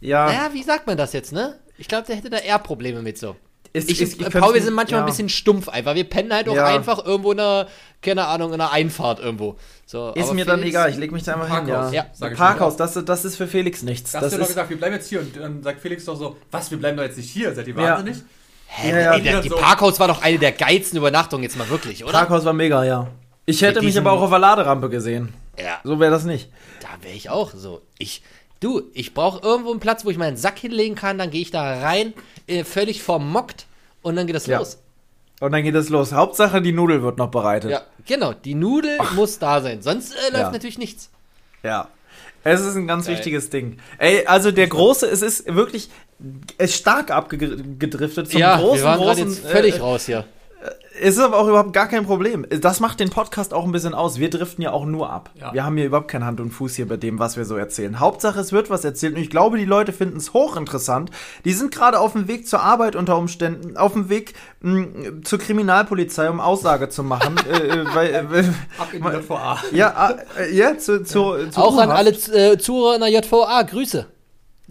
ja, 0.00 0.26
naja, 0.26 0.50
wie 0.52 0.62
sagt 0.62 0.86
man 0.86 0.96
das 0.96 1.12
jetzt, 1.12 1.32
ne? 1.32 1.58
Ich 1.78 1.88
glaube, 1.88 2.06
der 2.06 2.16
hätte 2.16 2.28
da 2.30 2.36
eher 2.38 2.58
Probleme 2.58 3.00
mit 3.02 3.18
so. 3.18 3.34
Ist, 3.72 3.90
Ich, 3.90 4.00
äh, 4.00 4.04
ich 4.04 4.18
Paul, 4.32 4.54
wir 4.54 4.62
sind 4.62 4.74
manchmal 4.74 5.00
ja. 5.00 5.04
ein 5.04 5.10
bisschen 5.10 5.28
stumpf 5.28 5.68
einfach. 5.68 5.94
Wir 5.94 6.04
pennen 6.04 6.32
halt 6.32 6.48
auch 6.48 6.54
Ja. 6.56 6.66
einfach 6.66 7.04
irgendwo 7.04 7.32
in 7.32 7.40
einer, 7.40 7.66
keine 8.02 8.26
Ahnung, 8.26 8.52
in 8.52 8.60
einer 8.60 8.72
Einfahrt 8.72 9.20
irgendwo. 9.20 9.56
So, 9.86 10.12
Ist 10.14 10.24
aber 10.24 10.34
mir 10.34 10.44
dann 10.44 10.58
Felix- 10.60 10.74
egal, 10.74 10.90
ich 10.90 10.96
leg 10.96 11.12
mich 11.12 11.22
da 11.22 11.34
einfach 11.34 11.48
hin. 11.58 11.66
Ja. 11.68 11.74
Parkhaus, 11.74 11.94
Ja. 11.94 12.06
sag 12.12 12.32
ich 12.32 12.38
Parkhaus, 12.38 12.76
das, 12.76 12.94
das 13.04 13.24
ist 13.24 13.36
für 13.36 13.46
Felix 13.46 13.82
nichts. 13.82 14.12
Da 14.12 14.18
hast 14.18 14.24
Das 14.26 14.32
du 14.34 14.38
doch 14.38 14.46
gesagt, 14.48 14.70
wir 14.70 14.76
bleiben 14.78 14.94
jetzt 14.94 15.08
hier 15.08 15.20
und 15.20 15.36
dann 15.36 15.62
sagt 15.62 15.80
Felix 15.80 16.04
doch 16.04 16.16
so, 16.16 16.36
was, 16.50 16.70
wir 16.70 16.78
bleiben 16.78 16.96
doch 16.96 17.04
jetzt 17.04 17.16
nicht 17.16 17.30
hier, 17.30 17.54
seid 17.54 17.66
ihr 17.68 17.74
Ja. 17.76 17.96
wahnsinnig? 17.96 18.22
Hä, 18.66 18.90
Ja, 18.90 19.14
ey, 19.14 19.22
der, 19.22 19.40
die 19.40 19.48
So. 19.48 19.56
Parkhaus 19.56 19.98
war 19.98 20.06
doch 20.08 20.22
eine 20.22 20.38
der 20.38 20.52
geilsten 20.52 20.96
Übernachtungen 20.98 21.42
jetzt 21.42 21.58
mal 21.58 21.68
wirklich, 21.68 22.04
oder? 22.04 22.12
Parkhaus 22.12 22.44
war 22.44 22.52
mega, 22.52 22.84
ja. 22.84 23.08
Ich 23.46 23.62
hätte 23.62 23.82
mich 23.82 23.98
aber 23.98 24.12
auch 24.12 24.22
auf 24.22 24.30
der 24.30 24.38
Laderampe 24.38 24.88
gesehen. 24.88 25.32
Ja, 25.58 25.78
So 25.82 25.98
wäre 25.98 26.10
das 26.12 26.24
nicht. 26.24 26.48
da 26.80 26.88
wäre 27.02 27.14
ich 27.14 27.28
auch 27.30 27.50
so. 27.52 27.82
Ich, 27.98 28.22
du, 28.60 28.82
ich 28.94 29.14
brauche 29.14 29.40
irgendwo 29.46 29.70
einen 29.70 29.80
Platz, 29.80 30.04
wo 30.04 30.10
ich 30.10 30.18
meinen 30.18 30.36
Sack 30.36 30.58
hinlegen 30.58 30.94
kann, 30.94 31.18
dann 31.18 31.30
gehe 31.30 31.40
ich 31.42 31.50
da 31.50 31.80
rein, 31.80 32.12
äh, 32.46 32.64
völlig 32.64 33.02
vermockt 33.02 33.66
und 34.02 34.16
dann 34.16 34.26
geht 34.26 34.36
es 34.36 34.46
Ja. 34.46 34.58
los. 34.58 34.78
Und 35.40 35.52
dann 35.52 35.62
geht 35.62 35.74
es 35.74 35.88
los. 35.88 36.12
Hauptsache, 36.12 36.60
die 36.60 36.72
Nudel 36.72 37.02
wird 37.02 37.16
noch 37.16 37.30
bereitet. 37.30 37.70
Ja, 37.70 37.82
genau, 38.06 38.34
die 38.34 38.54
Nudel 38.54 38.98
muss 39.14 39.38
da 39.38 39.62
sein, 39.62 39.80
sonst 39.82 40.12
äh, 40.14 40.30
läuft 40.32 40.34
Ja. 40.44 40.50
natürlich 40.52 40.78
nichts. 40.78 41.10
Ja. 41.62 41.88
Es 42.42 42.60
ist 42.62 42.74
ein 42.74 42.86
ganz 42.86 43.06
Geil. 43.06 43.16
wichtiges 43.16 43.50
Ding. 43.50 43.78
Ey, 43.98 44.24
also 44.26 44.50
der 44.50 44.66
große, 44.66 45.06
es 45.06 45.20
ist 45.22 45.54
wirklich 45.54 45.90
es 46.58 46.70
ist 46.70 46.76
stark 46.76 47.10
abgedriftet 47.10 48.30
zum 48.30 48.40
ja, 48.40 48.56
großen, 48.58 48.78
wir 48.78 48.84
waren 48.84 48.98
großen. 49.00 49.28
jetzt 49.28 49.46
völlig 49.46 49.76
äh, 49.76 49.80
raus 49.80 50.06
hier. 50.06 50.24
Es 50.98 51.16
ist 51.16 51.22
aber 51.22 51.38
auch 51.38 51.46
überhaupt 51.46 51.72
gar 51.72 51.86
kein 51.86 52.04
Problem. 52.04 52.44
Das 52.50 52.80
macht 52.80 52.98
den 52.98 53.10
Podcast 53.10 53.54
auch 53.54 53.64
ein 53.64 53.70
bisschen 53.70 53.94
aus. 53.94 54.18
Wir 54.18 54.28
driften 54.28 54.62
ja 54.62 54.72
auch 54.72 54.84
nur 54.84 55.08
ab. 55.10 55.30
Ja. 55.34 55.52
Wir 55.52 55.64
haben 55.64 55.76
hier 55.76 55.86
überhaupt 55.86 56.08
kein 56.08 56.24
Hand 56.24 56.40
und 56.40 56.50
Fuß 56.50 56.74
hier 56.74 56.88
bei 56.88 56.96
dem, 56.96 57.18
was 57.20 57.36
wir 57.36 57.44
so 57.44 57.56
erzählen. 57.56 58.00
Hauptsache, 58.00 58.40
es 58.40 58.52
wird 58.52 58.70
was 58.70 58.84
erzählt. 58.84 59.14
Und 59.14 59.20
ich 59.22 59.30
glaube, 59.30 59.56
die 59.56 59.64
Leute 59.64 59.92
finden 59.92 60.16
es 60.16 60.32
hochinteressant. 60.32 61.10
Die 61.44 61.52
sind 61.52 61.72
gerade 61.72 62.00
auf 62.00 62.12
dem 62.12 62.26
Weg 62.26 62.48
zur 62.48 62.60
Arbeit 62.62 62.96
unter 62.96 63.16
Umständen, 63.16 63.76
auf 63.76 63.92
dem 63.92 64.08
Weg 64.08 64.34
mh, 64.62 65.22
zur 65.22 65.38
Kriminalpolizei, 65.38 66.28
um 66.28 66.40
Aussage 66.40 66.88
zu 66.88 67.04
machen. 67.04 67.36
äh, 67.50 67.56
äh, 67.56 67.84
weil, 67.94 68.08
äh, 68.14 68.44
Ab 68.78 68.88
in 68.92 69.02
die 69.02 69.08
JVA. 69.16 69.58
ja, 69.72 70.16
äh, 70.38 70.54
ja, 70.54 70.76
zu, 70.76 71.04
zu, 71.04 71.34
zu 71.50 71.60
Auch 71.60 71.78
an 71.78 71.90
alle 71.90 72.10
äh, 72.10 72.58
Zuhörer 72.58 72.96
in 72.96 73.00
der 73.00 73.10
JVA, 73.10 73.62
Grüße. 73.62 74.06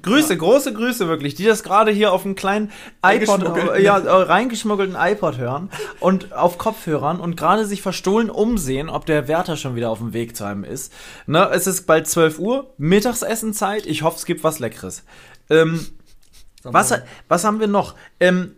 Grüße, 0.02 0.38
große 0.38 0.74
Grüße 0.74 1.08
wirklich, 1.08 1.36
die 1.36 1.46
das 1.46 1.64
gerade 1.64 1.92
hier 1.92 2.12
auf 2.14 2.26
einen 2.26 2.36
kleinen 2.36 2.72
iPod, 3.04 3.42
ja, 3.80 3.98
äh, 3.98 4.10
reingeschmuggelten 4.10 4.96
iPod 4.98 5.38
hören 5.38 5.70
und 6.00 6.34
auf 6.34 6.58
Kopfhörern 6.58 7.20
und 7.20 7.36
gerade 7.36 7.66
sich 7.66 7.82
verstohlen 7.82 8.30
umsehen, 8.30 8.90
ob 8.90 9.06
der 9.06 9.28
Wärter 9.28 9.58
schon 9.58 9.76
wieder 9.76 9.90
auf 9.90 10.00
dem 10.00 10.14
Weg 10.14 10.36
zu 10.36 10.44
einem 10.44 10.64
ist. 10.64 10.94
Ne, 11.28 11.50
es 11.52 11.68
ist 11.68 11.88
bald 11.88 12.08
12 12.08 12.40
Uhr, 12.40 12.74
Mittagsessenzeit, 12.78 13.86
ich 13.86 14.04
hoffe, 14.04 14.18
es 14.18 14.26
gibt 14.26 14.44
was 14.44 14.60
Leckeres. 14.60 15.04
Ähm, 15.50 15.86
was, 16.64 16.94
was 17.28 17.44
haben 17.44 17.60
wir 17.60 17.68
noch? 17.68 17.96
Ähm, 18.20 18.56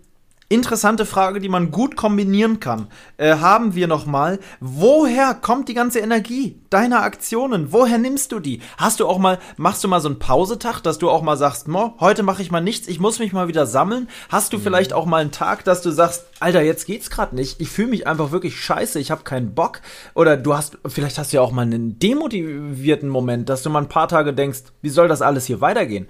interessante 0.51 1.05
Frage, 1.05 1.39
die 1.39 1.49
man 1.49 1.71
gut 1.71 1.95
kombinieren 1.95 2.59
kann. 2.59 2.87
Äh, 3.17 3.37
haben 3.37 3.73
wir 3.73 3.87
noch 3.87 4.05
mal, 4.05 4.39
woher 4.59 5.33
kommt 5.33 5.69
die 5.69 5.73
ganze 5.73 5.99
Energie 5.99 6.59
deiner 6.69 7.03
Aktionen? 7.03 7.71
Woher 7.71 7.97
nimmst 7.97 8.31
du 8.31 8.39
die? 8.39 8.61
Hast 8.77 8.99
du 8.99 9.07
auch 9.07 9.17
mal, 9.17 9.39
machst 9.55 9.83
du 9.83 9.87
mal 9.87 10.01
so 10.01 10.09
einen 10.09 10.19
Pausetag, 10.19 10.81
dass 10.81 10.97
du 10.97 11.09
auch 11.09 11.21
mal 11.21 11.37
sagst, 11.37 11.67
Mo, 11.67 11.95
heute 11.99 12.23
mache 12.23 12.41
ich 12.41 12.51
mal 12.51 12.61
nichts, 12.61 12.87
ich 12.87 12.99
muss 12.99 13.19
mich 13.19 13.31
mal 13.31 13.47
wieder 13.47 13.65
sammeln? 13.65 14.09
Hast 14.29 14.51
du 14.51 14.59
vielleicht 14.59 14.91
auch 14.93 15.05
mal 15.05 15.21
einen 15.21 15.31
Tag, 15.31 15.63
dass 15.63 15.81
du 15.81 15.91
sagst, 15.91 16.25
Alter, 16.41 16.61
jetzt 16.61 16.85
geht's 16.85 17.09
gerade 17.09 17.35
nicht, 17.35 17.61
ich 17.61 17.69
fühle 17.69 17.89
mich 17.89 18.07
einfach 18.07 18.31
wirklich 18.31 18.59
scheiße, 18.59 18.99
ich 18.99 19.11
habe 19.11 19.23
keinen 19.23 19.53
Bock? 19.53 19.81
Oder 20.15 20.35
du 20.35 20.53
hast, 20.53 20.77
vielleicht 20.85 21.17
hast 21.17 21.31
du 21.31 21.37
ja 21.37 21.41
auch 21.41 21.51
mal 21.51 21.61
einen 21.61 21.97
demotivierten 21.97 23.07
Moment, 23.07 23.47
dass 23.47 23.63
du 23.63 23.69
mal 23.69 23.79
ein 23.79 23.89
paar 23.89 24.07
Tage 24.07 24.33
denkst, 24.33 24.63
wie 24.81 24.89
soll 24.89 25.07
das 25.07 25.21
alles 25.21 25.45
hier 25.45 25.61
weitergehen? 25.61 26.07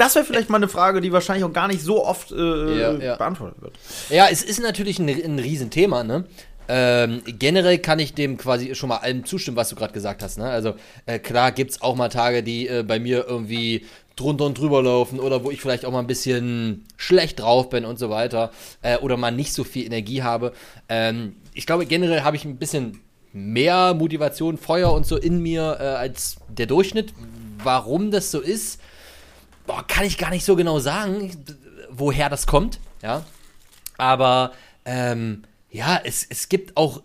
Das 0.00 0.14
wäre 0.14 0.24
vielleicht 0.24 0.48
mal 0.48 0.56
eine 0.56 0.68
Frage, 0.68 1.02
die 1.02 1.12
wahrscheinlich 1.12 1.44
auch 1.44 1.52
gar 1.52 1.68
nicht 1.68 1.82
so 1.82 2.02
oft 2.04 2.32
äh, 2.32 2.80
Ja, 2.80 2.92
ja. 2.94 3.16
beantwortet 3.16 3.60
wird. 3.60 3.74
Ja, 4.08 4.28
es 4.30 4.42
ist 4.42 4.58
natürlich 4.58 4.98
ein, 4.98 5.08
ein 5.08 5.38
Riesenthema, 5.38 6.04
ne? 6.04 6.24
Ähm, 6.68 7.20
generell 7.26 7.78
kann 7.78 7.98
ich 7.98 8.14
dem 8.14 8.38
quasi 8.38 8.74
schon 8.74 8.88
mal 8.88 8.98
allem 8.98 9.26
zustimmen, 9.26 9.58
was 9.58 9.68
du 9.68 9.76
gerade 9.76 9.92
gesagt 9.92 10.22
hast. 10.22 10.38
Ne? 10.38 10.48
Also 10.48 10.74
äh, 11.04 11.18
klar 11.18 11.52
gibt's 11.52 11.82
auch 11.82 11.96
mal 11.96 12.08
Tage, 12.08 12.42
die 12.42 12.68
äh, 12.68 12.82
bei 12.82 12.98
mir 12.98 13.26
irgendwie 13.28 13.84
drunter 14.16 14.46
und 14.46 14.56
drüber 14.56 14.82
laufen 14.82 15.20
oder 15.20 15.44
wo 15.44 15.50
ich 15.50 15.60
vielleicht 15.60 15.84
auch 15.84 15.90
mal 15.90 15.98
ein 15.98 16.06
bisschen 16.06 16.86
schlecht 16.96 17.40
drauf 17.40 17.68
bin 17.70 17.84
und 17.84 17.98
so 17.98 18.08
weiter 18.08 18.52
äh, 18.82 18.96
oder 18.98 19.16
mal 19.16 19.32
nicht 19.32 19.52
so 19.52 19.64
viel 19.64 19.84
Energie 19.84 20.22
habe. 20.22 20.52
Ähm, 20.88 21.34
ich 21.54 21.66
glaube, 21.66 21.84
generell 21.86 22.22
habe 22.22 22.36
ich 22.36 22.44
ein 22.44 22.56
bisschen 22.56 23.00
mehr 23.32 23.92
Motivation, 23.92 24.56
Feuer 24.56 24.92
und 24.92 25.04
so 25.06 25.16
in 25.16 25.42
mir 25.42 25.76
äh, 25.80 25.84
als 25.84 26.36
der 26.48 26.66
Durchschnitt. 26.66 27.12
Warum 27.62 28.10
das 28.12 28.30
so 28.30 28.40
ist, 28.40 28.80
boah, 29.70 29.86
kann 29.86 30.04
ich 30.04 30.18
gar 30.18 30.30
nicht 30.30 30.44
so 30.44 30.56
genau 30.56 30.80
sagen, 30.80 31.30
woher 31.90 32.28
das 32.28 32.46
kommt. 32.46 32.80
Ja, 33.02 33.24
aber 33.98 34.52
ähm, 34.84 35.44
ja, 35.70 36.00
es, 36.02 36.26
es 36.28 36.48
gibt 36.48 36.76
auch, 36.76 37.02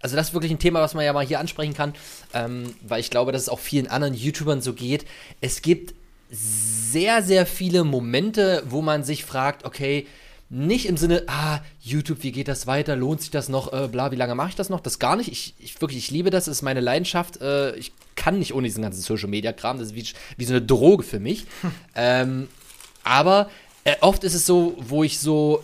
also 0.00 0.16
das 0.16 0.28
ist 0.28 0.32
wirklich 0.32 0.50
ein 0.50 0.58
Thema, 0.58 0.80
was 0.80 0.94
man 0.94 1.04
ja 1.04 1.12
mal 1.12 1.26
hier 1.26 1.38
ansprechen 1.38 1.74
kann, 1.74 1.94
ähm, 2.32 2.74
weil 2.80 3.00
ich 3.00 3.10
glaube, 3.10 3.32
dass 3.32 3.42
es 3.42 3.48
auch 3.50 3.58
vielen 3.58 3.88
anderen 3.88 4.14
YouTubern 4.14 4.62
so 4.62 4.72
geht. 4.72 5.04
Es 5.42 5.60
gibt 5.60 5.94
sehr, 6.30 7.22
sehr 7.22 7.44
viele 7.44 7.84
Momente, 7.84 8.62
wo 8.66 8.80
man 8.80 9.04
sich 9.04 9.24
fragt, 9.24 9.66
okay, 9.66 10.06
nicht 10.50 10.86
im 10.86 10.96
Sinne, 10.96 11.24
ah, 11.26 11.60
YouTube, 11.80 12.22
wie 12.22 12.32
geht 12.32 12.48
das 12.48 12.66
weiter? 12.66 12.96
Lohnt 12.96 13.20
sich 13.20 13.30
das 13.30 13.48
noch? 13.48 13.72
Äh, 13.72 13.88
bla, 13.88 14.10
wie 14.10 14.16
lange 14.16 14.34
mache 14.34 14.50
ich 14.50 14.54
das 14.54 14.70
noch? 14.70 14.80
Das 14.80 14.98
gar 14.98 15.16
nicht. 15.16 15.30
Ich, 15.30 15.54
ich 15.58 15.80
wirklich, 15.80 15.98
ich 15.98 16.10
liebe 16.10 16.30
das, 16.30 16.46
das 16.46 16.58
ist 16.58 16.62
meine 16.62 16.80
Leidenschaft. 16.80 17.40
Äh, 17.42 17.76
ich 17.76 17.92
kann 18.16 18.38
nicht 18.38 18.54
ohne 18.54 18.66
diesen 18.66 18.82
ganzen 18.82 19.02
Social 19.02 19.28
Media 19.28 19.52
Kram. 19.52 19.78
Das 19.78 19.88
ist 19.88 19.94
wie, 19.94 20.06
wie 20.36 20.44
so 20.44 20.54
eine 20.54 20.62
Droge 20.62 21.02
für 21.02 21.20
mich. 21.20 21.44
ähm, 21.94 22.48
aber 23.04 23.50
äh, 23.84 23.96
oft 24.00 24.24
ist 24.24 24.34
es 24.34 24.46
so, 24.46 24.74
wo 24.78 25.04
ich 25.04 25.18
so 25.18 25.62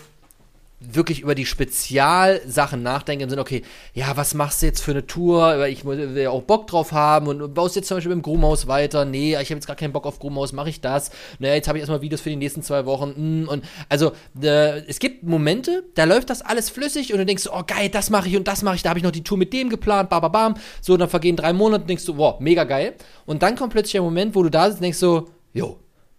wirklich 0.92 1.20
über 1.20 1.34
die 1.34 1.46
Spezialsachen 1.46 2.82
nachdenke 2.82 3.24
im 3.24 3.30
Sinne, 3.30 3.42
okay, 3.42 3.62
ja, 3.92 4.16
was 4.16 4.34
machst 4.34 4.62
du 4.62 4.66
jetzt 4.66 4.82
für 4.82 4.90
eine 4.90 5.06
Tour? 5.06 5.66
Ich 5.66 5.84
will 5.84 6.16
ja 6.16 6.30
auch 6.30 6.42
Bock 6.42 6.66
drauf 6.66 6.92
haben 6.92 7.26
und 7.28 7.54
baust 7.54 7.76
jetzt 7.76 7.88
zum 7.88 7.96
Beispiel 7.96 8.14
mit 8.14 8.22
dem 8.22 8.30
Grumhaus 8.30 8.66
weiter. 8.66 9.04
Nee, 9.04 9.32
ich 9.32 9.50
habe 9.50 9.54
jetzt 9.54 9.66
gar 9.66 9.76
keinen 9.76 9.92
Bock 9.92 10.06
auf 10.06 10.18
Grumhaus, 10.18 10.52
mache 10.52 10.68
ich 10.68 10.80
das? 10.80 11.10
Naja, 11.38 11.54
jetzt 11.54 11.68
habe 11.68 11.78
ich 11.78 11.82
erstmal 11.82 12.02
Videos 12.02 12.20
für 12.20 12.30
die 12.30 12.36
nächsten 12.36 12.62
zwei 12.62 12.86
Wochen. 12.86 13.42
mm, 13.44 13.48
Und 13.48 13.64
also, 13.88 14.12
äh, 14.40 14.80
es 14.86 14.98
gibt 14.98 15.22
Momente, 15.24 15.84
da 15.94 16.04
läuft 16.04 16.30
das 16.30 16.42
alles 16.42 16.70
flüssig 16.70 17.12
und 17.12 17.18
du 17.18 17.26
denkst, 17.26 17.48
oh 17.52 17.62
geil, 17.66 17.88
das 17.88 18.10
mache 18.10 18.28
ich 18.28 18.36
und 18.36 18.48
das 18.48 18.62
mache 18.62 18.76
ich, 18.76 18.82
da 18.82 18.90
habe 18.90 18.98
ich 18.98 19.04
noch 19.04 19.10
die 19.12 19.24
Tour 19.24 19.38
mit 19.38 19.52
dem 19.52 19.68
geplant, 19.70 20.10
bam, 20.10 20.20
bam, 20.20 20.32
bam. 20.32 20.54
So, 20.80 20.96
dann 20.96 21.08
vergehen 21.08 21.36
drei 21.36 21.52
Monate 21.52 21.82
und 21.82 21.88
denkst 21.90 22.04
du, 22.04 22.16
wow, 22.16 22.40
mega 22.40 22.64
geil. 22.64 22.94
Und 23.26 23.42
dann 23.42 23.56
kommt 23.56 23.72
plötzlich 23.72 23.96
ein 23.96 24.04
Moment, 24.04 24.34
wo 24.34 24.42
du 24.42 24.50
da 24.50 24.66
sitzt 24.66 24.78
und 24.78 24.82
denkst 24.82 24.98
so, 24.98 25.28
jo, 25.52 25.78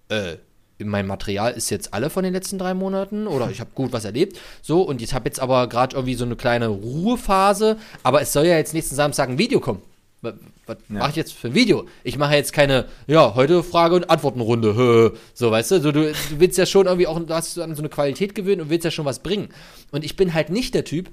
äh, 0.10 0.38
mein 0.84 1.08
Material 1.08 1.54
ist 1.54 1.70
jetzt 1.70 1.94
alle 1.94 2.10
von 2.10 2.24
den 2.24 2.34
letzten 2.34 2.58
drei 2.58 2.74
Monaten 2.74 3.28
oder 3.28 3.50
ich 3.50 3.60
habe 3.60 3.70
gut 3.74 3.94
was 3.94 4.06
erlebt. 4.06 4.40
So, 4.62 4.82
und 4.82 5.02
ich 5.02 5.14
habe 5.14 5.28
jetzt 5.30 5.40
aber 5.40 5.68
gerade 5.68 5.96
irgendwie 5.96 6.16
so 6.16 6.26
eine 6.26 6.36
kleine 6.36 6.68
Ruhephase, 6.68 7.78
aber 8.04 8.22
es 8.22 8.34
soll 8.34 8.46
ja 8.46 8.58
jetzt 8.58 8.74
nächsten 8.74 8.96
Samstag 8.96 9.30
ein 9.30 9.38
Video 9.38 9.60
kommen. 9.60 9.82
Was, 10.22 10.34
was 10.66 10.78
mache 10.88 11.12
ich 11.12 11.16
jetzt 11.16 11.34
für 11.34 11.50
ein 11.50 11.54
Video? 11.54 11.86
Ich 12.04 12.18
mache 12.18 12.36
jetzt 12.36 12.52
keine, 12.52 12.86
ja, 13.08 13.36
heute 13.36 13.64
Frage- 13.64 13.96
und 13.96 14.10
Antwortenrunde. 14.10 15.14
So, 15.34 15.52
weißt 15.52 15.72
du, 15.72 15.82
so, 15.82 15.92
du, 15.92 16.12
du 16.12 16.40
willst 16.40 16.58
ja 16.58 16.66
schon 16.66 16.88
irgendwie 16.88 17.08
auch, 17.08 17.20
du 17.20 17.34
hast 17.34 17.58
an 17.60 17.76
so 17.76 17.82
eine 17.82 17.90
Qualität 17.90 18.34
gewöhnt 18.34 18.62
und 18.62 18.70
willst 18.70 18.86
ja 18.86 18.92
schon 18.92 19.06
was 19.06 19.20
bringen. 19.20 19.50
Und 19.92 20.04
ich 20.04 20.16
bin 20.16 20.34
halt 20.34 20.50
nicht 20.50 20.74
der 20.74 20.84
Typ, 20.84 21.10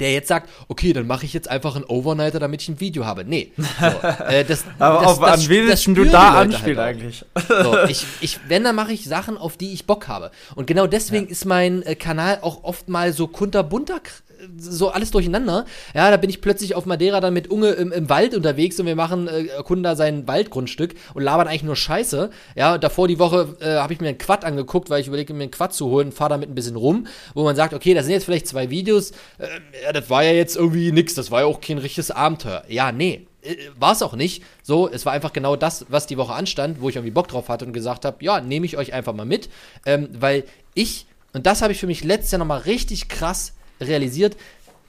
der 0.00 0.12
jetzt 0.12 0.28
sagt, 0.28 0.50
okay, 0.68 0.92
dann 0.92 1.06
mache 1.06 1.24
ich 1.24 1.32
jetzt 1.32 1.48
einfach 1.48 1.76
einen 1.76 1.84
Overnighter, 1.84 2.40
damit 2.40 2.62
ich 2.62 2.68
ein 2.68 2.80
Video 2.80 3.04
habe. 3.04 3.24
Nee. 3.24 3.52
So, 3.84 4.06
äh, 4.24 4.44
das, 4.44 4.64
Aber 4.78 5.00
das, 5.00 5.06
auf, 5.06 5.20
das, 5.20 5.42
an 5.42 5.48
wen 5.48 5.68
das 5.68 5.82
du 5.82 5.94
da 5.94 6.00
die 6.00 6.04
Leute 6.04 6.18
anspielen 6.18 6.78
halt 6.78 6.96
eigentlich? 6.96 7.24
So, 7.48 7.78
ich, 7.88 8.06
ich, 8.20 8.40
wenn, 8.48 8.64
dann 8.64 8.76
mache 8.76 8.92
ich 8.92 9.04
Sachen, 9.04 9.36
auf 9.36 9.56
die 9.56 9.72
ich 9.72 9.84
Bock 9.84 10.08
habe. 10.08 10.30
Und 10.54 10.66
genau 10.66 10.86
deswegen 10.86 11.26
ist 11.26 11.44
mein 11.44 11.82
äh, 11.82 11.96
Kanal 11.96 12.38
auch 12.40 12.64
oft 12.64 12.88
mal 12.88 13.12
so 13.12 13.26
kunterbunter, 13.26 14.00
so 14.58 14.90
alles 14.90 15.10
durcheinander. 15.10 15.64
Ja, 15.94 16.10
da 16.10 16.16
bin 16.16 16.30
ich 16.30 16.40
plötzlich 16.40 16.74
auf 16.74 16.86
Madeira 16.86 17.20
dann 17.20 17.34
mit 17.34 17.48
Unge 17.48 17.70
im, 17.70 17.92
im 17.92 18.08
Wald 18.08 18.34
unterwegs 18.34 18.78
und 18.80 18.86
wir 18.86 18.96
machen, 18.96 19.28
äh, 19.28 19.46
erkunden 19.46 19.82
da 19.82 19.96
sein 19.96 20.26
Waldgrundstück 20.26 20.94
und 21.14 21.22
labern 21.22 21.48
eigentlich 21.48 21.62
nur 21.62 21.76
Scheiße. 21.76 22.30
Ja, 22.54 22.78
davor 22.78 23.08
die 23.08 23.18
Woche 23.18 23.56
äh, 23.60 23.76
habe 23.76 23.92
ich 23.92 24.00
mir 24.00 24.08
einen 24.08 24.18
Quad 24.18 24.44
angeguckt, 24.44 24.90
weil 24.90 25.00
ich 25.00 25.08
überlege, 25.08 25.34
mir 25.34 25.44
einen 25.44 25.50
Quad 25.50 25.72
zu 25.72 25.86
holen, 25.86 26.12
fahre 26.12 26.30
damit 26.30 26.50
ein 26.50 26.54
bisschen 26.54 26.76
rum, 26.76 27.06
wo 27.34 27.44
man 27.44 27.56
sagt, 27.56 27.74
okay, 27.74 27.94
das 27.94 28.04
sind 28.04 28.12
jetzt 28.12 28.24
vielleicht 28.24 28.46
zwei 28.46 28.70
Videos, 28.70 29.12
äh, 29.38 29.48
ja, 29.84 29.92
das 29.92 30.10
war 30.10 30.24
ja 30.24 30.32
jetzt 30.32 30.56
irgendwie 30.56 30.92
nix, 30.92 31.14
das 31.14 31.30
war 31.30 31.40
ja 31.40 31.46
auch 31.46 31.60
kein 31.60 31.78
richtiges 31.78 32.10
Abenteuer. 32.10 32.64
Ja, 32.68 32.92
nee, 32.92 33.26
war 33.78 33.92
es 33.92 34.02
auch 34.02 34.14
nicht. 34.14 34.42
So, 34.62 34.88
es 34.88 35.06
war 35.06 35.12
einfach 35.12 35.32
genau 35.32 35.56
das, 35.56 35.86
was 35.88 36.06
die 36.06 36.16
Woche 36.16 36.34
anstand, 36.34 36.80
wo 36.80 36.88
ich 36.88 36.96
irgendwie 36.96 37.12
Bock 37.12 37.28
drauf 37.28 37.48
hatte 37.48 37.64
und 37.64 37.72
gesagt 37.72 38.04
habe, 38.04 38.24
ja, 38.24 38.40
nehme 38.40 38.66
ich 38.66 38.76
euch 38.76 38.92
einfach 38.92 39.14
mal 39.14 39.26
mit, 39.26 39.48
ähm, 39.86 40.08
weil 40.12 40.44
ich, 40.74 41.06
und 41.32 41.46
das 41.46 41.62
habe 41.62 41.72
ich 41.72 41.78
für 41.78 41.86
mich 41.86 42.04
letztes 42.04 42.32
Jahr 42.32 42.38
nochmal 42.38 42.60
richtig 42.60 43.08
krass 43.08 43.54
realisiert, 43.80 44.36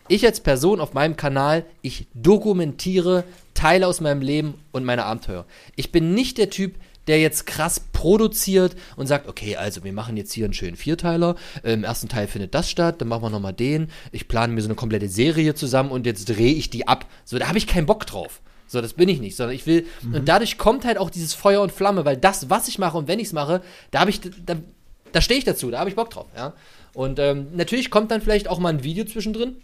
ich 0.07 0.25
als 0.25 0.39
Person 0.39 0.79
auf 0.79 0.93
meinem 0.93 1.15
Kanal, 1.15 1.65
ich 1.81 2.07
dokumentiere 2.13 3.23
Teile 3.53 3.87
aus 3.87 4.01
meinem 4.01 4.21
Leben 4.21 4.55
und 4.71 4.85
meine 4.85 5.05
Abenteuer. 5.05 5.45
Ich 5.75 5.91
bin 5.91 6.13
nicht 6.13 6.37
der 6.37 6.49
Typ, 6.49 6.75
der 7.07 7.19
jetzt 7.19 7.45
krass 7.45 7.81
produziert 7.93 8.75
und 8.95 9.07
sagt, 9.07 9.27
okay, 9.27 9.55
also 9.55 9.83
wir 9.83 9.93
machen 9.93 10.17
jetzt 10.17 10.33
hier 10.33 10.45
einen 10.45 10.53
schönen 10.53 10.75
Vierteiler. 10.75 11.35
Im 11.63 11.83
ersten 11.83 12.09
Teil 12.09 12.27
findet 12.27 12.55
das 12.55 12.69
statt, 12.69 12.99
dann 12.99 13.07
machen 13.07 13.23
wir 13.23 13.29
nochmal 13.29 13.53
den. 13.53 13.89
Ich 14.11 14.27
plane 14.27 14.53
mir 14.53 14.61
so 14.61 14.67
eine 14.67 14.75
komplette 14.75 15.07
Serie 15.07 15.55
zusammen 15.55 15.91
und 15.91 16.05
jetzt 16.05 16.25
drehe 16.25 16.53
ich 16.53 16.69
die 16.69 16.87
ab. 16.87 17.05
So, 17.23 17.37
da 17.37 17.47
habe 17.47 17.57
ich 17.57 17.67
keinen 17.67 17.85
Bock 17.85 18.05
drauf. 18.05 18.41
So, 18.67 18.81
das 18.81 18.93
bin 18.93 19.09
ich 19.09 19.21
nicht, 19.21 19.35
sondern 19.35 19.55
ich 19.55 19.67
will, 19.67 19.85
und 20.11 20.27
dadurch 20.27 20.57
kommt 20.57 20.85
halt 20.85 20.97
auch 20.97 21.11
dieses 21.11 21.35
Feuer 21.35 21.61
und 21.61 21.71
Flamme, 21.71 22.03
weil 22.03 22.17
das, 22.17 22.49
was 22.49 22.67
ich 22.67 22.79
mache 22.79 22.97
und 22.97 23.07
wenn 23.07 23.19
ich 23.19 23.27
es 23.27 23.33
mache, 23.33 23.61
da 23.91 23.99
habe 23.99 24.09
ich, 24.09 24.19
da, 24.43 24.55
da 25.11 25.21
stehe 25.21 25.37
ich 25.37 25.45
dazu, 25.45 25.69
da 25.69 25.79
habe 25.79 25.89
ich 25.89 25.95
Bock 25.95 26.09
drauf, 26.09 26.25
ja. 26.35 26.53
Und 26.95 27.19
ähm, 27.19 27.47
natürlich 27.53 27.91
kommt 27.91 28.09
dann 28.09 28.21
vielleicht 28.21 28.47
auch 28.47 28.57
mal 28.57 28.69
ein 28.69 28.83
Video 28.83 29.05
zwischendrin, 29.05 29.57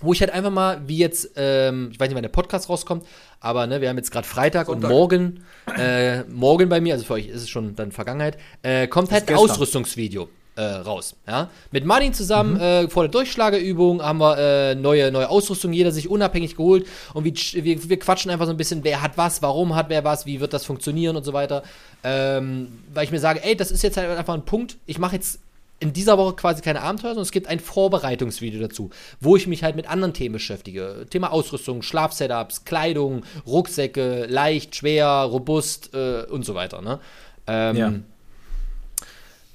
wo 0.00 0.12
ich 0.12 0.20
halt 0.20 0.32
einfach 0.32 0.50
mal, 0.50 0.80
wie 0.86 0.98
jetzt, 0.98 1.32
ähm, 1.36 1.90
ich 1.92 2.00
weiß 2.00 2.08
nicht, 2.08 2.16
wann 2.16 2.22
der 2.22 2.30
Podcast 2.30 2.68
rauskommt, 2.68 3.06
aber 3.38 3.66
ne, 3.66 3.80
wir 3.80 3.88
haben 3.90 3.98
jetzt 3.98 4.10
gerade 4.10 4.26
Freitag 4.26 4.66
Sonntag. 4.66 4.90
und 4.90 4.96
morgen, 4.96 5.44
äh, 5.78 6.22
morgen 6.24 6.68
bei 6.68 6.80
mir, 6.80 6.94
also 6.94 7.04
für 7.04 7.14
euch 7.14 7.28
ist 7.28 7.42
es 7.42 7.48
schon 7.50 7.76
dann 7.76 7.92
Vergangenheit, 7.92 8.38
äh, 8.62 8.88
kommt 8.88 9.12
halt 9.12 9.28
ein. 9.28 9.36
Ausrüstungsvideo 9.36 10.28
äh, 10.56 10.62
raus. 10.62 11.16
Ja? 11.26 11.50
Mit 11.70 11.84
Martin 11.84 12.12
zusammen 12.12 12.54
Mhm. 12.54 12.60
äh, 12.60 12.88
vor 12.88 13.04
der 13.04 13.10
Durchschlageübung 13.10 14.02
haben 14.02 14.18
wir 14.18 14.38
äh, 14.38 14.74
neue, 14.74 15.12
neue 15.12 15.28
Ausrüstung, 15.28 15.72
jeder 15.72 15.92
sich 15.92 16.08
unabhängig 16.08 16.56
geholt 16.56 16.86
und 17.14 17.24
wir, 17.24 17.34
wir, 17.64 17.88
wir 17.88 17.98
quatschen 17.98 18.30
einfach 18.30 18.46
so 18.46 18.52
ein 18.52 18.56
bisschen, 18.56 18.84
wer 18.84 19.02
hat 19.02 19.16
was, 19.16 19.42
warum 19.42 19.74
hat 19.76 19.88
wer 19.90 20.02
was, 20.04 20.26
wie 20.26 20.40
wird 20.40 20.52
das 20.52 20.64
funktionieren 20.64 21.16
und 21.16 21.24
so 21.24 21.32
weiter. 21.32 21.62
Ähm, 22.04 22.68
weil 22.94 23.04
ich 23.04 23.10
mir 23.10 23.20
sage, 23.20 23.44
ey, 23.44 23.54
das 23.54 23.70
ist 23.70 23.82
jetzt 23.82 23.96
halt 23.96 24.08
einfach 24.10 24.34
ein 24.34 24.44
Punkt, 24.44 24.76
ich 24.86 24.98
mache 24.98 25.16
jetzt 25.16 25.40
in 25.80 25.92
dieser 25.94 26.18
Woche 26.18 26.36
quasi 26.36 26.60
keine 26.62 26.82
Abenteuer, 26.82 27.10
sondern 27.10 27.22
es 27.22 27.32
gibt 27.32 27.46
ein 27.46 27.58
Vorbereitungsvideo 27.58 28.60
dazu, 28.60 28.90
wo 29.18 29.36
ich 29.36 29.46
mich 29.46 29.64
halt 29.64 29.76
mit 29.76 29.88
anderen 29.88 30.12
Themen 30.12 30.34
beschäftige. 30.34 31.06
Thema 31.08 31.32
Ausrüstung, 31.32 31.82
Schlafsetups, 31.82 32.64
Kleidung, 32.64 33.24
Rucksäcke, 33.46 34.26
leicht, 34.26 34.76
schwer, 34.76 35.06
robust 35.08 35.94
äh, 35.94 36.24
und 36.24 36.44
so 36.44 36.54
weiter. 36.54 36.82
Ne? 36.82 37.00
Ähm, 37.46 37.76
Ja. 37.76 37.92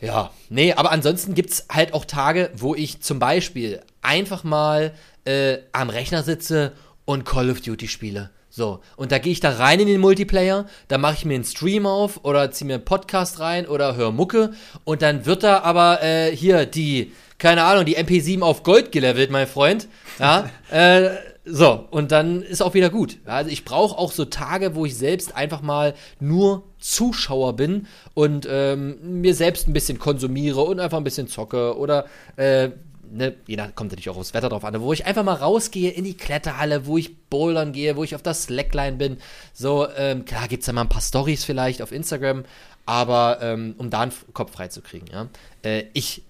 ja, 0.02 0.32
nee, 0.50 0.74
aber 0.74 0.92
ansonsten 0.92 1.36
gibt 1.36 1.52
es 1.52 1.66
halt 1.72 1.94
auch 1.94 2.06
Tage, 2.06 2.50
wo 2.56 2.74
ich 2.74 3.02
zum 3.02 3.20
Beispiel 3.20 3.82
einfach 4.02 4.44
mal 4.44 4.94
äh, 5.26 5.60
am 5.74 5.90
Rechner 5.90 6.24
sitze 6.24 6.72
und 7.06 7.24
Call 7.24 7.52
of 7.52 7.62
Duty 7.62 7.88
spiele. 7.88 8.32
So, 8.58 8.80
und 8.96 9.12
da 9.12 9.18
gehe 9.18 9.34
ich 9.34 9.42
da 9.42 9.50
rein 9.50 9.82
in 9.82 9.88
den 9.88 10.00
Multiplayer, 10.00 10.66
da 10.88 10.98
mache 10.98 11.16
ich 11.16 11.26
mir 11.26 11.34
einen 11.36 11.44
Stream 11.44 11.86
auf 11.86 12.24
oder 12.24 12.52
ziehe 12.52 12.66
mir 12.66 12.76
einen 12.76 12.86
Podcast 12.86 13.42
rein 13.42 13.68
oder 13.68 13.98
höre 13.98 14.14
Mucke 14.14 14.54
und 14.86 15.02
dann 15.02 15.26
wird 15.26 15.44
da 15.44 15.60
aber 15.64 16.02
äh, 16.02 16.34
hier 16.34 16.66
die, 16.66 17.12
keine 17.38 17.66
Ahnung, 17.66 17.84
die 17.84 17.98
MP7 17.98 18.42
auf 18.44 18.64
Gold 18.64 18.94
gelevelt, 18.94 19.30
mein 19.30 19.46
Freund. 19.48 19.90
Ja, 20.20 20.50
äh, 20.72 21.10
So, 21.44 21.86
und 21.92 22.14
dann 22.14 22.42
ist 22.44 22.62
auch 22.64 22.76
wieder 22.76 22.90
gut. 22.90 23.18
Also 23.26 23.52
ich 23.52 23.66
brauche 23.66 23.98
auch 23.98 24.14
so 24.14 24.24
Tage, 24.24 24.74
wo 24.74 24.86
ich 24.86 24.96
selbst 24.96 25.36
einfach 25.36 25.62
mal 25.62 25.94
nur 26.22 26.64
Zuschauer 26.80 27.58
bin 27.58 27.88
und 28.14 28.48
ähm, 28.50 29.20
mir 29.22 29.36
selbst 29.36 29.68
ein 29.68 29.74
bisschen 29.74 30.00
konsumiere 30.00 30.62
und 30.62 30.80
einfach 30.80 30.98
ein 30.98 31.04
bisschen 31.04 31.28
zocke 31.28 31.78
oder 31.78 32.06
äh, 32.38 32.70
ne, 33.12 33.36
je 33.48 33.56
nach, 33.56 33.74
kommt 33.76 33.92
natürlich 33.92 34.10
auch 34.10 34.18
aufs 34.18 34.34
Wetter 34.34 34.50
drauf 34.50 34.66
an, 34.66 34.80
wo 34.82 34.94
ich 34.94 35.06
einfach 35.06 35.24
mal 35.24 35.34
rausgehe 35.34 35.92
in 35.92 36.04
die 36.04 36.16
Kletterhalle, 36.16 36.86
wo 36.86 36.98
ich 36.98 37.18
bouldern 37.30 37.72
gehe, 37.72 37.96
wo 37.96 38.04
ich 38.04 38.16
auf 38.16 38.22
der 38.22 38.34
Slackline 38.34 38.98
bin. 38.98 39.18
So, 39.54 39.88
ähm, 39.96 40.26
klar 40.26 40.48
gibt's 40.48 40.66
da 40.66 40.74
mal 40.74 40.82
ein 40.82 40.90
paar 40.90 41.02
Stories 41.02 41.44
vielleicht 41.44 41.82
auf 41.82 41.92
Instagram, 41.92 42.46
aber 42.86 43.40
ähm, 43.42 43.76
um 43.78 43.90
da 43.90 44.02
einen 44.02 44.14
Kopf 44.34 44.52
frei 44.52 44.68
zu 44.68 44.82
kriegen, 44.82 45.08
ja. 45.12 45.28
Äh, 45.64 45.86
ich 45.94 46.24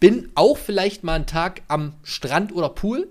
bin 0.00 0.30
auch 0.34 0.56
vielleicht 0.56 1.04
mal 1.04 1.14
einen 1.14 1.26
Tag 1.26 1.62
am 1.68 1.94
Strand 2.02 2.54
oder 2.54 2.68
Pool, 2.68 3.08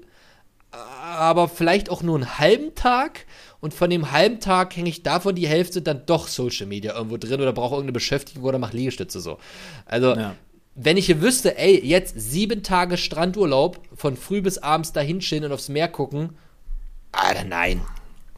aber 0.71 1.47
vielleicht 1.47 1.89
auch 1.89 2.01
nur 2.01 2.15
einen 2.15 2.39
halben 2.39 2.75
Tag. 2.75 3.25
Und 3.59 3.73
von 3.73 3.89
dem 3.89 4.11
halben 4.11 4.39
Tag 4.39 4.75
hänge 4.77 4.89
ich 4.89 5.01
davon 5.01 5.35
die 5.35 5.47
Hälfte 5.47 5.81
dann 5.81 6.05
doch 6.05 6.27
Social 6.27 6.67
Media 6.67 6.95
irgendwo 6.95 7.17
drin 7.17 7.41
oder 7.41 7.53
brauche 7.53 7.73
irgendeine 7.73 7.93
Beschäftigung 7.93 8.43
oder 8.43 8.59
mache 8.59 8.77
Liegestütze 8.77 9.19
so. 9.19 9.39
Also, 9.85 10.15
ja. 10.15 10.35
Wenn 10.79 10.95
ich 10.95 11.07
hier 11.07 11.21
wüsste, 11.21 11.57
ey, 11.57 11.83
jetzt 11.83 12.13
sieben 12.17 12.61
Tage 12.61 12.97
Strandurlaub, 12.97 13.81
von 13.95 14.15
früh 14.15 14.41
bis 14.41 14.59
abends 14.59 14.93
dahin 14.93 15.19
chillen 15.19 15.45
und 15.45 15.51
aufs 15.51 15.69
Meer 15.69 15.87
gucken, 15.87 16.37
Alter, 17.11 17.45
nein. 17.45 17.81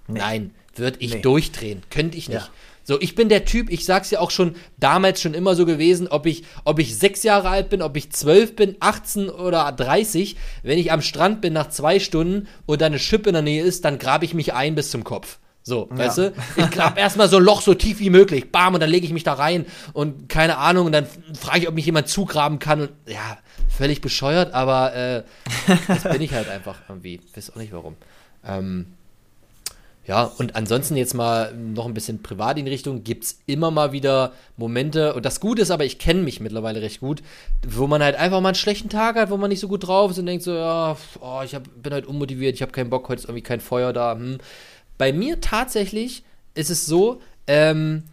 Nee. 0.07 0.19
Nein, 0.19 0.51
würde 0.75 0.97
ich 1.01 1.15
nee. 1.15 1.21
durchdrehen. 1.21 1.83
Könnte 1.89 2.17
ich 2.17 2.29
nicht. 2.29 2.39
Ja. 2.39 2.49
So, 2.85 2.99
ich 2.99 3.13
bin 3.13 3.29
der 3.29 3.45
Typ, 3.45 3.69
ich 3.69 3.85
sag's 3.85 4.09
ja 4.09 4.19
auch 4.19 4.31
schon 4.31 4.55
damals 4.77 5.21
schon 5.21 5.33
immer 5.33 5.53
so 5.53 5.65
gewesen, 5.65 6.07
ob 6.07 6.25
ich, 6.25 6.43
ob 6.63 6.79
ich 6.79 6.97
sechs 6.97 7.23
Jahre 7.23 7.49
alt 7.49 7.69
bin, 7.69 7.81
ob 7.81 7.95
ich 7.97 8.11
zwölf 8.11 8.55
bin, 8.55 8.77
18 8.79 9.29
oder 9.29 9.71
30, 9.71 10.37
wenn 10.63 10.79
ich 10.79 10.91
am 10.91 11.01
Strand 11.01 11.41
bin 11.41 11.53
nach 11.53 11.69
zwei 11.69 11.99
Stunden 11.99 12.47
und 12.65 12.81
da 12.81 12.85
eine 12.85 12.99
Schippe 12.99 13.29
in 13.29 13.33
der 13.33 13.43
Nähe 13.43 13.63
ist, 13.63 13.85
dann 13.85 13.99
grabe 13.99 14.25
ich 14.25 14.33
mich 14.33 14.53
ein 14.53 14.75
bis 14.75 14.89
zum 14.89 15.03
Kopf. 15.03 15.39
So, 15.69 15.87
ja. 15.91 15.97
weißt 15.97 16.17
du? 16.17 16.33
Ich 16.57 16.69
grab 16.71 16.97
erstmal 16.97 17.29
so 17.29 17.37
ein 17.37 17.43
Loch 17.43 17.61
so 17.61 17.73
tief 17.75 17.99
wie 17.99 18.09
möglich, 18.09 18.51
bam, 18.51 18.73
und 18.73 18.79
dann 18.81 18.89
lege 18.89 19.05
ich 19.05 19.13
mich 19.13 19.23
da 19.23 19.33
rein 19.33 19.65
und 19.93 20.27
keine 20.27 20.57
Ahnung, 20.57 20.87
und 20.87 20.91
dann 20.91 21.05
frage 21.39 21.59
ich, 21.59 21.67
ob 21.67 21.75
mich 21.75 21.85
jemand 21.85 22.07
zugraben 22.07 22.59
kann 22.59 22.81
und 22.81 22.89
ja, 23.07 23.37
völlig 23.69 24.01
bescheuert, 24.01 24.53
aber 24.53 24.93
äh, 24.95 25.23
das 25.87 26.03
bin 26.03 26.21
ich 26.21 26.33
halt 26.33 26.49
einfach 26.49 26.79
irgendwie. 26.89 27.21
Weiß 27.35 27.51
auch 27.51 27.55
nicht 27.55 27.71
warum. 27.71 27.95
Ähm, 28.43 28.87
ja, 30.07 30.23
und 30.23 30.55
ansonsten 30.55 30.95
jetzt 30.95 31.13
mal 31.13 31.53
noch 31.53 31.85
ein 31.85 31.93
bisschen 31.93 32.23
privat 32.23 32.57
in 32.57 32.67
Richtung, 32.67 33.03
gibt 33.03 33.25
es 33.25 33.41
immer 33.45 33.69
mal 33.69 33.91
wieder 33.91 34.31
Momente, 34.57 35.13
und 35.13 35.23
das 35.23 35.39
Gute 35.39 35.61
ist 35.61 35.69
aber, 35.69 35.85
ich 35.85 35.99
kenne 35.99 36.23
mich 36.23 36.39
mittlerweile 36.39 36.81
recht 36.81 36.99
gut, 37.01 37.21
wo 37.67 37.85
man 37.85 38.01
halt 38.01 38.15
einfach 38.15 38.41
mal 38.41 38.49
einen 38.49 38.55
schlechten 38.55 38.89
Tag 38.89 39.17
hat, 39.17 39.29
wo 39.29 39.37
man 39.37 39.49
nicht 39.49 39.59
so 39.59 39.67
gut 39.67 39.85
drauf 39.85 40.09
ist 40.09 40.17
und 40.17 40.25
denkt 40.25 40.43
so, 40.43 40.55
ja, 40.55 40.97
oh, 41.21 41.41
ich 41.45 41.53
hab, 41.53 41.63
bin 41.83 41.93
halt 41.93 42.07
unmotiviert, 42.07 42.55
ich 42.55 42.63
habe 42.63 42.71
keinen 42.71 42.89
Bock, 42.89 43.07
heute 43.07 43.19
ist 43.19 43.25
irgendwie 43.25 43.43
kein 43.43 43.59
Feuer 43.59 43.93
da. 43.93 44.13
Hm. 44.13 44.39
Bei 44.99 45.13
mir 45.13 45.39
tatsächlich 45.41 46.23
ist 46.53 46.69
es 46.69 46.85
so, 46.85 47.21
ähm, 47.47 48.03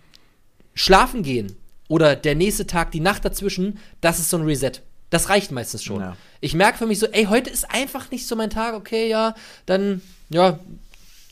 schlafen 0.72 1.22
gehen 1.22 1.56
oder 1.88 2.16
der 2.16 2.36
nächste 2.36 2.66
Tag, 2.66 2.92
die 2.92 3.00
Nacht 3.00 3.24
dazwischen, 3.24 3.78
das 4.00 4.20
ist 4.20 4.30
so 4.30 4.38
ein 4.38 4.44
Reset. 4.44 4.72
Das 5.10 5.28
reicht 5.28 5.50
meistens 5.50 5.82
schon. 5.82 6.00
Ja. 6.00 6.16
Ich 6.40 6.54
merke 6.54 6.78
für 6.78 6.86
mich 6.86 7.00
so, 7.00 7.06
ey, 7.06 7.24
heute 7.24 7.50
ist 7.50 7.70
einfach 7.70 8.10
nicht 8.10 8.26
so 8.26 8.36
mein 8.36 8.50
Tag, 8.50 8.74
okay, 8.74 9.08
ja, 9.08 9.34
dann, 9.66 10.00
ja, 10.30 10.60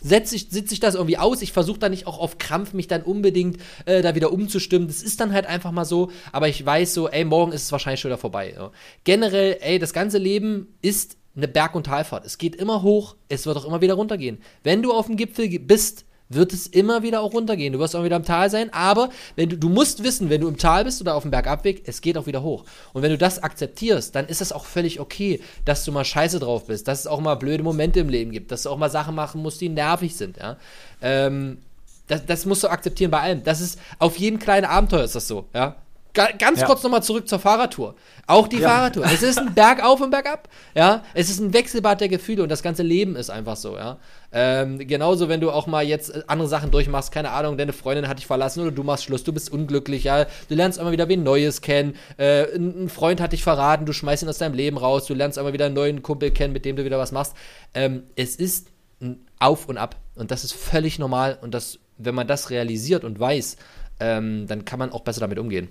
setze 0.02 0.34
ich, 0.34 0.48
sitze 0.50 0.74
ich 0.74 0.80
das 0.80 0.96
irgendwie 0.96 1.18
aus. 1.18 1.40
Ich 1.40 1.52
versuche 1.52 1.78
da 1.78 1.88
nicht 1.88 2.08
auch 2.08 2.18
auf 2.18 2.38
Krampf 2.38 2.72
mich 2.72 2.88
dann 2.88 3.02
unbedingt 3.02 3.58
äh, 3.86 4.02
da 4.02 4.14
wieder 4.16 4.32
umzustimmen. 4.32 4.88
Das 4.88 5.02
ist 5.02 5.20
dann 5.20 5.32
halt 5.32 5.46
einfach 5.46 5.70
mal 5.70 5.84
so. 5.84 6.10
Aber 6.32 6.48
ich 6.48 6.64
weiß 6.64 6.94
so, 6.94 7.08
ey, 7.08 7.24
morgen 7.24 7.52
ist 7.52 7.62
es 7.62 7.72
wahrscheinlich 7.72 8.00
schon 8.00 8.10
wieder 8.10 8.18
vorbei. 8.18 8.54
So. 8.56 8.70
Generell, 9.04 9.58
ey, 9.60 9.78
das 9.78 9.92
ganze 9.92 10.18
Leben 10.18 10.76
ist 10.82 11.16
eine 11.36 11.48
Berg- 11.48 11.74
und 11.74 11.86
Talfahrt. 11.86 12.24
Es 12.24 12.38
geht 12.38 12.56
immer 12.56 12.82
hoch, 12.82 13.16
es 13.28 13.46
wird 13.46 13.56
auch 13.56 13.64
immer 13.64 13.80
wieder 13.80 13.94
runtergehen. 13.94 14.38
Wenn 14.62 14.82
du 14.82 14.92
auf 14.92 15.06
dem 15.06 15.16
Gipfel 15.16 15.58
bist, 15.58 16.04
wird 16.28 16.52
es 16.52 16.66
immer 16.66 17.02
wieder 17.02 17.20
auch 17.20 17.34
runtergehen. 17.34 17.72
Du 17.72 17.78
wirst 17.78 17.94
auch 17.94 18.04
wieder 18.04 18.16
im 18.16 18.24
Tal 18.24 18.50
sein, 18.50 18.72
aber 18.72 19.10
wenn 19.36 19.50
du, 19.50 19.58
du 19.58 19.68
musst 19.68 20.02
wissen, 20.02 20.30
wenn 20.30 20.40
du 20.40 20.48
im 20.48 20.56
Tal 20.56 20.84
bist 20.84 21.00
oder 21.00 21.14
auf 21.14 21.22
dem 21.22 21.30
Bergabweg, 21.30 21.82
es 21.86 22.00
geht 22.00 22.16
auch 22.16 22.26
wieder 22.26 22.42
hoch. 22.42 22.64
Und 22.92 23.02
wenn 23.02 23.10
du 23.10 23.18
das 23.18 23.42
akzeptierst, 23.42 24.14
dann 24.14 24.26
ist 24.26 24.40
es 24.40 24.52
auch 24.52 24.64
völlig 24.64 25.00
okay, 25.00 25.40
dass 25.64 25.84
du 25.84 25.92
mal 25.92 26.04
scheiße 26.04 26.38
drauf 26.40 26.66
bist, 26.66 26.88
dass 26.88 27.00
es 27.00 27.06
auch 27.06 27.20
mal 27.20 27.34
blöde 27.34 27.62
Momente 27.62 28.00
im 28.00 28.08
Leben 28.08 28.30
gibt, 28.30 28.50
dass 28.52 28.62
du 28.62 28.70
auch 28.70 28.78
mal 28.78 28.90
Sachen 28.90 29.14
machen 29.14 29.42
musst, 29.42 29.60
die 29.60 29.68
nervig 29.68 30.16
sind, 30.16 30.38
ja. 30.38 30.56
Ähm, 31.02 31.58
das, 32.06 32.26
das 32.26 32.44
musst 32.44 32.62
du 32.62 32.68
akzeptieren 32.68 33.10
bei 33.10 33.20
allem. 33.20 33.44
Das 33.44 33.62
ist, 33.62 33.78
auf 33.98 34.18
jedem 34.18 34.38
kleinen 34.38 34.66
Abenteuer 34.66 35.04
ist 35.04 35.14
das 35.14 35.26
so, 35.26 35.46
ja. 35.54 35.76
Ganz 36.14 36.60
ja. 36.60 36.66
kurz 36.66 36.82
nochmal 36.84 37.02
zurück 37.02 37.28
zur 37.28 37.40
Fahrradtour. 37.40 37.96
Auch 38.28 38.46
die 38.46 38.58
ja. 38.58 38.68
Fahrradtour. 38.68 39.04
Es 39.04 39.22
ist 39.22 39.36
ein 39.36 39.52
Berg 39.54 39.82
auf 39.82 40.00
und 40.00 40.10
Berg 40.10 40.30
ab. 40.30 40.48
Ja, 40.74 41.02
es 41.12 41.28
ist 41.28 41.40
ein 41.40 41.52
Wechselbad 41.52 42.00
der 42.00 42.08
Gefühle 42.08 42.44
und 42.44 42.48
das 42.48 42.62
ganze 42.62 42.84
Leben 42.84 43.16
ist 43.16 43.30
einfach 43.30 43.56
so. 43.56 43.76
Ja, 43.76 43.98
ähm, 44.30 44.78
genauso 44.78 45.28
wenn 45.28 45.40
du 45.40 45.50
auch 45.50 45.66
mal 45.66 45.84
jetzt 45.84 46.14
äh, 46.14 46.22
andere 46.28 46.46
Sachen 46.48 46.70
durchmachst. 46.70 47.10
Keine 47.10 47.30
Ahnung, 47.30 47.58
deine 47.58 47.72
Freundin 47.72 48.06
hat 48.06 48.18
dich 48.18 48.26
verlassen 48.26 48.60
oder 48.60 48.70
du 48.70 48.84
machst 48.84 49.04
Schluss. 49.04 49.24
Du 49.24 49.32
bist 49.32 49.52
unglücklich. 49.52 50.04
Ja, 50.04 50.26
du 50.48 50.54
lernst 50.54 50.78
immer 50.78 50.92
wieder 50.92 51.08
wen 51.08 51.24
Neues 51.24 51.62
kennen. 51.62 51.96
Äh, 52.16 52.44
ein 52.54 52.88
Freund 52.88 53.20
hat 53.20 53.32
dich 53.32 53.42
verraten. 53.42 53.84
Du 53.84 53.92
schmeißt 53.92 54.22
ihn 54.22 54.28
aus 54.28 54.38
deinem 54.38 54.54
Leben 54.54 54.78
raus. 54.78 55.06
Du 55.06 55.14
lernst 55.14 55.36
immer 55.36 55.52
wieder 55.52 55.66
einen 55.66 55.74
neuen 55.74 56.02
Kumpel 56.02 56.30
kennen, 56.30 56.52
mit 56.52 56.64
dem 56.64 56.76
du 56.76 56.84
wieder 56.84 56.98
was 56.98 57.10
machst. 57.10 57.34
Ähm, 57.74 58.04
es 58.14 58.36
ist 58.36 58.68
ein 59.00 59.26
Auf 59.40 59.68
und 59.68 59.78
Ab 59.78 59.96
und 60.14 60.30
das 60.30 60.44
ist 60.44 60.54
völlig 60.54 61.00
normal 61.00 61.38
und 61.42 61.54
das, 61.54 61.80
wenn 61.98 62.14
man 62.14 62.28
das 62.28 62.50
realisiert 62.50 63.02
und 63.02 63.18
weiß, 63.18 63.56
ähm, 63.98 64.46
dann 64.46 64.64
kann 64.64 64.78
man 64.78 64.92
auch 64.92 65.00
besser 65.00 65.20
damit 65.20 65.40
umgehen. 65.40 65.70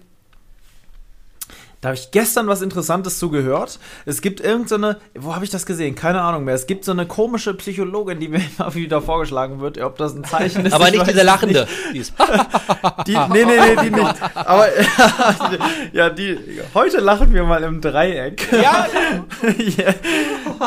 Da 1.83 1.89
habe 1.89 1.97
ich 1.97 2.11
gestern 2.11 2.47
was 2.47 2.61
Interessantes 2.61 3.19
zugehört. 3.19 3.77
Es 4.05 4.21
gibt 4.21 4.39
irgendeine, 4.39 4.99
so 5.13 5.23
wo 5.25 5.35
habe 5.35 5.43
ich 5.43 5.51
das 5.51 5.65
gesehen? 5.65 5.95
Keine 5.95 6.21
Ahnung 6.21 6.45
mehr. 6.45 6.55
Es 6.55 6.65
gibt 6.65 6.85
so 6.85 6.93
eine 6.93 7.05
komische 7.05 7.53
Psychologin, 7.55 8.21
die 8.21 8.27
mir 8.29 8.41
immer 8.57 8.73
wieder 8.73 9.01
vorgeschlagen 9.01 9.59
wird, 9.59 9.77
ob 9.79 9.97
das 9.97 10.15
ein 10.15 10.23
Zeichen 10.23 10.65
ist. 10.65 10.71
Aber 10.71 10.89
nicht 10.89 11.05
diese 11.05 11.23
lachende. 11.23 11.67
Nicht. 11.91 12.13
Die, 13.07 13.17
nee, 13.17 13.45
nee, 13.45 13.45
nee, 13.45 13.81
die 13.83 13.89
nicht. 13.89 14.15
Aber 14.35 14.67
ja, 15.91 16.09
die. 16.09 16.37
Heute 16.73 16.99
lachen 16.99 17.33
wir 17.33 17.43
mal 17.43 17.63
im 17.63 17.81
Dreieck. 17.81 18.47
Ja. 18.51 18.87
ja. 19.41 19.93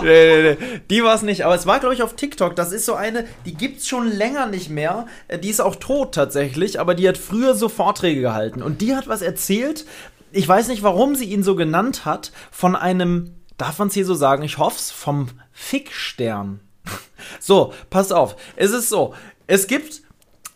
Nee, 0.02 0.42
nee, 0.42 0.56
nee. 0.60 0.80
Die 0.90 1.02
war 1.02 1.14
es 1.14 1.22
nicht. 1.22 1.44
Aber 1.44 1.54
es 1.54 1.66
war, 1.66 1.80
glaube 1.80 1.94
ich, 1.94 2.02
auf 2.02 2.14
TikTok. 2.14 2.56
Das 2.56 2.72
ist 2.72 2.84
so 2.84 2.94
eine, 2.94 3.24
die 3.44 3.54
gibt 3.54 3.80
es 3.80 3.88
schon 3.88 4.10
länger 4.10 4.46
nicht 4.46 4.70
mehr. 4.70 5.06
Die 5.42 5.48
ist 5.48 5.60
auch 5.60 5.76
tot 5.76 6.14
tatsächlich, 6.14 6.80
aber 6.80 6.94
die 6.94 7.08
hat 7.08 7.16
früher 7.16 7.54
so 7.54 7.68
Vorträge 7.68 8.20
gehalten. 8.20 8.62
Und 8.62 8.80
die 8.80 8.94
hat 8.94 9.08
was 9.08 9.22
erzählt, 9.22 9.84
ich 10.32 10.46
weiß 10.46 10.68
nicht, 10.68 10.82
warum 10.82 11.14
sie 11.14 11.26
ihn 11.26 11.42
so 11.42 11.56
genannt 11.56 12.04
hat, 12.04 12.32
von 12.50 12.76
einem, 12.76 13.34
darf 13.56 13.78
man 13.78 13.88
es 13.88 13.94
hier 13.94 14.06
so 14.06 14.14
sagen, 14.14 14.42
ich 14.42 14.58
hoffe 14.58 14.76
es, 14.76 14.90
vom 14.90 15.28
Fickstern. 15.52 16.60
so, 17.40 17.72
pass 17.90 18.12
auf. 18.12 18.36
Es 18.56 18.72
ist 18.72 18.88
so, 18.88 19.14
es 19.46 19.66
gibt 19.66 20.02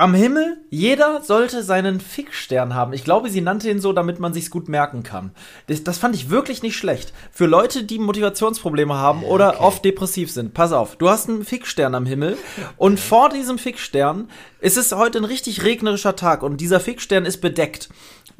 am 0.00 0.14
Himmel, 0.14 0.56
jeder 0.70 1.20
sollte 1.22 1.62
seinen 1.62 2.00
Fickstern 2.00 2.74
haben. 2.74 2.94
Ich 2.94 3.04
glaube, 3.04 3.28
sie 3.28 3.42
nannte 3.42 3.70
ihn 3.70 3.80
so, 3.80 3.92
damit 3.92 4.18
man 4.18 4.32
sich's 4.32 4.50
gut 4.50 4.66
merken 4.66 5.02
kann. 5.02 5.32
Das, 5.66 5.84
das 5.84 5.98
fand 5.98 6.14
ich 6.14 6.30
wirklich 6.30 6.62
nicht 6.62 6.76
schlecht. 6.76 7.12
Für 7.30 7.44
Leute, 7.44 7.84
die 7.84 7.98
Motivationsprobleme 7.98 8.94
haben 8.94 9.24
oder 9.24 9.56
okay. 9.56 9.62
oft 9.62 9.84
depressiv 9.84 10.30
sind. 10.30 10.54
Pass 10.54 10.72
auf, 10.72 10.96
du 10.96 11.10
hast 11.10 11.28
einen 11.28 11.44
Fickstern 11.44 11.94
am 11.94 12.06
Himmel 12.06 12.38
und 12.78 12.98
vor 13.00 13.28
diesem 13.28 13.58
Fickstern 13.58 14.30
ist 14.60 14.78
es 14.78 14.92
heute 14.92 15.18
ein 15.18 15.24
richtig 15.26 15.64
regnerischer 15.64 16.16
Tag 16.16 16.42
und 16.42 16.62
dieser 16.62 16.80
Fickstern 16.80 17.26
ist 17.26 17.42
bedeckt 17.42 17.90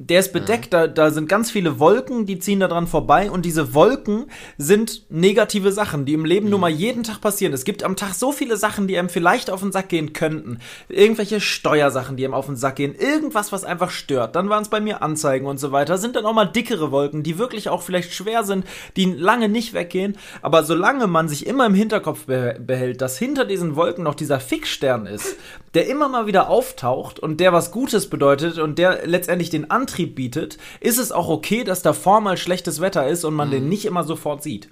der 0.03 0.21
ist 0.21 0.33
bedeckt, 0.33 0.67
mhm. 0.67 0.71
da, 0.71 0.87
da 0.87 1.11
sind 1.11 1.29
ganz 1.29 1.51
viele 1.51 1.79
Wolken, 1.79 2.25
die 2.25 2.39
ziehen 2.39 2.61
da 2.61 2.69
dran 2.69 2.87
vorbei 2.87 3.31
und 3.31 3.45
diese 3.45 3.75
Wolken 3.75 4.31
sind 4.57 5.03
negative 5.11 5.73
Sachen, 5.73 6.07
die 6.07 6.15
im 6.15 6.25
Leben 6.25 6.47
mhm. 6.47 6.53
nun 6.53 6.61
mal 6.63 6.71
jeden 6.71 7.03
Tag 7.03 7.21
passieren. 7.21 7.53
Es 7.53 7.65
gibt 7.65 7.83
am 7.83 7.97
Tag 7.97 8.15
so 8.15 8.33
viele 8.33 8.57
Sachen, 8.57 8.89
die 8.89 8.99
einem 8.99 9.11
vielleicht 9.11 9.51
auf 9.51 9.61
den 9.61 9.73
Sack 9.73 9.91
gehen 9.91 10.15
könnten. 10.15 10.59
Irgendwelche 10.89 11.43
Steuersachen, 11.43 12.17
die 12.17 12.25
einem 12.25 12.33
auf 12.33 12.47
den 12.47 12.57
Sack 12.57 12.77
gehen, 12.77 12.95
irgendwas, 12.95 13.53
was 13.53 13.63
einfach 13.63 13.91
stört. 13.91 14.37
Dann 14.37 14.49
waren 14.49 14.63
es 14.63 14.71
bei 14.71 14.81
mir 14.81 15.03
Anzeigen 15.03 15.47
und 15.47 15.61
so 15.61 15.71
weiter. 15.71 15.99
Sind 15.99 16.17
dann 16.17 16.25
auch 16.25 16.33
mal 16.33 16.47
dickere 16.47 16.91
Wolken, 16.91 17.23
die 17.23 17.37
wirklich 17.37 17.69
auch 17.69 17.83
vielleicht 17.83 18.15
schwer 18.15 18.43
sind, 18.43 18.65
die 18.97 19.05
lange 19.05 19.51
nicht 19.51 19.75
weggehen. 19.75 20.17
Aber 20.41 20.65
solange 20.65 21.09
man 21.09 21.29
sich 21.29 21.47
immer 21.47 21.67
im 21.67 21.75
Hinterkopf 21.75 22.25
behält, 22.25 23.03
dass 23.03 23.19
hinter 23.19 23.45
diesen 23.45 23.77
Wolken 23.77 24.05
noch 24.05 24.15
dieser 24.15 24.41
Fixstern 24.41 25.05
ist, 25.05 25.37
der 25.75 25.89
immer 25.89 26.09
mal 26.09 26.27
wieder 26.27 26.49
auftaucht 26.49 27.21
und 27.21 27.39
der 27.39 27.53
was 27.53 27.71
Gutes 27.71 28.09
bedeutet 28.09 28.59
und 28.59 28.79
der 28.79 29.07
letztendlich 29.07 29.51
den 29.51 29.71
Antrieb 29.71 29.90
Antrieb 29.91 30.15
bietet, 30.15 30.59
ist 30.81 30.99
es 30.99 31.13
auch 31.13 31.29
okay, 31.29 31.65
dass 31.65 31.83
davor 31.83 32.21
mal 32.21 32.37
schlechtes 32.37 32.81
Wetter 32.81 33.09
ist 33.09 33.25
und 33.25 33.35
man 33.35 33.49
mhm. 33.49 33.53
den 33.53 33.69
nicht 33.69 33.85
immer 33.85 34.05
sofort 34.05 34.43
sieht. 34.43 34.69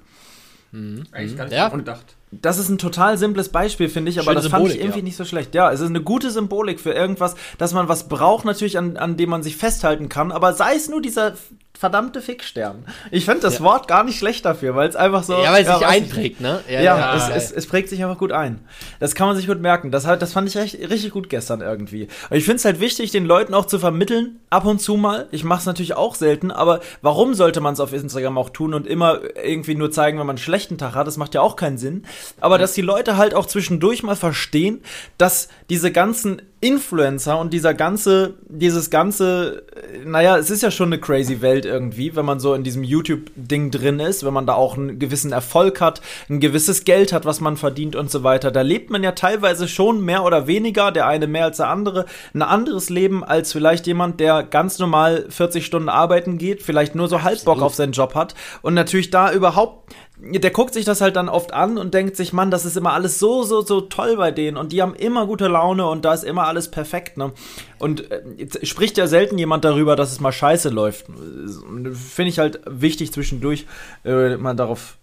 Mhm. 0.72 1.04
Eigentlich 1.12 1.36
gar 1.36 1.44
nicht 1.44 1.54
ja. 1.54 1.68
gedacht. 1.68 2.17
Das 2.30 2.58
ist 2.58 2.68
ein 2.68 2.78
total 2.78 3.16
simples 3.16 3.48
Beispiel, 3.48 3.88
finde 3.88 4.10
ich, 4.10 4.18
aber 4.18 4.26
Schöne 4.26 4.34
das 4.34 4.44
Symbolik, 4.44 4.66
fand 4.66 4.74
ich 4.74 4.80
irgendwie 4.82 4.98
ja. 4.98 5.04
nicht 5.04 5.16
so 5.16 5.24
schlecht. 5.24 5.54
Ja, 5.54 5.72
es 5.72 5.80
ist 5.80 5.88
eine 5.88 6.02
gute 6.02 6.30
Symbolik 6.30 6.78
für 6.80 6.92
irgendwas, 6.92 7.36
dass 7.56 7.72
man 7.72 7.88
was 7.88 8.08
braucht, 8.08 8.44
natürlich, 8.44 8.76
an, 8.76 8.96
an 8.96 9.16
dem 9.16 9.30
man 9.30 9.42
sich 9.42 9.56
festhalten 9.56 10.08
kann, 10.08 10.30
aber 10.30 10.52
sei 10.52 10.74
es 10.74 10.88
nur 10.88 11.00
dieser 11.00 11.34
verdammte 11.78 12.20
Fickstern. 12.20 12.84
Ich 13.12 13.24
finde 13.24 13.42
das 13.42 13.60
Wort 13.62 13.86
gar 13.86 14.02
nicht 14.02 14.18
schlecht 14.18 14.44
dafür, 14.44 14.74
weil 14.74 14.88
es 14.88 14.96
einfach 14.96 15.22
so. 15.22 15.34
Ja, 15.34 15.52
weil 15.52 15.62
es 15.62 15.68
sich 15.68 15.76
weiß 15.76 15.80
ich 15.80 15.86
einprägt, 15.86 16.40
ne? 16.40 16.60
Ja, 16.68 17.14
es, 17.14 17.28
es, 17.28 17.52
es 17.52 17.66
prägt 17.68 17.88
sich 17.88 18.02
einfach 18.02 18.18
gut 18.18 18.32
ein. 18.32 18.58
Das 18.98 19.14
kann 19.14 19.28
man 19.28 19.36
sich 19.36 19.46
gut 19.46 19.60
merken. 19.60 19.92
Das, 19.92 20.02
das 20.02 20.32
fand 20.32 20.48
ich 20.48 20.56
recht, 20.56 20.74
richtig 20.90 21.12
gut 21.12 21.30
gestern 21.30 21.60
irgendwie. 21.60 22.08
Und 22.30 22.36
ich 22.36 22.44
finde 22.44 22.56
es 22.56 22.64
halt 22.64 22.80
wichtig, 22.80 23.12
den 23.12 23.24
Leuten 23.24 23.54
auch 23.54 23.64
zu 23.64 23.78
vermitteln, 23.78 24.40
ab 24.50 24.64
und 24.64 24.80
zu 24.80 24.96
mal. 24.96 25.28
Ich 25.30 25.44
mache 25.44 25.60
es 25.60 25.66
natürlich 25.66 25.94
auch 25.94 26.16
selten, 26.16 26.50
aber 26.50 26.80
warum 27.00 27.34
sollte 27.34 27.60
man 27.60 27.74
es 27.74 27.80
auf 27.80 27.92
Instagram 27.92 28.38
auch 28.38 28.50
tun 28.50 28.74
und 28.74 28.88
immer 28.88 29.20
irgendwie 29.40 29.76
nur 29.76 29.92
zeigen, 29.92 30.18
wenn 30.18 30.26
man 30.26 30.34
einen 30.34 30.42
schlechten 30.42 30.78
Tag 30.78 30.96
hat? 30.96 31.06
Das 31.06 31.16
macht 31.16 31.34
ja 31.36 31.42
auch 31.42 31.54
keinen 31.54 31.78
Sinn. 31.78 32.04
Aber 32.40 32.58
dass 32.58 32.72
die 32.72 32.82
Leute 32.82 33.16
halt 33.16 33.34
auch 33.34 33.46
zwischendurch 33.46 34.02
mal 34.02 34.16
verstehen, 34.16 34.82
dass 35.16 35.48
diese 35.70 35.92
ganzen 35.92 36.42
Influencer 36.60 37.38
und 37.38 37.52
dieser 37.52 37.72
ganze, 37.72 38.34
dieses 38.48 38.90
ganze, 38.90 39.62
naja, 40.04 40.36
es 40.38 40.50
ist 40.50 40.62
ja 40.62 40.72
schon 40.72 40.88
eine 40.88 41.00
crazy 41.00 41.40
Welt 41.40 41.64
irgendwie, 41.64 42.16
wenn 42.16 42.24
man 42.24 42.40
so 42.40 42.52
in 42.54 42.64
diesem 42.64 42.82
YouTube-Ding 42.82 43.70
drin 43.70 44.00
ist, 44.00 44.24
wenn 44.24 44.34
man 44.34 44.44
da 44.44 44.54
auch 44.54 44.76
einen 44.76 44.98
gewissen 44.98 45.30
Erfolg 45.30 45.80
hat, 45.80 46.00
ein 46.28 46.40
gewisses 46.40 46.82
Geld 46.82 47.12
hat, 47.12 47.24
was 47.24 47.40
man 47.40 47.56
verdient 47.56 47.94
und 47.94 48.10
so 48.10 48.24
weiter. 48.24 48.50
Da 48.50 48.62
lebt 48.62 48.90
man 48.90 49.04
ja 49.04 49.12
teilweise 49.12 49.68
schon 49.68 50.04
mehr 50.04 50.24
oder 50.24 50.48
weniger, 50.48 50.90
der 50.90 51.06
eine 51.06 51.28
mehr 51.28 51.44
als 51.44 51.58
der 51.58 51.68
andere, 51.68 52.06
ein 52.34 52.42
anderes 52.42 52.90
Leben 52.90 53.22
als 53.22 53.52
vielleicht 53.52 53.86
jemand, 53.86 54.18
der 54.18 54.42
ganz 54.42 54.80
normal 54.80 55.26
40 55.28 55.64
Stunden 55.64 55.88
arbeiten 55.88 56.38
geht, 56.38 56.62
vielleicht 56.62 56.96
nur 56.96 57.06
so 57.06 57.22
halb 57.22 57.44
Bock 57.44 57.62
auf 57.62 57.74
seinen 57.74 57.92
Job 57.92 58.16
hat 58.16 58.34
und 58.62 58.74
natürlich 58.74 59.10
da 59.10 59.32
überhaupt 59.32 59.94
der 60.20 60.50
guckt 60.50 60.74
sich 60.74 60.84
das 60.84 61.00
halt 61.00 61.16
dann 61.16 61.28
oft 61.28 61.52
an 61.52 61.78
und 61.78 61.94
denkt 61.94 62.16
sich, 62.16 62.32
Mann, 62.32 62.50
das 62.50 62.64
ist 62.64 62.76
immer 62.76 62.92
alles 62.92 63.18
so, 63.18 63.44
so, 63.44 63.60
so 63.62 63.80
toll 63.80 64.16
bei 64.16 64.30
denen 64.30 64.56
und 64.56 64.72
die 64.72 64.82
haben 64.82 64.94
immer 64.94 65.26
gute 65.26 65.46
Laune 65.46 65.86
und 65.86 66.04
da 66.04 66.12
ist 66.12 66.24
immer 66.24 66.46
alles 66.46 66.70
perfekt, 66.70 67.16
ne? 67.16 67.32
Und 67.78 68.10
äh, 68.10 68.22
spricht 68.66 68.98
ja 68.98 69.06
selten 69.06 69.38
jemand 69.38 69.64
darüber, 69.64 69.94
dass 69.94 70.10
es 70.10 70.20
mal 70.20 70.32
scheiße 70.32 70.70
läuft. 70.70 71.06
Finde 71.06 72.28
ich 72.28 72.38
halt 72.38 72.60
wichtig 72.66 73.12
zwischendurch 73.12 73.66
äh, 74.04 74.36
mal 74.36 74.54
darauf 74.54 74.96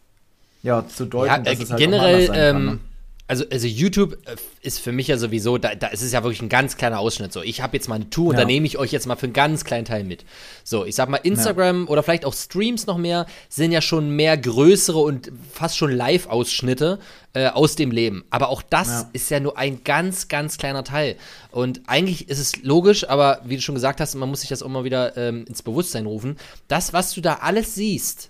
ja, 0.63 0.85
zu 0.87 1.05
deuten, 1.05 1.27
ja, 1.27 1.39
dass 1.39 1.59
es 1.59 1.69
halt 1.69 1.79
generell, 1.79 2.27
kann, 2.27 2.35
ähm, 2.35 2.65
ne? 2.65 2.79
Also, 3.27 3.43
also 3.51 3.65
YouTube 3.67 4.17
äh, 4.27 4.35
ist 4.61 4.79
für 4.79 4.91
mich 4.91 5.07
ja 5.07 5.17
sowieso, 5.17 5.57
da, 5.57 5.73
da 5.73 5.87
ist 5.87 6.03
es 6.03 6.11
ja 6.11 6.21
wirklich 6.23 6.41
ein 6.43 6.49
ganz 6.49 6.77
kleiner 6.77 6.99
Ausschnitt. 6.99 7.33
So, 7.33 7.41
ich 7.41 7.61
habe 7.61 7.75
jetzt 7.75 7.87
mal 7.89 7.95
eine 7.95 8.09
Tour 8.09 8.27
und 8.29 8.33
Ja. 8.35 8.41
da 8.41 8.45
nehme 8.45 8.67
ich 8.67 8.77
euch 8.77 8.91
jetzt 8.91 9.07
mal 9.07 9.15
für 9.15 9.25
einen 9.25 9.33
ganz 9.33 9.63
kleinen 9.65 9.85
Teil 9.85 10.03
mit. 10.03 10.25
So, 10.63 10.85
ich 10.85 10.93
sag 10.95 11.09
mal, 11.09 11.17
Instagram 11.17 11.87
oder 11.87 12.03
vielleicht 12.03 12.25
auch 12.25 12.33
Streams 12.35 12.85
noch 12.85 12.97
mehr 12.99 13.25
sind 13.49 13.71
ja 13.71 13.81
schon 13.81 14.11
mehr 14.11 14.37
größere 14.37 14.99
und 14.99 15.31
fast 15.51 15.75
schon 15.77 15.91
Live-Ausschnitte 15.91 16.99
äh, 17.33 17.47
aus 17.47 17.75
dem 17.75 17.91
Leben. 17.91 18.25
Aber 18.29 18.49
auch 18.49 18.61
das 18.61 18.87
Ja. 18.87 19.09
ist 19.13 19.29
ja 19.31 19.39
nur 19.39 19.57
ein 19.57 19.83
ganz, 19.83 20.27
ganz 20.27 20.57
kleiner 20.57 20.83
Teil. 20.83 21.15
Und 21.51 21.81
eigentlich 21.87 22.29
ist 22.29 22.39
es 22.39 22.61
logisch, 22.63 23.07
aber 23.09 23.41
wie 23.43 23.55
du 23.55 23.61
schon 23.61 23.75
gesagt 23.75 23.99
hast, 24.01 24.13
man 24.15 24.29
muss 24.29 24.41
sich 24.41 24.49
das 24.49 24.61
auch 24.61 24.69
mal 24.69 24.83
wieder 24.83 25.17
ähm, 25.17 25.45
ins 25.47 25.63
Bewusstsein 25.63 26.05
rufen. 26.05 26.37
Das, 26.67 26.93
was 26.93 27.13
du 27.13 27.21
da 27.21 27.35
alles 27.41 27.75
siehst 27.75 28.29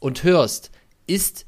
und 0.00 0.22
hörst, 0.22 0.70
ist 1.06 1.46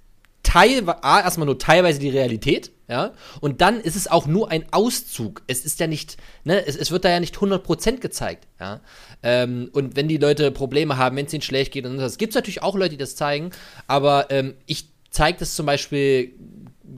teilweise, 0.51 1.05
A, 1.05 1.21
erstmal 1.21 1.47
nur 1.47 1.59
teilweise 1.59 2.01
die 2.01 2.09
Realität, 2.09 2.73
ja, 2.89 3.13
und 3.41 3.61
dann 3.61 3.81
ist 3.81 3.95
es 3.95 4.09
auch 4.11 4.27
nur 4.27 4.51
ein 4.51 4.65
Auszug. 4.73 5.43
Es 5.47 5.65
ist 5.65 5.79
ja 5.79 5.87
nicht, 5.87 6.17
ne, 6.43 6.67
es, 6.67 6.77
es 6.77 6.91
wird 6.91 7.05
da 7.05 7.11
ja 7.11 7.21
nicht 7.21 7.37
100% 7.37 7.99
gezeigt, 7.99 8.49
ja. 8.59 8.81
Ähm, 9.23 9.71
und 9.73 9.97
wenn 9.97 10.09
die 10.09 10.17
Leute 10.17 10.51
Probleme 10.51 10.97
haben, 10.97 11.17
wenn 11.17 11.27
es 11.27 11.33
ihnen 11.33 11.43
schlecht 11.43 11.73
geht 11.73 11.87
und 11.87 11.99
gibt 12.19 12.31
es 12.31 12.35
natürlich 12.35 12.63
auch 12.63 12.75
Leute, 12.75 12.91
die 12.91 12.97
das 12.97 13.15
zeigen, 13.15 13.51
aber 13.87 14.31
ähm, 14.31 14.55
ich 14.67 14.89
zeige 15.11 15.39
das 15.39 15.55
zum 15.55 15.67
Beispiel 15.67 16.33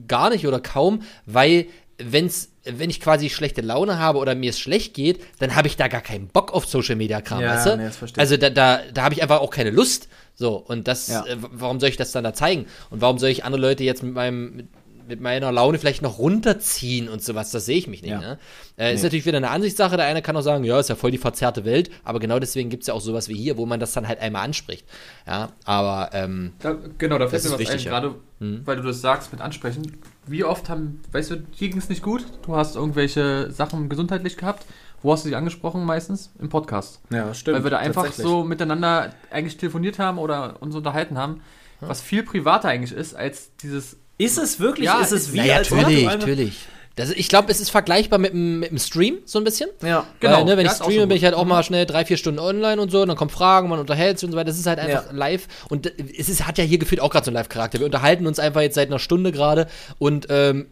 gar 0.07 0.31
nicht 0.31 0.47
oder 0.47 0.59
kaum, 0.59 1.03
weil 1.25 1.67
wenn's, 2.11 2.49
wenn 2.63 2.89
ich 2.89 2.99
quasi 3.01 3.29
schlechte 3.29 3.61
Laune 3.61 3.99
habe 3.99 4.19
oder 4.19 4.35
mir 4.35 4.49
es 4.51 4.59
schlecht 4.59 4.93
geht, 4.93 5.21
dann 5.39 5.55
habe 5.55 5.67
ich 5.67 5.75
da 5.77 5.87
gar 5.87 6.01
keinen 6.01 6.27
Bock 6.27 6.53
auf 6.53 6.65
Social 6.65 6.95
Media 6.95 7.21
Kram, 7.21 7.41
Ja, 7.41 7.53
weißt 7.55 7.65
du? 7.67 7.77
nee, 7.77 7.89
also 8.17 8.37
da, 8.37 8.49
da, 8.49 8.79
da 8.93 9.03
habe 9.03 9.13
ich 9.13 9.21
einfach 9.21 9.39
auch 9.41 9.49
keine 9.51 9.69
Lust. 9.71 10.07
So, 10.35 10.55
und 10.57 10.87
das, 10.87 11.07
Ja. 11.09 11.25
äh, 11.25 11.37
warum 11.39 11.79
soll 11.79 11.89
ich 11.89 11.97
das 11.97 12.11
dann 12.11 12.23
da 12.23 12.33
zeigen? 12.33 12.65
Und 12.89 13.01
warum 13.01 13.19
soll 13.19 13.29
ich 13.29 13.43
andere 13.45 13.61
Leute 13.61 13.83
jetzt 13.83 14.01
mit 14.01 14.13
meinem, 14.13 14.55
mit, 14.55 14.67
mit 15.07 15.19
meiner 15.21 15.51
Laune 15.51 15.77
vielleicht 15.77 16.01
noch 16.01 16.17
runterziehen 16.17 17.07
und 17.09 17.21
sowas? 17.21 17.51
Das 17.51 17.65
sehe 17.65 17.77
ich 17.77 17.87
mich 17.87 18.01
nicht, 18.01 18.11
Ja. 18.11 18.19
ne? 18.19 18.39
Äh, 18.77 18.93
Ist 18.93 19.01
Nee. 19.01 19.07
natürlich 19.07 19.25
wieder 19.25 19.37
eine 19.37 19.49
Ansichtssache. 19.51 19.97
Der 19.97 20.05
eine 20.07 20.21
kann 20.21 20.35
auch 20.37 20.41
sagen, 20.41 20.63
ja, 20.63 20.79
ist 20.79 20.89
ja 20.89 20.95
voll 20.95 21.11
die 21.11 21.17
verzerrte 21.19 21.65
Welt, 21.65 21.91
aber 22.03 22.19
genau 22.19 22.39
deswegen 22.39 22.69
gibt 22.69 22.83
es 22.83 22.87
ja 22.87 22.93
auch 22.95 23.01
sowas 23.01 23.27
wie 23.27 23.35
hier, 23.35 23.57
wo 23.57 23.65
man 23.67 23.79
das 23.79 23.91
dann 23.93 24.07
halt 24.07 24.19
einmal 24.21 24.43
anspricht. 24.45 24.85
Ja, 25.27 25.49
aber, 25.65 26.09
ähm, 26.13 26.53
Da, 26.59 26.77
genau, 26.97 27.17
da 27.19 27.27
fällt 27.27 27.43
Das 27.43 27.43
mir 27.43 27.47
ist 27.49 27.53
was 27.53 27.59
wichtig, 27.59 27.81
ein, 27.87 27.93
ja. 27.93 27.99
gerade 27.99 28.15
Mhm. 28.39 28.61
weil 28.65 28.77
du 28.77 28.81
das 28.83 29.01
sagst 29.01 29.31
mit 29.31 29.41
Ansprechen. 29.41 29.97
Wie 30.25 30.43
oft 30.43 30.69
haben, 30.69 31.01
weißt 31.11 31.31
du, 31.31 31.43
hier 31.51 31.69
ging 31.69 31.79
es 31.79 31.89
nicht 31.89 32.01
gut, 32.01 32.25
du 32.45 32.55
hast 32.55 32.75
irgendwelche 32.75 33.51
Sachen 33.51 33.89
gesundheitlich 33.89 34.37
gehabt. 34.37 34.65
Wo 35.01 35.11
hast 35.11 35.25
du 35.25 35.29
sie 35.29 35.35
angesprochen 35.35 35.83
meistens? 35.85 36.31
Im 36.39 36.47
Podcast. 36.47 37.01
Ja, 37.09 37.33
stimmt. 37.33 37.57
Weil 37.57 37.63
wir 37.65 37.71
da 37.71 37.77
einfach 37.79 38.11
so 38.13 38.45
miteinander 38.45 39.13
eigentlich 39.31 39.57
telefoniert 39.57 39.99
haben 39.99 40.17
oder 40.17 40.61
uns 40.61 40.75
unterhalten 40.75 41.17
haben, 41.17 41.41
was 41.81 41.99
viel 41.99 42.23
privater 42.23 42.69
eigentlich 42.69 42.97
ist 42.97 43.13
als 43.13 43.51
dieses. 43.57 43.97
Ist 44.17 44.37
es 44.37 44.61
wirklich? 44.61 44.85
Ja, 44.85 45.01
ist 45.01 45.11
es 45.11 45.33
wie 45.33 45.39
du 45.39 45.47
natürlich, 45.47 46.05
natürlich. 46.05 46.67
Das, 46.95 47.09
ich 47.09 47.27
glaube, 47.27 47.51
es 47.51 47.59
ist 47.59 47.71
vergleichbar 47.71 48.19
mit, 48.19 48.33
dem- 48.33 48.59
mit 48.59 48.69
dem 48.69 48.77
Stream, 48.77 49.17
so 49.25 49.39
ein 49.39 49.43
bisschen. 49.43 49.67
Ja. 49.81 50.05
Genau, 50.19 50.37
Weil, 50.37 50.45
ne, 50.45 50.57
wenn 50.57 50.65
ja, 50.67 50.71
ich 50.71 50.77
streame, 50.77 51.07
bin 51.07 51.17
ich 51.17 51.23
halt 51.23 51.33
auch 51.33 51.39
gut. 51.39 51.47
mal 51.47 51.63
schnell 51.63 51.87
drei, 51.87 52.05
vier 52.05 52.17
Stunden 52.17 52.39
online 52.39 52.79
und 52.79 52.91
so, 52.91 53.01
und 53.01 53.07
dann 53.07 53.17
kommen 53.17 53.31
Fragen, 53.31 53.67
man 53.67 53.79
unterhält 53.79 54.19
sich 54.19 54.27
und 54.27 54.31
so 54.33 54.37
weiter. 54.37 54.51
Das 54.51 54.59
ist 54.59 54.67
halt 54.67 54.77
einfach 54.77 55.07
Ja. 55.07 55.11
live. 55.11 55.47
Und 55.69 55.87
äh, 55.87 55.91
es 56.19 56.29
ist, 56.29 56.45
hat 56.45 56.59
ja 56.59 56.63
hier 56.63 56.77
gefühlt 56.77 57.01
auch 57.01 57.09
gerade 57.09 57.25
so 57.25 57.29
einen 57.31 57.35
Live-Charakter. 57.37 57.79
Wir 57.79 57.87
unterhalten 57.87 58.27
uns 58.27 58.37
einfach 58.37 58.61
jetzt 58.61 58.75
seit 58.75 58.89
einer 58.89 58.99
Stunde 58.99 59.31
gerade 59.31 59.67
und 59.97 60.27
ähm, 60.29 60.67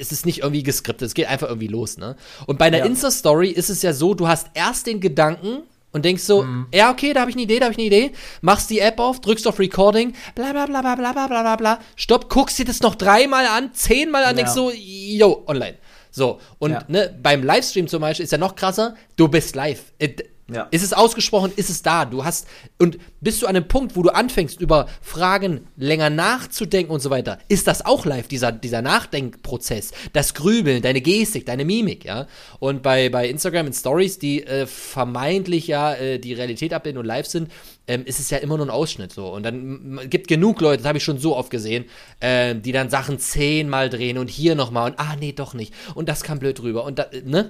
es 0.00 0.12
ist 0.12 0.24
nicht 0.24 0.38
irgendwie 0.38 0.62
geskriptet. 0.62 1.08
Es 1.08 1.14
geht 1.14 1.28
einfach 1.28 1.48
irgendwie 1.48 1.68
los, 1.68 1.98
ne? 1.98 2.16
Und 2.46 2.58
bei 2.58 2.64
einer 2.66 2.78
Ja. 2.78 2.86
Insta-Story 2.86 3.50
ist 3.50 3.68
es 3.68 3.82
ja 3.82 3.92
so, 3.92 4.14
du 4.14 4.28
hast 4.28 4.46
erst 4.54 4.86
den 4.86 5.00
Gedanken, 5.00 5.58
und 5.96 6.04
denkst 6.04 6.22
so, 6.22 6.42
Mhm. 6.42 6.66
ja, 6.72 6.90
okay, 6.92 7.12
da 7.12 7.20
habe 7.22 7.30
ich 7.30 7.36
eine 7.36 7.42
Idee, 7.42 7.58
da 7.58 7.64
habe 7.66 7.72
ich 7.72 7.78
eine 7.78 7.86
Idee, 7.86 8.12
machst 8.42 8.70
die 8.70 8.78
App 8.78 9.00
auf, 9.00 9.20
drückst 9.20 9.48
auf 9.48 9.58
Recording, 9.58 10.14
bla 10.36 10.52
bla 10.52 10.66
bla 10.66 10.80
bla 10.82 10.94
bla 10.94 11.12
bla 11.12 11.26
bla 11.26 11.40
bla 11.42 11.56
bla, 11.56 11.78
stopp, 11.96 12.28
guckst 12.30 12.58
dir 12.58 12.64
das 12.66 12.80
noch 12.80 12.94
dreimal 12.94 13.46
an, 13.46 13.70
zehnmal 13.74 14.22
an, 14.22 14.30
Ja. 14.30 14.34
denkst 14.44 14.52
so, 14.52 14.70
yo, 14.72 15.42
online. 15.48 15.76
So, 16.12 16.38
und 16.58 16.70
Ja. 16.72 16.84
ne, 16.88 17.18
beim 17.22 17.42
Livestream 17.42 17.88
zum 17.88 18.00
Beispiel 18.02 18.24
ist 18.24 18.30
ja 18.30 18.38
noch 18.38 18.54
krasser, 18.54 18.94
du 19.16 19.28
bist 19.28 19.56
live. 19.56 19.92
Äh, 19.98 20.10
Ja. 20.52 20.68
Ist 20.70 20.84
es 20.84 20.92
ausgesprochen, 20.92 21.52
ist 21.56 21.70
es 21.70 21.82
da. 21.82 22.04
Du 22.04 22.24
hast, 22.24 22.46
und 22.78 22.98
bist 23.20 23.42
du 23.42 23.46
an 23.46 23.56
einem 23.56 23.66
Punkt, 23.66 23.96
wo 23.96 24.02
du 24.02 24.10
anfängst, 24.10 24.60
über 24.60 24.86
Fragen 25.02 25.66
länger 25.76 26.08
nachzudenken 26.08 26.92
und 26.92 27.00
so 27.00 27.10
weiter, 27.10 27.38
ist 27.48 27.66
das 27.66 27.84
auch 27.84 28.06
live, 28.06 28.28
dieser, 28.28 28.52
dieser 28.52 28.80
Nachdenkprozess, 28.80 29.90
das 30.12 30.34
Grübeln, 30.34 30.82
deine 30.82 31.00
Gestik, 31.00 31.46
deine 31.46 31.64
Mimik, 31.64 32.04
ja. 32.04 32.28
Und 32.60 32.82
bei, 32.82 33.08
bei 33.08 33.28
Instagram 33.28 33.66
in 33.66 33.72
Stories, 33.72 34.20
die 34.20 34.44
äh, 34.44 34.66
vermeintlich 34.66 35.66
ja 35.66 35.94
äh, 35.94 36.20
die 36.20 36.34
Realität 36.34 36.72
abbilden 36.72 37.00
und 37.00 37.06
live 37.06 37.26
sind, 37.26 37.50
ähm, 37.88 38.04
ist 38.04 38.20
es 38.20 38.30
ja 38.30 38.38
immer 38.38 38.56
nur 38.56 38.66
ein 38.66 38.70
Ausschnitt 38.70 39.12
so. 39.12 39.26
Und 39.26 39.42
dann 39.42 40.00
gibt 40.08 40.28
genug 40.28 40.60
Leute, 40.60 40.82
das 40.82 40.88
habe 40.88 40.98
ich 40.98 41.04
schon 41.04 41.18
so 41.18 41.36
oft 41.36 41.50
gesehen, 41.50 41.86
ähm, 42.20 42.62
die 42.62 42.70
dann 42.70 42.88
Sachen 42.88 43.18
zehnmal 43.18 43.90
drehen 43.90 44.16
und 44.16 44.30
hier 44.30 44.54
nochmal 44.54 44.92
und 44.92 45.00
ah, 45.00 45.16
nee, 45.18 45.32
doch 45.32 45.54
nicht. 45.54 45.74
Und 45.96 46.08
das 46.08 46.22
kam 46.22 46.38
blöd 46.38 46.62
rüber. 46.62 46.84
Und 46.84 47.00
da, 47.00 47.06
ne? 47.24 47.48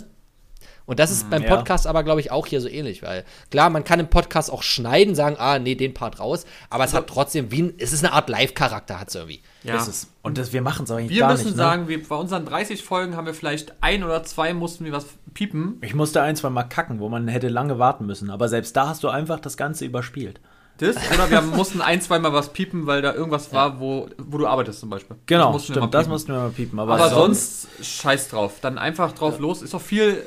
Und 0.87 1.01
das 1.01 1.11
ist 1.11 1.28
beim 1.28 1.43
ja. 1.43 1.55
Podcast 1.55 1.87
aber, 1.87 2.05
glaube 2.05 2.20
ich, 2.20 2.30
auch 2.30 2.47
hier 2.47 2.61
so 2.61 2.68
ähnlich, 2.68 3.03
weil 3.03 3.24
klar, 3.51 3.70
man 3.70 3.84
kann 3.84 4.01
im 4.01 4.09
Podcast 4.09 4.53
auch 4.53 4.62
schneiden, 4.62 5.14
sagen, 5.14 5.37
ah, 5.39 5.59
nee, 5.59 5.74
den 5.74 5.95
Part 5.95 6.20
raus, 6.20 6.47
aber 6.70 6.84
es 6.84 6.95
hat 6.95 7.09
trotzdem 7.09 7.51
wie 7.51 7.62
ein, 7.62 7.74
es 7.78 7.93
ist 7.93 8.05
eine 8.05 8.12
Art 8.12 8.28
Live-Charakter, 8.28 9.01
hat 9.01 9.09
es 9.09 9.16
irgendwie. 9.16 9.43
Ja. 9.64 9.76
Ist 9.76 9.89
es. 9.89 10.09
Und 10.22 10.39
das, 10.39 10.53
wir 10.53 10.62
machen 10.62 10.84
es 10.84 10.91
eigentlich 10.91 11.11
Wir 11.11 11.20
gar 11.20 11.32
müssen 11.32 11.47
nicht. 11.47 11.57
Ne? 11.57 11.62
sagen, 11.62 11.89
wir, 11.89 12.07
bei 12.07 12.16
unseren 12.16 12.47
30 12.47 12.82
Folgen 12.82 13.16
haben 13.16 13.26
wir 13.26 13.34
vielleicht 13.34 13.74
ein 13.80 14.05
oder 14.05 14.22
zwei 14.22 14.55
mussten 14.55 14.84
wir 14.84 14.93
was 14.93 15.07
piepen. 15.34 15.78
Ich 15.82 15.95
musste 15.95 16.22
ein, 16.22 16.37
zwei 16.37 16.51
Mal 16.51 16.64
kacken, 16.64 17.01
wo 17.01 17.09
man 17.09 17.28
hätte 17.28 17.49
lange 17.49 17.78
warten 17.78 18.07
müssen. 18.07 18.30
Aber 18.30 18.49
selbst 18.49 18.76
da 18.76 18.89
hast 18.89 19.03
du 19.03 19.09
einfach 19.09 19.41
das 19.41 19.57
Ganze 19.57 19.84
überspielt. 19.84 20.41
Das, 20.78 20.97
oder 21.14 21.30
wir 21.30 21.43
mussten 21.43 21.80
ein, 21.80 22.01
zwei 22.01 22.18
Mal 22.18 22.32
was 22.32 22.53
piepen, 22.53 22.87
weil 22.87 23.03
da 23.03 23.14
irgendwas 23.14 23.53
war, 23.53 23.80
wo, 23.80 24.09
wo 24.18 24.39
du 24.39 24.47
arbeitest 24.47 24.80
zum 24.80 24.91
Beispiel. 24.91 25.16
Genau, 25.26 25.47
Das 25.47 25.53
mussten 25.53 25.74
wir 25.74 25.80
mal 25.80 25.84
stimmt, 25.84 25.95
das 25.95 26.01
piepen. 26.03 26.12
mussten 26.12 26.32
wir 26.32 26.39
mal 26.39 26.51
piepen. 26.51 26.78
Aber, 26.78 26.95
Aber 26.95 27.11
sonst 27.11 27.68
scheiß 27.82 28.28
drauf. 28.28 28.55
Dann 28.61 28.78
einfach 28.78 29.12
drauf 29.12 29.39
los. 29.39 29.62
Ist 29.62 29.74
doch 29.74 29.80
viel, 29.80 30.22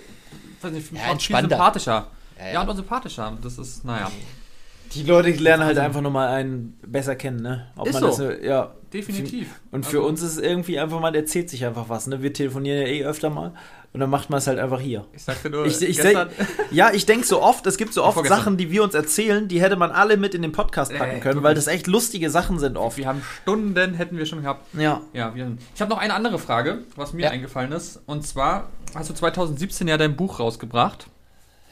weiß 0.64 0.72
nicht, 0.72 0.92
Ja, 0.94 1.18
viel 1.18 1.40
sympathischer. 1.40 2.08
Ja, 2.38 2.46
Ja, 2.46 2.54
ja. 2.54 2.62
und 2.62 2.76
sympathischer. 2.76 3.38
Das 3.42 3.58
ist, 3.58 3.86
naja. 3.86 4.12
Die 4.94 5.04
Leute 5.04 5.30
lernen 5.32 5.64
halt 5.66 5.78
einfach 5.78 6.02
nur 6.02 6.12
mal 6.12 6.30
einen 6.30 6.78
besser 6.86 7.16
kennen, 7.16 7.42
ne? 7.42 7.68
Ob 7.76 7.88
Ist 7.88 8.02
man 8.02 8.12
so. 8.12 8.28
Das, 8.28 8.44
ja. 8.44 8.72
Definitiv. 8.92 9.60
Und 9.72 9.86
für 9.86 10.02
uns 10.02 10.24
ist 10.24 10.32
es 10.32 10.38
irgendwie 10.40 10.80
einfach, 10.80 11.00
man 11.00 11.14
erzählt 11.14 11.50
sich 11.50 11.64
einfach 11.64 11.90
was, 11.90 12.08
ne? 12.08 12.24
Wir 12.24 12.34
telefonieren 12.34 12.82
ja 12.82 12.88
eh 12.88 13.06
öfter 13.06 13.30
mal 13.30 13.54
und 13.92 14.00
dann 14.00 14.10
macht 14.10 14.30
man 14.30 14.38
es 14.38 14.46
halt 14.48 14.60
einfach 14.60 14.80
hier. 14.80 15.06
Ich 15.14 15.24
sagte 15.24 15.50
nur, 15.50 15.66
Ich, 15.66 15.82
ich 15.82 15.98
gestern, 15.98 16.30
denk, 16.38 16.50
ja, 16.72 16.92
ich 16.92 17.06
denke 17.06 17.26
so 17.26 17.42
oft, 17.42 17.66
es 17.66 17.78
gibt 17.78 17.94
so 17.94 18.04
oft. 18.04 18.24
Sachen, 18.28 18.56
die 18.58 18.70
wir 18.72 18.84
uns 18.84 18.94
erzählen, 18.94 19.48
die 19.48 19.62
hätte 19.62 19.76
man 19.78 19.92
alle 19.92 20.16
mit 20.18 20.36
in 20.36 20.42
den 20.44 20.52
Podcast 20.52 20.94
packen 20.96 21.18
Äh, 21.18 21.20
können, 21.22 21.42
weil 21.44 21.56
das 21.56 21.68
echt 21.68 21.88
lustige 21.88 22.30
Sachen 22.30 22.60
sind 22.60 22.78
oft. 22.78 22.98
wir 22.98 23.08
haben 23.08 23.24
Stunden, 23.42 23.96
hätten 23.96 24.18
wir 24.18 24.26
schon 24.28 24.42
gehabt. 24.44 24.66
Ja. 24.76 25.02
Ja, 25.14 25.34
wir, 25.34 25.58
ich 25.74 25.82
habe 25.82 25.90
noch 25.90 25.98
eine 25.98 26.14
andere 26.14 26.38
Frage, 26.40 26.80
was 26.96 27.14
mir 27.14 27.24
Ja. 27.26 27.30
eingefallen 27.32 27.72
ist. 27.72 28.02
Und 28.06 28.26
zwar 28.28 28.70
hast 28.96 29.10
du 29.10 29.14
2017 29.14 29.88
ja 29.88 29.98
dein 29.98 30.16
Buch 30.16 30.40
rausgebracht, 30.40 31.08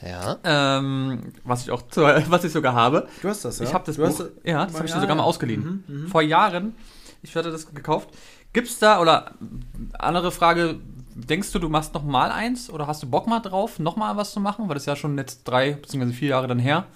Ja. 0.02 0.38
ähm, 0.44 1.32
was 1.44 1.62
ich 1.62 1.70
auch, 1.70 1.82
was 2.28 2.42
ich 2.44 2.52
sogar 2.52 2.74
habe. 2.74 3.08
Du 3.22 3.28
hast 3.28 3.44
das, 3.44 3.58
ja? 3.60 3.64
Ich 3.66 3.74
habe 3.74 3.84
das 3.86 3.96
du 3.96 4.02
Buch, 4.02 4.08
Hast, 4.18 4.30
ja, 4.44 4.64
das 4.66 4.74
habe 4.74 4.86
ich 4.86 4.92
dir 4.92 5.00
sogar 5.00 5.14
mal 5.16 5.22
ausgeliehen. 5.22 5.84
Mhm, 5.86 6.02
mhm. 6.02 6.08
Vor 6.08 6.22
Jahren. 6.22 6.74
Ich 7.22 7.34
hatte 7.36 7.50
das 7.52 7.72
gekauft. 7.72 8.08
Gibt's 8.52 8.78
da, 8.78 9.00
oder 9.00 9.32
andere 9.98 10.30
Frage, 10.32 10.76
denkst 11.18 11.52
du, 11.52 11.58
du 11.58 11.68
machst 11.68 11.94
noch 11.94 12.04
mal 12.04 12.30
eins? 12.30 12.70
Oder 12.70 12.86
hast 12.86 13.02
du 13.02 13.08
Bock 13.08 13.26
mal 13.26 13.40
drauf, 13.40 13.78
noch 13.78 13.96
mal 13.96 14.16
was 14.16 14.32
zu 14.32 14.40
machen? 14.40 14.68
Weil 14.68 14.74
das 14.74 14.84
ist 14.84 14.86
ja 14.86 14.96
schon 14.96 15.18
jetzt 15.18 15.44
drei 15.44 15.72
bzw. 15.72 16.12
vier 16.12 16.28
Jahre 16.28 16.46
dann 16.46 16.58
her. 16.58 16.86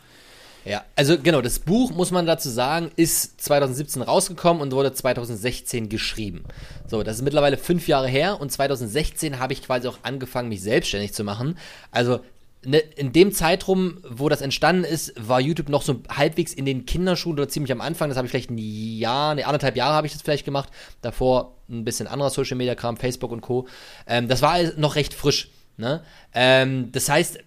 Ja, 0.64 0.84
also 0.94 1.18
genau, 1.18 1.40
das 1.40 1.58
Buch, 1.58 1.90
muss 1.90 2.12
man 2.12 2.24
dazu 2.24 2.48
sagen, 2.48 2.92
ist 2.94 3.40
2017 3.40 4.00
rausgekommen 4.00 4.62
und 4.62 4.72
wurde 4.72 4.92
2016 4.92 5.88
geschrieben. 5.88 6.44
So, 6.86 7.02
das 7.02 7.16
ist 7.16 7.22
mittlerweile 7.22 7.56
fünf 7.56 7.88
Jahre 7.88 8.06
her 8.06 8.40
und 8.40 8.52
2016 8.52 9.40
habe 9.40 9.54
ich 9.54 9.64
quasi 9.64 9.88
auch 9.88 9.98
angefangen, 10.04 10.48
mich 10.48 10.62
selbstständig 10.62 11.14
zu 11.14 11.24
machen. 11.24 11.58
Also 11.90 12.20
ne, 12.64 12.78
in 12.78 13.12
dem 13.12 13.32
Zeitraum, 13.32 13.98
wo 14.08 14.28
das 14.28 14.40
entstanden 14.40 14.84
ist, 14.84 15.12
war 15.16 15.40
YouTube 15.40 15.68
noch 15.68 15.82
so 15.82 16.02
halbwegs 16.08 16.52
in 16.52 16.64
den 16.64 16.86
Kinderschuhen 16.86 17.34
oder 17.38 17.48
ziemlich 17.48 17.72
am 17.72 17.80
Anfang. 17.80 18.08
Das 18.08 18.16
habe 18.16 18.26
ich 18.26 18.30
vielleicht 18.30 18.50
ein 18.50 18.58
Jahr, 18.58 19.34
ne, 19.34 19.46
anderthalb 19.46 19.76
Jahre 19.76 19.94
habe 19.94 20.06
ich 20.06 20.12
das 20.12 20.22
vielleicht 20.22 20.44
gemacht. 20.44 20.70
Davor 21.00 21.56
ein 21.68 21.84
bisschen 21.84 22.06
anderer 22.06 22.30
Social 22.30 22.56
Media 22.56 22.74
Kram, 22.74 22.96
Facebook 22.96 23.32
und 23.32 23.40
Co. 23.40 23.66
Ähm, 24.06 24.28
das 24.28 24.42
war 24.42 24.58
noch 24.76 24.96
recht 24.96 25.14
frisch. 25.14 25.50
Ne? 25.76 26.02
Ähm, 26.34 26.92
das 26.92 27.08
heißt, 27.08 27.38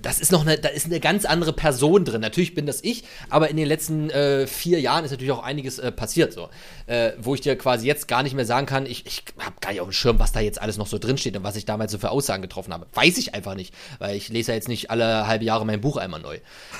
das, 0.00 0.20
ist 0.20 0.30
noch 0.30 0.42
eine, 0.42 0.58
da 0.58 0.68
ist 0.68 0.86
eine 0.86 1.00
ganz 1.00 1.24
andere 1.24 1.52
Person 1.52 2.04
drin. 2.04 2.20
Natürlich 2.20 2.54
bin 2.54 2.66
das 2.66 2.82
ich, 2.84 3.02
aber 3.30 3.50
in 3.50 3.56
den 3.56 3.66
letzten 3.66 4.10
äh, 4.10 4.46
vier 4.46 4.80
Jahren 4.80 5.04
ist 5.04 5.10
natürlich 5.10 5.32
auch 5.32 5.42
einiges 5.42 5.78
äh, 5.80 5.90
passiert, 5.90 6.32
so. 6.32 6.50
Äh, 6.86 7.12
wo 7.18 7.34
ich 7.34 7.40
dir 7.40 7.56
quasi 7.56 7.86
jetzt 7.86 8.06
gar 8.06 8.22
nicht 8.22 8.34
mehr 8.34 8.46
sagen 8.46 8.66
kann, 8.66 8.86
ich, 8.86 9.06
ich 9.06 9.24
habe 9.38 9.56
gar 9.60 9.70
nicht 9.70 9.80
auf 9.80 9.88
dem 9.88 9.92
Schirm, 9.92 10.20
was 10.20 10.30
da 10.30 10.40
jetzt 10.40 10.62
alles 10.62 10.78
noch 10.78 10.86
so 10.86 10.98
drin 10.98 11.18
steht 11.18 11.36
und 11.36 11.42
was 11.42 11.56
ich 11.56 11.64
damals 11.64 11.90
so 11.90 11.98
für 11.98 12.10
Aussagen 12.10 12.42
getroffen 12.42 12.72
habe. 12.72 12.86
Weiß 12.94 13.18
ich 13.18 13.34
einfach 13.34 13.56
nicht, 13.56 13.74
weil 13.98 14.16
ich 14.16 14.28
lese 14.28 14.52
ja 14.52 14.54
jetzt 14.54 14.68
nicht 14.68 14.90
alle 14.90 15.26
halbe 15.26 15.44
Jahre 15.44 15.66
mein 15.66 15.80
Buch 15.80 15.96
einmal 15.96 16.20
neu. 16.20 16.38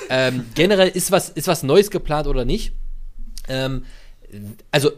Ähm, 0.09 0.47
generell 0.55 0.89
ist 0.89 1.11
was, 1.11 1.29
ist 1.29 1.49
was 1.49 1.65
Neues 1.65 1.91
geplant 1.91 2.29
oder 2.29 2.45
nicht? 2.45 2.73
Ähm, 3.49 3.85
also 4.71 4.93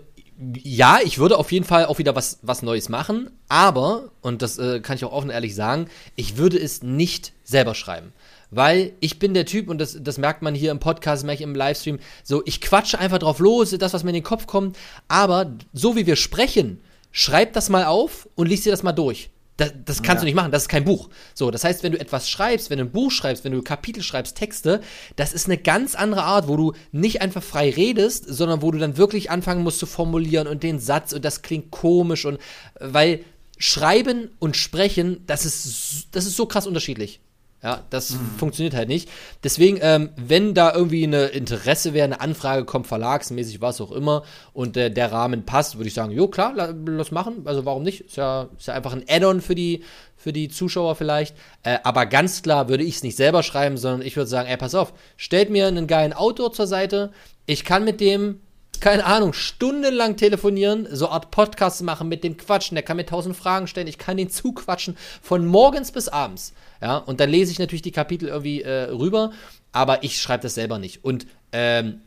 ja, 0.63 0.99
ich 1.05 1.19
würde 1.19 1.39
auf 1.39 1.53
jeden 1.53 1.65
Fall 1.65 1.87
auch 1.87 1.99
wieder 1.99 2.17
was, 2.17 2.39
was 2.43 2.63
Neues 2.63 2.89
machen, 2.89 3.31
aber, 3.49 4.11
und 4.21 4.43
das 4.43 4.59
äh, 4.59 4.81
kann 4.81 4.97
ich 4.97 5.05
auch 5.05 5.13
offen 5.13 5.31
ehrlich 5.31 5.55
sagen, 5.55 5.89
ich 6.17 6.37
würde 6.37 6.59
es 6.59 6.83
nicht 6.83 7.33
selber 7.45 7.75
schreiben. 7.75 8.13
Weil 8.51 8.93
ich 9.01 9.19
bin 9.19 9.35
der 9.35 9.47
Typ, 9.47 9.69
und 9.69 9.79
das, 9.79 9.99
das 10.01 10.19
merkt 10.19 10.43
man 10.43 10.55
hier 10.55 10.71
im 10.71 10.79
Podcast, 10.79 11.25
merke 11.25 11.43
ich 11.43 11.49
im 11.49 11.55
Livestream, 11.55 11.99
so, 12.23 12.43
ich 12.47 12.61
quatsche 12.61 12.99
einfach 12.99 13.19
drauf 13.19 13.39
los, 13.39 13.71
das, 13.71 13.95
was 13.95 14.05
mir 14.05 14.11
in 14.11 14.15
den 14.15 14.23
Kopf 14.23 14.47
kommt, 14.47 14.77
aber 15.09 15.53
so 15.73 15.97
wie 15.97 16.07
wir 16.07 16.17
sprechen, 16.17 16.81
schreib 17.11 17.53
das 17.53 17.69
mal 17.69 17.85
auf 17.85 18.29
und 18.35 18.49
lies 18.49 18.63
dir 18.63 18.71
das 18.71 18.83
mal 18.83 18.93
durch. 18.93 19.31
Das, 19.57 19.73
das 19.85 20.03
kannst 20.03 20.17
ja. 20.17 20.21
du 20.21 20.25
nicht 20.27 20.35
machen, 20.35 20.51
das 20.51 20.63
ist 20.63 20.69
kein 20.69 20.85
Buch. 20.85 21.11
So, 21.33 21.51
das 21.51 21.63
heißt, 21.63 21.85
wenn 21.85 21.93
du 21.93 22.01
etwas 22.01 22.29
schreibst, 22.29 22.71
wenn 22.71 22.79
du 22.79 22.85
ein 22.85 22.91
Buch 22.91 23.13
schreibst, 23.13 23.45
wenn 23.45 23.53
du 23.53 23.63
Kapitel 23.63 24.03
schreibst, 24.03 24.37
Texte, 24.37 24.81
das 25.15 25.33
ist 25.33 25.47
eine 25.47 25.59
ganz 25.59 25.95
andere 25.95 26.25
Art, 26.25 26.49
wo 26.49 26.57
du 26.57 26.73
nicht 26.91 27.23
einfach 27.23 27.43
frei 27.43 27.71
redest, 27.71 28.25
sondern 28.27 28.63
wo 28.63 28.73
du 28.73 28.79
dann 28.79 28.97
wirklich 28.97 29.31
anfangen 29.31 29.63
musst 29.63 29.79
zu 29.79 29.87
formulieren 29.87 30.49
und 30.49 30.65
den 30.65 30.81
Satz 30.81 31.13
und 31.13 31.25
das 31.25 31.43
klingt 31.43 31.71
komisch 31.71 32.25
und 32.25 32.39
weil 32.81 33.25
Schreiben 33.57 34.31
und 34.41 34.57
Sprechen, 34.57 35.25
das 35.27 35.45
ist, 35.45 36.09
das 36.11 36.27
ist 36.27 36.37
so 36.37 36.47
krass 36.47 36.67
unterschiedlich. 36.67 37.21
Ja, 37.65 37.83
das 37.89 38.11
mhm. 38.11 38.19
funktioniert 38.37 38.75
halt 38.75 38.89
nicht. 38.89 39.09
Deswegen, 39.43 39.79
ähm, 39.81 40.11
wenn 40.17 40.53
da 40.53 40.75
irgendwie 40.75 41.05
eine 41.05 41.29
Interesse 41.29 41.95
wäre, 41.95 42.05
eine 42.05 42.21
Anfrage 42.21 42.67
kommt, 42.67 42.87
verlagsmäßig, 42.87 43.63
was 43.63 43.81
auch 43.81 43.91
immer, 43.91 44.23
und 44.53 44.77
äh, 44.77 44.91
der 44.91 45.11
Rahmen 45.11 45.47
passt, 45.47 45.79
würde 45.79 45.89
ich 45.89 45.95
sagen, 45.95 46.13
jo, 46.13 46.29
klar, 46.29 46.53
lass 46.85 47.11
machen. 47.11 47.41
Also 47.47 47.65
warum 47.65 47.83
nicht? 47.83 48.03
Ist 48.03 48.17
ja, 48.17 48.51
ist 48.59 48.69
ja 48.69 48.75
einfach 48.75 48.93
ein 48.93 49.05
Add-on 49.09 49.41
für 49.41 49.55
die, 49.55 49.83
für 50.15 50.35
die 50.35 50.51
Zuschauer 50.51 50.95
vielleicht. 50.95 51.35
Äh, 51.63 51.79
aber 51.85 52.05
ganz 52.05 52.43
klar 52.43 52.69
würde 52.69 52.85
ich 52.85 52.97
es 52.97 53.03
nicht 53.03 53.17
selber 53.17 53.43
schreiben, 53.43 53.79
sondern 53.79 54.07
ich 54.07 54.15
würde 54.15 54.29
sagen, 54.29 54.47
ey, 54.47 54.59
pass 54.59 54.75
auf, 54.75 54.93
stellt 55.17 55.49
mir 55.49 55.67
einen 55.67 55.87
geilen 55.87 56.13
Autor 56.13 56.53
zur 56.53 56.67
Seite. 56.67 57.13
Ich 57.47 57.65
kann 57.65 57.85
mit 57.85 57.99
dem 57.99 58.41
keine 58.81 59.05
Ahnung, 59.05 59.33
stundenlang 59.33 60.17
telefonieren, 60.17 60.87
so 60.91 61.09
Art 61.09 61.31
Podcasts 61.31 61.83
machen, 61.83 62.09
mit 62.09 62.25
dem 62.25 62.37
quatschen, 62.37 62.75
der 62.75 62.83
kann 62.83 62.97
mir 62.97 63.07
tausend 63.07 63.37
Fragen 63.37 63.67
stellen, 63.67 63.87
ich 63.87 63.99
kann 63.99 64.17
den 64.17 64.31
zuquatschen, 64.31 64.97
von 65.23 65.47
morgens 65.47 65.93
bis 65.93 66.09
abends. 66.09 66.53
Ja, 66.81 66.99
und 66.99 67.21
dann 67.21 67.31
lese 67.31 67.53
ich 67.53 67.59
natürlich 67.59 67.83
die 67.83 67.93
Kapitel 67.93 68.29
irgendwie 68.29 68.63
äh, 68.63 68.91
rüber, 68.91 69.33
aber 69.73 70.03
ich 70.03 70.21
schreibe 70.21 70.43
das 70.43 70.55
selber 70.55 70.79
nicht. 70.79 71.05
Und 71.05 71.27
ähm, 71.53 72.01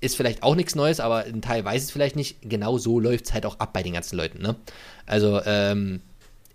ist 0.00 0.16
vielleicht 0.16 0.42
auch 0.42 0.54
nichts 0.54 0.74
Neues, 0.74 1.00
aber 1.00 1.24
ein 1.24 1.42
Teil 1.42 1.64
weiß 1.64 1.84
es 1.84 1.90
vielleicht 1.90 2.16
nicht. 2.16 2.38
Genau 2.42 2.78
so 2.78 3.00
läuft 3.00 3.26
es 3.26 3.32
halt 3.32 3.46
auch 3.46 3.58
ab 3.58 3.72
bei 3.72 3.82
den 3.82 3.92
ganzen 3.92 4.16
Leuten. 4.16 4.42
Ne? 4.42 4.56
Also, 5.06 5.40
ähm, 5.44 6.00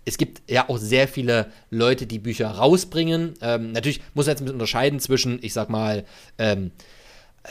es 0.04 0.18
gibt 0.18 0.48
ja 0.48 0.68
auch 0.68 0.78
sehr 0.78 1.08
viele 1.08 1.50
Leute, 1.68 2.06
die 2.06 2.20
Bücher 2.20 2.48
rausbringen. 2.48 3.34
Ähm, 3.42 3.72
natürlich 3.72 4.00
muss 4.14 4.26
man 4.26 4.32
jetzt 4.32 4.40
ein 4.40 4.44
bisschen 4.44 4.54
unterscheiden 4.54 5.00
zwischen, 5.00 5.40
ich 5.42 5.52
sag 5.52 5.68
mal, 5.68 6.04
ähm, 6.38 6.70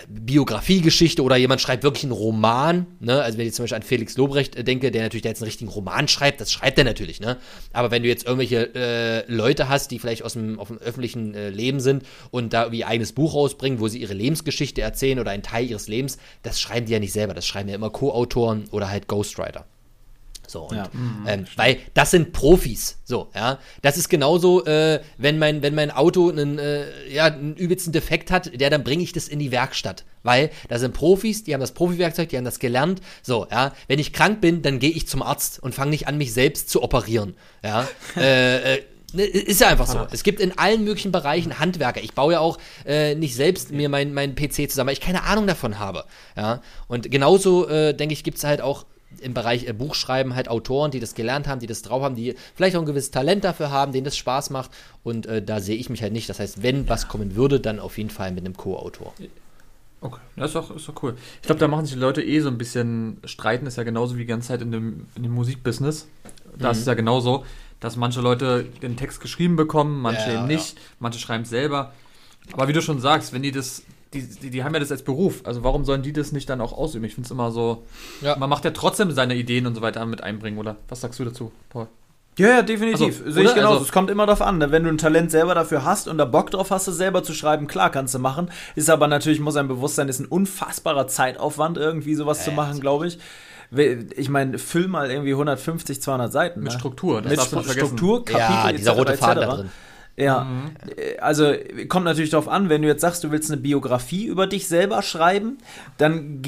Biografiegeschichte 0.07 1.23
oder 1.23 1.35
jemand 1.35 1.61
schreibt 1.61 1.83
wirklich 1.83 2.03
einen 2.03 2.11
Roman, 2.11 2.87
ne? 2.99 3.21
Also 3.21 3.37
wenn 3.37 3.47
ich 3.47 3.53
zum 3.53 3.63
Beispiel 3.63 3.77
an 3.77 3.83
Felix 3.83 4.17
Lobrecht 4.17 4.55
äh, 4.55 4.63
denke, 4.63 4.91
der 4.91 5.03
natürlich 5.03 5.23
da 5.23 5.29
jetzt 5.29 5.41
einen 5.41 5.47
richtigen 5.47 5.69
Roman 5.69 6.07
schreibt, 6.07 6.41
das 6.41 6.51
schreibt 6.51 6.77
er 6.77 6.83
natürlich, 6.83 7.19
ne? 7.19 7.37
Aber 7.73 7.91
wenn 7.91 8.03
du 8.03 8.09
jetzt 8.09 8.25
irgendwelche 8.25 8.73
äh, 8.75 9.31
Leute 9.31 9.69
hast, 9.69 9.91
die 9.91 9.99
vielleicht 9.99 10.23
aus 10.23 10.33
dem, 10.33 10.59
auf 10.59 10.67
dem 10.67 10.77
öffentlichen 10.77 11.33
äh, 11.33 11.49
Leben 11.49 11.79
sind 11.79 12.03
und 12.31 12.53
da 12.53 12.63
irgendwie 12.63 12.85
eigenes 12.85 13.13
Buch 13.13 13.33
rausbringen, 13.33 13.79
wo 13.79 13.87
sie 13.87 13.99
ihre 13.99 14.13
Lebensgeschichte 14.13 14.81
erzählen 14.81 15.19
oder 15.19 15.31
einen 15.31 15.43
Teil 15.43 15.65
ihres 15.65 15.87
Lebens, 15.87 16.17
das 16.43 16.59
schreiben 16.59 16.85
die 16.85 16.93
ja 16.93 16.99
nicht 16.99 17.13
selber, 17.13 17.33
das 17.33 17.45
schreiben 17.45 17.69
ja 17.69 17.75
immer 17.75 17.89
Co-Autoren 17.89 18.65
oder 18.71 18.89
halt 18.89 19.07
Ghostwriter. 19.07 19.65
So, 20.47 20.63
und, 20.63 20.77
ja. 20.77 20.89
ähm, 21.27 21.45
weil 21.55 21.77
das 21.93 22.11
sind 22.11 22.33
Profis. 22.33 22.97
So, 23.03 23.29
ja. 23.35 23.59
Das 23.81 23.97
ist 23.97 24.09
genauso, 24.09 24.65
äh, 24.65 25.01
wenn 25.17 25.39
mein, 25.39 25.61
wenn 25.61 25.75
mein 25.75 25.91
Auto 25.91 26.29
einen, 26.29 26.59
äh, 26.59 26.85
ja, 27.09 27.25
einen 27.25 27.55
übelsten 27.55 27.93
Defekt 27.93 28.31
hat, 28.31 28.59
der, 28.59 28.69
dann 28.69 28.83
bringe 28.83 29.03
ich 29.03 29.13
das 29.13 29.27
in 29.27 29.39
die 29.39 29.51
Werkstatt. 29.51 30.05
Weil 30.23 30.49
da 30.69 30.79
sind 30.79 30.93
Profis, 30.93 31.43
die 31.43 31.53
haben 31.53 31.61
das 31.61 31.73
Profi-Werkzeug, 31.73 32.29
die 32.29 32.37
haben 32.37 32.45
das 32.45 32.59
gelernt. 32.59 32.99
So, 33.21 33.47
ja. 33.51 33.73
Wenn 33.87 33.99
ich 33.99 34.11
krank 34.11 34.41
bin, 34.41 34.63
dann 34.63 34.79
gehe 34.79 34.89
ich 34.89 35.07
zum 35.07 35.21
Arzt 35.21 35.61
und 35.61 35.75
fange 35.75 35.91
nicht 35.91 36.07
an, 36.07 36.17
mich 36.17 36.33
selbst 36.33 36.69
zu 36.69 36.81
operieren. 36.81 37.35
Ja. 37.63 37.87
äh, 38.17 38.75
äh, 38.75 38.83
ne, 39.13 39.23
ist 39.23 39.61
ja 39.61 39.67
einfach 39.67 39.87
so. 39.87 40.07
Es 40.11 40.23
gibt 40.23 40.39
in 40.39 40.57
allen 40.57 40.83
möglichen 40.83 41.11
Bereichen 41.11 41.59
Handwerker. 41.59 42.01
Ich 42.01 42.13
baue 42.13 42.33
ja 42.33 42.39
auch 42.39 42.57
äh, 42.85 43.15
nicht 43.15 43.35
selbst 43.35 43.71
mir 43.71 43.89
meinen 43.89 44.13
mein 44.13 44.35
PC 44.35 44.69
zusammen, 44.69 44.87
weil 44.87 44.93
ich 44.93 45.01
keine 45.01 45.23
Ahnung 45.23 45.47
davon 45.47 45.79
habe. 45.79 46.05
Ja? 46.35 46.61
Und 46.87 47.09
genauso, 47.11 47.67
äh, 47.67 47.93
denke 47.93 48.13
ich, 48.13 48.23
gibt 48.23 48.37
es 48.39 48.43
halt 48.43 48.61
auch 48.61 48.85
im 49.25 49.33
Bereich 49.33 49.67
äh, 49.67 49.73
Buchschreiben 49.73 50.35
halt 50.35 50.47
Autoren, 50.47 50.91
die 50.91 50.99
das 50.99 51.15
gelernt 51.15 51.47
haben, 51.47 51.59
die 51.59 51.67
das 51.67 51.81
drauf 51.81 52.03
haben, 52.03 52.15
die 52.15 52.35
vielleicht 52.53 52.75
auch 52.75 52.81
ein 52.81 52.85
gewisses 52.85 53.11
Talent 53.11 53.43
dafür 53.43 53.71
haben, 53.71 53.91
denen 53.91 54.05
das 54.05 54.15
Spaß 54.15 54.51
macht. 54.51 54.71
Und 55.03 55.25
äh, 55.25 55.41
da 55.41 55.59
sehe 55.59 55.75
ich 55.75 55.89
mich 55.89 56.01
halt 56.01 56.13
nicht. 56.13 56.29
Das 56.29 56.39
heißt, 56.39 56.61
wenn 56.63 56.87
was 56.87 57.07
kommen 57.07 57.35
würde, 57.35 57.59
dann 57.59 57.79
auf 57.79 57.97
jeden 57.97 58.11
Fall 58.11 58.31
mit 58.31 58.45
einem 58.45 58.55
Co-Autor. 58.55 59.13
Okay, 60.01 60.19
das 60.35 60.51
ist 60.51 60.55
doch, 60.55 60.75
ist 60.75 60.87
doch 60.87 61.01
cool. 61.01 61.15
Ich 61.41 61.47
glaube, 61.47 61.59
da 61.59 61.67
machen 61.67 61.85
sich 61.85 61.95
die 61.95 61.99
Leute 61.99 62.21
eh 62.21 62.39
so 62.39 62.49
ein 62.49 62.59
bisschen 62.59 63.17
streiten, 63.25 63.65
ist 63.65 63.77
ja 63.77 63.83
genauso 63.83 64.15
wie 64.15 64.19
die 64.19 64.25
ganze 64.27 64.49
Zeit 64.49 64.61
in 64.61 64.71
dem, 64.71 65.07
in 65.15 65.23
dem 65.23 65.33
Musikbusiness. 65.33 66.07
Da 66.57 66.67
mhm. 66.67 66.71
ist 66.73 66.79
es 66.79 66.85
ja 66.85 66.93
genauso, 66.93 67.45
dass 67.79 67.95
manche 67.95 68.21
Leute 68.21 68.65
den 68.83 68.97
Text 68.97 69.19
geschrieben 69.19 69.55
bekommen, 69.55 70.01
manche 70.01 70.31
ja, 70.31 70.35
eben 70.35 70.47
nicht, 70.47 70.75
ja. 70.75 70.81
manche 70.99 71.19
schreiben 71.19 71.43
es 71.43 71.49
selber. 71.49 71.93
Aber 72.53 72.67
wie 72.67 72.73
du 72.73 72.81
schon 72.81 72.99
sagst, 72.99 73.33
wenn 73.33 73.41
die 73.41 73.51
das 73.51 73.81
die, 74.13 74.21
die, 74.21 74.49
die, 74.49 74.63
haben 74.63 74.73
ja 74.73 74.79
das 74.79 74.91
als 74.91 75.03
Beruf. 75.03 75.41
Also 75.43 75.63
warum 75.63 75.85
sollen 75.85 76.01
die 76.01 76.13
das 76.13 76.31
nicht 76.31 76.49
dann 76.49 76.61
auch 76.61 76.73
ausüben? 76.73 77.05
Ich 77.05 77.15
finde 77.15 77.27
es 77.27 77.31
immer 77.31 77.51
so. 77.51 77.83
Ja. 78.21 78.35
Man 78.37 78.49
macht 78.49 78.65
ja 78.65 78.71
trotzdem 78.71 79.11
seine 79.11 79.35
Ideen 79.35 79.67
und 79.67 79.75
so 79.75 79.81
weiter 79.81 80.05
mit 80.05 80.21
einbringen, 80.23 80.57
oder? 80.57 80.77
Was 80.87 81.01
sagst 81.01 81.19
du 81.19 81.25
dazu, 81.25 81.51
Paul? 81.69 81.87
Ja, 82.37 82.49
ja, 82.49 82.61
definitiv. 82.61 83.21
Also, 83.21 83.31
Sehe 83.31 83.43
ich 83.43 83.53
genauso. 83.53 83.73
Also, 83.73 83.85
es 83.85 83.91
kommt 83.91 84.09
immer 84.09 84.25
darauf 84.25 84.41
an. 84.41 84.57
Ne? 84.57 84.71
Wenn 84.71 84.83
du 84.83 84.89
ein 84.89 84.97
Talent 84.97 85.31
selber 85.31 85.55
dafür 85.55 85.85
hast 85.85 86.07
und 86.07 86.17
da 86.17 86.25
Bock 86.25 86.51
drauf 86.51 86.69
hast, 86.69 86.87
es 86.87 86.97
selber 86.97 87.23
zu 87.23 87.33
schreiben, 87.33 87.67
klar 87.67 87.89
kannst 87.91 88.13
du 88.13 88.19
machen. 88.19 88.51
Ist 88.75 88.89
aber 88.89 89.07
natürlich, 89.07 89.39
muss 89.39 89.55
ein 89.55 89.67
Bewusstsein, 89.67 90.09
ist 90.09 90.19
ein 90.19 90.25
unfassbarer 90.25 91.07
Zeitaufwand, 91.07 91.77
irgendwie 91.77 92.15
sowas 92.15 92.41
äh, 92.41 92.45
zu 92.45 92.51
machen, 92.51 92.79
glaube 92.81 93.07
ich. 93.07 93.19
Ich 94.15 94.29
meine, 94.29 94.59
füll 94.59 94.87
mal 94.87 95.09
irgendwie 95.09 95.31
150, 95.31 96.01
200 96.01 96.31
Seiten. 96.31 96.59
Mit 96.59 96.73
ne? 96.73 96.77
Struktur. 96.77 97.21
Das 97.21 97.51
Mit 97.51 97.65
Struktur, 97.65 98.23
Kapitel, 98.23 98.39
ja, 98.39 98.71
dieser 98.71 98.91
rote 98.91 99.17
Faden 99.17 99.47
da 99.47 99.55
drin. 99.55 99.69
Ja, 100.17 100.45
mhm. 100.45 100.71
also 101.19 101.53
kommt 101.89 102.05
natürlich 102.05 102.29
darauf 102.29 102.47
an, 102.47 102.69
wenn 102.69 102.81
du 102.81 102.87
jetzt 102.87 103.01
sagst, 103.01 103.21
du 103.25 103.31
willst 103.31 103.51
eine 103.51 103.59
Biografie 103.59 104.25
über 104.25 104.47
dich 104.47 104.69
selber 104.69 105.01
schreiben, 105.01 105.57
dann 105.97 106.41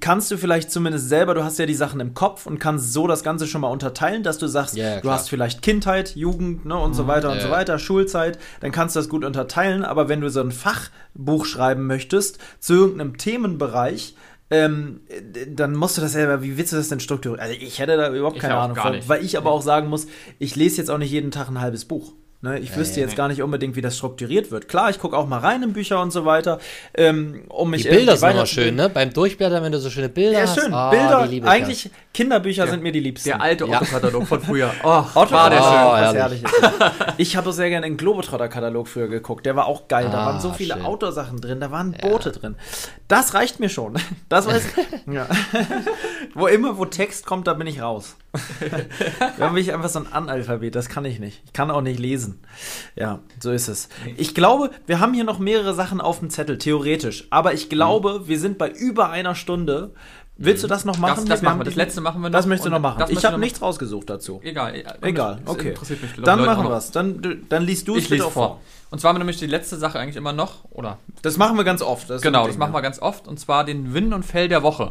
kannst 0.00 0.32
du 0.32 0.36
vielleicht 0.36 0.72
zumindest 0.72 1.08
selber, 1.08 1.34
du 1.34 1.44
hast 1.44 1.60
ja 1.60 1.66
die 1.66 1.74
Sachen 1.74 2.00
im 2.00 2.14
Kopf 2.14 2.46
und 2.46 2.58
kannst 2.58 2.92
so 2.92 3.06
das 3.06 3.22
Ganze 3.22 3.46
schon 3.46 3.60
mal 3.60 3.68
unterteilen, 3.68 4.24
dass 4.24 4.38
du 4.38 4.48
sagst, 4.48 4.76
ja, 4.76 5.00
du 5.00 5.10
hast 5.12 5.30
vielleicht 5.30 5.62
Kindheit, 5.62 6.16
Jugend 6.16 6.64
ne, 6.64 6.76
und 6.76 6.90
mhm. 6.90 6.94
so 6.94 7.06
weiter 7.06 7.30
und 7.30 7.36
ja. 7.36 7.42
so 7.42 7.50
weiter, 7.50 7.78
Schulzeit, 7.78 8.36
dann 8.60 8.72
kannst 8.72 8.96
du 8.96 9.00
das 9.00 9.08
gut 9.08 9.24
unterteilen, 9.24 9.84
aber 9.84 10.08
wenn 10.08 10.20
du 10.20 10.28
so 10.28 10.40
ein 10.40 10.50
Fachbuch 10.50 11.44
schreiben 11.44 11.86
möchtest 11.86 12.38
zu 12.58 12.74
irgendeinem 12.74 13.16
Themenbereich, 13.16 14.16
ähm, 14.50 15.02
dann 15.48 15.74
musst 15.74 15.96
du 15.96 16.00
das 16.00 16.12
selber, 16.12 16.42
wie 16.42 16.58
willst 16.58 16.72
du 16.72 16.76
das 16.76 16.88
denn 16.88 17.00
strukturieren? 17.00 17.40
Also 17.40 17.54
ich 17.60 17.78
hätte 17.78 17.96
da 17.96 18.12
überhaupt 18.12 18.40
keine 18.40 18.56
Ahnung 18.56 18.76
von, 18.76 18.98
weil 19.06 19.24
ich 19.24 19.38
aber 19.38 19.52
auch 19.52 19.62
sagen 19.62 19.88
muss, 19.88 20.08
ich 20.40 20.56
lese 20.56 20.78
jetzt 20.78 20.90
auch 20.90 20.98
nicht 20.98 21.12
jeden 21.12 21.30
Tag 21.30 21.48
ein 21.48 21.60
halbes 21.60 21.84
Buch. 21.84 22.12
Ne? 22.44 22.58
Ich 22.58 22.70
ja, 22.70 22.76
wüsste 22.76 23.00
ja, 23.00 23.06
jetzt 23.06 23.16
gar 23.16 23.28
nicht 23.28 23.42
unbedingt, 23.42 23.74
wie 23.74 23.80
das 23.80 23.96
strukturiert 23.96 24.50
wird. 24.50 24.68
Klar, 24.68 24.90
ich 24.90 24.98
gucke 24.98 25.16
auch 25.16 25.26
mal 25.26 25.38
rein 25.38 25.62
in 25.62 25.72
Bücher 25.72 26.02
und 26.02 26.10
so 26.10 26.26
weiter, 26.26 26.58
ähm, 26.94 27.44
um 27.48 27.70
mich 27.70 27.84
Die 27.84 27.88
Bilder 27.88 28.18
sind 28.18 28.32
immer 28.32 28.44
schön, 28.44 28.74
ne? 28.74 28.90
Beim 28.90 29.14
Durchblättern, 29.14 29.62
wenn 29.62 29.72
du 29.72 29.78
so 29.78 29.88
schöne 29.88 30.10
Bilder 30.10 30.32
ja, 30.32 30.40
hast. 30.42 30.56
Ja, 30.56 30.62
schön. 30.64 30.74
Oh, 30.74 30.90
Bilder, 30.90 31.48
eigentlich, 31.50 31.90
Kinderbücher 32.12 32.66
sind 32.66 32.82
mir 32.82 32.92
die 32.92 33.00
liebsten. 33.00 33.30
Der 33.30 33.40
alte 33.40 33.64
Otto-Katalog 33.66 34.26
von 34.26 34.42
früher. 34.42 34.72
Oh, 34.84 35.02
Otto 35.14 35.32
war 35.32 35.48
der 35.48 35.60
oh, 35.60 35.64
schön. 35.64 36.16
Herrlich. 36.16 36.42
ich 37.16 37.36
habe 37.36 37.52
sehr 37.52 37.70
gerne 37.70 37.86
den 37.86 37.96
Globetrotter-Katalog 37.96 38.86
früher 38.86 39.08
geguckt. 39.08 39.46
Der 39.46 39.56
war 39.56 39.66
auch 39.66 39.88
geil. 39.88 40.08
Da 40.12 40.22
ah, 40.22 40.26
waren 40.26 40.40
so 40.40 40.52
viele 40.52 40.74
schön. 40.74 40.84
Autosachen 40.84 41.40
drin, 41.40 41.60
da 41.60 41.70
waren 41.70 41.92
Boote 41.92 42.30
drin. 42.30 42.56
Das 43.08 43.32
reicht 43.32 43.60
mir 43.60 43.70
schon. 43.70 43.94
Das 44.28 44.46
weiß 44.46 44.64
ich. 44.66 44.74
ja. 45.14 45.28
wo 46.34 46.46
immer, 46.46 46.76
wo 46.76 46.84
Text 46.84 47.24
kommt, 47.24 47.46
da 47.46 47.54
bin 47.54 47.66
ich 47.66 47.80
raus. 47.80 48.16
da 49.38 49.48
bin 49.48 49.58
ich 49.58 49.72
einfach 49.72 49.88
so 49.88 50.00
ein 50.00 50.12
Analphabet. 50.12 50.74
Das 50.74 50.88
kann 50.88 51.04
ich 51.04 51.20
nicht. 51.20 51.42
Ich 51.44 51.52
kann 51.52 51.70
auch 51.70 51.82
nicht 51.82 52.00
lesen. 52.00 52.33
Vergessen. 52.42 52.92
Ja, 52.96 53.20
so 53.40 53.50
ist 53.52 53.68
es. 53.68 53.88
Ich 54.16 54.34
glaube, 54.34 54.70
wir 54.86 55.00
haben 55.00 55.14
hier 55.14 55.24
noch 55.24 55.38
mehrere 55.38 55.74
Sachen 55.74 56.00
auf 56.00 56.18
dem 56.20 56.30
Zettel, 56.30 56.58
theoretisch. 56.58 57.26
Aber 57.30 57.52
ich 57.54 57.68
glaube, 57.68 58.20
Mhm. 58.20 58.28
wir 58.28 58.38
sind 58.40 58.58
bei 58.58 58.68
über 58.70 59.10
einer 59.10 59.34
Stunde. 59.34 59.92
Willst 60.36 60.64
du 60.64 60.66
das 60.66 60.84
noch 60.84 60.98
machen? 60.98 61.14
Das, 61.20 61.24
das 61.26 61.42
Wir 61.42 61.48
machen 61.48 61.60
wir. 61.60 61.64
Das 61.64 61.76
letzte 61.76 62.00
machen 62.00 62.20
wir 62.20 62.28
noch. 62.28 62.36
Das 62.36 62.46
möchtest 62.46 62.66
du 62.66 62.70
noch 62.70 62.80
machen. 62.80 63.04
Ich 63.08 63.24
habe 63.24 63.38
nichts 63.38 63.62
rausgesucht 63.62 64.10
dazu. 64.10 64.40
Egal. 64.42 64.74
Egal, 65.00 65.38
okay. 65.46 65.68
Interessiert 65.68 66.02
mich 66.02 66.10
Dann 66.24 66.40
Leute 66.40 66.50
machen 66.50 66.68
wir 66.68 66.76
es. 66.76 66.90
Dann, 66.90 67.44
dann 67.48 67.62
liest 67.62 67.86
du 67.86 67.96
es 67.96 68.08
bitte 68.08 68.24
vor. 68.30 68.60
Und 68.90 69.00
zwar 69.00 69.10
haben 69.10 69.16
wir 69.16 69.20
nämlich 69.20 69.38
die 69.38 69.46
letzte 69.46 69.76
Sache 69.76 69.98
eigentlich 70.00 70.16
immer 70.16 70.32
noch, 70.32 70.64
oder? 70.70 70.98
Das 71.22 71.36
machen 71.36 71.56
wir 71.56 71.62
ganz 71.64 71.82
oft. 71.82 72.10
Das 72.10 72.20
Genau, 72.20 72.46
das 72.48 72.56
machen 72.58 72.72
wir 72.74 72.82
ganz 72.82 73.00
oft. 73.00 73.28
Und 73.28 73.38
zwar 73.38 73.64
den 73.64 73.94
Win 73.94 74.12
und 74.12 74.24
Fell 74.24 74.48
der 74.48 74.62
Woche. 74.64 74.90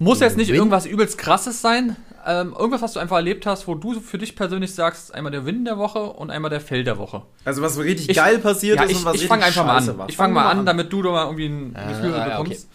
Muss 0.00 0.18
jetzt 0.20 0.36
nicht 0.36 0.48
Win- 0.48 0.56
irgendwas 0.56 0.86
übelst 0.86 1.16
krasses 1.18 1.60
sein. 1.62 1.96
Ähm, 2.26 2.54
irgendwas, 2.58 2.80
was 2.80 2.92
du 2.94 3.00
einfach 3.00 3.16
erlebt 3.16 3.44
hast, 3.44 3.68
wo 3.68 3.74
du 3.74 4.00
für 4.00 4.16
dich 4.16 4.34
persönlich 4.34 4.74
sagst, 4.74 5.14
einmal 5.14 5.30
der 5.30 5.44
Win 5.44 5.64
der 5.66 5.76
Woche 5.76 5.98
und 6.04 6.30
einmal 6.30 6.50
der 6.50 6.60
Fell 6.62 6.82
der 6.82 6.96
Woche. 6.96 7.22
Also 7.44 7.60
was 7.60 7.78
richtig 7.78 8.08
Ich- 8.08 8.16
geil 8.16 8.38
passiert 8.38 8.78
Ja, 8.78 8.84
ist 8.84 8.92
ich, 8.92 8.96
und 8.98 9.04
was 9.04 9.16
ich 9.16 9.26
fange 9.26 9.44
richtig 9.44 9.58
einfach 9.60 9.70
mal 9.70 9.76
an. 9.92 9.98
war. 9.98 10.08
Ich 10.08 10.16
fange 10.16 10.34
Fang 10.34 10.44
mal 10.44 10.50
an, 10.50 10.64
damit 10.64 10.90
du 10.92 11.02
da 11.02 11.10
mal 11.10 11.24
irgendwie 11.26 11.46
ein 11.46 11.76
Ah, 11.76 11.88
Gefühl 11.88 12.14
ah, 12.14 12.28
bekommst. 12.40 12.68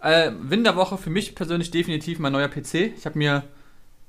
Äh, 0.00 0.32
Win 0.42 0.64
der 0.64 0.76
Woche 0.76 0.98
für 0.98 1.08
mich 1.08 1.34
persönlich 1.34 1.70
definitiv 1.70 2.18
mein 2.18 2.32
neuer 2.32 2.48
PC. 2.48 2.92
Ich 2.94 3.06
habe 3.06 3.16
mir 3.16 3.42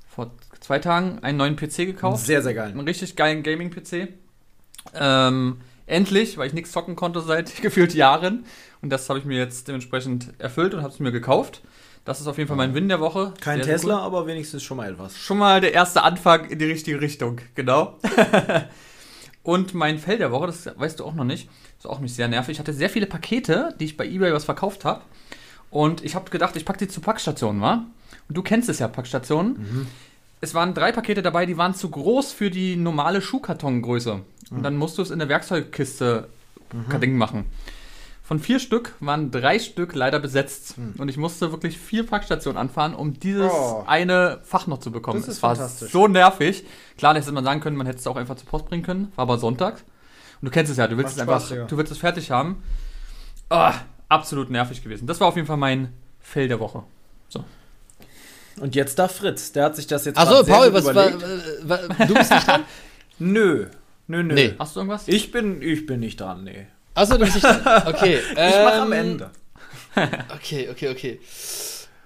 vor 0.10 0.32
zwei 0.60 0.80
Tagen 0.80 1.20
einen 1.22 1.38
neuen 1.38 1.56
PC 1.56 1.86
gekauft. 1.86 2.26
Sehr, 2.26 2.42
sehr 2.42 2.54
geil. 2.54 2.70
Einen 2.72 2.82
richtig 2.82 3.16
geilen 3.16 3.44
Gaming-PC. 3.44 4.10
Ähm, 4.94 5.58
endlich, 5.88 6.38
weil 6.38 6.48
ich 6.48 6.54
nichts 6.54 6.72
zocken 6.72 6.96
konnte 6.98 7.22
seit 7.22 7.56
gefühlt 7.62 7.94
Jahren. 7.94 8.46
Und 8.82 8.90
das 8.90 9.08
habe 9.10 9.20
ich 9.20 9.26
mir 9.26 9.38
jetzt 9.38 9.68
dementsprechend 9.68 10.34
erfüllt 10.38 10.74
und 10.74 10.82
habe 10.84 10.92
es 10.94 11.00
mir 11.00 11.12
gekauft. 11.12 11.62
Das 12.06 12.22
ist 12.22 12.28
auf 12.28 12.38
jeden 12.38 12.48
Fall 12.48 12.56
mein 12.56 12.76
Win 12.76 12.88
der 12.88 13.00
Woche. 13.00 13.34
Kein 13.42 13.64
sehr 13.64 13.74
Tesla, 13.74 13.98
aber 13.98 14.28
wenigstens 14.28 14.62
schon 14.62 14.78
mal 14.78 14.92
etwas. 14.92 15.18
Schon 15.18 15.40
mal 15.40 15.60
der 15.60 15.74
erste 15.74 16.04
Anfang 16.04 16.46
in 16.46 16.60
die 16.60 16.66
richtige 16.66 17.02
Richtung, 17.02 17.42
genau. 17.56 17.98
und 19.44 19.74
mein 19.74 19.98
Fell 19.98 20.20
der 20.20 20.32
Woche, 20.32 20.46
das 20.46 20.70
weißt 20.78 21.00
du 21.00 21.04
auch 21.04 21.16
noch 21.16 21.24
nicht, 21.24 21.50
ist 21.80 21.88
auch 21.88 22.00
nicht 22.00 22.14
sehr 22.14 22.28
nervig. 22.28 22.54
Ich 22.54 22.60
hatte 22.60 22.74
sehr 22.74 22.92
viele 22.92 23.08
Pakete, 23.08 23.74
die 23.80 23.86
ich 23.86 23.98
bei 23.98 24.06
eBay 24.06 24.32
was 24.32 24.46
verkauft 24.46 24.86
habe. 24.86 25.02
Und 25.72 26.06
ich 26.06 26.14
habe 26.14 26.30
gedacht, 26.30 26.56
ich 26.56 26.64
packe 26.64 26.80
die 26.80 26.88
zu 26.88 27.02
Packstationen, 27.02 27.60
wa? 27.60 27.86
Und 28.30 28.38
du 28.38 28.44
kennst 28.44 28.70
es 28.70 28.78
ja, 28.78 28.88
Packstationen. 28.88 29.88
Es 30.42 30.54
waren 30.54 30.76
drei 30.76 30.92
Pakete 30.92 31.24
dabei, 31.24 31.48
die 31.48 31.58
waren 31.58 31.74
zu 31.74 31.90
groß 31.90 32.34
für 32.34 32.52
die 32.52 32.76
normale 32.76 33.20
Schuhkartongröße. 33.20 34.22
Und 34.52 34.64
dann 34.64 34.78
musst 34.78 35.00
du 35.00 35.02
es 35.02 35.10
in 35.10 35.18
der 35.18 35.28
Werkzeugkiste 35.28 36.30
Ding 37.02 37.18
machen. 37.18 37.46
Von 38.28 38.40
vier 38.40 38.60
Stück 38.60 38.96
waren 39.02 39.30
drei 39.30 39.60
Stück 39.60 39.94
leider 39.94 40.20
besetzt. 40.20 40.76
Und 40.98 41.10
ich 41.10 41.18
musste 41.18 41.52
wirklich 41.52 41.78
vier 41.78 42.08
Packstationen 42.08 42.58
anfahren, 42.58 42.96
um 42.96 43.14
dieses 43.20 43.52
Oh. 43.52 43.84
eine 43.86 44.40
Fach 44.44 44.66
noch 44.66 44.80
zu 44.80 44.92
bekommen. 44.92 45.20
Das 45.20 45.28
ist 45.28 45.36
es 45.38 45.44
war 45.44 45.56
fantastisch. 45.56 45.92
so 45.92 46.08
nervig. 46.08 46.64
Klar, 46.98 47.14
hätte 47.16 47.32
man 47.32 47.44
sagen 47.44 47.62
können, 47.62 47.78
man 47.78 47.86
hätte 47.86 48.00
es 48.00 48.08
auch 48.08 48.16
einfach 48.16 48.36
zur 48.36 48.48
Post 48.48 48.66
bringen 48.66 48.82
können. 48.84 49.12
War 49.16 49.24
aber 49.24 49.38
Sonntag. 49.38 49.84
Und 50.42 50.48
du 50.48 50.50
kennst 50.52 50.72
es 50.72 50.78
ja, 50.78 50.88
du 50.88 50.98
willst 50.98 51.10
Macht 51.10 51.16
es 51.18 51.22
einfach, 51.22 51.40
Spaß, 51.42 51.50
Digga. 51.50 51.66
du 51.66 51.78
willst 51.78 51.92
es 51.92 51.98
fertig 52.00 52.32
haben. 52.32 52.64
Ah, 53.50 53.76
absolut 54.10 54.50
nervig 54.50 54.84
gewesen. 54.84 55.06
Das 55.06 55.20
war 55.20 55.28
auf 55.28 55.36
jeden 55.36 55.48
Fall 55.48 55.58
mein 55.58 55.94
Fell 56.20 56.48
der 56.48 56.60
Woche. 56.60 56.84
Und 58.62 58.74
jetzt 58.74 58.98
da 59.00 59.10
Fritz. 59.10 59.52
Der 59.52 59.66
hat 59.66 59.76
sich 59.76 59.86
das 59.86 60.06
jetzt 60.06 60.18
Achso, 60.18 60.44
Paul, 60.46 60.68
gut 60.72 60.76
was 60.76 60.86
war, 60.86 61.10
überlegt. 61.10 61.24
äh, 61.24 61.70
wa- 61.70 62.06
du 62.06 62.14
bist 62.14 62.32
nicht 62.32 62.48
dran? 62.48 62.64
Nö. 63.20 63.66
Nö, 64.08 64.24
nö. 64.24 64.34
Nee. 64.34 64.54
Hast 64.58 64.76
du 64.76 64.80
irgendwas? 64.80 65.08
Ich 65.10 65.32
bin, 65.32 65.62
ich 65.62 65.86
bin 65.86 66.00
nicht 66.00 66.22
dran, 66.22 66.46
nee. 66.46 66.66
Achso, 66.96 67.18
du 67.18 67.26
bist 67.26 67.36
nicht 67.36 67.46
dran. 67.46 67.62
Okay. 67.86 68.20
Ich 68.32 68.36
mach 68.36 68.82
am 68.82 68.94
ähm, 68.94 69.00
Ende. 69.00 69.32
Okay, 70.36 70.68
okay, 70.70 70.90
okay. 70.90 71.20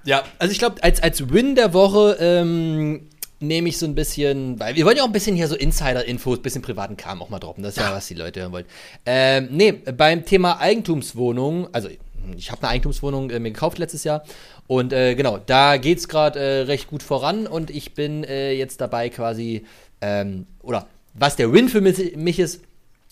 Ja, 0.04 0.24
also 0.38 0.52
ich 0.52 0.60
glaube, 0.60 0.84
als, 0.84 1.02
als 1.02 1.32
Win 1.32 1.56
der 1.56 1.74
Woche 1.74 2.18
ähm, 2.20 3.10
nehme 3.40 3.70
ich 3.70 3.78
so 3.78 3.86
ein 3.86 3.96
bisschen, 3.96 4.60
weil 4.60 4.76
wir 4.76 4.86
wollen 4.86 4.98
ja 4.98 5.04
auch 5.04 5.08
ein 5.08 5.14
bisschen 5.14 5.36
hier 5.36 5.48
so 5.48 5.56
Insider-Infos, 5.56 6.40
bisschen 6.42 6.62
privaten 6.62 6.98
Kram 6.98 7.22
auch 7.22 7.30
mal 7.30 7.40
droppen. 7.40 7.64
Das 7.64 7.78
ist 7.78 7.82
ja, 7.82 7.94
was 7.94 8.08
die 8.08 8.14
Leute 8.14 8.42
hören 8.42 8.52
wollen. 8.52 8.66
Ähm, 9.06 9.48
nee, 9.52 9.72
beim 9.72 10.26
Thema 10.26 10.60
Eigentumswohnung, 10.60 11.70
also 11.74 11.90
ich 12.38 12.52
habe 12.52 12.62
eine 12.62 12.72
Eigentumswohnung 12.72 13.30
äh, 13.32 13.40
mir 13.40 13.52
gekauft 13.52 13.80
letztes 13.80 14.04
Jahr 14.04 14.24
und 14.68 14.94
äh, 14.94 15.16
genau, 15.16 15.38
da 15.38 15.78
geht 15.78 16.00
es 16.00 16.08
gerade 16.08 16.40
äh, 16.40 16.62
recht 16.62 16.88
gut 16.88 17.02
voran 17.02 17.48
und 17.48 17.70
ich 17.70 17.94
bin 17.96 18.24
äh, 18.24 18.52
jetzt 18.54 18.82
dabei 18.82 19.10
quasi, 19.10 19.66
ähm, 20.02 20.46
oder 20.62 20.88
was 21.14 21.36
der 21.36 21.52
Win 21.52 21.70
für 21.70 21.82
mich 21.82 22.40
ist, 22.40 22.62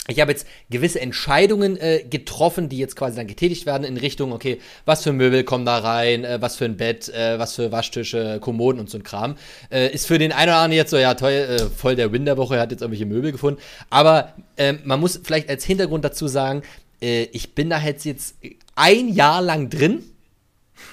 ich 0.07 0.19
habe 0.21 0.31
jetzt 0.31 0.47
gewisse 0.69 1.01
Entscheidungen 1.01 1.77
äh, 1.77 2.03
getroffen, 2.09 2.69
die 2.69 2.77
jetzt 2.77 2.95
quasi 2.95 3.17
dann 3.17 3.27
getätigt 3.27 3.65
werden 3.65 3.83
in 3.83 3.97
Richtung, 3.97 4.31
okay, 4.31 4.59
was 4.85 5.03
für 5.03 5.13
Möbel 5.13 5.43
kommen 5.43 5.65
da 5.65 5.77
rein, 5.79 6.23
äh, 6.23 6.41
was 6.41 6.55
für 6.55 6.65
ein 6.65 6.77
Bett, 6.77 7.09
äh, 7.09 7.37
was 7.37 7.55
für 7.55 7.71
Waschtische, 7.71 8.39
Kommoden 8.39 8.79
und 8.79 8.89
so 8.89 8.97
ein 8.97 9.03
Kram. 9.03 9.35
Äh, 9.69 9.93
ist 9.93 10.07
für 10.07 10.17
den 10.17 10.31
einen 10.31 10.49
oder 10.49 10.57
anderen 10.57 10.77
jetzt 10.77 10.91
so, 10.91 10.97
ja 10.97 11.13
toll, 11.13 11.31
äh, 11.31 11.59
voll 11.69 11.95
der 11.95 12.11
Win 12.11 12.25
der 12.25 12.37
Woche, 12.37 12.55
er 12.55 12.61
hat 12.61 12.71
jetzt 12.71 12.81
irgendwelche 12.81 13.05
Möbel 13.05 13.31
gefunden. 13.31 13.59
Aber 13.89 14.33
ähm, 14.57 14.79
man 14.83 14.99
muss 14.99 15.19
vielleicht 15.23 15.49
als 15.49 15.65
Hintergrund 15.65 16.05
dazu 16.05 16.27
sagen, 16.27 16.61
äh, 17.01 17.23
ich 17.33 17.53
bin 17.53 17.69
da 17.69 17.79
jetzt, 17.79 18.05
jetzt 18.05 18.35
ein 18.75 19.09
Jahr 19.09 19.41
lang 19.41 19.69
drin 19.69 20.03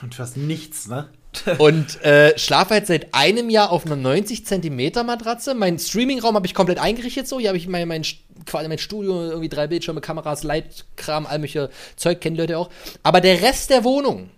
Und 0.02 0.14
fast 0.14 0.36
nichts, 0.36 0.88
ne? 0.88 1.08
und 1.59 2.02
äh, 2.05 2.39
schlafe 2.39 2.74
jetzt 2.74 2.89
seit 2.89 3.15
einem 3.15 3.51
Jahr 3.51 3.70
auf 3.73 3.86
einer 3.86 3.97
90 3.97 4.47
Zentimeter 4.47 5.02
Matratze. 5.05 5.55
Mein 5.55 5.78
Streamingraum 5.78 6.35
habe 6.35 6.47
ich 6.47 6.55
komplett 6.55 6.78
eingerichtet 6.78 7.27
so. 7.28 7.39
Hier 7.40 7.48
habe 7.48 7.59
ich 7.59 7.66
mein, 7.69 7.89
mein, 7.89 8.05
quasi 8.47 8.69
mein 8.69 8.78
Studio, 8.78 9.23
irgendwie 9.31 9.48
drei 9.48 9.66
Bildschirme, 9.66 10.01
Kameras, 10.01 10.43
Leitkram, 10.43 11.27
all 11.27 11.39
mögliche 11.39 11.70
Zeug, 11.97 12.20
kennen 12.20 12.36
Leute 12.36 12.59
auch. 12.59 12.70
Aber 13.02 13.20
der 13.20 13.43
Rest 13.43 13.70
der 13.70 13.85
Wohnung, 13.85 14.31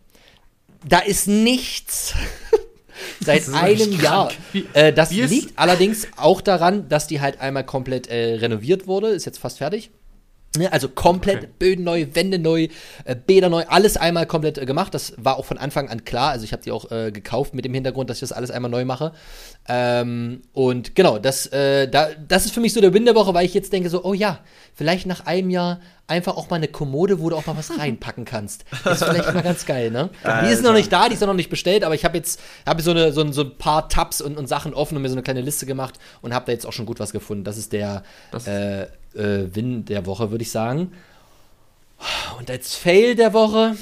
da 0.86 0.98
ist 1.00 1.26
nichts. 1.28 2.14
Seit 3.20 3.46
einem 3.52 4.00
Jahr. 4.00 4.32
Wie- 4.52 4.66
Äh, 4.72 4.92
das 4.92 5.10
liegt 5.30 5.58
allerdings 5.58 6.08
auch 6.16 6.40
daran, 6.40 6.88
dass 6.88 7.06
die 7.06 7.20
halt 7.20 7.40
einmal 7.40 7.64
komplett 7.64 8.06
äh, 8.08 8.34
renoviert 8.36 8.86
wurde. 8.86 9.08
Ist 9.08 9.26
jetzt 9.26 9.38
fast 9.38 9.58
fertig. 9.58 9.90
Ne, 10.58 10.72
Also 10.72 10.88
komplett 10.88 11.36
Okay. 11.38 11.48
Böden 11.58 11.84
neu, 11.84 12.06
Wände 12.14 12.38
neu, 12.38 12.68
äh, 13.04 13.14
Bäder 13.16 13.48
neu, 13.48 13.64
alles 13.68 13.96
einmal 13.96 14.26
komplett 14.26 14.58
äh, 14.58 14.66
gemacht. 14.66 14.94
Das 14.94 15.12
war 15.16 15.36
auch 15.38 15.44
von 15.44 15.58
Anfang 15.58 15.88
an 15.88 16.04
klar. 16.04 16.30
Also 16.30 16.44
ich 16.44 16.52
habe 16.52 16.62
die 16.62 16.72
auch 16.72 16.90
äh, 16.90 17.10
gekauft 17.12 17.54
mit 17.54 17.64
dem 17.64 17.74
Hintergrund, 17.74 18.08
dass 18.10 18.16
ich 18.18 18.20
das 18.22 18.32
alles 18.32 18.50
einmal 18.50 18.70
neu 18.70 18.84
mache. 18.84 19.12
Ähm, 19.68 20.42
und 20.52 20.94
genau, 20.94 21.18
das, 21.18 21.46
äh, 21.48 21.88
da, 21.88 22.08
das 22.28 22.44
ist 22.46 22.54
für 22.54 22.60
mich 22.60 22.72
so 22.72 22.80
der 22.80 22.94
Win 22.94 23.04
der 23.04 23.14
Woche, 23.14 23.34
weil 23.34 23.44
ich 23.44 23.54
jetzt 23.54 23.72
denke 23.72 23.90
so, 23.90 24.04
oh 24.04 24.14
ja, 24.14 24.38
vielleicht 24.74 25.06
nach 25.06 25.26
einem 25.26 25.50
Jahr 25.50 25.80
einfach 26.06 26.36
auch 26.36 26.48
mal 26.50 26.56
eine 26.56 26.68
Kommode, 26.68 27.18
wo 27.20 27.30
du 27.30 27.36
auch 27.36 27.46
mal 27.46 27.56
was 27.56 27.70
reinpacken 27.78 28.24
kannst. 28.24 28.64
Ist 28.84 29.02
vielleicht 29.04 29.34
mal 29.34 29.42
ganz 29.42 29.66
geil, 29.66 29.90
ne? 29.90 30.10
Die 30.44 30.50
ist 30.52 30.62
noch 30.62 30.72
nicht 30.72 30.92
da, 30.92 31.08
die 31.08 31.14
ist 31.14 31.20
noch 31.22 31.34
nicht 31.34 31.50
bestellt, 31.50 31.82
aber 31.82 31.96
ich 31.96 32.04
habe 32.04 32.16
jetzt 32.16 32.40
hab 32.64 32.80
so, 32.80 32.92
eine, 32.92 33.12
so, 33.12 33.22
ein, 33.22 33.32
so 33.32 33.42
ein 33.42 33.58
paar 33.58 33.88
Tabs 33.88 34.20
und, 34.20 34.38
und 34.38 34.46
Sachen 34.46 34.72
offen 34.72 34.94
und 34.96 35.02
mir 35.02 35.08
so 35.08 35.14
eine 35.16 35.22
kleine 35.24 35.40
Liste 35.40 35.66
gemacht 35.66 35.98
und 36.22 36.32
habe 36.32 36.46
da 36.46 36.52
jetzt 36.52 36.64
auch 36.66 36.72
schon 36.72 36.86
gut 36.86 37.00
was 37.00 37.10
gefunden. 37.12 37.42
Das 37.42 37.58
ist 37.58 37.72
der 37.72 38.04
Das- 38.30 38.46
äh, 38.46 38.86
äh, 39.16 39.54
Win 39.54 39.84
der 39.84 40.06
Woche, 40.06 40.30
würde 40.30 40.42
ich 40.42 40.50
sagen. 40.50 40.92
Und 42.38 42.50
als 42.50 42.74
Fail 42.76 43.14
der 43.14 43.32
Woche. 43.32 43.76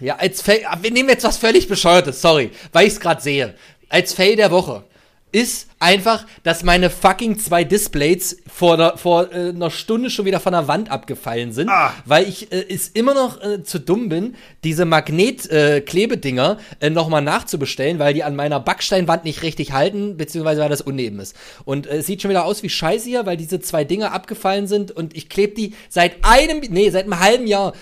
Ja, 0.00 0.16
als 0.16 0.42
Fail. 0.42 0.64
ah, 0.66 0.78
Wir 0.80 0.90
nehmen 0.90 1.08
jetzt 1.08 1.24
was 1.24 1.36
völlig 1.36 1.68
Bescheuertes, 1.68 2.20
sorry, 2.20 2.50
weil 2.72 2.86
ich 2.86 2.94
es 2.94 3.00
gerade 3.00 3.20
sehe. 3.20 3.54
Als 3.88 4.14
Fail 4.14 4.36
der 4.36 4.50
Woche 4.50 4.84
ist 5.32 5.68
einfach, 5.80 6.26
dass 6.42 6.62
meine 6.64 6.90
fucking 6.90 7.38
zwei 7.38 7.64
Displays 7.64 8.38
vor, 8.52 8.76
der, 8.76 8.96
vor 8.96 9.32
äh, 9.32 9.50
einer 9.50 9.70
Stunde 9.70 10.10
schon 10.10 10.24
wieder 10.24 10.40
von 10.40 10.52
der 10.52 10.66
Wand 10.68 10.90
abgefallen 10.90 11.52
sind, 11.52 11.68
Ah. 11.70 11.92
weil 12.04 12.28
ich 12.28 12.50
äh, 12.52 12.60
ist 12.60 12.96
immer 12.96 13.14
noch 13.14 13.40
äh, 13.42 13.62
zu 13.62 13.78
dumm 13.78 14.08
bin, 14.08 14.34
diese 14.64 14.84
Magnet-Klebedinger 14.84 16.58
äh, 16.80 16.90
nochmal 16.90 17.22
nachzubestellen, 17.22 17.98
weil 17.98 18.14
die 18.14 18.24
an 18.24 18.36
meiner 18.36 18.60
Backsteinwand 18.60 19.24
nicht 19.24 19.42
richtig 19.42 19.72
halten, 19.72 20.16
beziehungsweise 20.16 20.60
weil 20.60 20.68
das 20.68 20.80
uneben 20.80 21.20
ist. 21.20 21.36
Und 21.64 21.86
äh, 21.86 21.98
es 21.98 22.06
sieht 22.06 22.22
schon 22.22 22.30
wieder 22.30 22.44
aus 22.44 22.62
wie 22.62 22.68
Scheiße 22.68 23.08
hier, 23.08 23.26
weil 23.26 23.36
diese 23.36 23.60
zwei 23.60 23.84
Dinger 23.84 24.12
abgefallen 24.12 24.66
sind 24.66 24.90
und 24.90 25.16
ich 25.16 25.28
klebe 25.28 25.54
die 25.54 25.74
seit 25.88 26.16
einem, 26.22 26.60
nee, 26.70 26.90
seit 26.90 27.04
einem 27.04 27.20
halben 27.20 27.46
Jahr. 27.46 27.72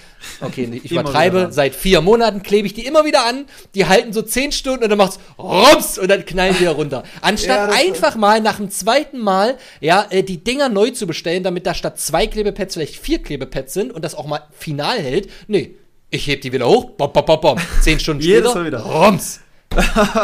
Okay, 0.40 0.68
ich 0.82 0.90
übertreibe, 0.90 1.48
seit 1.50 1.74
vier 1.74 2.00
Monaten 2.00 2.42
klebe 2.42 2.66
ich 2.66 2.74
die 2.74 2.86
immer 2.86 3.04
wieder 3.04 3.26
an, 3.26 3.46
die 3.74 3.86
halten 3.86 4.12
so 4.12 4.22
zehn 4.22 4.52
Stunden 4.52 4.84
und 4.84 4.90
dann 4.90 4.98
macht's 4.98 5.18
Rums 5.38 5.98
und 5.98 6.08
dann 6.10 6.24
knallen 6.24 6.54
die 6.54 6.60
wieder 6.60 6.72
runter. 6.72 7.02
Anstatt 7.20 7.70
Ja, 7.70 7.76
einfach 7.86 8.16
mal 8.16 8.40
nach 8.40 8.56
dem 8.56 8.70
zweiten 8.70 9.18
Mal, 9.18 9.56
ja, 9.80 10.06
äh, 10.10 10.22
die 10.22 10.42
Dinger 10.42 10.68
neu 10.68 10.90
zu 10.90 11.06
bestellen, 11.06 11.42
damit 11.42 11.66
da 11.66 11.74
statt 11.74 11.98
zwei 11.98 12.26
Klebepads 12.26 12.74
vielleicht 12.74 12.96
vier 12.96 13.22
Klebepads 13.22 13.74
sind 13.74 13.92
und 13.92 14.04
das 14.04 14.14
auch 14.14 14.26
mal 14.26 14.42
final 14.52 14.98
hält. 14.98 15.30
Nee, 15.48 15.74
ich 16.10 16.26
heb 16.28 16.40
die 16.42 16.52
wieder 16.52 16.68
hoch, 16.68 16.90
bom, 16.90 17.12
bom, 17.12 17.24
bom, 17.24 17.40
bom. 17.40 17.58
Zehn 17.80 17.98
Stunden 17.98 18.22
Jedes 18.24 18.50
später, 18.50 18.60
Mal 18.60 18.66
wieder. 18.66 18.78
Rums. 18.80 19.40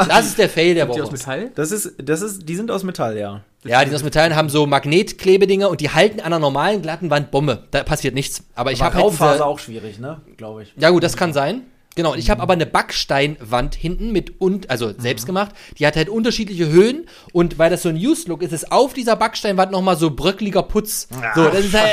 Das 0.09 0.27
ist 0.27 0.39
der 0.39 0.49
Fail 0.49 0.75
der 0.75 0.87
Die 0.87 0.93
aus 0.93 1.09
Woche. 1.09 1.13
Metall? 1.13 1.51
Das 1.55 1.73
ist, 1.73 1.95
das 1.99 2.23
ist, 2.23 2.49
die 2.49 2.55
sind 2.55 2.71
aus 2.71 2.85
Metall, 2.85 3.19
ja. 3.19 3.43
Ja, 3.65 3.85
die 3.85 3.95
aus 3.95 4.03
Metallen 4.03 4.35
haben 4.35 4.49
so 4.49 4.67
Magnetklebedinger 4.67 5.69
und 5.69 5.81
die 5.81 5.91
halten 5.91 6.21
an 6.21 6.27
einer 6.27 6.39
normalen 6.39 6.81
glatten 6.81 7.11
Wand 7.11 7.31
Bombe. 7.31 7.65
Da 7.71 7.83
passiert 7.83 8.15
nichts. 8.15 8.45
Aber 8.55 8.73
ich 8.73 8.83
habe 8.83 8.95
halt 8.97 9.13
diese, 9.13 9.45
auch 9.45 9.59
schwierig, 9.59 9.99
ne? 9.99 10.21
Glaube 10.37 10.63
ich. 10.63 10.73
Ja 10.77 10.91
gut, 10.91 11.03
das 11.03 11.17
kann 11.17 11.33
sein. 11.33 11.63
Genau, 11.94 12.12
und 12.12 12.19
ich 12.19 12.31
habe 12.31 12.40
aber 12.40 12.55
eine 12.55 12.64
Backsteinwand 12.64 13.74
hinten 13.74 14.12
mit 14.12 14.40
und 14.40 14.70
also 14.70 14.94
selbst 14.98 15.27
gemacht. 15.27 15.55
Die 15.78 15.86
hat 15.86 15.97
halt 15.97 16.09
unterschiedliche 16.09 16.69
Höhen 16.69 17.06
und 17.32 17.59
weil 17.59 17.69
das 17.69 17.82
so 17.82 17.90
ein 17.90 17.97
Used 17.97 18.28
Look 18.28 18.43
ist, 18.43 18.52
ist 18.52 18.73
auf 18.73 18.94
dieser 18.94 19.14
Backsteinwand 19.16 19.73
noch 19.73 19.82
mal 19.82 19.97
so 19.97 20.10
bröckliger 20.10 20.62
Putz. 20.62 21.09
so, 21.35 21.44
das 21.48 21.66
ist 21.66 21.74
halt, 21.74 21.93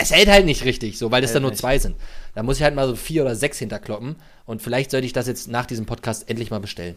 es 0.00 0.10
hält 0.12 0.28
halt 0.28 0.46
nicht 0.46 0.64
richtig, 0.64 0.98
so, 0.98 1.10
weil 1.10 1.20
das 1.20 1.32
dann 1.32 1.42
nur 1.42 1.50
nicht. 1.50 1.60
zwei 1.60 1.78
sind. 1.78 1.96
Da 2.34 2.42
muss 2.42 2.56
ich 2.56 2.62
halt 2.62 2.74
mal 2.74 2.88
so 2.88 2.96
vier 2.96 3.22
oder 3.22 3.34
sechs 3.34 3.58
hinterkloppen 3.58 4.16
und 4.46 4.62
vielleicht 4.62 4.90
sollte 4.90 5.06
ich 5.06 5.12
das 5.12 5.26
jetzt 5.26 5.48
nach 5.48 5.66
diesem 5.66 5.84
Podcast 5.84 6.30
endlich 6.30 6.50
mal 6.50 6.60
bestellen. 6.60 6.96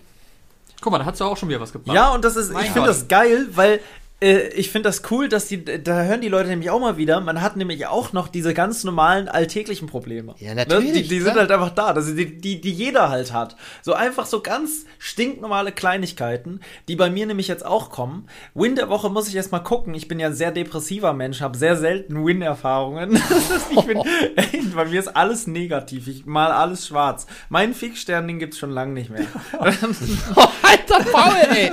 Guck 0.81 0.91
mal, 0.91 0.99
da 0.99 1.05
hast 1.05 1.19
du 1.19 1.25
auch 1.25 1.37
schon 1.37 1.49
wieder 1.49 1.59
was 1.59 1.71
gebracht. 1.71 1.95
Ja, 1.95 2.13
und 2.13 2.25
das 2.25 2.35
ist, 2.35 2.51
Mein 2.51 2.65
ich 2.65 2.71
finde 2.71 2.87
das 2.87 3.07
geil, 3.07 3.47
weil 3.51 3.73
äh, 3.73 3.79
ich 4.23 4.69
finde 4.69 4.89
das 4.89 5.01
cool, 5.09 5.29
dass 5.29 5.47
die, 5.47 5.65
da 5.65 6.03
hören 6.03 6.21
die 6.21 6.27
Leute 6.27 6.49
nämlich 6.49 6.69
auch 6.69 6.79
mal 6.79 6.97
wieder, 6.97 7.19
man 7.21 7.41
hat 7.41 7.57
nämlich 7.57 7.87
auch 7.87 8.13
noch 8.13 8.27
diese 8.27 8.53
ganz 8.53 8.83
normalen 8.83 9.27
alltäglichen 9.27 9.87
Probleme. 9.87 10.35
Ja, 10.37 10.53
natürlich, 10.53 10.93
Ne? 10.93 10.93
Die, 10.93 11.07
die 11.07 11.19
sind 11.19 11.35
halt 11.35 11.51
einfach 11.51 11.71
da, 11.71 11.93
das 11.93 12.13
die, 12.13 12.37
die, 12.37 12.61
die 12.61 12.71
jeder 12.71 13.09
halt 13.09 13.33
hat. 13.33 13.55
So 13.81 13.93
einfach 13.93 14.25
so 14.25 14.41
ganz 14.41 14.85
stinknormale 14.99 15.71
Kleinigkeiten, 15.71 16.59
die 16.87 16.95
bei 16.95 17.09
mir 17.09 17.25
nämlich 17.25 17.47
jetzt 17.47 17.65
auch 17.65 17.89
kommen. 17.89 18.27
Win 18.53 18.75
der 18.75 18.89
Woche 18.89 19.09
muss 19.09 19.27
ich 19.27 19.35
erst 19.35 19.51
mal 19.51 19.59
gucken. 19.59 19.95
Ich 19.95 20.07
bin 20.07 20.19
ja 20.19 20.27
ein 20.27 20.35
sehr 20.35 20.51
depressiver 20.51 21.13
Mensch, 21.13 21.41
habe 21.41 21.57
sehr 21.57 21.75
selten 21.75 22.23
Win-Erfahrungen. 22.25 23.15
ich 23.71 23.85
bin, 23.85 23.97
ey, 24.35 24.61
bei 24.75 24.85
mir 24.85 24.99
ist 24.99 25.15
alles 25.15 25.47
negativ. 25.47 26.07
Ich 26.07 26.25
mal 26.25 26.51
alles 26.51 26.87
schwarz. 26.87 27.25
Mein 27.49 27.73
Fixstern, 27.73 28.27
den 28.27 28.37
gibt's 28.37 28.59
schon 28.59 28.71
lange 28.71 28.93
nicht 28.93 29.09
mehr. 29.09 29.25
Alter 29.59 31.03
Paul, 31.11 31.33
ey. 31.49 31.71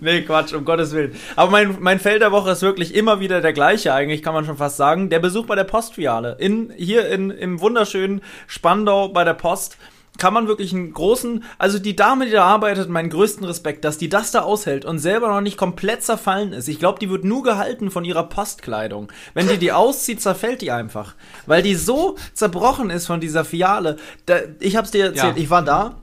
Nee, 0.00 0.22
Quatsch, 0.22 0.52
um 0.52 0.64
Gottes 0.64 0.92
Willen. 0.92 1.16
Aber 1.40 1.52
mein, 1.52 1.78
mein 1.80 1.98
Feld 1.98 2.20
der 2.20 2.32
Woche 2.32 2.50
ist 2.50 2.60
wirklich 2.60 2.94
immer 2.94 3.18
wieder 3.18 3.40
der 3.40 3.54
gleiche, 3.54 3.94
eigentlich 3.94 4.22
kann 4.22 4.34
man 4.34 4.44
schon 4.44 4.58
fast 4.58 4.76
sagen. 4.76 5.08
Der 5.08 5.20
Besuch 5.20 5.46
bei 5.46 5.54
der 5.54 5.64
Postfiliale. 5.64 6.36
In, 6.38 6.70
hier 6.76 7.08
in, 7.08 7.30
im 7.30 7.62
wunderschönen 7.62 8.20
Spandau 8.46 9.08
bei 9.08 9.24
der 9.24 9.32
Post 9.32 9.78
kann 10.18 10.34
man 10.34 10.48
wirklich 10.48 10.74
einen 10.74 10.92
großen, 10.92 11.42
also 11.56 11.78
die 11.78 11.96
Dame, 11.96 12.26
die 12.26 12.32
da 12.32 12.44
arbeitet, 12.44 12.90
meinen 12.90 13.08
größten 13.08 13.46
Respekt, 13.46 13.86
dass 13.86 13.96
die 13.96 14.10
das 14.10 14.32
da 14.32 14.40
aushält 14.40 14.84
und 14.84 14.98
selber 14.98 15.28
noch 15.28 15.40
nicht 15.40 15.56
komplett 15.56 16.02
zerfallen 16.02 16.52
ist. 16.52 16.68
Ich 16.68 16.78
glaube, 16.78 16.98
die 16.98 17.08
wird 17.08 17.24
nur 17.24 17.42
gehalten 17.42 17.90
von 17.90 18.04
ihrer 18.04 18.24
Postkleidung. 18.24 19.10
Wenn 19.32 19.48
die 19.48 19.56
die 19.56 19.72
auszieht, 19.72 20.20
zerfällt 20.20 20.60
die 20.60 20.72
einfach. 20.72 21.14
Weil 21.46 21.62
die 21.62 21.74
so 21.74 22.16
zerbrochen 22.34 22.90
ist 22.90 23.06
von 23.06 23.18
dieser 23.18 23.46
Filiale. 23.46 23.96
Da, 24.26 24.40
ich 24.58 24.76
hab's 24.76 24.90
dir 24.90 25.06
erzählt, 25.06 25.38
Ja. 25.38 25.42
ich 25.42 25.48
war 25.48 25.62
da. 25.62 25.94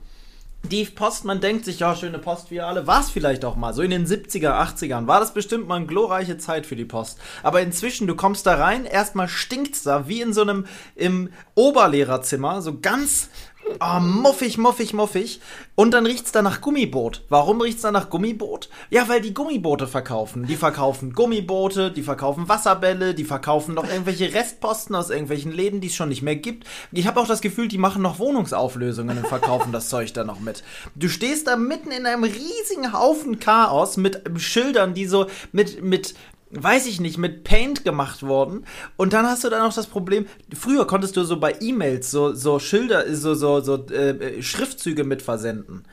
Die 0.70 0.84
Post, 0.84 1.24
man 1.24 1.40
denkt 1.40 1.64
sich, 1.64 1.78
ja, 1.78 1.96
schöne 1.96 2.18
Postfiliale, 2.18 2.86
war 2.86 3.00
es 3.00 3.08
vielleicht 3.08 3.44
auch 3.46 3.56
mal. 3.56 3.72
So 3.72 3.80
in 3.80 3.90
den 3.90 4.06
70er, 4.06 4.50
80ern 4.50 5.06
war 5.06 5.18
das 5.18 5.32
bestimmt 5.32 5.66
mal 5.66 5.76
eine 5.76 5.86
glorreiche 5.86 6.36
Zeit 6.36 6.66
für 6.66 6.76
die 6.76 6.84
Post. 6.84 7.18
Aber 7.42 7.62
inzwischen, 7.62 8.06
du 8.06 8.14
kommst 8.14 8.46
da 8.46 8.56
rein, 8.56 8.84
erstmal 8.84 9.28
stinkt's 9.28 9.82
da, 9.82 10.08
wie 10.08 10.20
in 10.20 10.34
so 10.34 10.42
einem, 10.42 10.66
im 10.94 11.30
Oberlehrerzimmer, 11.54 12.60
so 12.60 12.80
ganz 12.80 13.30
ah, 13.78 14.00
muffig, 14.00 14.58
muffig, 14.58 14.92
muffig. 14.92 15.40
Und 15.74 15.92
dann 15.92 16.06
riecht's 16.06 16.32
da 16.32 16.42
nach 16.42 16.60
Gummiboot. 16.60 17.24
Warum 17.28 17.60
riecht's 17.60 17.82
da 17.82 17.92
nach 17.92 18.10
Gummiboot? 18.10 18.68
Ja, 18.90 19.08
weil 19.08 19.20
die 19.20 19.34
Gummiboote 19.34 19.86
verkaufen. 19.86 20.46
Die 20.46 20.56
verkaufen 20.56 21.12
Gummiboote, 21.12 21.90
die 21.90 22.02
verkaufen 22.02 22.48
Wasserbälle, 22.48 23.14
die 23.14 23.24
verkaufen 23.24 23.74
noch 23.74 23.88
irgendwelche 23.88 24.32
Restposten 24.32 24.94
aus 24.94 25.10
irgendwelchen 25.10 25.52
Läden, 25.52 25.80
die 25.80 25.88
es 25.88 25.94
schon 25.94 26.08
nicht 26.08 26.22
mehr 26.22 26.36
gibt. 26.36 26.66
Ich 26.92 27.06
habe 27.06 27.20
auch 27.20 27.28
das 27.28 27.40
Gefühl, 27.40 27.68
die 27.68 27.78
machen 27.78 28.02
noch 28.02 28.18
Wohnungsauflösungen 28.18 29.18
und 29.18 29.26
verkaufen 29.26 29.72
das 29.72 29.88
Zeug 29.88 30.12
da 30.14 30.24
noch 30.24 30.40
mit. 30.40 30.62
Du 30.94 31.08
stehst 31.08 31.46
da 31.46 31.56
mitten 31.56 31.90
in 31.90 32.06
einem 32.06 32.24
riesigen 32.24 32.92
Haufen 32.92 33.38
Chaos 33.38 33.96
mit 33.96 34.22
Schildern, 34.36 34.94
die 34.94 35.06
so 35.06 35.26
mit, 35.52 35.82
mit, 35.82 36.14
weiß 36.50 36.86
ich 36.86 37.00
nicht, 37.00 37.18
mit 37.18 37.44
Paint 37.44 37.84
gemacht 37.84 38.22
wurden. 38.22 38.64
Und 38.96 39.12
dann 39.12 39.26
hast 39.26 39.44
du 39.44 39.50
dann 39.50 39.62
noch 39.62 39.74
das 39.74 39.86
Problem, 39.86 40.26
früher 40.54 40.86
konntest 40.86 41.16
du 41.16 41.24
so 41.24 41.38
bei 41.38 41.56
E-Mails 41.60 42.10
so, 42.10 42.34
so 42.34 42.58
Schilder, 42.58 43.14
so, 43.14 43.34
so, 43.34 43.60
so 43.60 43.86
äh, 43.86 44.42
Schriftzüge 44.42 45.04
mit 45.04 45.22
versenden. 45.22 45.84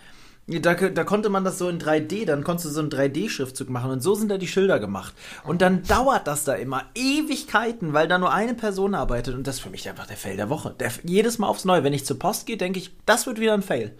Da, 0.47 0.75
da 0.75 1.03
konnte 1.03 1.29
man 1.29 1.43
das 1.43 1.57
so 1.57 1.67
in 1.69 1.79
3D, 1.79 2.25
dann 2.25 2.43
konntest 2.43 2.67
du 2.67 2.69
so 2.69 2.79
einen 2.79 2.91
3D-Schriftzug 2.91 3.67
machen 3.67 3.89
und 3.89 4.01
so 4.01 4.13
sind 4.13 4.29
da 4.29 4.37
die 4.37 4.47
Schilder 4.47 4.79
gemacht. 4.79 5.15
Und 5.43 5.63
dann 5.63 5.81
dauert 5.81 6.27
das 6.27 6.43
da 6.43 6.53
immer 6.53 6.83
Ewigkeiten, 6.93 7.93
weil 7.93 8.07
da 8.07 8.19
nur 8.19 8.31
eine 8.31 8.53
Person 8.53 8.93
arbeitet 8.93 9.33
und 9.33 9.47
das 9.47 9.55
ist 9.55 9.61
für 9.61 9.71
mich 9.71 9.89
einfach 9.89 10.05
der 10.05 10.17
Fail 10.17 10.37
der 10.37 10.51
Woche. 10.51 10.75
Der, 10.79 10.91
jedes 11.03 11.39
Mal 11.39 11.47
aufs 11.47 11.65
Neue, 11.65 11.83
wenn 11.83 11.93
ich 11.93 12.05
zur 12.05 12.19
Post 12.19 12.45
gehe, 12.45 12.57
denke 12.57 12.77
ich, 12.77 12.91
das 13.07 13.25
wird 13.25 13.39
wieder 13.39 13.55
ein 13.55 13.63
Fail. 13.63 13.95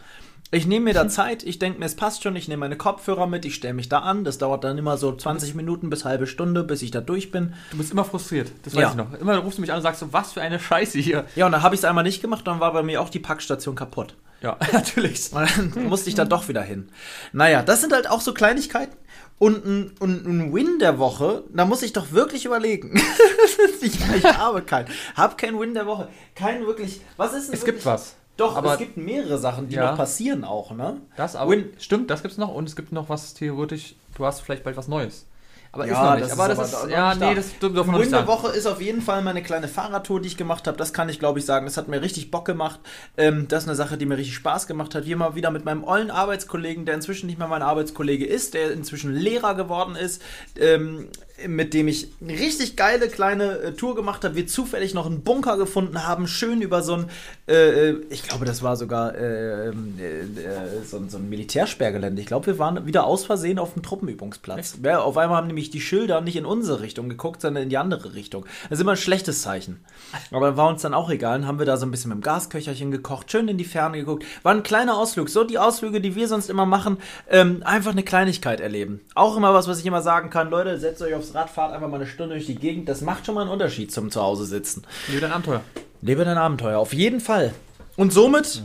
Ich 0.52 0.68
nehme 0.68 0.86
mir 0.86 0.94
da 0.94 1.10
Zeit, 1.10 1.44
ich 1.44 1.60
denke 1.60 1.80
mir, 1.80 1.86
es 1.86 1.96
passt 1.96 2.24
schon, 2.24 2.36
ich 2.36 2.48
nehme 2.48 2.62
meine 2.62 2.78
Kopfhörer 2.78 3.26
mit, 3.28 3.44
ich 3.46 3.56
stelle 3.56 3.74
mich 3.74 3.90
da 3.90 4.00
an, 4.00 4.24
das 4.24 4.38
dauert 4.38 4.64
dann 4.64 4.78
immer 4.78 4.96
so 4.98 5.14
20 5.14 5.56
Minuten 5.56 5.90
bis 5.90 6.06
halbe 6.06 6.28
Stunde, 6.28 6.64
bis 6.64 6.82
ich 6.82 6.92
da 6.92 7.02
durch 7.02 7.32
bin. 7.32 7.54
Du 7.72 7.78
bist 7.78 7.92
immer 7.92 8.06
frustriert, 8.06 8.52
das 8.64 8.76
weiß 8.76 8.82
Ja. 8.82 8.90
ich 8.92 8.96
noch. 8.96 9.14
Immer 9.20 9.38
rufst 9.40 9.58
du 9.58 9.62
mich 9.62 9.72
an 9.72 9.78
und 9.78 9.84
sagst 9.84 10.00
so, 10.00 10.14
was 10.14 10.34
für 10.34 10.42
eine 10.42 10.60
Scheiße 10.60 11.00
hier. 11.00 11.26
Ja, 11.36 11.48
und 11.48 11.52
dann 11.52 11.64
habe 11.64 11.76
ich 11.76 11.82
es 11.82 11.86
einmal 11.86 12.04
nicht 12.04 12.22
gemacht, 12.22 12.46
dann 12.48 12.60
war 12.60 12.72
bei 12.74 12.84
mir 12.84 13.02
auch 13.02 13.10
die 13.10 13.20
Packstation 13.20 13.76
kaputt. 13.76 14.16
Ja, 14.42 14.58
natürlich. 14.72 15.32
Und 15.34 15.76
dann 15.76 15.88
musste 15.88 16.10
ich 16.10 16.16
da 16.16 16.26
doch 16.26 16.48
wieder 16.48 16.62
hin. 16.62 16.90
Naja, 17.34 17.64
das 17.64 17.82
sind 17.82 17.92
halt 17.92 18.10
auch 18.10 18.22
so 18.22 18.34
Kleinigkeiten. 18.34 18.96
Und 19.38 19.66
ein, 19.66 19.92
und 20.00 20.26
ein 20.26 20.54
Win 20.54 20.80
der 20.80 21.00
Woche, 21.00 21.44
da 21.54 21.66
muss 21.66 21.82
ich 21.82 21.92
doch 21.92 22.12
wirklich 22.14 22.46
überlegen. 22.46 22.94
ich, 23.82 24.00
ich 24.16 24.24
habe 24.24 24.62
keinen. 24.62 24.88
Hab 25.16 25.38
keinen 25.38 25.60
Win 25.60 25.74
der 25.74 25.86
Woche. 25.88 26.08
Keinen 26.36 26.66
wirklich. 26.66 27.02
Was 27.18 27.34
ist 27.34 27.48
denn 27.48 27.56
Es 27.56 27.62
wirklich, 27.62 27.76
gibt 27.84 27.86
was. 27.86 28.16
Doch, 28.38 28.56
aber 28.58 28.74
es 28.74 28.80
gibt 28.80 28.98
mehrere 28.98 29.38
Sachen, 29.38 29.70
die 29.70 29.76
Ja. 29.76 29.92
noch 29.92 29.98
passieren 29.98 30.44
auch, 30.44 30.72
ne? 30.72 30.98
Das 31.16 31.36
aber. 31.36 31.52
Win- 31.52 31.70
Stimmt, 31.80 32.10
das 32.10 32.22
gibt's 32.22 32.38
noch 32.38 32.54
und 32.54 32.68
es 32.68 32.76
gibt 32.76 32.92
noch 32.92 33.08
was 33.10 33.34
theoretisch, 33.34 33.96
du 34.18 34.26
hast 34.26 34.42
vielleicht 34.42 34.64
bald 34.64 34.76
was 34.78 34.88
Neues. 34.88 35.26
Aber 35.72 35.86
Ja, 35.88 35.92
ist 35.92 36.00
noch 36.00 36.12
nicht. 36.16 36.24
das 36.32 36.40
aber 36.40 36.52
ist 36.54 36.58
das 36.62 36.74
aber 36.76 36.86
ist, 36.88 36.92
ja, 36.94 37.16
da. 37.16 37.26
nee, 37.30 37.36
das 37.36 37.60
dürfen 37.60 37.76
wir 37.76 37.84
noch 37.84 38.00
nicht 38.00 38.10
sagen. 38.10 38.28
Woche 38.28 38.48
ist 38.54 38.66
auf 38.66 38.82
jeden 38.82 39.02
Fall 39.02 39.22
meine 39.22 39.44
kleine 39.44 39.68
Fahrradtour, 39.68 40.22
die 40.22 40.28
ich 40.28 40.38
gemacht 40.38 40.68
habe. 40.68 40.78
Das 40.78 40.94
kann 40.94 41.10
ich, 41.10 41.20
glaube 41.20 41.40
ich, 41.40 41.46
sagen. 41.46 41.66
Das 41.66 41.76
hat 41.76 41.90
mir 41.90 42.02
richtig 42.02 42.32
Bock 42.32 42.46
gemacht. 42.46 42.80
Ähm, 43.18 43.50
das 43.50 43.64
ist 43.64 43.68
eine 43.70 43.76
Sache, 43.76 43.98
die 43.98 44.06
mir 44.06 44.18
richtig 44.18 44.36
Spaß 44.36 44.68
gemacht 44.68 44.96
hat. 44.96 45.04
Hier 45.04 45.18
mal 45.18 45.36
wieder 45.36 45.52
mit 45.52 45.66
meinem 45.66 45.84
ollen 45.84 46.12
Arbeitskollegen, 46.12 46.86
der 46.86 46.96
inzwischen 46.96 47.26
nicht 47.28 47.40
mehr 47.40 47.50
mein 47.50 47.62
Arbeitskollege 47.62 48.26
ist, 48.26 48.54
der 48.54 48.72
inzwischen 48.72 49.14
Lehrer 49.14 49.54
geworden 49.56 49.98
ist, 49.98 50.22
ähm, 50.58 51.10
mit 51.48 51.74
dem 51.74 51.88
ich 51.88 52.08
eine 52.22 52.34
richtig 52.34 52.78
geile 52.78 53.10
kleine 53.10 53.58
äh, 53.60 53.72
Tour 53.74 53.96
gemacht 53.96 54.24
habe. 54.24 54.36
Wir 54.36 54.48
zufällig 54.48 54.94
noch 54.94 55.06
einen 55.06 55.22
Bunker 55.22 55.58
gefunden 55.58 56.08
haben, 56.08 56.28
schön 56.28 56.62
über 56.62 56.82
so 56.82 56.94
ein, 56.96 57.10
äh, 57.48 57.90
äh, 57.90 58.02
ich 58.10 58.24
glaube, 58.24 58.46
das 58.46 58.64
war 58.64 58.78
sogar 58.78 59.16
äh, 59.16 59.68
ähm, 59.70 59.96
äh, 60.00 60.22
äh, 60.42 60.84
so, 60.86 60.98
ein- 60.98 61.10
so 61.10 61.18
ein 61.18 61.30
Militärsperrgelände. 61.30 62.22
Ich 62.22 62.28
glaube, 62.28 62.46
wir 62.48 62.60
waren 62.60 62.86
wieder 62.86 63.06
aus 63.06 63.26
Versehen 63.26 63.60
auf 63.60 63.74
dem 63.74 63.84
Truppenübungsplatz. 63.84 64.78
Ja, 64.84 65.00
auf 65.02 65.18
einmal 65.18 65.38
haben 65.38 65.48
nämlich 65.48 65.70
die 65.70 65.82
Schilder 65.82 66.22
nicht 66.22 66.38
in 66.38 66.46
unsere 66.46 66.80
Richtung 66.82 67.10
geguckt, 67.10 67.42
sondern 67.42 67.64
in 67.64 67.70
die 67.70 67.78
andere 67.78 68.14
Richtung. 68.16 68.46
Das 68.70 68.80
ist 68.80 68.82
immer 68.82 68.92
ein 68.92 68.98
schlechtes 68.98 69.42
Zeichen. 69.42 69.84
Aber 70.32 70.56
war 70.56 70.70
uns 70.70 70.84
dann 70.84 70.94
auch 70.94 71.10
egal. 71.10 71.40
Dann 71.40 71.48
haben 71.48 71.60
wir 71.60 71.66
da 71.66 71.76
so 71.76 71.86
ein 71.86 71.92
bisschen 71.92 72.10
mit 72.10 72.20
dem 72.20 72.22
Gasköcherchen 72.22 72.92
gekocht, 72.92 73.30
schön 73.32 73.48
in 73.50 73.58
die 73.58 73.66
Ferne 73.66 73.98
geguckt. 73.98 74.24
War 74.44 74.54
ein 74.54 74.64
kleiner 74.64 74.98
Ausflug. 74.98 75.30
So 75.30 75.44
die 75.44 75.60
Ausflüge, 75.60 76.00
die 76.00 76.16
wir 76.16 76.28
sonst 76.30 76.50
immer 76.50 76.66
machen, 76.66 76.98
ähm, 77.30 77.62
einfach 77.66 77.92
eine 77.92 78.04
Kleinigkeit 78.04 78.62
erleben. 78.62 79.02
Auch 79.16 79.36
immer 79.36 79.54
was, 79.54 79.68
was 79.68 79.80
ich 79.80 79.86
immer 79.86 80.02
sagen 80.02 80.30
kann. 80.30 80.50
Leute, 80.50 80.80
setzt 80.80 81.02
euch 81.02 81.14
aufs 81.26 81.36
Rad, 81.36 81.50
fahrt 81.50 81.74
einfach 81.74 81.88
mal 81.88 81.98
eine 81.98 82.08
Stunde 82.08 82.36
durch 82.36 82.46
die 82.46 82.56
Gegend. 82.56 82.88
Das 82.90 83.02
macht 83.02 83.26
schon 83.26 83.36
mal 83.36 83.42
einen 83.42 83.50
Unterschied 83.52 83.92
zum 83.92 84.12
Zuhause 84.12 84.46
sitzen. 84.46 84.84
Lebe 85.08 85.22
dein 85.22 85.32
Abenteuer. 85.32 85.62
Lebe 86.02 86.26
dein 86.26 86.38
Abenteuer, 86.38 86.80
auf 86.80 86.94
jeden 86.94 87.20
Fall. 87.20 87.54
Und 87.96 88.14
somit 88.14 88.62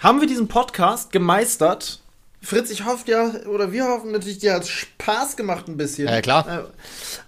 haben 0.00 0.20
wir 0.20 0.28
diesen 0.28 0.48
Podcast 0.48 1.12
gemeistert. 1.12 2.00
Fritz, 2.42 2.70
ich 2.70 2.84
hoffe 2.84 3.10
ja, 3.10 3.30
oder 3.48 3.72
wir 3.72 3.86
hoffen 3.86 4.12
natürlich, 4.12 4.38
dir 4.38 4.54
hat 4.54 4.66
Spaß 4.66 5.36
gemacht 5.36 5.68
ein 5.68 5.76
bisschen. 5.76 6.08
Ja, 6.08 6.20
klar. 6.20 6.66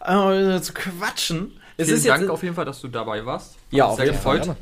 Äh, 0.07 0.57
äh, 0.57 0.62
zu 0.62 0.73
quatschen. 0.73 1.61
Es 1.77 1.87
Vielen 1.87 1.99
ist 1.99 2.05
jetzt, 2.05 2.19
Dank 2.19 2.31
auf 2.31 2.43
jeden 2.43 2.55
Fall, 2.55 2.65
dass 2.65 2.81
du 2.81 2.89
dabei 2.89 3.25
warst. 3.25 3.53
Hat 3.53 3.59
Ja, 3.70 3.87
auf 3.87 3.97
sehr 3.97 4.07
jeden 4.07 4.16
gefreut. 4.16 4.47
Fall. 4.47 4.57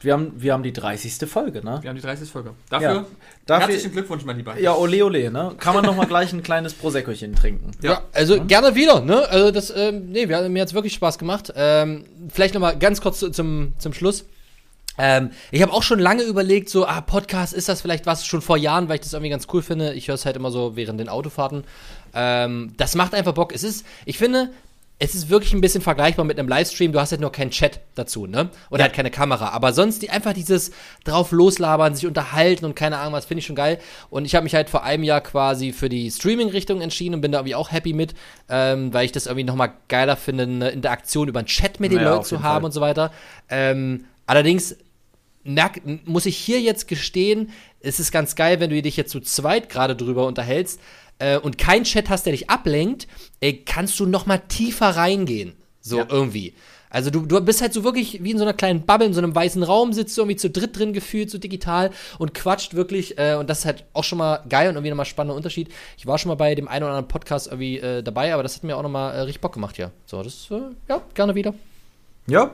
Wir, 0.00 0.12
haben, 0.14 0.32
wir 0.36 0.52
haben 0.52 0.62
die 0.62 0.72
30. 0.72 1.28
Folge, 1.28 1.64
ne? 1.64 1.78
Wir 1.82 1.90
haben 1.90 1.96
die 1.96 2.02
30. 2.02 2.28
Folge. 2.30 2.50
Dafür, 2.68 2.88
Ja. 2.92 3.04
Dafür- 3.46 3.68
herzlichen 3.68 3.92
Glückwunsch, 3.92 4.24
mein 4.24 4.36
Lieber. 4.36 4.58
Ja, 4.58 4.74
ole 4.74 5.04
ole, 5.04 5.30
ne? 5.30 5.54
Kann 5.58 5.74
man 5.74 5.84
noch 5.84 5.96
mal 5.96 6.06
gleich 6.06 6.32
ein 6.32 6.42
kleines 6.42 6.72
Proseccochen 6.74 7.34
trinken. 7.34 7.70
Ja, 7.82 8.02
also 8.12 8.42
gerne 8.44 8.74
wieder, 8.74 9.00
ne? 9.00 9.28
Also 9.28 9.50
das, 9.50 9.72
ähm, 9.76 10.10
nee, 10.10 10.28
wir, 10.28 10.48
mir 10.48 10.62
hat's 10.62 10.74
wirklich 10.74 10.94
Spaß 10.94 11.18
gemacht. 11.18 11.52
Ähm, 11.56 12.04
vielleicht 12.32 12.54
noch 12.54 12.60
mal 12.60 12.78
ganz 12.78 13.00
kurz 13.00 13.18
zu, 13.18 13.30
zum, 13.30 13.74
zum 13.78 13.92
Schluss. 13.92 14.24
Ähm, 14.98 15.30
ich 15.50 15.62
habe 15.62 15.72
auch 15.72 15.82
schon 15.82 15.98
lange 15.98 16.22
überlegt, 16.24 16.68
so, 16.68 16.86
ah, 16.86 17.00
Podcast, 17.00 17.54
ist 17.54 17.68
das 17.68 17.80
vielleicht 17.80 18.06
was 18.06 18.26
schon 18.26 18.42
vor 18.42 18.56
Jahren, 18.56 18.88
weil 18.88 18.96
ich 18.96 19.00
das 19.02 19.12
irgendwie 19.14 19.30
ganz 19.30 19.46
cool 19.52 19.62
finde. 19.62 19.94
Ich 19.94 20.08
höre 20.08 20.14
es 20.16 20.26
halt 20.26 20.36
immer 20.36 20.50
so 20.50 20.76
während 20.76 21.00
den 21.00 21.08
Autofahrten. 21.08 21.64
Ähm, 22.14 22.72
das 22.76 22.94
macht 22.96 23.14
einfach 23.14 23.32
Bock. 23.32 23.54
Es 23.54 23.62
ist, 23.64 23.86
ich 24.04 24.18
finde, 24.18 24.50
es 25.02 25.14
ist 25.14 25.30
wirklich 25.30 25.54
ein 25.54 25.62
bisschen 25.62 25.80
vergleichbar 25.80 26.26
mit 26.26 26.38
einem 26.38 26.46
Livestream. 26.46 26.92
Du 26.92 27.00
hast 27.00 27.10
halt 27.10 27.22
nur 27.22 27.32
keinen 27.32 27.50
Chat 27.50 27.80
dazu, 27.94 28.26
ne? 28.26 28.50
Oder 28.68 28.84
halt 28.84 28.92
keine 28.92 29.10
Kamera. 29.10 29.48
Aber 29.48 29.72
sonst 29.72 30.02
die, 30.02 30.10
einfach 30.10 30.34
dieses 30.34 30.72
drauf 31.04 31.32
loslabern, 31.32 31.94
sich 31.94 32.06
unterhalten 32.06 32.66
und 32.66 32.76
keine 32.76 32.98
Ahnung 32.98 33.14
was, 33.14 33.24
finde 33.24 33.38
ich 33.38 33.46
schon 33.46 33.56
geil. 33.56 33.78
Und 34.10 34.26
ich 34.26 34.34
habe 34.34 34.44
mich 34.44 34.54
halt 34.54 34.68
vor 34.68 34.84
einem 34.84 35.02
Jahr 35.02 35.22
quasi 35.22 35.72
für 35.72 35.88
die 35.88 36.10
Streaming-Richtung 36.10 36.82
entschieden 36.82 37.14
und 37.14 37.22
bin 37.22 37.32
da 37.32 37.38
irgendwie 37.38 37.54
auch 37.54 37.72
happy 37.72 37.94
mit, 37.94 38.14
ähm, 38.50 38.92
weil 38.92 39.06
ich 39.06 39.12
das 39.12 39.24
irgendwie 39.24 39.44
nochmal 39.44 39.72
geiler 39.88 40.16
finde, 40.16 40.44
eine 40.44 40.68
Interaktion 40.68 41.28
über 41.28 41.38
einen 41.38 41.48
Chat 41.48 41.80
mit 41.80 41.92
den 41.92 41.98
Naja, 41.98 42.10
Leuten 42.10 42.24
zu 42.26 42.42
haben 42.42 42.56
Fall. 42.56 42.64
und 42.66 42.72
so 42.72 42.82
weiter. 42.82 43.10
Ähm, 43.48 44.04
allerdings 44.26 44.76
merk, 45.44 45.80
muss 46.04 46.26
ich 46.26 46.36
hier 46.36 46.60
jetzt 46.60 46.88
gestehen, 46.88 47.52
es 47.80 48.00
ist 48.00 48.12
ganz 48.12 48.36
geil, 48.36 48.60
wenn 48.60 48.68
du 48.68 48.82
dich 48.82 48.98
jetzt 48.98 49.12
zu 49.12 49.20
zweit 49.20 49.70
gerade 49.70 49.96
drüber 49.96 50.26
unterhältst 50.26 50.78
äh, 51.20 51.38
und 51.38 51.56
kein 51.58 51.84
Chat 51.84 52.08
hast, 52.10 52.26
der 52.26 52.32
dich 52.32 52.50
ablenkt, 52.50 53.06
äh, 53.40 53.52
kannst 53.52 53.98
du 54.00 54.06
noch 54.06 54.26
mal 54.26 54.38
tiefer 54.38 54.88
reingehen. 54.90 55.54
So 55.80 55.98
Ja. 55.98 56.06
irgendwie. 56.10 56.54
Also 56.92 57.10
du, 57.10 57.24
du 57.24 57.40
bist 57.40 57.62
halt 57.62 57.72
so 57.72 57.84
wirklich 57.84 58.24
wie 58.24 58.32
in 58.32 58.38
so 58.38 58.42
einer 58.42 58.52
kleinen 58.52 58.82
Bubble, 58.84 59.06
in 59.06 59.14
so 59.14 59.20
einem 59.20 59.32
weißen 59.32 59.62
Raum, 59.62 59.92
sitzt 59.92 60.16
du 60.18 60.22
irgendwie 60.22 60.36
zu 60.36 60.50
dritt 60.50 60.76
drin 60.76 60.92
gefühlt, 60.92 61.30
so 61.30 61.38
digital 61.38 61.90
und 62.18 62.34
quatscht 62.34 62.74
wirklich. 62.74 63.16
Äh, 63.16 63.36
und 63.36 63.48
das 63.48 63.60
ist 63.60 63.64
halt 63.64 63.84
auch 63.92 64.02
schon 64.02 64.18
mal 64.18 64.42
geil 64.48 64.68
und 64.68 64.74
irgendwie 64.74 64.90
nochmal 64.90 65.06
spannender 65.06 65.36
Unterschied. 65.36 65.68
Ich 65.96 66.06
war 66.08 66.18
schon 66.18 66.30
mal 66.30 66.34
bei 66.34 66.56
dem 66.56 66.66
einen 66.66 66.82
oder 66.82 66.92
anderen 66.94 67.08
Podcast 67.08 67.46
irgendwie 67.46 67.78
äh, 67.78 68.02
dabei, 68.02 68.34
aber 68.34 68.42
das 68.42 68.56
hat 68.56 68.64
mir 68.64 68.76
auch 68.76 68.82
nochmal 68.82 69.14
äh, 69.14 69.20
richtig 69.20 69.40
Bock 69.40 69.52
gemacht, 69.52 69.78
ja. 69.78 69.92
So, 70.04 70.20
das, 70.22 70.48
äh, 70.50 70.60
ja, 70.88 71.00
gerne 71.14 71.36
wieder. 71.36 71.54
Ja, 72.26 72.50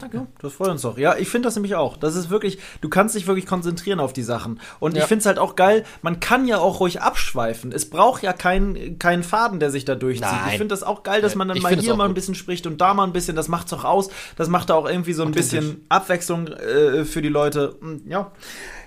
Danke. 0.00 0.26
Das 0.40 0.52
freut 0.54 0.70
uns 0.70 0.82
doch. 0.82 0.98
Ja, 0.98 1.16
ich 1.16 1.28
finde 1.28 1.46
das 1.46 1.54
nämlich 1.54 1.76
auch. 1.76 1.96
Das 1.96 2.16
ist 2.16 2.28
wirklich, 2.28 2.58
du 2.80 2.88
kannst 2.88 3.14
dich 3.14 3.28
wirklich 3.28 3.46
konzentrieren 3.46 4.00
auf 4.00 4.12
die 4.12 4.24
Sachen. 4.24 4.60
Und 4.80 4.96
Ja. 4.96 5.02
ich 5.02 5.08
finde 5.08 5.20
es 5.20 5.26
halt 5.26 5.38
auch 5.38 5.54
geil, 5.54 5.84
man 6.02 6.18
kann 6.18 6.48
ja 6.48 6.58
auch 6.58 6.80
ruhig 6.80 7.00
abschweifen. 7.00 7.70
Es 7.70 7.88
braucht 7.88 8.22
ja 8.24 8.32
keinen 8.32 8.98
keinen 8.98 9.22
Faden, 9.22 9.60
der 9.60 9.70
sich 9.70 9.84
da 9.84 9.94
durchzieht. 9.94 10.26
Nein. 10.26 10.48
Ich 10.50 10.58
finde 10.58 10.72
das 10.74 10.82
auch 10.82 11.04
geil, 11.04 11.22
dass 11.22 11.36
man 11.36 11.46
dann 11.46 11.56
Ich 11.56 11.62
mal 11.62 11.72
es 11.74 11.84
hier 11.84 11.94
mal 11.94 12.08
ein 12.08 12.14
bisschen 12.14 12.34
spricht 12.34 12.66
und 12.66 12.80
da 12.80 12.92
mal 12.92 13.04
ein 13.04 13.12
bisschen. 13.12 13.36
Das 13.36 13.46
macht's 13.48 13.72
auch 13.72 13.84
aus. 13.84 14.08
Das 14.36 14.48
macht 14.48 14.68
da 14.70 14.74
auch 14.74 14.88
irgendwie 14.88 15.12
so 15.12 15.22
ein 15.22 15.30
bisschen 15.30 15.84
Abwechslung 15.88 16.48
äh, 16.48 17.04
für 17.04 17.22
die 17.22 17.28
Leute. 17.28 17.76
Hm, 17.80 18.02
Ja. 18.08 18.32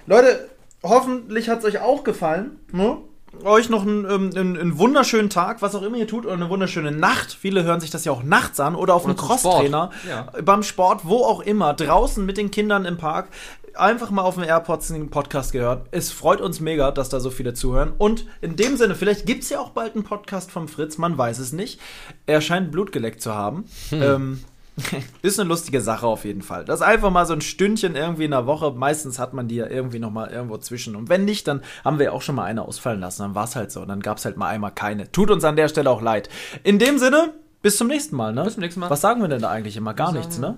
Leute, 0.08 0.50
hoffentlich 0.84 1.48
hat's 1.50 1.64
euch 1.64 1.80
auch 1.80 2.04
gefallen. 2.04 2.58
Ne? 2.74 2.98
Euch 3.44 3.70
noch 3.70 3.84
einen, 3.84 4.06
ähm, 4.06 4.32
einen, 4.36 4.58
einen 4.58 4.78
wunderschönen 4.78 5.30
Tag, 5.30 5.62
was 5.62 5.76
auch 5.76 5.82
immer 5.82 5.98
ihr 5.98 6.08
tut, 6.08 6.26
oder 6.26 6.34
eine 6.34 6.50
wunderschöne 6.50 6.92
Nacht. 6.92 7.34
Viele 7.34 7.64
hören 7.64 7.80
sich 7.80 7.90
das 7.90 8.06
ja 8.06 8.12
auch 8.12 8.24
nachts 8.24 8.60
an 8.60 8.76
oder 8.76 8.96
auf 8.96 9.06
einem 9.06 9.16
Crosstrainer. 9.16 9.92
Ja. 10.08 10.32
beim 10.44 10.64
Sport, 10.64 11.02
wo 11.04 11.24
auch 11.24 11.42
immer, 11.42 11.74
draußen 11.74 12.26
mit 12.26 12.38
den 12.38 12.52
Kindern 12.52 12.86
im 12.86 12.98
Park. 12.98 13.30
Einfach 13.76 14.10
mal 14.10 14.24
auf 14.24 14.36
dem 14.36 14.44
AirPods 14.44 14.88
den 14.88 15.10
Podcast 15.12 15.52
gehört. 15.52 15.88
Es 15.92 16.12
freut 16.12 16.42
uns 16.42 16.60
mega, 16.60 16.90
dass 16.90 17.10
da 17.10 17.20
so 17.20 17.30
viele 17.30 17.54
zuhören. 17.54 17.94
Und 17.98 18.26
in 18.42 18.56
dem 18.56 18.76
Sinne, 18.76 18.96
vielleicht 18.96 19.28
gibt's 19.28 19.50
ja 19.50 19.60
auch 19.60 19.70
bald 19.70 19.94
einen 19.94 20.04
Podcast 20.04 20.50
vom 20.50 20.68
Fritz, 20.68 20.98
man 20.98 21.16
weiß 21.18 21.38
es 21.38 21.52
nicht. 21.52 21.80
Er 22.26 22.42
scheint 22.42 22.72
Blut 22.72 22.92
geleckt 22.92 23.22
zu 23.22 23.36
haben. 23.36 23.66
Ähm, 23.92 24.40
ist 25.22 25.40
eine 25.40 25.50
lustige 25.50 25.82
Sache 25.82 26.06
auf 26.06 26.24
jeden 26.24 26.42
Fall. 26.42 26.66
Das 26.66 26.82
ist 26.82 26.86
einfach 26.86 27.10
mal 27.10 27.26
so 27.26 27.34
ein 27.34 27.42
Stündchen 27.42 27.96
irgendwie 27.96 28.26
in 28.26 28.32
der 28.32 28.46
Woche. 28.46 28.72
Meistens 28.72 29.18
hat 29.18 29.34
man 29.34 29.48
die 29.48 29.56
ja 29.56 29.68
irgendwie 29.68 30.00
noch 30.00 30.12
mal 30.12 30.30
irgendwo 30.30 30.58
zwischen. 30.58 30.96
Und 30.96 31.10
wenn 31.10 31.26
nicht, 31.26 31.48
dann 31.48 31.62
haben 31.84 32.00
wir 32.00 32.14
auch 32.14 32.22
schon 32.22 32.36
mal 32.36 32.46
eine 32.46 32.64
ausfallen 32.64 33.00
lassen. 33.00 33.24
Dann 33.24 33.36
war's 33.36 33.56
halt 33.56 33.72
so. 33.72 33.82
Und 33.82 33.88
dann 33.88 34.02
gab's 34.02 34.26
halt 34.26 34.38
mal 34.38 34.48
einmal 34.48 34.72
keine. 34.72 35.12
Tut 35.12 35.32
uns 35.32 35.44
an 35.44 35.56
der 35.56 35.68
Stelle 35.68 35.90
auch 35.90 36.02
leid. 36.02 36.30
In 36.64 36.78
dem 36.80 37.00
Sinne, 37.00 37.34
bis 37.62 37.78
zum 37.78 37.88
nächsten 37.88 38.16
Mal, 38.16 38.34
ne? 38.34 38.44
Bis 38.44 38.54
zum 38.54 38.62
nächsten 38.62 38.80
Mal. 38.80 38.90
Was 38.90 39.02
sagen 39.02 39.22
wir 39.22 39.28
denn 39.28 39.42
da 39.42 39.50
eigentlich 39.50 39.78
immer? 39.78 39.94
Gar 39.94 40.12
nichts, 40.12 40.38
ne? 40.38 40.58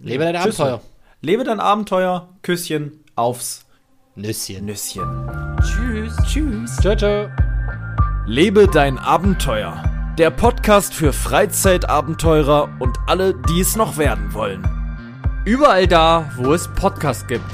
Lebe 0.00 0.24
dein 0.24 0.34
Tschüss. 0.42 0.58
Abenteuer. 0.58 0.80
Lebe 1.20 1.44
dein 1.44 1.60
Abenteuer. 1.60 2.28
Küsschen 2.42 3.04
aufs 3.14 3.66
Nüsschen. 4.16 4.64
Nüsschen. 4.64 5.56
Tschüss. 5.62 6.16
Tschüss. 6.26 6.76
Ciao, 6.76 6.96
ciao. 6.96 7.28
Lebe 8.26 8.66
dein 8.68 8.98
Abenteuer. 8.98 9.99
Der 10.18 10.30
Podcast 10.30 10.92
für 10.92 11.12
Freizeitabenteurer 11.12 12.68
und 12.78 12.98
alle, 13.06 13.34
die 13.34 13.60
es 13.60 13.76
noch 13.76 13.96
werden 13.96 14.34
wollen. 14.34 14.68
Überall 15.44 15.86
da, 15.86 16.30
wo 16.36 16.52
es 16.52 16.68
Podcasts 16.68 17.26
gibt. 17.26 17.50